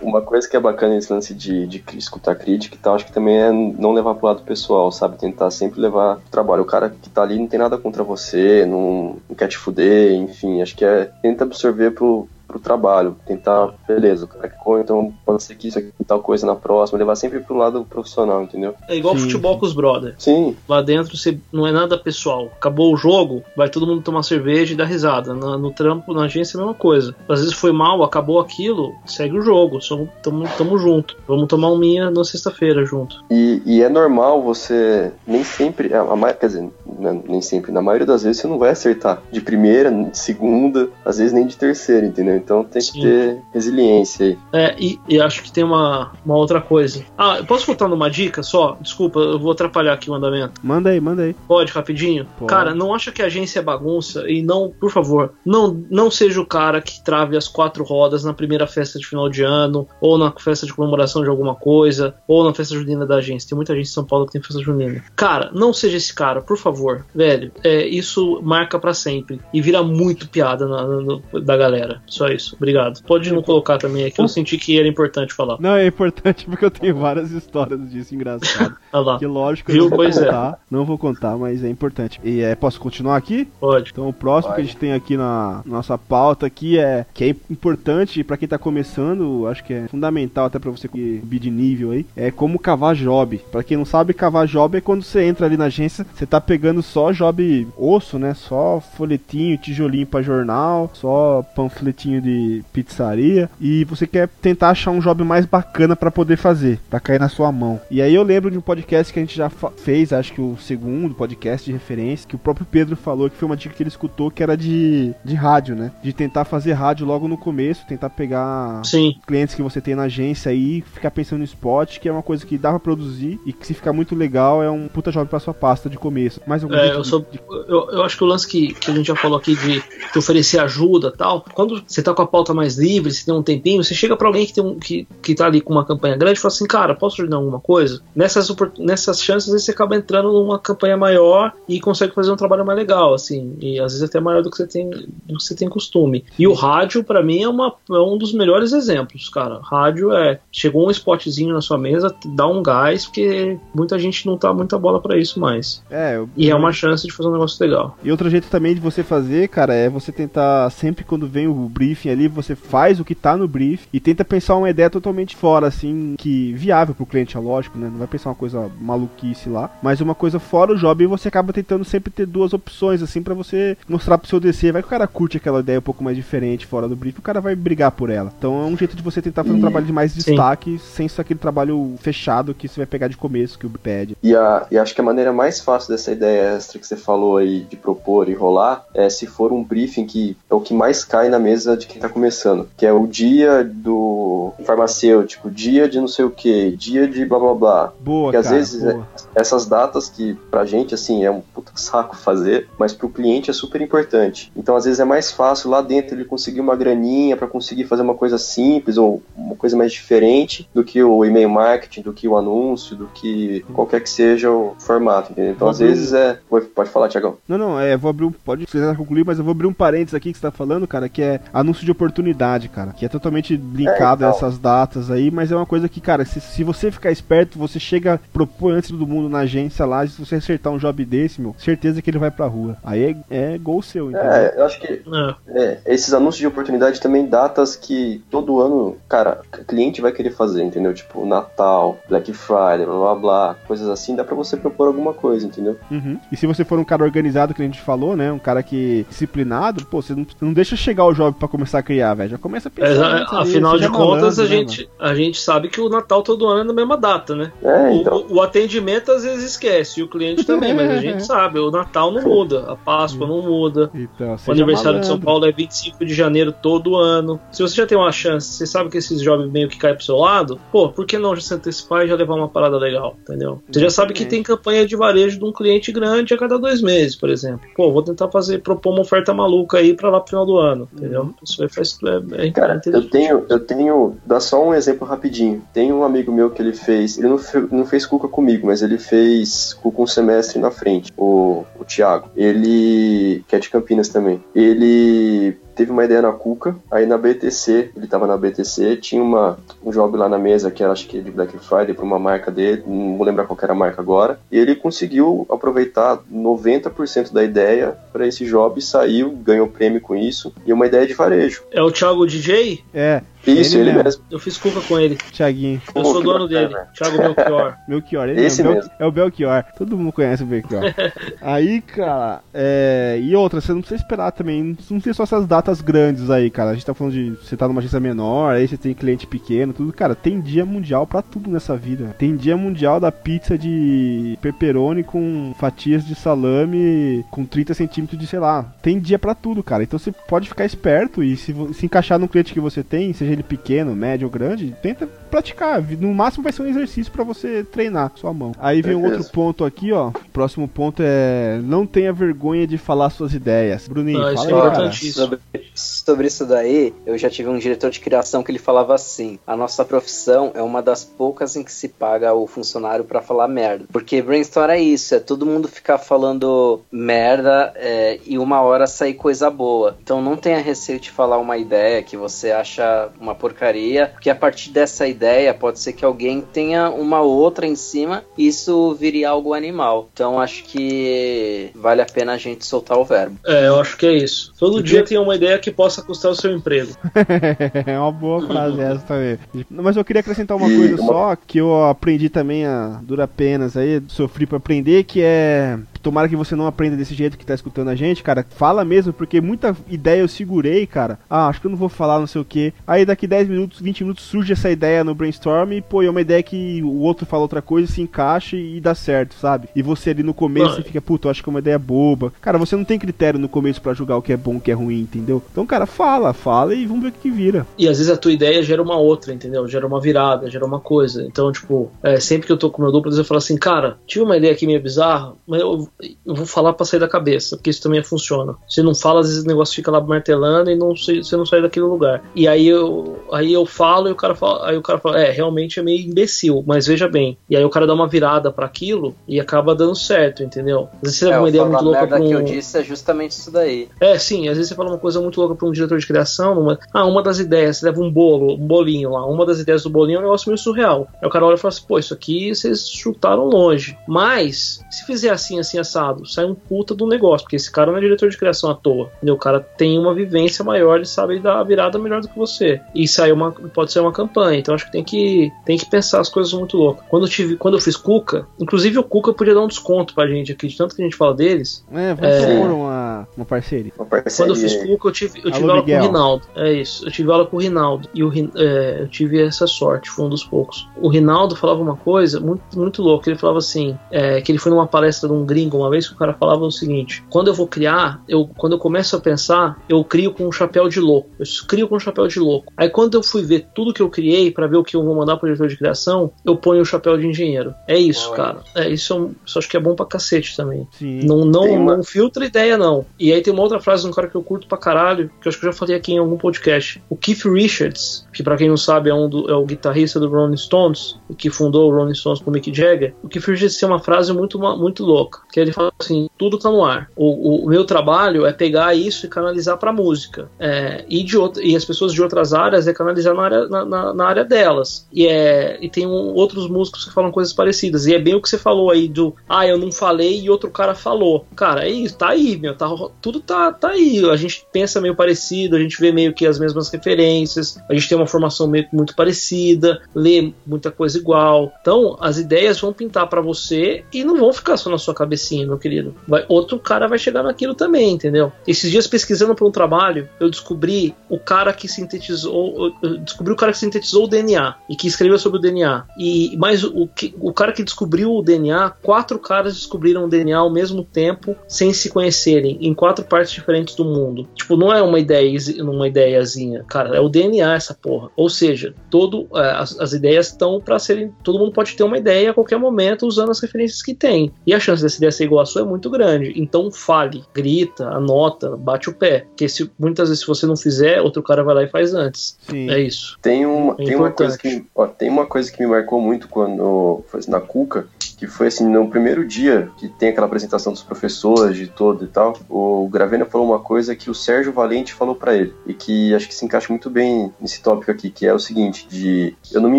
Uma 0.00 0.22
coisa 0.22 0.48
que 0.48 0.56
é 0.56 0.60
bacana 0.60 0.94
nesse 0.94 1.12
lance 1.12 1.34
de, 1.34 1.66
de 1.66 1.84
escutar 1.96 2.34
crítica 2.36 2.76
e 2.76 2.78
tal, 2.78 2.94
acho 2.94 3.04
que 3.04 3.12
também 3.12 3.36
é 3.36 3.50
não 3.50 3.92
levar 3.92 4.14
pro 4.14 4.28
lado 4.28 4.42
pessoal, 4.42 4.92
sabe? 4.92 5.18
Tentar 5.18 5.50
sempre 5.50 5.80
levar 5.80 6.16
pro 6.16 6.30
trabalho. 6.30 6.62
O 6.62 6.66
cara 6.66 6.88
que 6.88 7.10
tá 7.10 7.22
ali 7.22 7.38
não 7.38 7.48
tem 7.48 7.58
nada 7.58 7.76
contra 7.76 8.04
você, 8.04 8.64
não, 8.64 9.16
não 9.28 9.36
quer 9.36 9.48
te 9.48 9.58
fuder, 9.58 10.12
enfim. 10.14 10.62
Acho 10.62 10.76
que 10.76 10.84
é. 10.84 11.10
Tenta 11.20 11.44
absorver 11.44 11.90
pro, 11.90 12.28
pro 12.48 12.58
trabalho. 12.58 13.14
Tentar, 13.26 13.74
beleza, 13.86 14.24
o 14.24 14.28
cara 14.28 14.48
que 14.48 14.56
corre, 14.58 14.82
então 14.82 15.12
pode 15.24 15.42
ser 15.42 15.54
que 15.54 15.68
isso 15.68 15.78
aqui 15.78 15.92
tal 16.06 16.20
coisa 16.20 16.46
na 16.46 16.56
próxima. 16.56 16.98
Levar 16.98 17.14
sempre 17.14 17.40
pro 17.40 17.54
lado 17.56 17.84
profissional, 17.84 18.42
entendeu? 18.42 18.74
É 18.88 18.96
igual 18.96 19.14
futebol 19.14 19.58
com 19.58 19.66
os 19.66 19.74
brothers. 19.74 20.14
Sim. 20.18 20.56
Lá 20.68 20.80
dentro 20.80 21.16
você 21.16 21.38
não 21.52 21.66
é 21.66 21.70
nada 21.72 21.98
pessoal. 21.98 22.46
Acabou 22.56 22.92
o 22.92 22.96
jogo, 22.96 23.42
vai 23.56 23.68
todo 23.68 23.86
mundo 23.86 24.00
tomar 24.02 24.22
cerveja 24.22 24.72
e 24.72 24.76
dar 24.76 24.86
risada. 24.86 25.34
Na- 25.34 25.58
no 25.58 25.70
trampo, 25.70 26.14
na 26.14 26.22
agência, 26.22 26.56
é 26.56 26.60
a 26.60 26.64
mesma 26.64 26.74
coisa. 26.74 27.14
Às 27.28 27.40
vezes 27.40 27.54
foi 27.54 27.70
mal, 27.72 28.02
acabou 28.02 28.40
aquilo, 28.40 28.94
segue 29.04 29.38
o 29.38 29.42
jogo. 29.42 29.80
Somos, 29.82 30.08
tamo, 30.22 30.44
tamo 30.56 30.78
junto. 30.78 31.16
Vamos 31.28 31.46
tomar 31.48 31.70
um 31.70 31.78
minha 31.78 32.10
na 32.10 32.24
sexta-feira 32.24 32.84
junto. 32.84 33.16
E, 33.30 33.60
e 33.66 33.82
é 33.82 33.88
normal 33.90 34.42
você 34.42 35.12
nem 35.26 35.44
sempre, 35.44 35.92
a, 35.92 36.00
a, 36.00 36.16
ma- 36.16 36.32
quer 36.32 36.46
dizer, 36.46 36.70
né, 36.98 37.20
nem 37.28 37.42
sempre, 37.42 37.70
na 37.72 37.82
maioria 37.82 38.06
das 38.06 38.22
vezes 38.22 38.40
você 38.40 38.46
não 38.48 38.58
vai 38.58 38.70
acertar 38.70 39.20
de 39.30 39.40
primeira, 39.40 39.90
de 39.90 40.16
segunda, 40.18 40.88
às 41.04 41.18
vezes 41.18 41.32
nem 41.32 41.46
de 41.46 41.56
terceira, 41.56 42.06
entendeu? 42.06 42.37
Então 42.38 42.64
tem 42.64 42.80
que 42.80 42.92
Sim. 42.92 43.00
ter 43.02 43.42
resiliência 43.52 44.26
aí. 44.26 44.38
É, 44.52 44.76
e, 44.78 44.98
e 45.08 45.20
acho 45.20 45.42
que 45.42 45.52
tem 45.52 45.64
uma, 45.64 46.12
uma 46.24 46.36
outra 46.36 46.60
coisa. 46.60 47.04
Ah, 47.16 47.38
eu 47.38 47.44
posso 47.44 47.66
voltar 47.66 47.88
numa 47.88 48.10
dica 48.10 48.42
só? 48.42 48.76
Desculpa, 48.80 49.18
eu 49.20 49.38
vou 49.38 49.52
atrapalhar 49.52 49.92
aqui 49.92 50.10
o 50.10 50.14
andamento. 50.14 50.52
Manda 50.62 50.90
aí, 50.90 51.00
manda 51.00 51.22
aí. 51.22 51.34
Pode, 51.46 51.72
rapidinho? 51.72 52.26
Pode. 52.38 52.48
Cara, 52.48 52.74
não 52.74 52.94
acha 52.94 53.10
que 53.12 53.22
a 53.22 53.26
agência 53.26 53.58
é 53.58 53.62
bagunça 53.62 54.28
e 54.30 54.42
não, 54.42 54.70
por 54.80 54.90
favor, 54.90 55.32
não, 55.44 55.84
não 55.90 56.10
seja 56.10 56.40
o 56.40 56.46
cara 56.46 56.80
que 56.80 57.02
trave 57.04 57.36
as 57.36 57.48
quatro 57.48 57.84
rodas 57.84 58.24
na 58.24 58.32
primeira 58.32 58.66
festa 58.66 58.98
de 58.98 59.06
final 59.06 59.28
de 59.28 59.42
ano, 59.42 59.86
ou 60.00 60.16
na 60.16 60.32
festa 60.38 60.66
de 60.66 60.72
comemoração 60.72 61.22
de 61.22 61.28
alguma 61.28 61.54
coisa, 61.54 62.14
ou 62.26 62.44
na 62.44 62.54
festa 62.54 62.74
junina 62.74 63.04
da 63.06 63.16
agência. 63.16 63.48
Tem 63.48 63.56
muita 63.56 63.72
agência 63.72 63.90
em 63.90 63.94
São 63.94 64.04
Paulo 64.04 64.26
que 64.26 64.32
tem 64.32 64.42
festa 64.42 64.62
junina. 64.62 65.02
Cara, 65.16 65.50
não 65.52 65.72
seja 65.72 65.96
esse 65.96 66.14
cara, 66.14 66.40
por 66.40 66.56
favor, 66.56 67.04
velho. 67.14 67.50
É, 67.64 67.86
isso 67.86 68.40
marca 68.42 68.78
pra 68.78 68.94
sempre 68.94 69.40
e 69.52 69.60
vira 69.60 69.82
muito 69.82 70.28
piada 70.28 70.66
na- 70.66 70.86
na- 70.86 71.00
no- 71.00 71.22
da 71.40 71.56
galera. 71.56 72.02
Só 72.06 72.27
isso. 72.34 72.54
Obrigado. 72.56 73.02
Pode 73.02 73.32
não 73.32 73.42
colocar 73.42 73.78
também 73.78 74.04
aqui, 74.06 74.20
eu 74.20 74.28
senti 74.28 74.56
que 74.58 74.78
era 74.78 74.86
importante 74.88 75.32
falar. 75.34 75.56
Não, 75.60 75.74
é 75.76 75.86
importante 75.86 76.46
porque 76.46 76.64
eu 76.64 76.70
tenho 76.70 76.96
várias 76.96 77.30
histórias 77.30 77.90
disso 77.90 78.14
engraçado. 78.14 78.76
Olha 78.92 79.02
lá. 79.04 79.18
Que 79.18 79.26
lógico, 79.26 79.72
Viu? 79.72 79.84
eu 79.84 79.90
não 79.90 79.96
vou 79.96 79.98
Pois 80.04 80.16
é. 80.16 80.24
contar. 80.24 80.58
Não 80.70 80.84
vou 80.84 80.98
contar, 80.98 81.36
mas 81.36 81.64
é 81.64 81.68
importante. 81.68 82.20
E 82.24 82.40
é, 82.40 82.54
posso 82.54 82.80
continuar 82.80 83.16
aqui? 83.16 83.46
Pode. 83.60 83.90
Então 83.92 84.08
o 84.08 84.12
próximo 84.12 84.54
que 84.54 84.60
a 84.60 84.64
gente 84.64 84.76
tem 84.76 84.92
aqui 84.92 85.16
na 85.16 85.62
nossa 85.66 85.96
pauta 85.98 86.46
aqui 86.46 86.78
é 86.78 87.04
que 87.14 87.24
é 87.24 87.28
importante 87.50 88.22
pra 88.24 88.36
quem 88.36 88.48
tá 88.48 88.58
começando, 88.58 89.46
acho 89.46 89.64
que 89.64 89.72
é 89.74 89.88
fundamental 89.88 90.46
até 90.46 90.58
pra 90.58 90.70
você 90.70 90.88
subir 90.88 91.38
de 91.38 91.50
nível 91.50 91.90
aí, 91.92 92.06
é 92.16 92.30
como 92.30 92.58
cavar 92.58 92.94
job. 92.94 93.38
Pra 93.50 93.62
quem 93.62 93.76
não 93.76 93.84
sabe, 93.84 94.14
cavar 94.14 94.46
job 94.46 94.76
é 94.76 94.80
quando 94.80 95.02
você 95.02 95.22
entra 95.24 95.46
ali 95.46 95.56
na 95.56 95.66
agência, 95.66 96.06
você 96.14 96.26
tá 96.26 96.40
pegando 96.40 96.82
só 96.82 97.12
job 97.12 97.66
osso, 97.76 98.18
né? 98.18 98.34
Só 98.34 98.80
folhetinho, 98.96 99.58
tijolinho 99.58 100.06
pra 100.06 100.22
jornal, 100.22 100.90
só 100.94 101.44
panfletinho 101.54 102.17
de 102.20 102.62
pizzaria 102.72 103.50
e 103.60 103.84
você 103.84 104.06
quer 104.06 104.28
tentar 104.40 104.70
achar 104.70 104.90
um 104.90 105.00
job 105.00 105.22
mais 105.24 105.46
bacana 105.46 105.94
pra 105.96 106.10
poder 106.10 106.36
fazer, 106.36 106.78
pra 106.88 107.00
cair 107.00 107.20
na 107.20 107.28
sua 107.28 107.50
mão. 107.52 107.80
E 107.90 108.00
aí 108.02 108.14
eu 108.14 108.22
lembro 108.22 108.50
de 108.50 108.58
um 108.58 108.62
podcast 108.62 109.12
que 109.12 109.18
a 109.18 109.22
gente 109.22 109.36
já 109.36 109.50
fez, 109.76 110.12
acho 110.12 110.32
que 110.32 110.40
o 110.40 110.56
segundo 110.58 111.14
podcast 111.14 111.64
de 111.66 111.72
referência, 111.72 112.28
que 112.28 112.36
o 112.36 112.38
próprio 112.38 112.66
Pedro 112.70 112.96
falou 112.96 113.28
que 113.30 113.36
foi 113.36 113.46
uma 113.46 113.56
dica 113.56 113.74
que 113.74 113.82
ele 113.82 113.88
escutou 113.88 114.30
que 114.30 114.42
era 114.42 114.56
de, 114.56 115.12
de 115.24 115.34
rádio, 115.34 115.74
né? 115.74 115.92
De 116.02 116.12
tentar 116.12 116.44
fazer 116.44 116.72
rádio 116.72 117.06
logo 117.06 117.28
no 117.28 117.36
começo, 117.36 117.86
tentar 117.86 118.10
pegar 118.10 118.82
Sim. 118.84 119.14
clientes 119.26 119.54
que 119.54 119.62
você 119.62 119.80
tem 119.80 119.94
na 119.94 120.02
agência 120.04 120.50
aí, 120.50 120.82
ficar 120.94 121.10
pensando 121.10 121.38
no 121.40 121.44
spot, 121.44 121.98
que 121.98 122.08
é 122.08 122.12
uma 122.12 122.22
coisa 122.22 122.44
que 122.46 122.58
dá 122.58 122.70
pra 122.70 122.78
produzir 122.80 123.38
e 123.46 123.52
que 123.52 123.66
se 123.66 123.74
ficar 123.74 123.92
muito 123.92 124.14
legal 124.14 124.62
é 124.62 124.70
um 124.70 124.88
puta 124.88 125.10
job 125.12 125.28
pra 125.28 125.40
sua 125.40 125.54
pasta 125.54 125.88
de 125.88 125.96
começo. 125.96 126.40
Algum 126.48 126.74
É, 126.74 126.92
eu, 126.92 127.02
de- 127.02 127.08
sou, 127.08 127.24
eu, 127.68 127.90
eu 127.92 128.02
acho 128.02 128.16
que 128.16 128.24
o 128.24 128.26
lance 128.26 128.46
que, 128.48 128.74
que 128.74 128.90
a 128.90 128.94
gente 128.94 129.06
já 129.06 129.14
falou 129.16 129.38
aqui 129.38 129.54
de, 129.54 129.80
de 130.12 130.18
oferecer 130.18 130.58
ajuda 130.58 131.12
tal, 131.12 131.44
quando 131.54 131.82
você 131.86 132.02
tá 132.02 132.07
com 132.14 132.22
a 132.22 132.26
pauta 132.26 132.52
mais 132.54 132.76
livre, 132.78 133.12
você 133.12 133.24
tem 133.24 133.34
um 133.34 133.42
tempinho, 133.42 133.82
você 133.82 133.94
chega 133.94 134.16
pra 134.16 134.26
alguém 134.28 134.46
que, 134.46 134.52
tem 134.54 134.64
um, 134.64 134.78
que, 134.78 135.06
que 135.22 135.34
tá 135.34 135.46
ali 135.46 135.60
com 135.60 135.72
uma 135.72 135.84
campanha 135.84 136.16
grande 136.16 136.38
e 136.38 136.42
fala 136.42 136.52
assim, 136.52 136.66
cara, 136.66 136.94
posso 136.94 137.20
ajudar 137.22 137.36
alguma 137.36 137.60
coisa? 137.60 138.00
Nessas, 138.14 138.48
nessas 138.78 139.22
chances, 139.22 139.52
você 139.52 139.70
acaba 139.70 139.96
entrando 139.96 140.32
numa 140.32 140.58
campanha 140.58 140.96
maior 140.96 141.52
e 141.68 141.80
consegue 141.80 142.14
fazer 142.14 142.30
um 142.30 142.36
trabalho 142.36 142.64
mais 142.64 142.78
legal, 142.78 143.14
assim, 143.14 143.56
e 143.60 143.78
às 143.80 143.92
vezes 143.92 144.08
até 144.08 144.20
maior 144.20 144.42
do 144.42 144.50
que 144.50 144.56
você 144.56 144.66
tem, 144.66 144.88
do 144.90 145.36
que 145.36 145.42
você 145.42 145.54
tem 145.54 145.68
costume. 145.68 146.24
E 146.38 146.46
o 146.46 146.52
rádio, 146.54 147.02
pra 147.04 147.22
mim, 147.22 147.42
é, 147.42 147.48
uma, 147.48 147.74
é 147.90 147.92
um 147.98 148.16
dos 148.18 148.32
melhores 148.32 148.72
exemplos, 148.72 149.28
cara. 149.28 149.60
Rádio 149.62 150.12
é, 150.12 150.40
chegou 150.52 150.86
um 150.86 150.90
spotzinho 150.90 151.52
na 151.54 151.60
sua 151.60 151.78
mesa, 151.78 152.14
dá 152.34 152.46
um 152.46 152.62
gás, 152.62 153.06
porque 153.06 153.58
muita 153.74 153.98
gente 153.98 154.26
não 154.26 154.36
tá 154.36 154.52
muita 154.52 154.78
bola 154.78 155.00
pra 155.00 155.16
isso 155.18 155.38
mais. 155.40 155.82
É, 155.90 156.16
eu- 156.16 156.28
E 156.36 156.50
é 156.50 156.54
uma 156.54 156.72
chance 156.72 157.06
de 157.06 157.12
fazer 157.12 157.28
um 157.28 157.32
negócio 157.32 157.64
legal. 157.64 157.96
E 158.02 158.10
outro 158.10 158.28
jeito 158.30 158.48
também 158.48 158.74
de 158.74 158.80
você 158.80 159.02
fazer, 159.02 159.48
cara, 159.48 159.74
é 159.74 159.88
você 159.88 160.12
tentar, 160.12 160.70
sempre 160.70 161.04
quando 161.04 161.26
vem 161.26 161.46
o 161.48 161.68
briefing 161.98 162.10
ali, 162.10 162.28
você 162.28 162.54
faz 162.54 163.00
o 163.00 163.04
que 163.04 163.14
tá 163.14 163.36
no 163.36 163.48
brief 163.48 163.86
e 163.92 163.98
tenta 164.00 164.24
pensar 164.24 164.56
uma 164.56 164.70
ideia 164.70 164.88
totalmente 164.88 165.34
fora, 165.36 165.66
assim, 165.66 166.14
que 166.16 166.52
viável 166.52 166.94
pro 166.94 167.06
cliente, 167.06 167.36
é 167.36 167.40
lógico, 167.40 167.78
né? 167.78 167.88
Não 167.90 167.98
vai 167.98 168.06
pensar 168.06 168.30
uma 168.30 168.34
coisa 168.36 168.70
maluquice 168.80 169.48
lá, 169.48 169.70
mas 169.82 170.00
uma 170.00 170.14
coisa 170.14 170.38
fora 170.38 170.72
o 170.72 170.76
job 170.78 171.02
e 171.02 171.06
você 171.06 171.28
acaba 171.28 171.52
tentando 171.52 171.84
sempre 171.84 172.10
ter 172.12 172.26
duas 172.26 172.52
opções, 172.52 173.02
assim, 173.02 173.22
pra 173.22 173.34
você 173.34 173.76
mostrar 173.88 174.18
pro 174.18 174.28
seu 174.28 174.38
DC. 174.40 174.72
Vai 174.72 174.82
que 174.82 174.86
o 174.88 174.90
cara 174.90 175.06
curte 175.06 175.36
aquela 175.36 175.60
ideia 175.60 175.78
um 175.78 175.82
pouco 175.82 176.04
mais 176.04 176.16
diferente 176.16 176.66
fora 176.66 176.88
do 176.88 176.96
brief, 176.96 177.18
o 177.18 177.22
cara 177.22 177.40
vai 177.40 177.54
brigar 177.54 177.90
por 177.92 178.10
ela. 178.10 178.32
Então 178.38 178.62
é 178.62 178.64
um 178.66 178.76
jeito 178.76 178.96
de 178.96 179.02
você 179.02 179.20
tentar 179.20 179.42
fazer 179.44 179.54
um 179.54 179.58
E- 179.58 179.60
trabalho 179.62 179.86
de 179.86 179.92
mais 179.92 180.12
Sim. 180.12 180.18
destaque, 180.20 180.78
sem 180.78 181.08
ser 181.08 181.20
aquele 181.22 181.40
trabalho 181.40 181.94
fechado 182.00 182.54
que 182.54 182.68
você 182.68 182.76
vai 182.80 182.86
pegar 182.86 183.08
de 183.08 183.16
começo, 183.16 183.58
que 183.58 183.66
o 183.66 183.70
pede. 183.70 184.16
E, 184.22 184.34
a, 184.34 184.66
e 184.70 184.78
acho 184.78 184.94
que 184.94 185.00
a 185.00 185.04
maneira 185.04 185.32
mais 185.32 185.60
fácil 185.60 185.90
dessa 185.90 186.10
ideia 186.12 186.56
extra 186.56 186.78
que 186.78 186.86
você 186.86 186.96
falou 186.96 187.36
aí 187.36 187.60
de 187.68 187.76
propor 187.76 188.28
e 188.28 188.34
rolar 188.34 188.84
é 188.94 189.08
se 189.08 189.26
for 189.26 189.52
um 189.52 189.62
briefing 189.62 190.06
que 190.06 190.36
é 190.50 190.54
o 190.54 190.60
que 190.60 190.74
mais 190.74 191.04
cai 191.04 191.28
na 191.28 191.38
mesa 191.38 191.76
de 191.76 191.86
quem 191.88 192.00
tá 192.00 192.08
começando, 192.08 192.68
que 192.76 192.84
é 192.86 192.92
o 192.92 193.06
dia 193.06 193.64
do 193.64 194.52
farmacêutico, 194.64 195.50
dia 195.50 195.88
de 195.88 196.00
não 196.00 196.08
sei 196.08 196.24
o 196.24 196.30
que, 196.30 196.70
dia 196.76 197.06
de 197.08 197.24
blá 197.24 197.38
blá 197.38 197.54
blá. 197.54 197.92
Boa, 198.00 198.24
Porque 198.32 198.36
às 198.36 198.50
vezes 198.50 198.80
boa. 198.82 199.06
é- 199.34 199.40
essas 199.40 199.66
datas 199.66 200.08
que 200.08 200.34
pra 200.50 200.64
gente, 200.64 200.94
assim, 200.94 201.24
é 201.24 201.30
um 201.30 201.40
puta 201.40 201.72
saco 201.74 202.16
fazer, 202.16 202.68
mas 202.78 202.92
pro 202.92 203.08
cliente 203.08 203.50
é 203.50 203.52
super 203.52 203.80
importante. 203.80 204.52
Então, 204.56 204.76
às 204.76 204.84
vezes 204.84 205.00
é 205.00 205.04
mais 205.04 205.30
fácil 205.30 205.70
lá 205.70 205.80
dentro 205.80 206.14
ele 206.16 206.24
conseguir 206.24 206.60
uma 206.60 206.76
graninha 206.76 207.36
pra 207.36 207.46
conseguir 207.46 207.84
fazer 207.84 208.02
uma 208.02 208.14
coisa 208.14 208.38
simples 208.38 208.96
ou 208.96 209.22
uma 209.36 209.54
coisa 209.56 209.76
mais 209.76 209.92
diferente 209.92 210.68
do 210.74 210.82
que 210.84 211.02
o 211.02 211.24
e-mail 211.24 211.48
marketing, 211.50 212.02
do 212.02 212.12
que 212.12 212.26
o 212.28 212.36
anúncio, 212.36 212.96
do 212.96 213.06
que 213.06 213.64
qualquer 213.74 214.00
que 214.02 214.10
seja 214.10 214.50
o 214.50 214.74
formato, 214.78 215.32
entendeu? 215.32 215.52
Então, 215.52 215.68
às 215.68 215.80
Uhum. 215.80 215.86
vezes 215.86 216.12
é. 216.12 216.38
Pode- 216.48 216.68
falar, 216.88 217.08
Tiagão. 217.08 217.36
Não, 217.46 217.58
não, 217.58 217.78
é, 217.78 217.96
vou 217.96 218.08
abrir 218.08 218.24
um. 218.24 218.30
Pode 218.32 218.66
concluir, 218.96 219.24
mas 219.26 219.38
eu 219.38 219.44
vou 219.44 219.52
abrir 219.52 219.66
um 219.66 219.72
parênteses 219.74 220.14
aqui 220.14 220.32
que 220.32 220.38
você 220.38 220.42
tá 220.42 220.50
falando, 220.50 220.86
cara, 220.86 221.08
que 221.08 221.20
é 221.20 221.40
anúncio 221.52 221.77
de 221.84 221.90
oportunidade, 221.90 222.68
cara. 222.68 222.92
Que 222.92 223.04
é 223.04 223.08
totalmente 223.08 223.56
linkado 223.56 224.24
É, 224.24 224.26
a 224.26 224.30
então. 224.30 224.38
essas 224.48 224.58
datas 224.58 225.10
aí, 225.10 225.30
mas 225.30 225.50
é 225.52 225.56
uma 225.56 225.66
coisa 225.66 225.88
que, 225.88 226.00
cara, 226.00 226.24
se, 226.24 226.40
se 226.40 226.64
você 226.64 226.90
ficar 226.90 227.10
esperto, 227.10 227.58
você 227.58 227.78
chega 227.78 228.14
a 228.14 228.18
propor 228.32 228.72
antes 228.72 228.90
do 228.90 229.06
mundo 229.06 229.28
na 229.28 229.40
agência 229.40 229.84
lá, 229.86 230.04
e 230.04 230.08
se 230.08 230.24
você 230.24 230.36
acertar 230.36 230.72
um 230.72 230.78
job 230.78 231.04
desse, 231.04 231.40
meu, 231.40 231.54
certeza 231.58 232.00
que 232.02 232.10
ele 232.10 232.18
vai 232.18 232.30
pra 232.30 232.46
rua. 232.46 232.76
Aí 232.84 233.16
é, 233.30 233.54
é 233.54 233.58
gol 233.58 233.82
seu, 233.82 234.10
entendeu? 234.10 234.30
É, 234.30 234.54
eu 234.56 234.64
acho 234.64 234.80
que 234.80 235.02
é, 235.48 235.78
esses 235.86 236.12
anúncios 236.12 236.38
de 236.40 236.46
oportunidade 236.46 237.00
também 237.00 237.26
datas 237.26 237.76
que 237.76 238.22
todo 238.30 238.60
ano, 238.60 238.96
cara, 239.08 239.40
o 239.58 239.64
cliente 239.64 240.00
vai 240.00 240.12
querer 240.12 240.30
fazer, 240.30 240.62
entendeu? 240.62 240.92
Tipo, 240.94 241.24
Natal, 241.26 241.98
Black 242.08 242.32
Friday, 242.32 242.84
blá 242.86 242.96
blá 242.96 243.14
blá, 243.14 243.56
coisas 243.66 243.88
assim, 243.88 244.16
dá 244.16 244.24
pra 244.24 244.34
você 244.34 244.56
propor 244.56 244.88
alguma 244.88 245.12
coisa, 245.12 245.46
entendeu? 245.46 245.76
Uhum. 245.90 246.18
E 246.30 246.36
se 246.36 246.46
você 246.46 246.64
for 246.64 246.78
um 246.78 246.84
cara 246.84 247.04
organizado, 247.04 247.54
que 247.54 247.62
a 247.62 247.64
gente 247.64 247.80
falou, 247.80 248.16
né? 248.16 248.30
Um 248.32 248.38
cara 248.38 248.62
que 248.62 249.06
disciplinado, 249.08 249.84
pô, 249.86 250.00
você 250.02 250.14
não, 250.14 250.26
não 250.40 250.52
deixa 250.52 250.76
chegar 250.76 251.04
o 251.04 251.12
job 251.12 251.36
pra 251.38 251.48
começar 251.58 251.78
a 251.80 251.82
criar, 251.82 252.14
velho. 252.14 252.30
Já 252.30 252.38
começa 252.38 252.68
a 252.68 252.72
É, 252.84 252.88
pensar. 252.88 253.12
antes 253.20 253.32
ali, 253.32 253.42
afinal 253.42 253.78
de 253.78 253.88
contas, 253.88 254.36
malandro, 254.38 254.40
a 254.40 254.44
né, 254.44 254.46
gente, 254.48 254.90
a 254.98 255.14
gente 255.14 255.40
sabe 255.40 255.68
que 255.68 255.80
o 255.80 255.88
Natal 255.88 256.22
todo 256.22 256.46
ano 256.46 256.60
é 256.60 256.64
na 256.64 256.72
mesma 256.72 256.96
data, 256.96 257.34
né? 257.34 257.52
É, 257.62 257.68
O- 257.88 257.92
então. 258.00 258.26
o, 258.30 258.34
o 258.36 258.42
atendimento 258.42 259.10
às 259.10 259.24
vezes 259.24 259.44
esquece, 259.50 259.98
e 260.00 260.02
o 260.04 260.08
cliente 260.08 260.44
também, 260.44 260.72
mas 260.72 260.88
a 260.90 260.98
gente 260.98 261.24
sabe, 261.26 261.58
o 261.58 261.70
Natal 261.70 262.12
não 262.12 262.22
muda, 262.22 262.64
a 262.70 262.76
Páscoa 262.76 263.26
não 263.26 263.42
muda. 263.42 263.90
Então, 263.92 264.36
O 264.46 264.50
aniversário 264.52 265.00
de 265.00 265.06
São 265.06 265.16
malandro. 265.16 265.26
Paulo 265.26 265.46
é 265.46 265.52
25 265.52 266.04
de 266.04 266.14
janeiro 266.14 266.52
todo 266.52 266.94
ano. 266.94 267.40
Se 267.50 267.60
você 267.60 267.74
já 267.74 267.86
tem 267.86 267.98
uma 267.98 268.12
chance, 268.12 268.52
você 268.52 268.66
sabe 268.66 268.88
que 268.90 268.98
esses 268.98 269.20
jobs 269.20 269.50
meio 269.50 269.68
que 269.68 269.76
caem 269.78 269.96
pro 269.96 270.04
seu 270.04 270.16
lado, 270.16 270.60
pô, 270.70 270.88
por 270.90 271.04
que 271.06 271.18
não 271.18 271.34
já 271.34 271.42
se 271.42 271.54
antecipar 271.54 272.04
e 272.04 272.08
já 272.08 272.14
levar 272.14 272.34
uma 272.34 272.48
parada 272.48 272.76
legal, 272.78 273.16
entendeu? 273.20 273.60
Você 273.70 273.80
já 273.80 273.90
sabe 273.90 274.12
que 274.14 274.24
tem 274.24 274.42
campanha 274.42 274.86
de 274.86 274.94
varejo 274.94 275.38
de 275.38 275.44
um 275.44 275.52
cliente 275.52 275.90
grande 275.90 276.32
a 276.34 276.38
cada 276.38 276.58
dois 276.58 276.80
meses, 276.80 277.16
por 277.16 277.30
exemplo. 277.30 277.66
Pô, 277.74 277.90
vou 277.90 278.02
tentar 278.02 278.28
fazer, 278.28 278.58
propor 278.62 278.92
uma 278.92 279.00
oferta 279.00 279.34
maluca 279.34 279.78
aí 279.78 279.94
pra 279.94 280.08
lá 280.10 280.20
pro 280.20 280.30
final 280.30 280.46
do 280.46 280.58
ano, 280.58 280.88
entendeu? 280.92 281.34
Isso 281.48 281.62
aí 281.62 281.68
faz. 281.68 281.98
É, 282.36 282.46
é 282.46 282.50
Cara, 282.50 282.80
eu 282.86 283.08
tenho, 283.08 283.46
eu 283.48 283.60
tenho, 283.60 284.16
dá 284.26 284.38
só 284.40 284.66
um 284.66 284.74
exemplo 284.74 285.06
rapidinho. 285.06 285.62
Tem 285.72 285.92
um 285.92 286.04
amigo 286.04 286.30
meu 286.32 286.50
que 286.50 286.60
ele 286.62 286.72
fez, 286.72 287.18
ele 287.18 287.28
não, 287.28 287.38
fe- 287.38 287.66
não 287.70 287.86
fez 287.86 288.04
cuca 288.06 288.28
comigo, 288.28 288.66
mas 288.66 288.82
ele 288.82 288.98
fez 288.98 289.72
cuca 289.74 290.02
um 290.02 290.06
semestre 290.06 290.58
na 290.58 290.70
frente, 290.70 291.12
o, 291.16 291.64
o 291.78 291.84
Thiago. 291.84 292.30
Ele, 292.36 293.44
que 293.48 293.56
é 293.56 293.58
de 293.58 293.70
Campinas 293.70 294.08
também, 294.08 294.42
ele 294.54 295.56
teve 295.78 295.92
uma 295.92 296.04
ideia 296.04 296.20
na 296.20 296.32
Cuca, 296.32 296.74
aí 296.90 297.06
na 297.06 297.16
BTC, 297.16 297.92
ele 297.96 298.08
tava 298.08 298.26
na 298.26 298.36
BTC, 298.36 298.96
tinha 298.96 299.22
uma, 299.22 299.60
um 299.80 299.92
job 299.92 300.16
lá 300.16 300.28
na 300.28 300.36
mesa 300.36 300.72
que 300.72 300.82
era 300.82 300.92
acho 300.92 301.06
que 301.06 301.20
de 301.20 301.30
Black 301.30 301.56
Friday 301.60 301.94
pra 301.94 302.04
uma 302.04 302.18
marca 302.18 302.50
dele, 302.50 302.82
não 302.84 303.16
vou 303.16 303.24
lembrar 303.24 303.44
qual 303.44 303.56
que 303.56 303.64
era 303.64 303.72
a 303.72 303.76
marca 303.76 304.02
agora, 304.02 304.40
e 304.50 304.58
ele 304.58 304.74
conseguiu 304.74 305.46
aproveitar 305.48 306.18
90% 306.32 307.32
da 307.32 307.44
ideia 307.44 307.96
para 308.12 308.26
esse 308.26 308.44
job, 308.44 308.82
saiu, 308.82 309.30
ganhou 309.30 309.68
prêmio 309.68 310.00
com 310.00 310.16
isso, 310.16 310.52
e 310.66 310.72
uma 310.72 310.84
ideia 310.84 311.06
de 311.06 311.14
varejo. 311.14 311.62
É 311.70 311.80
o 311.80 311.92
Thiago 311.92 312.26
DJ? 312.26 312.82
É. 312.92 313.22
Isso, 313.46 313.78
ele 313.78 313.92
mesmo. 313.92 314.22
Eu 314.30 314.38
fiz 314.38 314.56
cuca 314.58 314.80
com 314.80 314.98
ele. 314.98 315.16
Thiaguinho. 315.32 315.80
Eu 315.94 316.04
sou 316.04 316.22
dono 316.22 316.48
dele. 316.48 316.74
Thiago 316.94 317.18
Belchior. 317.18 317.76
Belchior, 317.88 318.28
ele 318.28 318.44
Esse 318.44 318.62
mesmo, 318.62 318.76
mesmo. 318.76 318.90
É 318.98 319.06
o 319.06 319.12
Belchior. 319.12 319.64
Todo 319.76 319.96
mundo 319.96 320.12
conhece 320.12 320.42
o 320.42 320.46
Belchior. 320.46 320.82
aí, 321.40 321.80
cara, 321.80 322.40
é... 322.52 323.18
e 323.22 323.34
outra, 323.34 323.60
você 323.60 323.72
não 323.72 323.80
precisa 323.80 324.02
esperar 324.02 324.32
também. 324.32 324.76
Não 324.90 325.00
tem 325.00 325.12
só 325.12 325.22
essas 325.22 325.46
datas 325.46 325.80
grandes 325.80 326.30
aí, 326.30 326.50
cara. 326.50 326.70
A 326.70 326.74
gente 326.74 326.86
tá 326.86 326.94
falando 326.94 327.12
de 327.12 327.30
você 327.30 327.56
tá 327.56 327.66
numa 327.66 327.80
agência 327.80 328.00
menor, 328.00 328.54
aí 328.54 328.66
você 328.66 328.76
tem 328.76 328.94
cliente 328.94 329.26
pequeno, 329.26 329.72
tudo. 329.72 329.92
Cara, 329.92 330.14
tem 330.14 330.40
dia 330.40 330.66
mundial 330.66 331.06
pra 331.06 331.22
tudo 331.22 331.50
nessa 331.50 331.76
vida. 331.76 332.14
Tem 332.18 332.36
dia 332.36 332.56
mundial 332.56 333.00
da 333.00 333.10
pizza 333.10 333.56
de 333.56 334.38
pepperoni 334.42 335.02
com 335.02 335.54
fatias 335.58 336.06
de 336.06 336.14
salame 336.14 337.24
com 337.30 337.44
30 337.44 337.74
centímetros 337.74 338.18
de, 338.18 338.26
sei 338.26 338.38
lá. 338.38 338.64
Tem 338.82 338.98
dia 338.98 339.18
pra 339.18 339.34
tudo, 339.34 339.62
cara. 339.62 339.82
Então 339.82 339.98
você 339.98 340.12
pode 340.12 340.48
ficar 340.48 340.64
esperto 340.64 341.22
e 341.22 341.36
se, 341.36 341.54
se 341.72 341.86
encaixar 341.86 342.18
no 342.18 342.28
cliente 342.28 342.52
que 342.52 342.60
você 342.60 342.82
tem, 342.82 343.12
seja 343.12 343.37
ele 343.38 343.42
pequeno, 343.42 343.94
médio 343.94 344.26
ou 344.26 344.30
grande, 344.30 344.74
tenta 344.82 345.08
praticar. 345.30 345.82
No 345.82 346.12
máximo 346.14 346.42
vai 346.42 346.52
ser 346.52 346.62
um 346.62 346.66
exercício 346.66 347.12
pra 347.12 347.24
você 347.24 347.64
treinar 347.64 348.12
sua 348.16 348.32
mão. 348.32 348.52
Aí 348.58 348.82
vem 348.82 348.94
um 348.94 349.04
outro 349.04 349.24
ponto 349.24 349.64
aqui, 349.64 349.92
ó. 349.92 350.10
Próximo 350.32 350.66
ponto 350.66 351.02
é 351.04 351.60
não 351.62 351.86
tenha 351.86 352.12
vergonha 352.12 352.66
de 352.66 352.78
falar 352.78 353.10
suas 353.10 353.34
ideias. 353.34 353.88
Bruninho, 353.88 354.24
Ah, 354.24 354.34
isso 354.34 354.48
fala 354.48 354.66
é 354.66 354.70
cara. 354.70 354.92
Sobre, 354.92 355.38
sobre 355.74 356.26
isso 356.26 356.46
daí, 356.46 356.94
eu 357.06 357.16
já 357.16 357.30
tive 357.30 357.48
um 357.48 357.58
diretor 357.58 357.90
de 357.90 358.00
criação 358.00 358.42
que 358.42 358.50
ele 358.50 358.58
falava 358.58 358.94
assim: 358.94 359.38
a 359.46 359.56
nossa 359.56 359.84
profissão 359.84 360.52
é 360.54 360.62
uma 360.62 360.82
das 360.82 361.04
poucas 361.04 361.56
em 361.56 361.62
que 361.62 361.72
se 361.72 361.88
paga 361.88 362.32
o 362.34 362.46
funcionário 362.46 363.04
pra 363.04 363.20
falar 363.22 363.48
merda. 363.48 363.84
Porque 363.92 364.20
brainstorm 364.22 364.70
é 364.70 364.80
isso, 364.80 365.14
é 365.14 365.20
todo 365.20 365.46
mundo 365.46 365.68
ficar 365.68 365.98
falando 365.98 366.80
merda 366.90 367.72
é, 367.76 368.18
e 368.26 368.38
uma 368.38 368.60
hora 368.60 368.86
sair 368.86 369.14
coisa 369.14 369.50
boa. 369.50 369.96
Então 370.02 370.22
não 370.22 370.36
tenha 370.36 370.58
receio 370.60 370.98
de 370.98 371.10
falar 371.10 371.38
uma 371.38 371.56
ideia 371.56 372.02
que 372.02 372.16
você 372.16 372.50
acha 372.50 373.08
uma 373.20 373.34
porcaria, 373.34 374.08
porque 374.08 374.30
a 374.30 374.34
partir 374.34 374.70
dessa 374.70 375.06
ideia 375.06 375.52
pode 375.52 375.78
ser 375.80 375.92
que 375.92 376.04
alguém 376.04 376.40
tenha 376.40 376.90
uma 376.90 377.20
outra 377.20 377.66
em 377.66 377.76
cima 377.76 378.24
e 378.36 378.46
isso 378.46 378.94
vire 378.94 379.24
algo 379.24 379.54
animal. 379.54 380.08
Então 380.12 380.40
acho 380.40 380.64
que 380.64 381.70
vale 381.74 382.02
a 382.02 382.06
pena 382.06 382.32
a 382.32 382.38
gente 382.38 382.64
soltar 382.64 382.98
o 382.98 383.04
verbo. 383.04 383.36
É, 383.46 383.68
eu 383.68 383.80
acho 383.80 383.96
que 383.96 384.06
é 384.06 384.12
isso. 384.12 384.52
Todo 384.58 384.82
dia 384.82 385.04
tem 385.04 385.18
uma 385.18 385.34
ideia 385.34 385.58
que 385.58 385.70
possa 385.70 386.02
custar 386.02 386.30
o 386.30 386.34
seu 386.34 386.54
emprego. 386.54 386.92
é 387.86 387.98
uma 387.98 388.12
boa 388.12 388.46
frase 388.46 388.80
essa 388.80 389.04
também. 389.04 389.38
Mas 389.70 389.96
eu 389.96 390.04
queria 390.04 390.20
acrescentar 390.20 390.56
uma 390.56 390.68
coisa 390.68 390.96
só, 390.98 391.36
que 391.36 391.58
eu 391.58 391.84
aprendi 391.84 392.28
também 392.28 392.64
a 392.66 393.00
dura 393.02 393.26
penas 393.26 393.76
aí, 393.76 394.02
sofri 394.08 394.46
pra 394.46 394.58
aprender, 394.58 395.04
que 395.04 395.22
é. 395.22 395.78
Tomara 396.00 396.28
que 396.28 396.36
você 396.36 396.54
não 396.54 396.66
aprenda 396.66 396.96
desse 396.96 397.14
jeito 397.14 397.38
que 397.38 397.46
tá 397.46 397.54
escutando 397.54 397.88
a 397.88 397.94
gente, 397.94 398.22
cara. 398.22 398.44
Fala 398.50 398.84
mesmo, 398.84 399.12
porque 399.12 399.40
muita 399.40 399.76
ideia 399.88 400.20
eu 400.20 400.28
segurei, 400.28 400.86
cara. 400.86 401.18
Ah, 401.28 401.48
acho 401.48 401.60
que 401.60 401.66
eu 401.66 401.70
não 401.70 401.78
vou 401.78 401.88
falar, 401.88 402.18
não 402.18 402.26
sei 402.26 402.40
o 402.40 402.44
que. 402.44 402.72
Aí 402.86 403.04
daqui 403.04 403.26
10 403.26 403.48
minutos, 403.48 403.80
20 403.80 404.04
minutos 404.04 404.24
surge 404.24 404.52
essa 404.52 404.70
ideia 404.70 405.04
no 405.04 405.14
brainstorm 405.14 405.72
e, 405.72 405.80
pô, 405.80 406.02
é 406.02 406.10
uma 406.10 406.20
ideia 406.20 406.42
que 406.42 406.82
o 406.82 407.00
outro 407.00 407.26
fala 407.26 407.42
outra 407.42 407.62
coisa, 407.62 407.90
se 407.90 408.00
encaixa 408.00 408.56
e 408.56 408.80
dá 408.80 408.94
certo, 408.94 409.34
sabe? 409.34 409.68
E 409.74 409.82
você 409.82 410.10
ali 410.10 410.22
no 410.22 410.34
começo, 410.34 410.76
você 410.76 410.82
fica, 410.82 411.00
puta, 411.00 411.26
eu 411.26 411.30
acho 411.30 411.42
que 411.42 411.48
é 411.48 411.52
uma 411.52 411.60
ideia 411.60 411.78
boba. 411.78 412.32
Cara, 412.40 412.58
você 412.58 412.76
não 412.76 412.84
tem 412.84 412.98
critério 412.98 413.38
no 413.38 413.48
começo 413.48 413.80
pra 413.80 413.94
julgar 413.94 414.16
o 414.16 414.22
que 414.22 414.32
é 414.32 414.36
bom, 414.36 414.56
o 414.56 414.60
que 414.60 414.70
é 414.70 414.74
ruim, 414.74 415.00
entendeu? 415.00 415.42
Então, 415.50 415.66
cara, 415.66 415.86
fala, 415.86 416.32
fala 416.32 416.74
e 416.74 416.86
vamos 416.86 417.02
ver 417.02 417.08
o 417.08 417.12
que, 417.12 417.20
que 417.20 417.30
vira. 417.30 417.66
E 417.76 417.88
às 417.88 417.98
vezes 417.98 418.12
a 418.12 418.16
tua 418.16 418.32
ideia 418.32 418.62
gera 418.62 418.82
uma 418.82 418.96
outra, 418.96 419.32
entendeu? 419.32 419.66
Gera 419.66 419.86
uma 419.86 420.00
virada, 420.00 420.50
gera 420.50 420.64
uma 420.64 420.80
coisa. 420.80 421.24
Então, 421.24 421.50
tipo, 421.52 421.90
é, 422.02 422.20
sempre 422.20 422.46
que 422.46 422.52
eu 422.52 422.56
tô 422.56 422.70
com 422.70 422.82
meu 422.82 422.92
duplo, 422.92 423.14
eu 423.14 423.24
falo 423.24 423.38
assim, 423.38 423.56
cara, 423.56 423.98
tive 424.06 424.24
uma 424.24 424.36
ideia 424.36 424.52
aqui 424.52 424.66
meio 424.66 424.82
bizarra, 424.82 425.34
mas 425.46 425.60
eu, 425.60 425.87
eu 426.26 426.34
vou 426.34 426.46
falar 426.46 426.72
pra 426.72 426.84
sair 426.86 427.00
da 427.00 427.08
cabeça, 427.08 427.56
porque 427.56 427.70
isso 427.70 427.82
também 427.82 428.02
funciona. 428.02 428.54
Você 428.68 428.82
não 428.82 428.94
fala, 428.94 429.20
às 429.20 429.28
vezes 429.28 429.44
o 429.44 429.46
negócio 429.46 429.74
fica 429.74 429.90
lá 429.90 430.00
martelando 430.00 430.70
e 430.70 430.76
não, 430.76 430.94
se- 430.96 431.22
você 431.22 431.36
não 431.36 431.46
sai 431.46 431.62
daquele 431.62 431.86
lugar. 431.86 432.22
E 432.34 432.46
aí 432.48 432.66
eu, 432.66 433.18
aí 433.32 433.52
eu 433.52 433.64
falo 433.66 434.08
e 434.08 434.12
o 434.12 434.16
cara 434.16 434.34
fala, 434.34 434.68
aí 434.68 434.76
o 434.76 434.82
cara 434.82 434.98
fala, 434.98 435.20
é, 435.20 435.30
realmente 435.30 435.78
é 435.78 435.82
meio 435.82 436.00
imbecil, 436.08 436.62
mas 436.66 436.86
veja 436.86 437.08
bem. 437.08 437.36
E 437.48 437.56
aí 437.56 437.64
o 437.64 437.70
cara 437.70 437.86
dá 437.86 437.94
uma 437.94 438.06
virada 438.08 438.50
pra 438.52 438.66
aquilo 438.66 439.14
e 439.26 439.40
acaba 439.40 439.74
dando 439.74 439.94
certo, 439.96 440.42
entendeu? 440.42 440.88
Às 440.94 441.00
vezes 441.02 441.18
você 441.18 441.24
leva 441.26 441.36
É, 441.36 441.40
uma 441.40 441.46
eu 441.46 441.48
ideia 441.50 441.64
muito 441.64 441.84
louca 441.84 442.06
pra 442.06 442.20
um... 442.20 442.28
que 442.28 442.34
eu 442.34 442.42
disse 442.42 442.78
é 442.78 442.84
justamente 442.84 443.32
isso 443.32 443.50
daí. 443.50 443.88
É, 444.00 444.18
sim, 444.18 444.48
às 444.48 444.56
vezes 444.56 444.68
você 444.70 444.74
fala 444.74 444.90
uma 444.90 444.98
coisa 444.98 445.20
muito 445.20 445.40
louca 445.40 445.54
pra 445.54 445.68
um 445.68 445.72
diretor 445.72 445.98
de 445.98 446.06
criação, 446.06 446.54
numa- 446.54 446.78
ah, 446.92 447.04
uma 447.06 447.22
das 447.22 447.38
ideias, 447.38 447.78
você 447.78 447.86
leva 447.86 448.00
um 448.00 448.10
bolo, 448.10 448.54
um 448.54 448.66
bolinho 448.66 449.10
lá, 449.10 449.24
uma 449.26 449.44
das 449.46 449.58
ideias 449.60 449.82
do 449.82 449.90
bolinho 449.90 450.16
é 450.16 450.20
um 450.20 450.22
negócio 450.24 450.48
meio 450.48 450.58
surreal. 450.58 451.08
Aí 451.20 451.26
o 451.28 451.30
cara 451.30 451.44
olha 451.46 451.54
e 451.54 451.58
fala 451.58 451.70
assim, 451.72 451.82
pô, 451.86 451.98
isso 451.98 452.12
aqui 452.14 452.54
vocês 452.54 452.88
chutaram 452.88 453.46
longe. 453.48 453.96
Mas, 454.06 454.80
se 454.90 455.04
fizer 455.06 455.30
assim, 455.30 455.58
assim, 455.58 455.77
assado, 455.78 456.26
sai 456.26 456.44
um 456.44 456.54
puta 456.54 456.94
do 456.94 457.06
negócio, 457.06 457.44
porque 457.44 457.56
esse 457.56 457.70
cara 457.70 457.90
não 457.90 457.98
é 457.98 458.00
diretor 458.00 458.28
de 458.28 458.36
criação 458.36 458.70
à 458.70 458.74
toa, 458.74 459.10
entendeu? 459.16 459.34
O 459.34 459.38
cara 459.38 459.60
tem 459.60 459.98
uma 459.98 460.14
vivência 460.14 460.64
maior, 460.64 460.96
ele 460.96 461.04
sabe 461.06 461.38
dar 461.38 461.60
a 461.60 461.64
virada 461.64 461.98
melhor 461.98 462.20
do 462.20 462.28
que 462.28 462.38
você. 462.38 462.80
E 462.94 463.06
sai 463.06 463.32
uma, 463.32 463.52
pode 463.52 463.92
ser 463.92 464.00
uma 464.00 464.12
campanha, 464.12 464.58
então 464.58 464.74
acho 464.74 464.86
que 464.86 464.92
tem 464.92 465.04
que, 465.04 465.50
tem 465.64 465.76
que 465.78 465.86
pensar 465.88 466.20
as 466.20 466.28
coisas 466.28 466.52
muito 466.52 466.76
loucas. 466.76 467.04
Quando 467.08 467.24
eu, 467.26 467.28
tive, 467.30 467.56
quando 467.56 467.74
eu 467.74 467.80
fiz 467.80 467.96
Cuca, 467.96 468.46
inclusive 468.58 468.98
o 468.98 469.02
Cuca 469.04 469.32
podia 469.32 469.54
dar 469.54 469.62
um 469.62 469.68
desconto 469.68 470.14
pra 470.14 470.26
gente 470.26 470.52
aqui, 470.52 470.66
de 470.68 470.76
tanto 470.76 470.94
que 470.94 471.02
a 471.02 471.04
gente 471.04 471.16
fala 471.16 471.34
deles, 471.34 471.84
É, 471.92 472.14
vamos 472.14 472.34
É. 472.36 472.58
uma, 472.72 473.28
uma 473.36 473.46
parceria. 473.46 473.92
Uma 473.96 474.06
quando 474.06 474.22
parceria. 474.22 474.52
eu 474.52 474.56
fiz 474.56 474.74
Cuca, 474.76 475.08
eu 475.08 475.12
tive, 475.12 475.38
eu 475.38 475.50
tive 475.50 475.64
Alô, 475.64 475.70
aula 475.70 475.82
Miguel. 475.82 475.98
com 476.00 476.04
o 476.04 476.06
Rinaldo. 476.08 476.46
É 476.56 476.72
isso. 476.72 477.06
Eu 477.06 477.10
tive 477.12 477.30
aula 477.30 477.46
com 477.46 477.56
o 477.56 477.60
Rinaldo. 477.60 478.08
E 478.14 478.22
o, 478.24 478.32
é, 478.56 479.02
eu 479.02 479.08
tive 479.08 479.42
essa 479.42 479.66
sorte, 479.66 480.08
foi 480.10 480.24
um 480.24 480.28
dos 480.28 480.44
poucos. 480.44 480.88
O 480.96 481.08
Rinaldo 481.08 481.56
falava 481.56 481.80
uma 481.80 481.96
coisa 481.96 482.40
muito, 482.40 482.62
muito 482.78 483.02
louca. 483.02 483.28
Ele 483.28 483.38
falava 483.38 483.58
assim: 483.58 483.96
é, 484.10 484.40
que 484.40 484.50
ele 484.52 484.58
foi 484.58 484.70
numa 484.70 484.86
palestra 484.86 485.28
de 485.28 485.34
um 485.34 485.44
gringo 485.44 485.67
Uma 485.76 485.90
vez 485.90 486.06
que 486.08 486.14
o 486.14 486.16
cara 486.16 486.32
falava 486.34 486.64
o 486.64 486.70
seguinte: 486.70 487.22
quando 487.30 487.48
eu 487.48 487.54
vou 487.54 487.66
criar, 487.66 488.22
eu 488.28 488.48
quando 488.56 488.72
eu 488.74 488.78
começo 488.78 489.14
a 489.16 489.20
pensar, 489.20 489.82
eu 489.88 490.02
crio 490.04 490.32
com 490.32 490.46
um 490.46 490.52
chapéu 490.52 490.88
de 490.88 491.00
louco. 491.00 491.28
Eu 491.38 491.44
crio 491.66 491.88
com 491.88 491.96
um 491.96 492.00
chapéu 492.00 492.26
de 492.26 492.38
louco. 492.40 492.72
Aí 492.76 492.88
quando 492.88 493.14
eu 493.14 493.22
fui 493.22 493.42
ver 493.42 493.66
tudo 493.74 493.92
que 493.92 494.00
eu 494.02 494.08
criei 494.10 494.50
para 494.50 494.66
ver 494.66 494.76
o 494.76 494.84
que 494.84 494.96
eu 494.96 495.02
vou 495.04 495.14
mandar 495.14 495.36
pro 495.36 495.46
diretor 495.46 495.68
de 495.68 495.76
criação, 495.76 496.30
eu 496.44 496.56
ponho 496.56 496.82
o 496.82 496.84
chapéu 496.84 497.16
de 497.18 497.26
engenheiro. 497.26 497.74
É 497.86 497.96
isso, 497.98 498.30
cara. 498.32 498.58
É 498.74 498.88
isso, 498.88 499.12
eu, 499.12 499.34
isso 499.46 499.58
acho 499.58 499.68
que 499.68 499.76
é 499.76 499.80
bom 499.80 499.94
pra 499.94 500.06
cacete 500.06 500.56
também. 500.56 500.86
Sim. 500.92 501.20
Não, 501.24 501.44
não, 501.44 501.64
uma- 501.70 501.96
não 501.96 502.04
filtra 502.04 502.44
ideia, 502.44 502.76
não. 502.78 503.04
E 503.18 503.32
aí 503.32 503.40
tem 503.42 503.52
uma 503.52 503.62
outra 503.62 503.80
frase 503.80 504.02
de 504.04 504.08
um 504.08 504.12
cara 504.12 504.28
que 504.28 504.34
eu 504.34 504.42
curto 504.42 504.66
pra 504.66 504.78
caralho, 504.78 505.30
que 505.40 505.46
eu 505.46 505.50
acho 505.50 505.58
que 505.60 505.66
eu 505.66 505.72
já 505.72 505.78
falei 505.78 505.96
aqui 505.96 506.12
em 506.12 506.18
algum 506.18 506.36
podcast. 506.36 507.02
O 507.08 507.16
Keith 507.16 507.44
Richards, 507.44 508.26
que 508.32 508.42
pra 508.42 508.56
quem 508.56 508.68
não 508.68 508.76
sabe 508.76 509.10
é, 509.10 509.14
um 509.14 509.28
do- 509.28 509.50
é 509.50 509.54
o 509.54 509.64
guitarrista 509.64 510.18
do 510.20 510.28
Rolling 510.28 510.56
Stones, 510.56 511.16
e 511.28 511.34
que 511.34 511.50
fundou 511.50 511.90
o 511.90 511.94
Rolling 511.94 512.14
Stones 512.14 512.40
com 512.40 512.50
o 512.50 512.52
Mick 512.52 512.72
Jagger. 512.74 513.14
O 513.22 513.28
Keith 513.28 513.44
Richards 513.46 513.76
tem 513.78 513.88
uma 513.88 513.98
frase 513.98 514.32
muito, 514.32 514.58
muito 514.58 515.04
louca, 515.04 515.40
que 515.52 515.57
ele 515.60 515.72
fala 515.72 515.92
assim, 515.98 516.28
tudo 516.38 516.58
tá 516.58 516.70
no 516.70 516.84
ar. 516.84 517.10
O, 517.16 517.64
o- 517.64 517.68
meu 517.68 517.84
trabalho 517.84 518.46
é 518.46 518.52
pegar 518.52 518.94
isso 518.94 519.26
e 519.26 519.28
canalizar 519.28 519.76
pra 519.78 519.92
música. 519.92 520.50
É, 520.58 521.04
e, 521.08 521.22
de 521.22 521.36
outra, 521.36 521.62
e 521.64 521.74
as 521.76 521.84
pessoas 521.84 522.12
de 522.12 522.22
outras 522.22 522.52
áreas 522.54 522.86
é 522.88 522.92
canalizar 522.94 523.34
na 523.34 523.42
área, 523.42 523.68
na, 523.68 523.84
na- 523.84 524.14
na 524.14 524.26
área 524.26 524.44
delas. 524.44 525.06
E, 525.12 525.26
é, 525.26 525.78
e 525.80 525.88
tem 525.88 526.06
um- 526.06 526.34
outros 526.34 526.68
músicos 526.68 527.04
que 527.04 527.12
falam 527.12 527.30
coisas 527.30 527.52
parecidas. 527.52 528.06
E 528.06 528.14
é 528.14 528.18
bem 528.18 528.34
o 528.34 528.42
que 528.42 528.48
você 528.48 528.58
falou 528.58 528.90
aí 528.90 529.08
do, 529.08 529.34
ah, 529.48 529.66
eu 529.66 529.78
não 529.78 529.90
falei 529.92 530.40
e 530.40 530.50
outro 530.50 530.70
cara 530.70 530.94
falou. 530.94 531.46
Cara, 531.56 531.86
é 531.86 531.90
isso, 531.90 532.16
tá 532.16 532.28
aí, 532.30 532.56
meu, 532.58 532.74
tá, 532.76 532.88
tudo 533.20 533.40
tá, 533.40 533.72
tá 533.72 533.90
aí. 533.90 534.24
A 534.30 534.36
gente 534.36 534.64
pensa 534.72 535.00
meio 535.00 535.14
parecido, 535.14 535.76
a 535.76 535.80
gente 535.80 536.00
vê 536.00 536.12
meio 536.12 536.32
que 536.32 536.46
as 536.46 536.58
mesmas 536.58 536.88
referências, 536.90 537.78
a 537.88 537.94
gente 537.94 538.08
tem 538.08 538.16
uma 538.16 538.26
formação 538.26 538.66
meio 538.66 538.88
que 538.88 538.94
muito 538.96 539.14
parecida, 539.14 540.00
lê 540.14 540.52
muita 540.66 540.90
coisa 540.90 541.18
igual. 541.18 541.72
Então, 541.80 542.16
as 542.20 542.38
ideias 542.38 542.80
vão 542.80 542.92
pintar 542.92 543.28
pra 543.28 543.40
você 543.40 544.04
e 544.12 544.24
não 544.24 544.36
vão 544.36 544.52
ficar 544.52 544.76
só 544.76 544.90
na 544.90 544.98
sua 544.98 545.14
cabecinha, 545.48 545.66
meu 545.66 545.78
querido. 545.78 546.14
Vai, 546.26 546.44
outro 546.48 546.78
cara 546.78 547.08
vai 547.08 547.18
chegar 547.18 547.42
naquilo 547.42 547.74
também, 547.74 548.12
entendeu? 548.12 548.52
Esses 548.66 548.90
dias 548.90 549.06
pesquisando 549.06 549.54
para 549.54 549.66
um 549.66 549.70
trabalho, 549.70 550.28
eu 550.38 550.50
descobri 550.50 551.14
o 551.28 551.38
cara 551.38 551.72
que 551.72 551.88
sintetizou, 551.88 552.92
descobri 553.22 553.52
o 553.52 553.56
cara 553.56 553.72
que 553.72 553.78
sintetizou 553.78 554.24
o 554.24 554.28
DNA 554.28 554.74
e 554.88 554.96
que 554.96 555.06
escreveu 555.08 555.38
sobre 555.38 555.58
o 555.58 555.62
DNA. 555.62 556.04
E 556.18 556.56
mas 556.58 556.84
o, 556.84 557.08
o 557.40 557.52
cara 557.52 557.72
que 557.72 557.82
descobriu 557.82 558.34
o 558.34 558.42
DNA, 558.42 558.90
quatro 559.02 559.38
caras 559.38 559.74
descobriram 559.74 560.24
o 560.24 560.28
DNA 560.28 560.58
ao 560.58 560.70
mesmo 560.70 561.04
tempo, 561.04 561.56
sem 561.66 561.92
se 561.92 562.10
conhecerem, 562.10 562.78
em 562.80 562.92
quatro 562.92 563.24
partes 563.24 563.52
diferentes 563.52 563.94
do 563.94 564.04
mundo. 564.04 564.48
Tipo, 564.54 564.76
não 564.76 564.92
é 564.92 565.02
uma 565.02 565.18
ideia, 565.18 565.58
uma 565.80 566.08
ideiazinha, 566.08 566.84
cara, 566.84 567.16
é 567.16 567.20
o 567.20 567.28
DNA 567.28 567.74
essa 567.74 567.94
porra. 567.94 568.30
Ou 568.36 568.48
seja, 568.48 568.94
todo 569.10 569.46
é, 569.54 569.70
as, 569.70 569.98
as 569.98 570.12
ideias 570.12 570.48
estão 570.48 570.80
para 570.80 570.98
serem, 570.98 571.32
todo 571.42 571.58
mundo 571.58 571.72
pode 571.72 571.96
ter 571.96 572.02
uma 572.02 572.18
ideia 572.18 572.50
a 572.50 572.54
qualquer 572.54 572.78
momento 572.78 573.26
usando 573.26 573.50
as 573.50 573.60
referências 573.60 574.02
que 574.02 574.14
tem. 574.14 574.52
E 574.66 574.74
a 574.74 574.80
chance 574.80 575.02
dessa 575.02 575.16
ideia 575.16 575.30
ser 575.38 575.44
igual 575.44 575.62
à 575.62 575.66
sua 575.66 575.82
é 575.82 575.84
muito 575.84 576.10
grande. 576.10 576.52
Então 576.56 576.90
fale, 576.90 577.44
grita, 577.54 578.08
anota, 578.08 578.76
bate 578.76 579.08
o 579.08 579.14
pé, 579.14 579.40
porque 579.40 579.68
se 579.68 579.90
muitas 579.98 580.28
vezes 580.28 580.42
se 580.42 580.46
você 580.48 580.66
não 580.66 580.76
fizer, 580.76 581.20
outro 581.20 581.42
cara 581.42 581.62
vai 581.62 581.74
lá 581.74 581.82
e 581.84 581.88
faz 581.88 582.14
antes. 582.14 582.58
Sim. 582.68 582.90
É 582.90 583.00
isso. 583.00 583.38
Tem, 583.40 583.64
uma, 583.64 583.94
É 583.94 584.04
tem, 584.04 584.16
uma 584.16 584.30
coisa 584.30 584.58
que, 584.58 584.84
ó, 584.94 585.06
tem 585.06 585.30
uma 585.30 585.46
coisa 585.46 585.70
que 585.72 585.80
me 585.82 585.86
marcou 585.88 586.20
muito 586.20 586.48
quando 586.48 587.22
foi 587.28 587.40
na 587.48 587.60
Cuca, 587.60 588.06
que 588.38 588.46
foi 588.46 588.68
assim, 588.68 588.88
no 588.88 589.08
primeiro 589.08 589.46
dia 589.46 589.90
que 589.98 590.08
tem 590.08 590.28
aquela 590.30 590.46
apresentação 590.46 590.92
dos 590.92 591.02
professores, 591.02 591.76
de 591.76 591.88
todo 591.88 592.24
e 592.24 592.28
tal, 592.28 592.56
o 592.68 593.08
Gravena 593.08 593.44
falou 593.44 593.66
uma 593.66 593.80
coisa 593.80 594.14
que 594.14 594.30
o 594.30 594.34
Sérgio 594.34 594.72
Valente 594.72 595.12
falou 595.12 595.34
pra 595.34 595.56
ele, 595.56 595.74
e 595.86 595.92
que 595.92 596.34
acho 596.34 596.46
que 596.46 596.54
se 596.54 596.64
encaixa 596.64 596.86
muito 596.88 597.10
bem 597.10 597.52
nesse 597.60 597.82
tópico 597.82 598.10
aqui, 598.10 598.30
que 598.30 598.46
é 598.46 598.54
o 598.54 598.58
seguinte, 598.58 599.06
de 599.08 599.56
eu 599.72 599.80
não 599.80 599.90
me 599.90 599.98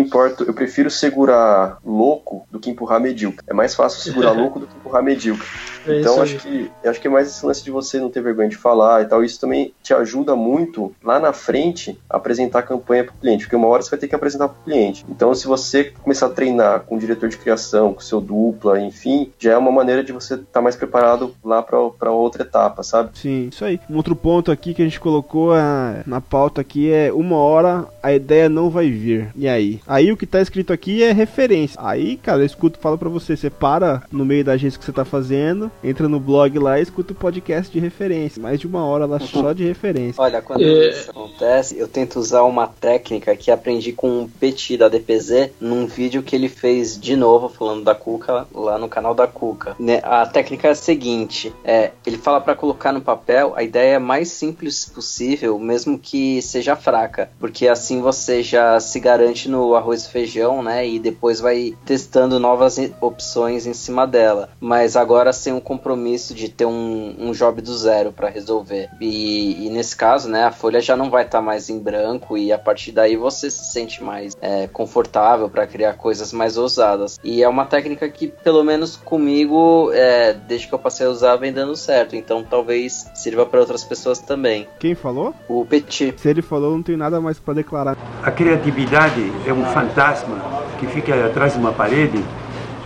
importo, 0.00 0.44
eu 0.44 0.54
prefiro 0.54 0.90
segurar 0.90 1.78
louco 1.84 2.46
do 2.50 2.58
que 2.58 2.70
empurrar 2.70 3.00
medíocre. 3.00 3.44
É 3.46 3.52
mais 3.52 3.74
fácil 3.74 4.00
segurar 4.00 4.32
louco 4.36 4.58
do 4.58 4.66
que 4.66 4.76
empurrar 4.76 5.02
medíocre. 5.02 5.46
É 5.86 6.00
então 6.00 6.20
acho 6.20 6.36
que 6.36 6.70
acho 6.84 7.00
que 7.00 7.06
é 7.06 7.10
mais 7.10 7.28
esse 7.28 7.44
lance 7.44 7.64
de 7.64 7.70
você 7.70 7.98
não 7.98 8.10
ter 8.10 8.22
vergonha 8.22 8.48
de 8.48 8.56
falar 8.56 9.02
e 9.02 9.06
tal. 9.06 9.24
Isso 9.24 9.40
também 9.40 9.74
te 9.82 9.94
ajuda 9.94 10.36
muito 10.36 10.94
lá 11.02 11.18
na 11.18 11.32
frente 11.32 11.98
a 12.08 12.16
apresentar 12.16 12.60
a 12.60 12.62
campanha 12.62 13.04
para 13.04 13.14
o 13.14 13.18
cliente, 13.18 13.44
porque 13.44 13.56
uma 13.56 13.68
hora 13.68 13.82
você 13.82 13.90
vai 13.90 13.98
ter 13.98 14.08
que 14.08 14.14
apresentar 14.14 14.48
para 14.48 14.60
o 14.60 14.64
cliente. 14.64 15.04
Então, 15.08 15.34
se 15.34 15.46
você 15.46 15.84
começar 15.84 16.26
a 16.26 16.30
treinar 16.30 16.80
com 16.80 16.96
o 16.96 16.98
diretor 16.98 17.28
de 17.28 17.36
criação, 17.36 17.92
com 17.92 18.00
o 18.00 18.02
seu 18.02 18.20
dupla, 18.30 18.80
enfim, 18.80 19.30
já 19.38 19.52
é 19.52 19.56
uma 19.56 19.72
maneira 19.72 20.04
de 20.04 20.12
você 20.12 20.34
estar 20.34 20.62
mais 20.62 20.76
preparado 20.76 21.34
lá 21.44 21.62
para 21.62 22.10
outra 22.12 22.42
etapa, 22.42 22.82
sabe? 22.84 23.10
Sim, 23.14 23.48
isso 23.50 23.64
aí. 23.64 23.80
Um 23.90 23.96
outro 23.96 24.14
ponto 24.14 24.52
aqui 24.52 24.72
que 24.72 24.82
a 24.82 24.84
gente 24.84 25.00
colocou 25.00 25.52
ah, 25.52 26.02
na 26.06 26.20
pauta 26.20 26.60
aqui 26.60 26.92
é 26.92 27.12
uma 27.12 27.36
hora 27.36 27.86
a 28.02 28.12
ideia 28.12 28.48
não 28.48 28.70
vai 28.70 28.88
vir. 28.88 29.30
E 29.34 29.48
aí? 29.48 29.80
Aí 29.86 30.12
o 30.12 30.16
que 30.16 30.26
tá 30.26 30.40
escrito 30.40 30.72
aqui 30.72 31.02
é 31.02 31.12
referência. 31.12 31.78
Aí, 31.82 32.16
cara, 32.16 32.42
eu 32.42 32.46
escuto, 32.46 32.78
falo 32.78 32.96
pra 32.96 33.08
você, 33.08 33.36
você 33.36 33.50
para 33.50 34.02
no 34.12 34.24
meio 34.24 34.44
da 34.44 34.52
agência 34.52 34.78
que 34.78 34.84
você 34.84 34.92
tá 34.92 35.04
fazendo, 35.04 35.70
entra 35.82 36.08
no 36.08 36.20
blog 36.20 36.56
lá 36.58 36.78
e 36.78 36.82
escuta 36.82 37.12
o 37.12 37.16
podcast 37.16 37.72
de 37.72 37.80
referência. 37.80 38.40
Mais 38.40 38.60
de 38.60 38.66
uma 38.66 38.84
hora 38.84 39.06
lá 39.06 39.18
só 39.20 39.52
de 39.52 39.64
referência. 39.64 40.22
Olha, 40.22 40.40
quando 40.40 40.62
É. 40.62 40.90
isso 40.90 41.10
acontece, 41.10 41.78
eu 41.78 41.88
tento 41.88 42.18
usar 42.18 42.42
uma 42.44 42.66
técnica 42.68 43.34
que 43.36 43.50
aprendi 43.50 43.92
com 43.92 44.22
o 44.22 44.28
Petit 44.28 44.76
da 44.76 44.88
DPZ 44.88 45.50
num 45.60 45.86
vídeo 45.86 46.22
que 46.22 46.36
ele 46.36 46.48
fez 46.48 46.98
de 46.98 47.16
novo 47.16 47.48
falando 47.48 47.84
da 47.84 47.94
Cuca 48.20 48.46
lá 48.54 48.78
no 48.78 48.88
canal 48.88 49.14
da 49.14 49.26
Cuca. 49.26 49.74
Né, 49.78 50.00
A 50.04 50.26
técnica 50.26 50.68
é 50.68 50.70
a 50.72 50.74
seguinte: 50.74 51.52
é, 51.64 51.92
ele 52.06 52.18
fala 52.18 52.40
pra 52.40 52.54
colocar 52.54 52.92
no 52.92 53.00
papel 53.00 53.54
a 53.56 53.62
ideia 53.62 53.98
mais 53.98 54.28
simples 54.28 54.84
possível, 54.84 55.58
mesmo 55.58 55.98
que 55.98 56.42
seja 56.42 56.76
fraca, 56.76 57.30
porque 57.40 57.66
assim 57.66 58.00
você 58.00 58.42
já 58.42 58.78
se 58.78 59.00
garante 59.00 59.48
no 59.48 59.74
arroz 59.74 60.04
e 60.04 60.10
feijão, 60.10 60.62
né? 60.62 60.86
E 60.86 60.98
depois 60.98 61.40
vai 61.40 61.74
testando 61.84 62.38
novas 62.38 62.78
opções 63.00 63.66
em 63.66 63.74
cima 63.74 64.06
dela. 64.06 64.50
Mas 64.60 64.96
agora 64.96 65.32
sem 65.32 65.52
o 65.52 65.60
compromisso 65.60 66.34
de 66.34 66.48
ter 66.48 66.66
um, 66.66 67.16
um 67.18 67.32
job 67.32 67.60
do 67.62 67.76
zero 67.76 68.12
pra 68.12 68.28
resolver. 68.28 68.90
E, 69.00 69.66
e 69.66 69.70
nesse 69.70 69.96
caso, 69.96 70.28
né, 70.28 70.44
a 70.44 70.52
folha 70.52 70.80
já 70.80 70.96
não 70.96 71.10
vai 71.10 71.24
estar 71.24 71.40
mais 71.40 71.70
em 71.70 71.78
branco 71.78 72.36
e 72.36 72.52
a 72.52 72.58
partir 72.58 72.92
daí 72.92 73.16
você 73.16 73.50
se 73.50 73.72
sente 73.72 74.02
mais 74.02 74.36
é, 74.40 74.66
confortável 74.68 75.48
pra 75.48 75.66
criar 75.66 75.94
coisas 75.94 76.32
mais 76.32 76.56
ousadas. 76.56 77.18
E 77.24 77.42
é 77.42 77.48
uma 77.48 77.64
técnica 77.64 78.09
que, 78.10 78.28
pelo 78.28 78.62
menos 78.64 78.96
comigo, 78.96 79.90
é, 79.92 80.32
desde 80.32 80.68
que 80.68 80.74
eu 80.74 80.78
passei 80.78 81.06
a 81.06 81.10
usar, 81.10 81.36
vem 81.36 81.52
dando 81.52 81.76
certo. 81.76 82.16
Então 82.16 82.44
talvez 82.44 83.10
sirva 83.14 83.46
pra 83.46 83.60
outras 83.60 83.84
pessoas 83.84 84.18
também. 84.18 84.66
Quem 84.78 84.94
falou? 84.94 85.34
O 85.48 85.64
Petit. 85.64 86.14
Se 86.16 86.28
ele 86.28 86.42
falou, 86.42 86.72
não 86.72 86.82
tem 86.82 86.96
nada 86.96 87.20
mais 87.20 87.38
pra 87.38 87.54
declarar. 87.54 87.96
A 88.22 88.30
criatividade 88.30 89.32
é 89.46 89.52
um 89.52 89.64
fantasma 89.66 90.36
que 90.78 90.86
fica 90.86 91.14
atrás 91.26 91.54
de 91.54 91.58
uma 91.58 91.72
parede. 91.72 92.22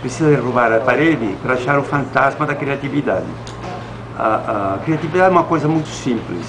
Precisa 0.01 0.29
derrubar 0.29 0.71
a 0.71 0.79
parede 0.79 1.35
para 1.41 1.55
achar 1.55 1.79
o 1.79 1.83
fantasma 1.83 2.45
da 2.45 2.53
criatividade. 2.53 3.25
A, 4.17 4.75
a 4.75 4.77
criatividade 4.85 5.29
é 5.29 5.31
uma 5.31 5.43
coisa 5.43 5.67
muito 5.67 5.89
simples. 5.89 6.45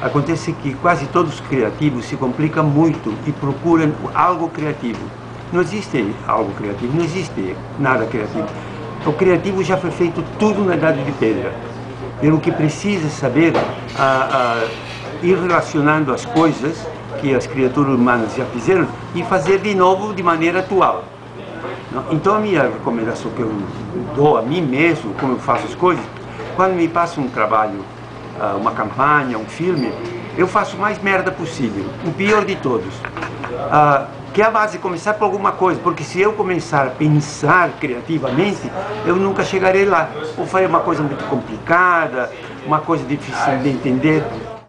Acontece 0.00 0.52
que 0.52 0.74
quase 0.74 1.06
todos 1.06 1.34
os 1.34 1.40
criativos 1.40 2.04
se 2.04 2.16
complicam 2.16 2.64
muito 2.64 3.14
e 3.26 3.32
procuram 3.32 3.92
algo 4.14 4.48
criativo. 4.50 5.00
Não 5.52 5.60
existe 5.60 6.14
algo 6.26 6.52
criativo, 6.52 6.96
não 6.96 7.04
existe 7.04 7.56
nada 7.78 8.06
criativo. 8.06 8.46
O 9.04 9.12
criativo 9.12 9.62
já 9.62 9.76
foi 9.76 9.90
feito 9.90 10.24
tudo 10.38 10.64
na 10.64 10.74
Idade 10.74 11.04
de 11.04 11.12
Pedra. 11.12 11.52
E 12.22 12.28
o 12.28 12.40
que 12.40 12.50
precisa 12.50 13.08
saber 13.08 13.52
a, 13.98 14.02
a 14.02 15.24
ir 15.24 15.38
relacionando 15.38 16.12
as 16.12 16.24
coisas 16.24 16.86
que 17.20 17.34
as 17.34 17.46
criaturas 17.46 17.94
humanas 17.94 18.34
já 18.34 18.44
fizeram 18.46 18.86
e 19.14 19.22
fazer 19.22 19.58
de 19.60 19.74
novo 19.74 20.12
de 20.12 20.22
maneira 20.22 20.60
atual. 20.60 21.04
Então 22.10 22.34
a 22.34 22.40
minha 22.40 22.62
recomendação 22.62 23.30
que 23.30 23.40
eu 23.40 23.52
dou 24.14 24.36
a 24.36 24.42
mim 24.42 24.60
mesmo, 24.60 25.14
como 25.14 25.34
eu 25.34 25.38
faço 25.38 25.66
as 25.66 25.74
coisas, 25.74 26.04
quando 26.56 26.74
me 26.74 26.88
passa 26.88 27.20
um 27.20 27.28
trabalho, 27.28 27.84
ah, 28.40 28.56
uma 28.58 28.72
campanha, 28.72 29.38
um 29.38 29.46
filme, 29.46 29.92
eu 30.36 30.46
faço 30.46 30.76
mais 30.76 31.00
merda 31.02 31.30
possível, 31.30 31.84
o 32.04 32.10
pior 32.12 32.44
de 32.44 32.56
todos. 32.56 32.92
Que 34.36 34.42
é 34.42 34.44
a 34.44 34.50
base 34.50 34.76
começar 34.76 35.14
por 35.14 35.24
alguma 35.24 35.52
coisa, 35.52 35.80
porque 35.80 36.04
se 36.04 36.20
eu 36.20 36.34
começar 36.34 36.88
a 36.88 36.90
pensar 36.90 37.70
criativamente, 37.80 38.70
eu 39.06 39.16
nunca 39.16 39.42
chegarei 39.42 39.86
lá. 39.86 40.10
Ou 40.36 40.44
farei 40.44 40.66
uma 40.68 40.80
coisa 40.80 41.02
muito 41.02 41.24
complicada, 41.24 42.30
uma 42.66 42.80
coisa 42.80 43.02
difícil 43.06 43.58
de 43.62 43.70
entender. 43.70 44.22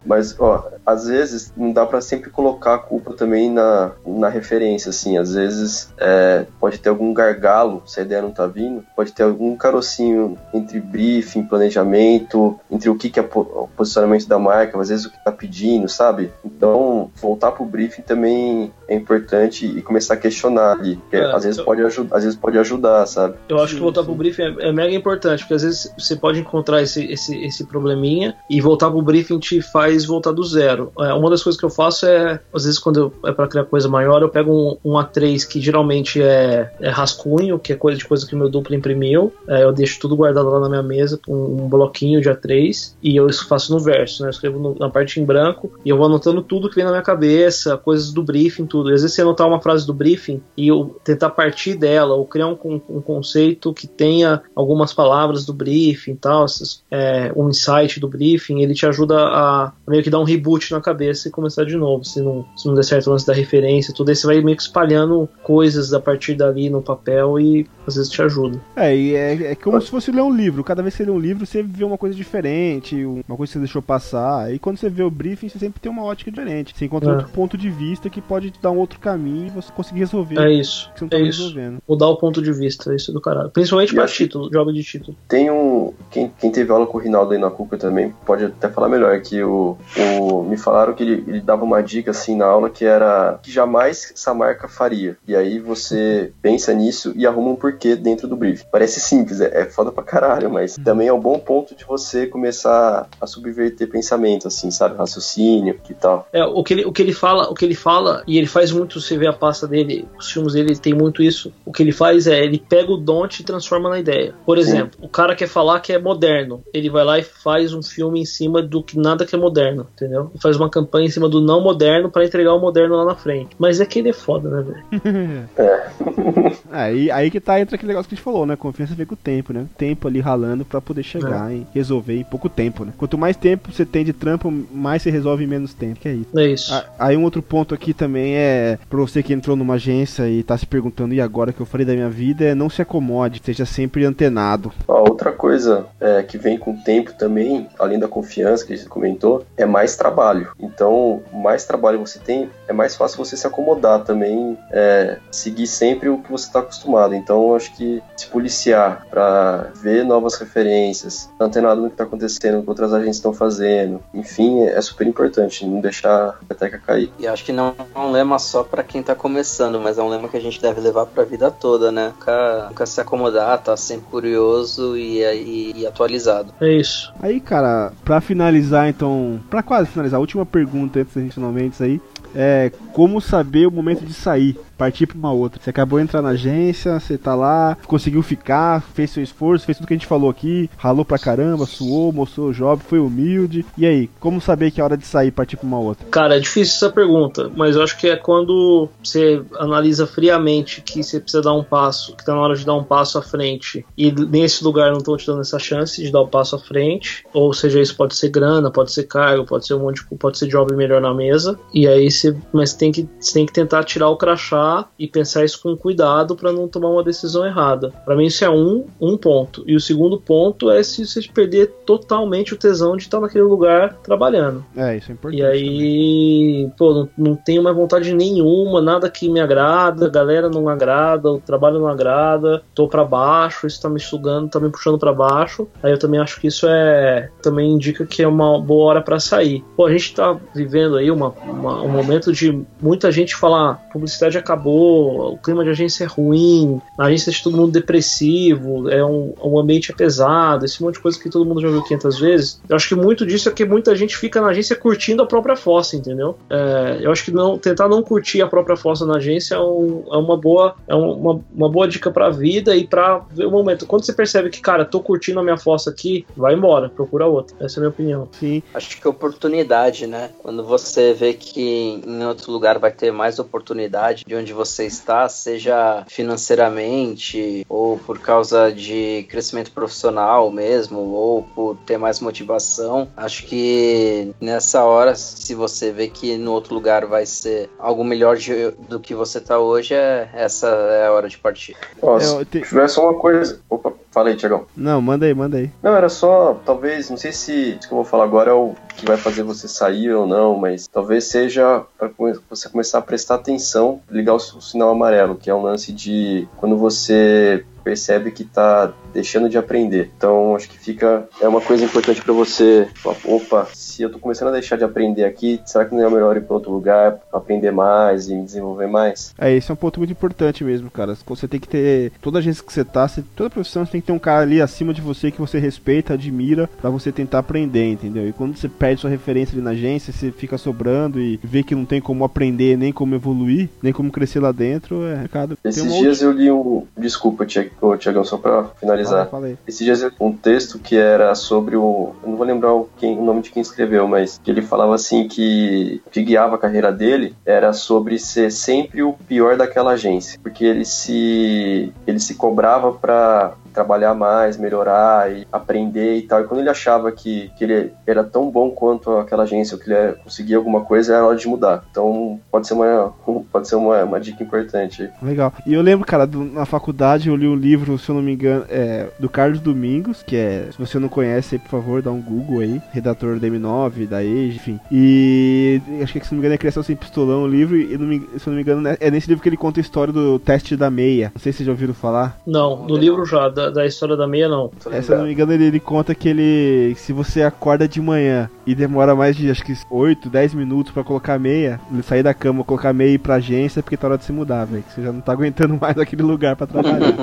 Mas, 0.06 0.34
ó, 0.40 0.64
às 0.88 1.06
vezes 1.06 1.52
não 1.54 1.70
dá 1.70 1.84
pra 1.84 2.00
sempre 2.00 2.30
colocar 2.30 2.74
a 2.74 2.78
culpa 2.78 3.12
também 3.12 3.50
na, 3.50 3.92
na 4.06 4.28
referência, 4.30 4.88
assim. 4.88 5.18
Às 5.18 5.34
vezes 5.34 5.92
é, 5.98 6.46
pode 6.58 6.78
ter 6.78 6.88
algum 6.88 7.12
gargalo, 7.12 7.82
se 7.86 8.00
a 8.00 8.02
ideia 8.02 8.22
não 8.22 8.30
tá 8.30 8.46
vindo, 8.46 8.82
pode 8.96 9.12
ter 9.12 9.22
algum 9.22 9.54
carocinho 9.54 10.38
entre 10.54 10.80
briefing, 10.80 11.42
planejamento, 11.44 12.58
entre 12.70 12.88
o 12.88 12.94
que, 12.96 13.10
que 13.10 13.20
é 13.20 13.22
o 13.22 13.68
posicionamento 13.76 14.26
da 14.26 14.38
marca, 14.38 14.80
às 14.80 14.88
vezes 14.88 15.04
o 15.04 15.10
que 15.10 15.22
tá 15.24 15.30
pedindo, 15.30 15.88
sabe? 15.88 16.32
Então, 16.44 17.10
voltar 17.20 17.52
pro 17.52 17.64
briefing 17.66 18.02
também 18.02 18.72
é 18.88 18.94
importante 18.94 19.66
e 19.66 19.82
começar 19.82 20.14
a 20.14 20.16
questionar 20.16 20.72
ali. 20.72 20.96
porque 20.96 21.16
É, 21.16 21.24
às, 21.30 21.44
vezes 21.44 21.58
eu- 21.58 21.64
pode 21.64 21.82
ajudar, 21.82 22.16
às 22.16 22.24
vezes 22.24 22.38
pode 22.38 22.58
ajudar, 22.58 23.06
sabe? 23.06 23.34
Eu 23.48 23.58
acho 23.58 23.74
que 23.74 23.80
voltar 23.80 24.02
pro 24.02 24.14
briefing 24.14 24.42
é, 24.42 24.68
é 24.68 24.72
mega 24.72 24.94
importante, 24.94 25.40
porque 25.40 25.54
às 25.54 25.62
vezes 25.62 25.92
você 25.98 26.16
pode 26.16 26.40
encontrar 26.40 26.80
esse, 26.80 27.04
esse, 27.04 27.36
esse 27.44 27.64
probleminha 27.66 28.34
e 28.48 28.58
voltar 28.60 28.90
pro 28.90 29.02
briefing 29.02 29.38
te 29.38 29.60
faz 29.60 30.04
voltar 30.06 30.32
do 30.32 30.42
zero. 30.42 30.77
É, 31.00 31.12
uma 31.12 31.30
das 31.30 31.42
coisas 31.42 31.58
que 31.58 31.64
eu 31.64 31.70
faço 31.70 32.06
é, 32.06 32.40
às 32.52 32.64
vezes, 32.64 32.78
quando 32.78 33.00
eu, 33.00 33.30
é 33.30 33.32
para 33.32 33.48
criar 33.48 33.64
coisa 33.64 33.88
maior, 33.88 34.22
eu 34.22 34.28
pego 34.28 34.52
um, 34.52 34.92
um 34.92 34.92
A3 34.94 35.46
que 35.46 35.60
geralmente 35.60 36.22
é, 36.22 36.72
é 36.80 36.90
rascunho, 36.90 37.58
que 37.58 37.72
é 37.72 37.76
coisa 37.76 37.98
de 37.98 38.04
coisa 38.04 38.26
que 38.26 38.34
o 38.34 38.38
meu 38.38 38.48
duplo 38.48 38.74
imprimiu. 38.74 39.32
É, 39.48 39.64
eu 39.64 39.72
deixo 39.72 39.98
tudo 40.00 40.16
guardado 40.16 40.48
lá 40.48 40.60
na 40.60 40.68
minha 40.68 40.82
mesa, 40.82 41.20
um, 41.28 41.64
um 41.64 41.68
bloquinho 41.68 42.20
de 42.20 42.28
A3, 42.28 42.94
e 43.02 43.16
eu 43.16 43.32
faço 43.32 43.72
no 43.72 43.78
verso, 43.78 44.22
né? 44.22 44.28
Eu 44.28 44.30
escrevo 44.30 44.58
no, 44.58 44.74
na 44.78 44.88
parte 44.88 45.20
em 45.20 45.24
branco 45.24 45.72
e 45.84 45.88
eu 45.88 45.96
vou 45.96 46.06
anotando 46.06 46.42
tudo 46.42 46.68
que 46.68 46.76
vem 46.76 46.84
na 46.84 46.90
minha 46.90 47.02
cabeça, 47.02 47.76
coisas 47.76 48.12
do 48.12 48.22
briefing, 48.22 48.66
tudo. 48.66 48.90
E 48.90 48.94
às 48.94 49.02
vezes 49.02 49.14
você 49.14 49.22
anotar 49.22 49.46
uma 49.46 49.60
frase 49.60 49.86
do 49.86 49.94
briefing 49.94 50.40
e 50.56 50.68
eu 50.68 50.96
tentar 51.04 51.30
partir 51.30 51.74
dela, 51.74 52.14
ou 52.14 52.24
criar 52.24 52.48
um, 52.48 52.80
um 52.88 53.00
conceito 53.00 53.72
que 53.72 53.86
tenha 53.86 54.42
algumas 54.54 54.92
palavras 54.92 55.44
do 55.44 55.52
briefing 55.52 56.12
e 56.12 56.16
tal, 56.16 56.44
essas, 56.44 56.82
é, 56.90 57.32
um 57.36 57.48
insight 57.48 58.00
do 58.00 58.08
briefing, 58.08 58.60
ele 58.60 58.74
te 58.74 58.86
ajuda 58.86 59.16
a 59.16 59.72
meio 59.86 60.02
que 60.02 60.10
dar 60.10 60.20
um 60.20 60.24
reboot 60.24 60.67
na 60.72 60.80
cabeça 60.80 61.28
e 61.28 61.30
começar 61.30 61.64
de 61.64 61.76
novo. 61.76 62.04
Se 62.04 62.20
não, 62.20 62.44
se 62.56 62.66
não 62.66 62.74
der 62.74 62.84
certo 62.84 63.06
o 63.08 63.10
lance 63.10 63.26
da 63.26 63.32
referência, 63.32 63.92
tudo 63.94 64.08
aí 64.10 64.16
você 64.16 64.26
vai 64.26 64.40
meio 64.40 64.56
que 64.56 64.62
espalhando 64.62 65.28
coisas 65.42 65.92
a 65.92 66.00
partir 66.00 66.34
dali 66.34 66.68
no 66.70 66.82
papel 66.82 67.38
e 67.40 67.66
às 67.86 67.96
vezes 67.96 68.10
te 68.10 68.20
ajuda. 68.22 68.60
É, 68.76 68.94
e 68.94 69.14
é, 69.14 69.52
é 69.52 69.54
como 69.54 69.80
se 69.80 69.90
fosse 69.90 70.10
ler 70.10 70.22
um 70.22 70.34
livro. 70.34 70.62
Cada 70.64 70.82
vez 70.82 70.94
que 70.94 71.02
você 71.04 71.10
lê 71.10 71.16
um 71.16 71.18
livro, 71.20 71.46
você 71.46 71.62
vê 71.62 71.84
uma 71.84 71.96
coisa 71.98 72.14
diferente, 72.14 73.04
uma 73.04 73.36
coisa 73.36 73.50
que 73.50 73.52
você 73.54 73.58
deixou 73.60 73.80
passar. 73.82 74.52
E 74.52 74.58
quando 74.58 74.76
você 74.78 74.88
vê 74.90 75.02
o 75.02 75.10
briefing, 75.10 75.48
você 75.48 75.58
sempre 75.58 75.80
tem 75.80 75.90
uma 75.90 76.04
ótica 76.04 76.30
diferente. 76.30 76.74
Você 76.76 76.84
encontra 76.84 77.10
É. 77.10 77.12
outro 77.14 77.28
ponto 77.30 77.56
de 77.56 77.70
vista 77.70 78.10
que 78.10 78.20
pode 78.20 78.50
te 78.50 78.60
dar 78.60 78.70
um 78.70 78.78
outro 78.78 78.98
caminho 79.00 79.46
e 79.46 79.50
você 79.50 79.72
conseguir 79.72 80.00
resolver. 80.00 80.38
É 80.38 80.52
isso. 80.52 80.90
que 80.92 80.98
você 81.00 81.04
não 81.04 81.08
tá 81.08 81.16
É 81.16 81.22
isso. 81.22 81.42
resolvendo. 81.42 81.78
Mudar 81.88 82.08
o 82.08 82.16
ponto 82.16 82.42
de 82.42 82.52
vista, 82.52 82.94
isso 82.94 83.10
é 83.10 83.14
do 83.14 83.20
caralho. 83.20 83.50
Principalmente 83.50 83.92
E 83.92 83.94
pra 83.94 84.06
título, 84.06 84.50
jogo 84.52 84.72
de 84.72 84.82
título. 84.82 85.16
Tem 85.28 85.50
um. 85.50 85.92
Quem, 86.10 86.30
quem 86.38 86.50
teve 86.52 86.70
aula 86.70 86.86
com 86.86 86.98
o 86.98 87.00
Rinaldo 87.00 87.32
aí 87.32 87.38
na 87.38 87.50
Cuca 87.50 87.76
também 87.78 88.12
pode 88.26 88.44
até 88.44 88.68
falar 88.68 88.88
melhor. 88.88 89.18
Que 89.20 89.42
o, 89.42 89.78
o- 89.96 90.42
me 90.42 90.56
falaram 90.58 90.94
que 90.94 91.02
ele, 91.02 91.24
ele 91.26 91.40
dava 91.40 91.64
uma 91.64 91.82
dica 91.82 92.10
assim 92.10 92.36
na 92.36 92.46
aula 92.46 92.70
que 92.70 92.84
era 92.84 93.38
que 93.42 93.50
jamais 93.50 94.12
essa 94.14 94.34
marca 94.34 94.68
faria. 94.68 95.16
E 95.26 95.34
aí 95.34 95.58
você 95.58 96.32
pensa 96.42 96.72
nisso 96.72 97.12
e 97.16 97.26
arruma 97.26 97.50
um 97.50 97.56
porquê 97.56 97.96
dentro 97.96 98.28
do 98.28 98.36
brief. 98.36 98.64
Parece 98.70 99.00
simples, 99.00 99.40
é, 99.40 99.62
é 99.62 99.64
foda 99.66 99.90
pra 99.92 100.02
caralho, 100.02 100.50
mas 100.50 100.76
também 100.76 101.08
é 101.08 101.12
um 101.12 101.20
bom 101.20 101.38
ponto 101.38 101.74
de 101.74 101.84
você 101.84 102.26
começar 102.26 103.08
a 103.20 103.26
subverter 103.26 103.88
pensamento, 103.88 104.48
assim, 104.48 104.70
sabe? 104.70 104.96
Raciocínio 104.96 105.78
e 105.88 105.94
tal. 105.94 106.28
É, 106.32 106.44
o 106.44 106.62
que 106.62 106.74
ele, 106.74 106.84
o 106.84 106.92
que 106.92 107.02
ele 107.02 107.12
fala, 107.12 107.50
o 107.50 107.54
que 107.54 107.64
ele 107.64 107.74
fala, 107.74 108.22
e 108.26 108.38
ele 108.38 108.46
faz 108.46 108.70
muito, 108.70 109.00
você 109.00 109.16
vê 109.16 109.26
a 109.26 109.32
pasta 109.32 109.66
dele, 109.66 110.06
os 110.18 110.30
filmes 110.30 110.52
dele 110.52 110.76
tem 110.76 110.94
muito 110.94 111.22
isso. 111.22 111.52
O 111.64 111.72
que 111.72 111.82
ele 111.82 111.92
faz 111.92 112.26
é, 112.26 112.38
ele 112.38 112.58
pega 112.58 112.92
o 112.92 112.96
don't 112.96 113.40
e 113.40 113.44
transforma 113.44 113.88
na 113.88 113.98
ideia. 113.98 114.34
Por 114.44 114.58
exemplo, 114.58 114.98
o 115.02 115.08
cara 115.08 115.34
quer 115.34 115.48
falar 115.48 115.80
que 115.80 115.92
é 115.92 115.98
moderno, 115.98 116.62
ele 116.72 116.90
vai 116.90 117.04
lá 117.04 117.18
e 117.18 117.22
faz 117.22 117.72
um 117.72 117.82
filme 117.82 118.20
em 118.20 118.24
cima 118.24 118.62
do 118.62 118.82
que 118.82 118.98
nada 118.98 119.24
que 119.24 119.34
é 119.34 119.38
moderno, 119.38 119.86
entendeu? 119.94 120.30
E 120.38 120.42
faz 120.42 120.56
uma 120.56 120.70
campanha 120.70 121.06
em 121.06 121.10
cima 121.10 121.28
do 121.28 121.40
não 121.40 121.60
moderno 121.60 122.10
pra 122.10 122.24
entregar 122.24 122.54
o 122.54 122.60
moderno 122.60 122.96
lá 122.96 123.04
na 123.04 123.14
frente. 123.14 123.50
Mas 123.58 123.80
é 123.80 123.86
que 123.86 123.98
ele 123.98 124.10
é 124.10 124.12
foda, 124.12 124.48
né, 124.48 124.62
velho? 124.62 125.48
Aí, 126.70 127.10
aí 127.10 127.30
que 127.30 127.40
tá 127.40 127.60
entra 127.60 127.76
aquele 127.76 127.88
negócio 127.88 128.08
que 128.08 128.14
a 128.14 128.16
gente 128.16 128.24
falou, 128.24 128.46
né? 128.46 128.56
Confiança 128.56 128.94
vem 128.94 129.06
com 129.06 129.14
o 129.14 129.16
tempo, 129.16 129.52
né? 129.52 129.66
Tempo 129.76 130.06
ali 130.06 130.20
ralando 130.20 130.64
pra 130.64 130.80
poder 130.80 131.02
chegar 131.02 131.52
e 131.52 131.66
resolver 131.74 132.18
em 132.18 132.24
pouco 132.24 132.48
tempo, 132.48 132.84
né? 132.84 132.92
Quanto 132.96 133.16
mais 133.16 133.36
tempo 133.36 133.72
você 133.72 133.84
tem 133.84 134.04
de 134.04 134.12
trampo, 134.12 134.52
mais 134.72 135.02
você 135.02 135.10
resolve 135.10 135.44
em 135.44 135.46
menos 135.46 135.74
tempo. 135.74 136.00
Que 136.00 136.08
é 136.08 136.12
isso. 136.12 136.38
É 136.38 136.46
isso. 136.46 136.74
Ah, 136.74 136.84
Aí 136.98 137.16
um 137.16 137.24
outro 137.24 137.42
ponto 137.42 137.74
aqui 137.74 137.94
também 137.94 138.34
é 138.36 138.78
pra 138.88 138.98
você 138.98 139.22
que 139.22 139.32
entrou 139.32 139.56
numa 139.56 139.74
agência 139.74 140.28
e 140.28 140.42
tá 140.42 140.56
se 140.56 140.66
perguntando, 140.66 141.14
e 141.14 141.20
agora 141.20 141.52
que 141.52 141.60
eu 141.60 141.66
falei 141.66 141.86
da 141.86 141.94
minha 141.94 142.10
vida, 142.10 142.44
é 142.44 142.54
não 142.54 142.68
se 142.68 142.82
acomode, 142.82 143.40
seja 143.44 143.64
sempre 143.64 144.04
antenado. 144.04 144.72
A 144.86 144.98
outra 144.98 145.32
coisa 145.32 145.86
é, 146.00 146.22
que 146.22 146.36
vem 146.38 146.58
com 146.58 146.72
o 146.72 146.76
tempo 146.76 147.12
também, 147.14 147.66
além 147.78 147.98
da 147.98 148.08
confiança 148.08 148.66
que 148.66 148.72
a 148.72 148.76
gente 148.76 148.88
comentou, 148.88 149.44
é 149.56 149.64
mais 149.64 149.96
trabalho. 149.96 150.27
Então, 150.58 151.22
mais 151.32 151.64
trabalho 151.64 151.98
você 151.98 152.18
tem, 152.18 152.50
é 152.66 152.72
mais 152.72 152.96
fácil 152.96 153.18
você 153.24 153.36
se 153.36 153.46
acomodar 153.46 154.04
também, 154.04 154.56
é, 154.70 155.18
seguir 155.30 155.66
sempre 155.66 156.08
o 156.08 156.18
que 156.18 156.30
você 156.30 156.46
está 156.46 156.60
acostumado. 156.60 157.14
Então, 157.14 157.48
eu 157.48 157.56
acho 157.56 157.72
que 157.76 158.02
se 158.16 158.26
policiar 158.28 159.06
para 159.10 159.70
ver 159.74 160.04
novas 160.04 160.34
referências, 160.36 161.28
estar 161.32 161.44
antenado 161.44 161.80
no 161.80 161.88
que 161.88 161.94
está 161.94 162.04
acontecendo, 162.04 162.58
o 162.58 162.62
que 162.62 162.68
outras 162.68 162.92
agências 162.92 163.16
estão 163.16 163.32
fazendo, 163.32 164.00
enfim, 164.12 164.64
é 164.64 164.80
super 164.80 165.06
importante, 165.06 165.64
não 165.66 165.80
deixar 165.80 166.28
a 166.30 166.32
peteca 166.46 166.78
cair. 166.78 167.12
E 167.18 167.26
acho 167.26 167.44
que 167.44 167.52
não 167.52 167.74
é 167.94 167.98
um 167.98 168.10
lema 168.10 168.38
só 168.38 168.62
pra 168.62 168.82
quem 168.82 169.02
tá 169.02 169.14
começando, 169.14 169.80
mas 169.80 169.98
é 169.98 170.02
um 170.02 170.08
lema 170.08 170.28
que 170.28 170.36
a 170.36 170.40
gente 170.40 170.60
deve 170.60 170.80
levar 170.80 171.06
pra 171.06 171.24
vida 171.24 171.50
toda, 171.50 171.90
né? 171.92 172.12
Nunca, 172.18 172.66
nunca 172.68 172.86
se 172.86 173.00
acomodar, 173.00 173.58
tá 173.62 173.76
sempre 173.76 174.06
curioso 174.10 174.96
e, 174.96 175.22
e- 175.22 175.72
e 175.76 175.86
atualizado. 175.86 176.52
É 176.60 176.72
isso. 176.72 177.12
Aí, 177.20 177.40
cara, 177.40 177.92
pra 178.04 178.20
finalizar, 178.20 178.88
então, 178.88 179.40
pra 179.50 179.62
quase 179.62 179.88
finalizar, 179.90 180.17
a 180.18 180.20
última 180.20 180.44
pergunta 180.44 181.00
antes 181.00 181.14
da 181.14 181.20
gente 181.20 181.34
finalmente 181.34 181.82
aí 181.82 182.00
é 182.34 182.70
como 182.92 183.20
saber 183.20 183.66
o 183.66 183.70
momento 183.70 184.04
de 184.04 184.12
sair, 184.12 184.58
partir 184.78 185.06
pra 185.06 185.18
uma 185.18 185.32
outra. 185.32 185.60
Você 185.60 185.70
acabou 185.70 185.98
de 185.98 186.04
entrar 186.04 186.22
na 186.22 186.30
agência, 186.30 186.98
você 186.98 187.18
tá 187.18 187.34
lá, 187.34 187.76
conseguiu 187.86 188.22
ficar, 188.22 188.80
fez 188.94 189.10
seu 189.10 189.22
esforço, 189.22 189.66
fez 189.66 189.76
tudo 189.76 189.88
que 189.88 189.94
a 189.94 189.96
gente 189.96 190.06
falou 190.06 190.30
aqui, 190.30 190.70
ralou 190.76 191.04
pra 191.04 191.18
caramba, 191.18 191.66
suou, 191.66 192.12
mostrou 192.12 192.48
o 192.48 192.52
job, 192.54 192.82
foi 192.82 193.00
humilde. 193.00 193.66
E 193.76 193.84
aí, 193.84 194.08
como 194.20 194.40
saber 194.40 194.70
que 194.70 194.80
é 194.80 194.84
hora 194.84 194.96
de 194.96 195.04
sair, 195.04 195.32
partir 195.32 195.56
pra 195.56 195.66
uma 195.66 195.80
outra? 195.80 196.06
Cara, 196.08 196.36
é 196.36 196.40
difícil 196.40 196.76
essa 196.76 196.90
pergunta, 196.90 197.50
mas 197.56 197.74
eu 197.74 197.82
acho 197.82 197.98
que 197.98 198.06
é 198.06 198.16
quando 198.16 198.88
você 199.02 199.42
analisa 199.58 200.06
friamente 200.06 200.80
que 200.80 201.02
você 201.02 201.18
precisa 201.18 201.42
dar 201.42 201.54
um 201.54 201.64
passo, 201.64 202.14
que 202.16 202.24
tá 202.24 202.32
na 202.32 202.40
hora 202.40 202.54
de 202.54 202.64
dar 202.64 202.74
um 202.74 202.84
passo 202.84 203.18
à 203.18 203.22
frente, 203.22 203.84
e 203.96 204.12
nesse 204.12 204.62
lugar 204.62 204.90
não 204.92 204.98
estão 204.98 205.16
te 205.16 205.26
dando 205.26 205.40
essa 205.40 205.58
chance 205.58 206.00
de 206.00 206.12
dar 206.12 206.20
o 206.20 206.28
passo 206.28 206.54
à 206.54 206.58
frente, 206.58 207.24
ou 207.34 207.52
seja, 207.52 207.80
isso 207.80 207.96
pode 207.96 208.14
ser 208.14 208.28
grana, 208.28 208.70
pode 208.70 208.92
ser 208.92 209.04
cargo, 209.04 209.44
pode 209.44 209.66
ser 209.66 209.74
um 209.74 209.80
monte 209.80 210.04
de, 210.04 210.16
pode 210.16 210.38
ser 210.38 210.46
job 210.46 210.72
melhor 210.76 211.00
na 211.00 211.12
mesa, 211.12 211.58
e 211.74 211.88
aí 211.88 212.10
você, 212.10 212.36
mas 212.52 212.74
tem 212.74 212.92
que, 212.92 213.08
você 213.18 213.34
tem 213.34 213.46
que 213.46 213.52
tentar 213.52 213.82
tirar 213.82 214.08
o 214.08 214.16
crachá 214.16 214.67
e 214.98 215.06
pensar 215.06 215.44
isso 215.44 215.60
com 215.62 215.76
cuidado 215.76 216.34
para 216.36 216.52
não 216.52 216.68
tomar 216.68 216.88
uma 216.90 217.02
decisão 217.02 217.44
errada. 217.46 217.90
Para 218.04 218.16
mim 218.16 218.26
isso 218.26 218.44
é 218.44 218.50
um, 218.50 218.84
um 219.00 219.16
ponto. 219.16 219.62
E 219.66 219.74
o 219.74 219.80
segundo 219.80 220.18
ponto 220.20 220.70
é 220.70 220.82
se 220.82 221.06
você 221.06 221.20
perder 221.32 221.66
totalmente 221.84 222.54
o 222.54 222.56
tesão 222.56 222.96
de 222.96 223.02
estar 223.04 223.20
naquele 223.20 223.44
lugar 223.44 223.94
trabalhando. 224.02 224.64
É, 224.76 224.96
isso 224.96 225.10
é 225.10 225.14
importante. 225.14 225.40
E 225.42 225.44
aí, 225.44 226.70
pô, 226.76 226.92
não, 226.94 227.08
não 227.18 227.34
tenho 227.36 227.62
mais 227.62 227.74
vontade 227.76 228.12
nenhuma, 228.14 228.80
nada 228.80 229.10
que 229.10 229.28
me 229.28 229.40
agrada, 229.40 230.06
a 230.06 230.10
galera 230.10 230.48
não 230.48 230.68
agrada, 230.68 231.30
o 231.32 231.40
trabalho 231.40 231.78
não 231.78 231.88
agrada, 231.88 232.62
tô 232.74 232.88
pra 232.88 233.04
baixo, 233.04 233.66
isso 233.66 233.80
tá 233.80 233.88
me 233.88 234.00
sugando, 234.00 234.48
tá 234.50 234.60
me 234.60 234.70
puxando 234.70 234.98
pra 234.98 235.12
baixo. 235.12 235.68
Aí 235.82 235.90
eu 235.92 235.98
também 235.98 236.20
acho 236.20 236.40
que 236.40 236.46
isso 236.48 236.66
é. 236.68 237.30
Também 237.42 237.70
indica 237.70 238.04
que 238.06 238.22
é 238.22 238.28
uma 238.28 238.58
boa 238.60 238.86
hora 238.90 239.00
pra 239.02 239.18
sair. 239.20 239.64
Pô, 239.76 239.86
a 239.86 239.90
gente 239.92 240.14
tá 240.14 240.36
vivendo 240.54 240.96
aí 240.96 241.10
uma, 241.10 241.28
uma- 241.46 241.82
um 241.82 241.88
momento 241.88 242.32
de 242.32 242.64
muita 242.80 243.10
gente 243.12 243.34
falar: 243.34 243.74
publicidade 243.92 244.36
acabou, 244.38 244.57
o 244.64 245.38
clima 245.38 245.62
de 245.64 245.70
agência 245.70 246.04
é 246.04 246.06
ruim, 246.06 246.80
a 246.96 247.04
agência 247.06 247.26
deixa 247.30 247.44
todo 247.44 247.56
mundo 247.56 247.72
depressivo, 247.72 248.88
é 248.88 249.04
um, 249.04 249.34
um 249.42 249.58
ambiente 249.58 249.90
é 249.92 249.94
pesado, 249.94 250.64
esse 250.64 250.82
monte 250.82 250.94
de 250.94 251.00
coisa 251.00 251.18
que 251.18 251.28
todo 251.30 251.44
mundo 251.44 251.60
já 251.60 251.68
viu 251.68 251.82
500 251.82 252.18
vezes. 252.18 252.60
Eu 252.68 252.76
acho 252.76 252.88
que 252.88 252.94
muito 252.94 253.26
disso 253.26 253.48
é 253.48 253.52
que 253.52 253.64
muita 253.64 253.94
gente 253.94 254.16
fica 254.16 254.40
na 254.40 254.48
agência 254.48 254.74
curtindo 254.76 255.22
a 255.22 255.26
própria 255.26 255.56
fossa, 255.56 255.96
entendeu? 255.96 256.36
É, 256.50 256.98
eu 257.00 257.10
acho 257.12 257.24
que 257.24 257.30
não, 257.30 257.58
tentar 257.58 257.88
não 257.88 258.02
curtir 258.02 258.40
a 258.42 258.46
própria 258.46 258.76
fossa 258.76 259.04
na 259.06 259.16
agência 259.16 259.54
é, 259.54 259.60
um- 259.60 260.04
é 260.10 260.16
uma 260.16 260.36
boa 260.36 260.74
é 260.86 260.94
uma, 260.94 261.40
uma 261.54 261.68
boa 261.68 261.86
dica 261.88 262.10
pra 262.10 262.30
vida 262.30 262.74
e 262.76 262.86
pra 262.86 263.18
ver 263.30 263.46
o 263.46 263.50
momento. 263.50 263.86
Quando 263.86 264.04
você 264.04 264.12
percebe 264.12 264.50
que, 264.50 264.60
cara, 264.60 264.84
tô 264.84 265.00
curtindo 265.00 265.40
a 265.40 265.42
minha 265.42 265.56
fossa 265.56 265.90
aqui, 265.90 266.26
vai 266.36 266.54
embora, 266.54 266.88
procura 266.88 267.26
outra. 267.26 267.56
Essa 267.60 267.76
é 267.76 267.78
a 267.78 267.80
minha 267.82 267.90
opinião. 267.90 268.28
Sim. 268.38 268.62
Acho 268.74 269.00
que 269.00 269.08
oportunidade, 269.08 270.06
né? 270.06 270.30
Quando 270.42 270.64
você 270.64 271.12
vê 271.12 271.34
que 271.34 272.00
em 272.06 272.24
outro 272.24 272.50
lugar 272.52 272.78
vai 272.78 272.90
ter 272.90 273.10
mais 273.12 273.38
oportunidade 273.38 274.24
de 274.26 274.34
onde 274.34 274.47
você 274.52 274.86
está, 274.86 275.28
seja 275.28 276.04
financeiramente 276.08 277.64
ou 277.68 277.98
por 277.98 278.18
causa 278.18 278.72
de 278.72 279.26
crescimento 279.30 279.70
profissional 279.72 280.50
mesmo, 280.50 280.98
ou 280.98 281.42
por 281.54 281.76
ter 281.86 281.98
mais 281.98 282.20
motivação, 282.20 283.08
acho 283.16 283.46
que 283.46 284.32
nessa 284.40 284.84
hora, 284.84 285.14
se 285.14 285.54
você 285.54 285.92
vê 285.92 286.08
que 286.08 286.36
no 286.36 286.52
outro 286.52 286.74
lugar 286.74 287.06
vai 287.06 287.26
ser 287.26 287.70
algo 287.78 288.04
melhor 288.04 288.36
de- 288.36 288.70
do 288.88 289.00
que 289.00 289.14
você 289.14 289.40
tá 289.40 289.58
hoje, 289.58 289.94
é, 289.94 290.28
essa 290.34 290.66
é 290.68 291.06
a 291.06 291.12
hora 291.12 291.28
de 291.28 291.38
partir. 291.38 291.76
É, 292.02 292.20
se 292.20 292.44
tiver 292.62 292.88
só 292.88 293.10
uma 293.10 293.18
coisa. 293.18 293.60
Opa, 293.68 293.92
fala 294.10 294.28
aí, 294.28 294.36
Tiagão. 294.36 294.66
Não, 294.76 295.00
manda 295.00 295.26
aí, 295.26 295.34
manda 295.34 295.58
aí. 295.58 295.70
Não, 295.82 295.94
era 295.94 296.08
só, 296.08 296.60
talvez, 296.64 297.10
não 297.10 297.16
sei 297.16 297.32
se 297.32 297.70
isso 297.78 297.88
que 297.88 297.92
eu 297.92 297.96
vou 297.96 298.04
falar 298.04 298.24
agora 298.24 298.50
é 298.50 298.54
o 298.54 298.74
que 298.98 299.06
vai 299.06 299.16
fazer 299.16 299.42
você 299.42 299.68
sair 299.68 300.12
ou 300.12 300.26
não, 300.26 300.56
mas 300.58 300.88
talvez 300.88 301.24
seja 301.24 301.82
para 301.96 302.10
você 302.50 302.68
começar 302.68 302.98
a 302.98 303.02
prestar 303.02 303.36
atenção, 303.36 304.00
ligar 304.10 304.34
o, 304.34 304.38
sinal 304.38 304.90
amarelo, 304.90 305.36
que 305.36 305.48
é 305.48 305.54
um 305.54 305.62
lance 305.62 305.92
de 305.92 306.46
quando 306.56 306.76
você 306.76 307.64
percebe 307.84 308.30
que 308.30 308.44
tá 308.44 308.92
deixando 309.14 309.48
de 309.48 309.56
aprender. 309.56 310.10
Então, 310.14 310.54
acho 310.54 310.68
que 310.68 310.78
fica 310.78 311.26
é 311.40 311.48
uma 311.48 311.60
coisa 311.60 311.82
importante 311.84 312.20
para 312.20 312.34
você, 312.34 312.86
opa, 313.24 313.66
se 313.72 314.02
eu 314.02 314.10
tô 314.10 314.18
começando 314.18 314.48
a 314.48 314.52
deixar 314.52 314.76
de 314.76 314.84
aprender 314.84 315.24
aqui, 315.24 315.58
será 315.64 315.86
que 315.86 315.94
não 315.94 316.04
é 316.04 316.10
melhor 316.10 316.36
ir 316.36 316.42
para 316.42 316.54
outro 316.54 316.70
lugar, 316.70 317.18
aprender 317.32 317.70
mais 317.70 318.28
e 318.28 318.34
me 318.34 318.44
desenvolver 318.44 318.86
mais? 318.88 319.32
É, 319.38 319.54
esse 319.54 319.70
é 319.70 319.72
um 319.72 319.76
ponto 319.76 320.00
muito 320.00 320.10
importante 320.10 320.62
mesmo, 320.62 320.90
cara. 320.90 321.16
Você 321.26 321.48
tem 321.48 321.58
que 321.58 321.68
ter. 321.68 322.12
Toda 322.20 322.40
agência 322.40 322.62
que 322.62 322.72
você 322.72 322.84
tá, 322.84 323.08
você- 323.08 323.24
toda 323.34 323.48
profissão 323.48 323.86
você 323.86 323.92
tem 323.92 324.00
que 324.02 324.06
ter 324.08 324.12
um 324.12 324.18
cara 324.18 324.42
ali 324.42 324.60
acima 324.60 324.92
de 324.92 325.00
você 325.00 325.30
que 325.30 325.40
você 325.40 325.58
respeita, 325.58 326.12
admira, 326.12 326.68
pra 326.80 326.90
você 326.90 327.10
tentar 327.10 327.38
aprender, 327.38 327.90
entendeu? 327.90 328.28
E 328.28 328.32
quando 328.34 328.54
você 328.56 328.68
perde 328.68 328.87
sua 328.96 329.10
referência 329.10 329.54
ali 329.54 329.62
na 329.62 329.70
agência, 329.70 330.12
você 330.12 330.30
fica 330.32 330.56
sobrando 330.58 331.20
e 331.20 331.38
vê 331.42 331.62
que 331.62 331.74
não 331.74 331.84
tem 331.84 332.00
como 332.00 332.24
aprender, 332.24 332.76
nem 332.76 332.92
como 332.92 333.14
evoluir, 333.14 333.68
nem 333.82 333.92
como 333.92 334.10
crescer 334.10 334.40
lá 334.40 334.52
dentro, 334.52 335.04
é 335.04 335.14
recado. 335.22 335.56
Esses 335.64 335.82
um 335.84 335.98
dias 336.00 336.22
eu 336.22 336.32
li 336.32 336.50
um. 336.50 336.84
Desculpa, 336.96 337.44
Tiagão, 337.46 338.24
só 338.24 338.36
pra 338.36 338.64
finalizar. 338.80 339.28
Aí. 339.32 339.56
Esses 339.66 339.84
dias 339.84 340.02
eu 340.02 340.08
li 340.10 340.14
um 340.20 340.32
texto 340.32 340.78
que 340.78 340.96
era 340.96 341.34
sobre 341.34 341.76
o. 341.76 342.12
Eu 342.22 342.30
não 342.30 342.36
vou 342.36 342.46
lembrar 342.46 342.72
o, 342.74 342.88
quem- 342.98 343.18
o 343.18 343.24
nome 343.24 343.42
de 343.42 343.50
quem 343.50 343.60
escreveu, 343.62 344.06
mas 344.08 344.40
que 344.42 344.50
ele 344.50 344.62
falava 344.62 344.94
assim 344.94 345.26
que 345.28 346.00
o 346.06 346.10
que 346.10 346.22
guiava 346.22 346.56
a 346.56 346.58
carreira 346.58 346.90
dele 346.92 347.34
era 347.44 347.72
sobre 347.72 348.18
ser 348.18 348.50
sempre 348.50 349.02
o 349.02 349.12
pior 349.12 349.56
daquela 349.56 349.92
agência. 349.92 350.38
Porque 350.42 350.64
ele 350.64 350.84
se. 350.84 351.92
ele 352.06 352.20
se 352.20 352.34
cobrava 352.34 352.92
pra 352.92 353.54
trabalhar 353.78 354.12
mais, 354.14 354.56
melhorar 354.56 355.30
e 355.30 355.46
aprender 355.52 356.16
e 356.16 356.22
tal. 356.22 356.40
E 356.40 356.44
quando 356.44 356.60
ele 356.60 356.68
achava 356.68 357.12
que, 357.12 357.50
que 357.56 357.62
ele 357.64 357.92
era 358.06 358.24
tão 358.24 358.50
bom 358.50 358.70
quanto 358.70 359.10
aquela 359.18 359.44
agência, 359.44 359.76
ou 359.76 359.80
que 359.80 359.88
ele 359.90 360.14
conseguia 360.24 360.56
alguma 360.56 360.80
coisa, 360.80 361.14
era 361.14 361.24
hora 361.24 361.36
de 361.36 361.46
mudar. 361.46 361.84
Então 361.90 362.40
pode 362.50 362.66
ser 362.66 362.74
uma, 362.74 363.14
pode 363.52 363.68
ser 363.68 363.76
uma, 363.76 364.02
uma 364.04 364.18
dica 364.20 364.42
importante. 364.42 365.02
aí. 365.02 365.08
Legal. 365.22 365.52
E 365.64 365.72
eu 365.74 365.80
lembro, 365.82 366.04
cara, 366.04 366.26
do- 366.26 366.44
na 366.44 366.66
faculdade 366.66 367.28
eu 367.28 367.36
li 367.36 367.46
um 367.46 367.54
livro, 367.54 367.96
se 367.98 368.08
eu 368.08 368.16
não 368.16 368.22
me 368.22 368.32
engano, 368.32 368.64
é, 368.68 369.06
do 369.18 369.28
Carlos 369.28 369.60
Domingos, 369.60 370.22
que 370.24 370.34
é, 370.36 370.68
se 370.72 370.78
você 370.78 370.98
não 370.98 371.08
conhece, 371.08 371.54
aí, 371.54 371.58
por 371.60 371.68
favor, 371.70 372.02
dá 372.02 372.10
um 372.10 372.20
Google 372.20 372.60
aí, 372.60 372.82
redator 372.92 373.38
da 373.38 373.46
M9, 373.46 374.06
da 374.08 374.18
Age, 374.18 374.56
enfim. 374.56 374.80
E 374.90 375.80
acho 376.02 376.12
que, 376.14 376.26
se 376.26 376.32
não 376.32 376.38
me 376.38 376.40
engano, 376.40 376.54
é 376.54 376.58
Criação 376.58 376.82
Sem 376.82 376.96
Pistolão 376.96 377.44
o 377.44 377.48
livro, 377.48 377.76
e 377.76 377.96
não 377.96 378.06
me- 378.06 378.20
se 378.38 378.46
eu 378.46 378.50
não 378.50 378.54
me 378.56 378.62
engano, 378.62 378.80
né, 378.80 378.96
é 379.00 379.10
nesse 379.10 379.28
livro 379.28 379.42
que 379.42 379.48
ele 379.48 379.56
conta 379.56 379.78
a 379.78 379.82
história 379.82 380.12
do 380.12 380.38
teste 380.38 380.76
da 380.76 380.90
meia. 380.90 381.30
Não 381.34 381.40
sei 381.40 381.52
se 381.52 381.58
vocês 381.58 381.66
já 381.66 381.72
ouviram 381.72 381.94
falar. 381.94 382.36
Não, 382.46 382.84
no 382.86 382.96
livro 382.96 383.24
já, 383.24 383.48
da, 383.48 383.67
da 383.70 383.86
história 383.86 384.16
da 384.16 384.26
meia, 384.26 384.48
não. 384.48 384.70
É, 384.90 385.02
se 385.02 385.12
eu 385.12 385.18
não 385.18 385.24
me 385.24 385.32
engano, 385.32 385.52
ele, 385.52 385.64
ele 385.64 385.80
conta 385.80 386.14
que 386.14 386.28
ele. 386.28 386.94
Se 386.96 387.12
você 387.12 387.42
acorda 387.42 387.88
de 387.88 388.00
manhã 388.00 388.50
e 388.66 388.74
demora 388.74 389.14
mais 389.14 389.36
de 389.36 389.50
acho 389.50 389.64
que 389.64 389.76
8, 389.90 390.28
10 390.28 390.54
minutos 390.54 390.92
pra 390.92 391.04
colocar 391.04 391.38
meia, 391.38 391.80
ele 391.92 392.02
sair 392.02 392.22
da 392.22 392.34
cama, 392.34 392.64
colocar 392.64 392.90
a 392.90 392.92
meia 392.92 393.10
e 393.10 393.14
ir 393.14 393.18
pra 393.18 393.36
agência, 393.36 393.80
é 393.80 393.82
porque 393.82 393.96
tá 393.96 394.06
hora 394.06 394.18
de 394.18 394.24
se 394.24 394.32
mudar, 394.32 394.64
velho. 394.64 394.82
Que 394.82 394.94
você 394.94 395.02
já 395.02 395.12
não 395.12 395.20
tá 395.20 395.32
aguentando 395.32 395.76
mais 395.80 395.98
aquele 395.98 396.22
lugar 396.22 396.56
pra 396.56 396.66
trabalhar. 396.66 397.14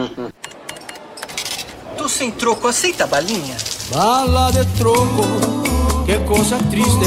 Tô 1.98 2.10
sem 2.10 2.30
troco, 2.32 2.68
aceita 2.68 3.06
a 3.06 3.07
balinha? 3.07 3.56
Bala 3.91 4.52
de 4.52 4.65
troco, 4.78 5.24
qué 6.06 6.18
cosa 6.26 6.57
triste, 6.69 7.06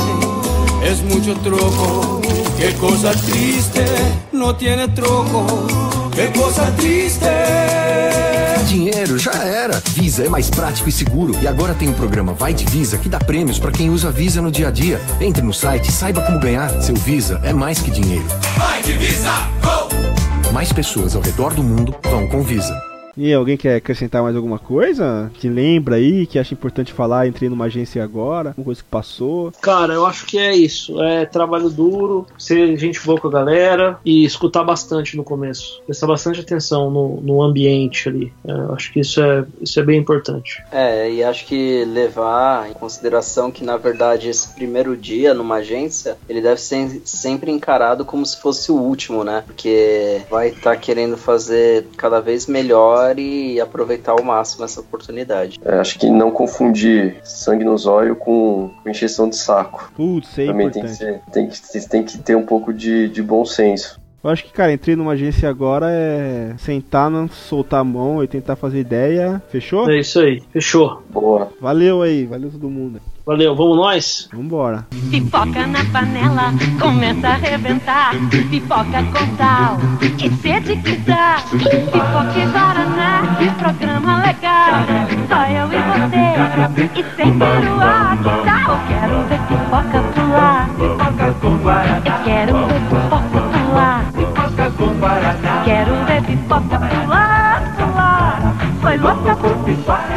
es 0.83 1.03
mucho 1.03 1.35
troco, 1.41 2.21
qué 2.57 2.73
cosa 2.75 3.13
triste, 3.13 3.85
no 4.33 4.55
tiene 4.57 4.89
troco, 4.89 5.67
qué 6.15 6.33
cosa 6.33 6.75
triste. 6.77 8.28
Dinheiro 8.69 9.19
já 9.19 9.33
era. 9.33 9.83
Visa 9.95 10.25
é 10.25 10.29
mais 10.29 10.51
prático 10.51 10.91
e 10.91 10.93
seguro. 10.93 11.35
E 11.41 11.49
agora 11.49 11.73
tem 11.73 11.89
o 11.89 11.95
programa 11.95 12.35
Vai 12.35 12.53
de 12.53 12.67
Visa 12.67 12.99
que 12.99 13.09
dá 13.09 13.19
prêmios 13.19 13.59
para 13.59 13.73
quem 13.73 13.89
usa 13.89 14.11
Visa 14.11 14.43
no 14.43 14.51
dia 14.51 14.69
a 14.69 14.71
dia. 14.71 15.01
Entre 15.23 15.41
no 15.41 15.55
site 15.55 15.89
e 15.89 15.93
saiba 15.93 16.21
como 16.21 16.39
ganhar. 16.39 16.69
Seu 16.83 16.95
Visa 16.95 17.41
é 17.43 17.53
mais 17.53 17.81
que 17.81 17.91
dinheiro. 17.91 18.27
Vai 18.59 18.83
de 18.83 18.93
Visa, 18.93 19.33
go! 19.63 20.53
Mais 20.53 20.71
pessoas 20.71 21.17
ao 21.17 21.23
redor 21.23 21.55
do 21.55 21.63
mundo 21.63 21.97
vão 22.11 22.29
com 22.29 22.43
Visa. 22.43 22.88
E 23.19 23.35
alguém 23.35 23.57
quer 23.57 23.77
acrescentar 23.77 24.23
mais 24.23 24.37
alguma 24.37 24.61
coisa? 24.61 25.31
Que 25.35 25.49
lembra 25.49 25.97
aí, 25.97 26.25
que 26.25 26.39
acha 26.39 26.55
importante 26.55 26.93
falar, 26.93 27.27
entrei 27.27 27.49
numa 27.49 27.65
agência 27.65 28.03
agora, 28.03 28.55
uma 28.57 28.65
coisa 28.65 28.81
que 28.81 28.89
passou. 28.89 29.53
Cara, 29.61 29.95
eu 29.95 30.07
acho 30.07 30.25
que 30.25 30.39
é 30.39 30.55
isso. 30.55 31.03
É 31.03 31.27
trabalho 31.27 31.69
duro, 31.69 32.27
ser 32.39 32.79
gente 32.79 33.05
boa 33.05 33.21
com 33.21 33.27
a 33.27 33.33
galera 33.33 33.99
e 34.05 34.25
escutar 34.25 34.63
bastante 34.63 35.17
no 35.17 35.25
começo. 35.25 35.83
Prestar 35.85 36.07
bastante 36.07 36.41
atenção 36.41 36.91
no, 36.91 37.21
no 37.21 37.43
ambiente 37.43 38.09
ali. 38.09 38.33
É, 38.47 38.53
eu 38.53 38.73
acho 38.73 38.93
que 38.93 39.01
isso 39.01 39.21
é, 39.21 39.45
isso 39.61 39.81
é 39.81 39.83
bem 39.83 39.99
importante. 39.99 40.63
É, 40.71 41.11
e 41.11 41.25
acho 41.25 41.45
que 41.47 41.85
levar 41.87 42.71
em 42.71 42.73
consideração 42.73 43.51
que, 43.51 43.65
na 43.65 43.77
verdade, 43.77 44.29
esse 44.29 44.49
primeiro 44.55 44.97
dia 44.97 45.35
numa 45.35 45.57
agência, 45.57 46.17
ele 46.29 46.41
deve 46.41 46.61
ser 46.61 47.03
sempre 47.05 47.51
encarado 47.51 48.05
como 48.05 48.25
se 48.25 48.41
fosse 48.41 48.71
o 48.71 48.77
último, 48.77 49.25
né? 49.25 49.43
Porque 49.45 50.23
vai 50.31 50.51
estar 50.51 50.77
querendo 50.77 51.17
fazer 51.17 51.87
cada 51.97 52.21
vez 52.21 52.47
melhor 52.47 53.08
e 53.17 53.61
aproveitar 53.61 54.13
ao 54.13 54.23
máximo 54.23 54.65
essa 54.65 54.81
oportunidade. 54.81 55.59
É, 55.65 55.79
acho 55.79 55.99
que 55.99 56.11
não 56.11 56.31
confundir 56.31 57.17
sangue 57.23 57.65
nos 57.65 57.87
olhos 57.87 58.19
com, 58.19 58.71
com 58.83 58.91
encheção 58.91 59.29
de 59.29 59.37
saco. 59.37 59.91
Putz, 59.95 60.39
é 60.39 60.47
Também 60.47 60.71
tem 60.71 60.83
que, 60.83 60.89
importante. 60.89 61.23
ser, 61.23 61.33
tem, 61.33 61.47
que, 61.49 61.57
vocês 61.57 61.87
têm 61.87 62.03
que 62.03 62.19
ter 62.19 62.37
um 62.37 62.45
pouco 62.45 62.73
de, 62.73 63.09
de 63.09 63.23
bom 63.23 63.45
senso. 63.45 64.01
Eu 64.23 64.31
acho 64.31 64.45
que, 64.45 64.53
cara, 64.53 64.73
entrei 64.73 64.97
numa 64.97 65.13
agência 65.13 65.49
agora 65.49 65.87
é 65.91 66.55
sentar, 66.59 67.09
não 67.09 67.29
soltar 67.29 67.81
a 67.81 67.85
mão 67.85 68.23
e 68.23 68.27
tentar 68.27 68.57
fazer 68.57 68.81
ideia. 68.81 69.41
Fechou? 69.49 69.89
É 69.89 70.01
isso 70.01 70.19
aí, 70.19 70.43
fechou. 70.53 71.03
Boa. 71.09 71.53
Valeu 71.61 72.03
aí, 72.03 72.27
valeu 72.27 72.51
todo 72.51 72.69
mundo. 72.69 73.01
Valeu, 73.29 73.55
vamos 73.55 73.77
nós? 73.77 74.29
Vambora. 74.33 74.87
Pipoca 75.11 75.67
na 75.67 75.85
panela, 75.93 76.51
começa 76.81 77.29
a 77.29 77.33
arrebentar. 77.35 78.15
Pipoca 78.49 79.03
com 79.13 79.37
sal, 79.37 79.77
que 80.17 80.31
sede 80.37 80.77
que 80.77 80.97
dá. 80.97 81.37
Pipoca 81.51 82.39
e 82.39 82.47
Guaraná, 82.47 83.37
que 83.37 83.51
programa 83.51 84.23
legal. 84.23 84.81
Só 85.29 85.45
eu 85.45 85.67
e 85.67 85.79
você, 85.93 87.01
e 87.01 87.17
sem 87.17 87.39
peruá. 87.39 88.17
Que 88.17 88.31
tal? 88.47 88.81
Quero 88.89 89.23
ver 89.29 89.41
pipoca 89.47 90.03
pular. 90.15 90.69
Pipoca 90.79 91.35
com 91.43 91.57
Guaraná. 91.59 92.23
Quero 92.25 92.57
ver 92.67 92.81
pipoca 92.89 93.41
pular. 93.53 94.13
Pipoca 94.15 94.71
com 94.71 94.99
Guaraná. 94.99 95.63
Quero 95.67 95.95
ver 96.07 96.23
pipoca 96.23 96.79
pular, 96.79 97.75
pular. 97.77 98.55
Foi 98.81 98.97
louca 98.97 99.37
por 99.37 99.55
pipoca. 99.67 100.08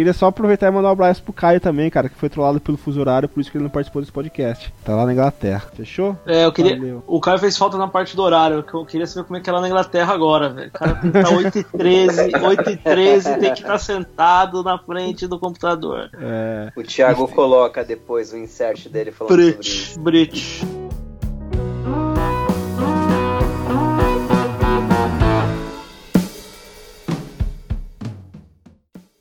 Queria 0.00 0.14
só 0.14 0.28
aproveitar 0.28 0.68
e 0.68 0.70
mandar 0.70 0.88
um 0.88 0.92
abraço 0.92 1.22
pro 1.22 1.30
Caio 1.30 1.60
também, 1.60 1.90
cara, 1.90 2.08
que 2.08 2.16
foi 2.16 2.30
trollado 2.30 2.58
pelo 2.58 2.78
fuso 2.78 2.98
horário, 2.98 3.28
por 3.28 3.38
isso 3.38 3.50
que 3.50 3.58
ele 3.58 3.64
não 3.64 3.70
participou 3.70 4.00
desse 4.00 4.10
podcast. 4.10 4.72
Tá 4.82 4.96
lá 4.96 5.04
na 5.04 5.12
Inglaterra. 5.12 5.70
Fechou? 5.76 6.16
É, 6.24 6.46
eu 6.46 6.52
queria. 6.52 6.74
Valeu. 6.74 7.04
O 7.06 7.20
Caio 7.20 7.38
fez 7.38 7.54
falta 7.54 7.76
na 7.76 7.86
parte 7.86 8.16
do 8.16 8.22
horário. 8.22 8.62
que 8.62 8.72
Eu 8.72 8.86
queria 8.86 9.06
saber 9.06 9.26
como 9.26 9.36
é 9.36 9.42
que 9.42 9.50
é 9.50 9.52
lá 9.52 9.60
na 9.60 9.68
Inglaterra 9.68 10.14
agora, 10.14 10.48
velho. 10.48 10.68
O 10.68 10.72
cara 10.72 10.94
tem 11.04 11.10
que 11.12 11.18
estar 11.18 11.36
8 11.36 11.58
e 11.58 11.64
13, 11.64 12.32
8 12.34 12.70
e 12.70 12.76
13 12.78 13.36
tem 13.40 13.52
que 13.52 13.60
estar 13.60 13.78
sentado 13.78 14.62
na 14.62 14.78
frente 14.78 15.26
do 15.26 15.38
computador. 15.38 16.08
É. 16.18 16.72
O 16.74 16.82
Thiago 16.82 17.28
coloca 17.28 17.84
depois 17.84 18.32
o 18.32 18.38
insert 18.38 18.88
dele 18.88 19.12
falando 19.12 19.38
sobre 19.38 19.60
isso. 19.60 20.00
Brit. 20.00 20.30
Brit. 20.30 20.79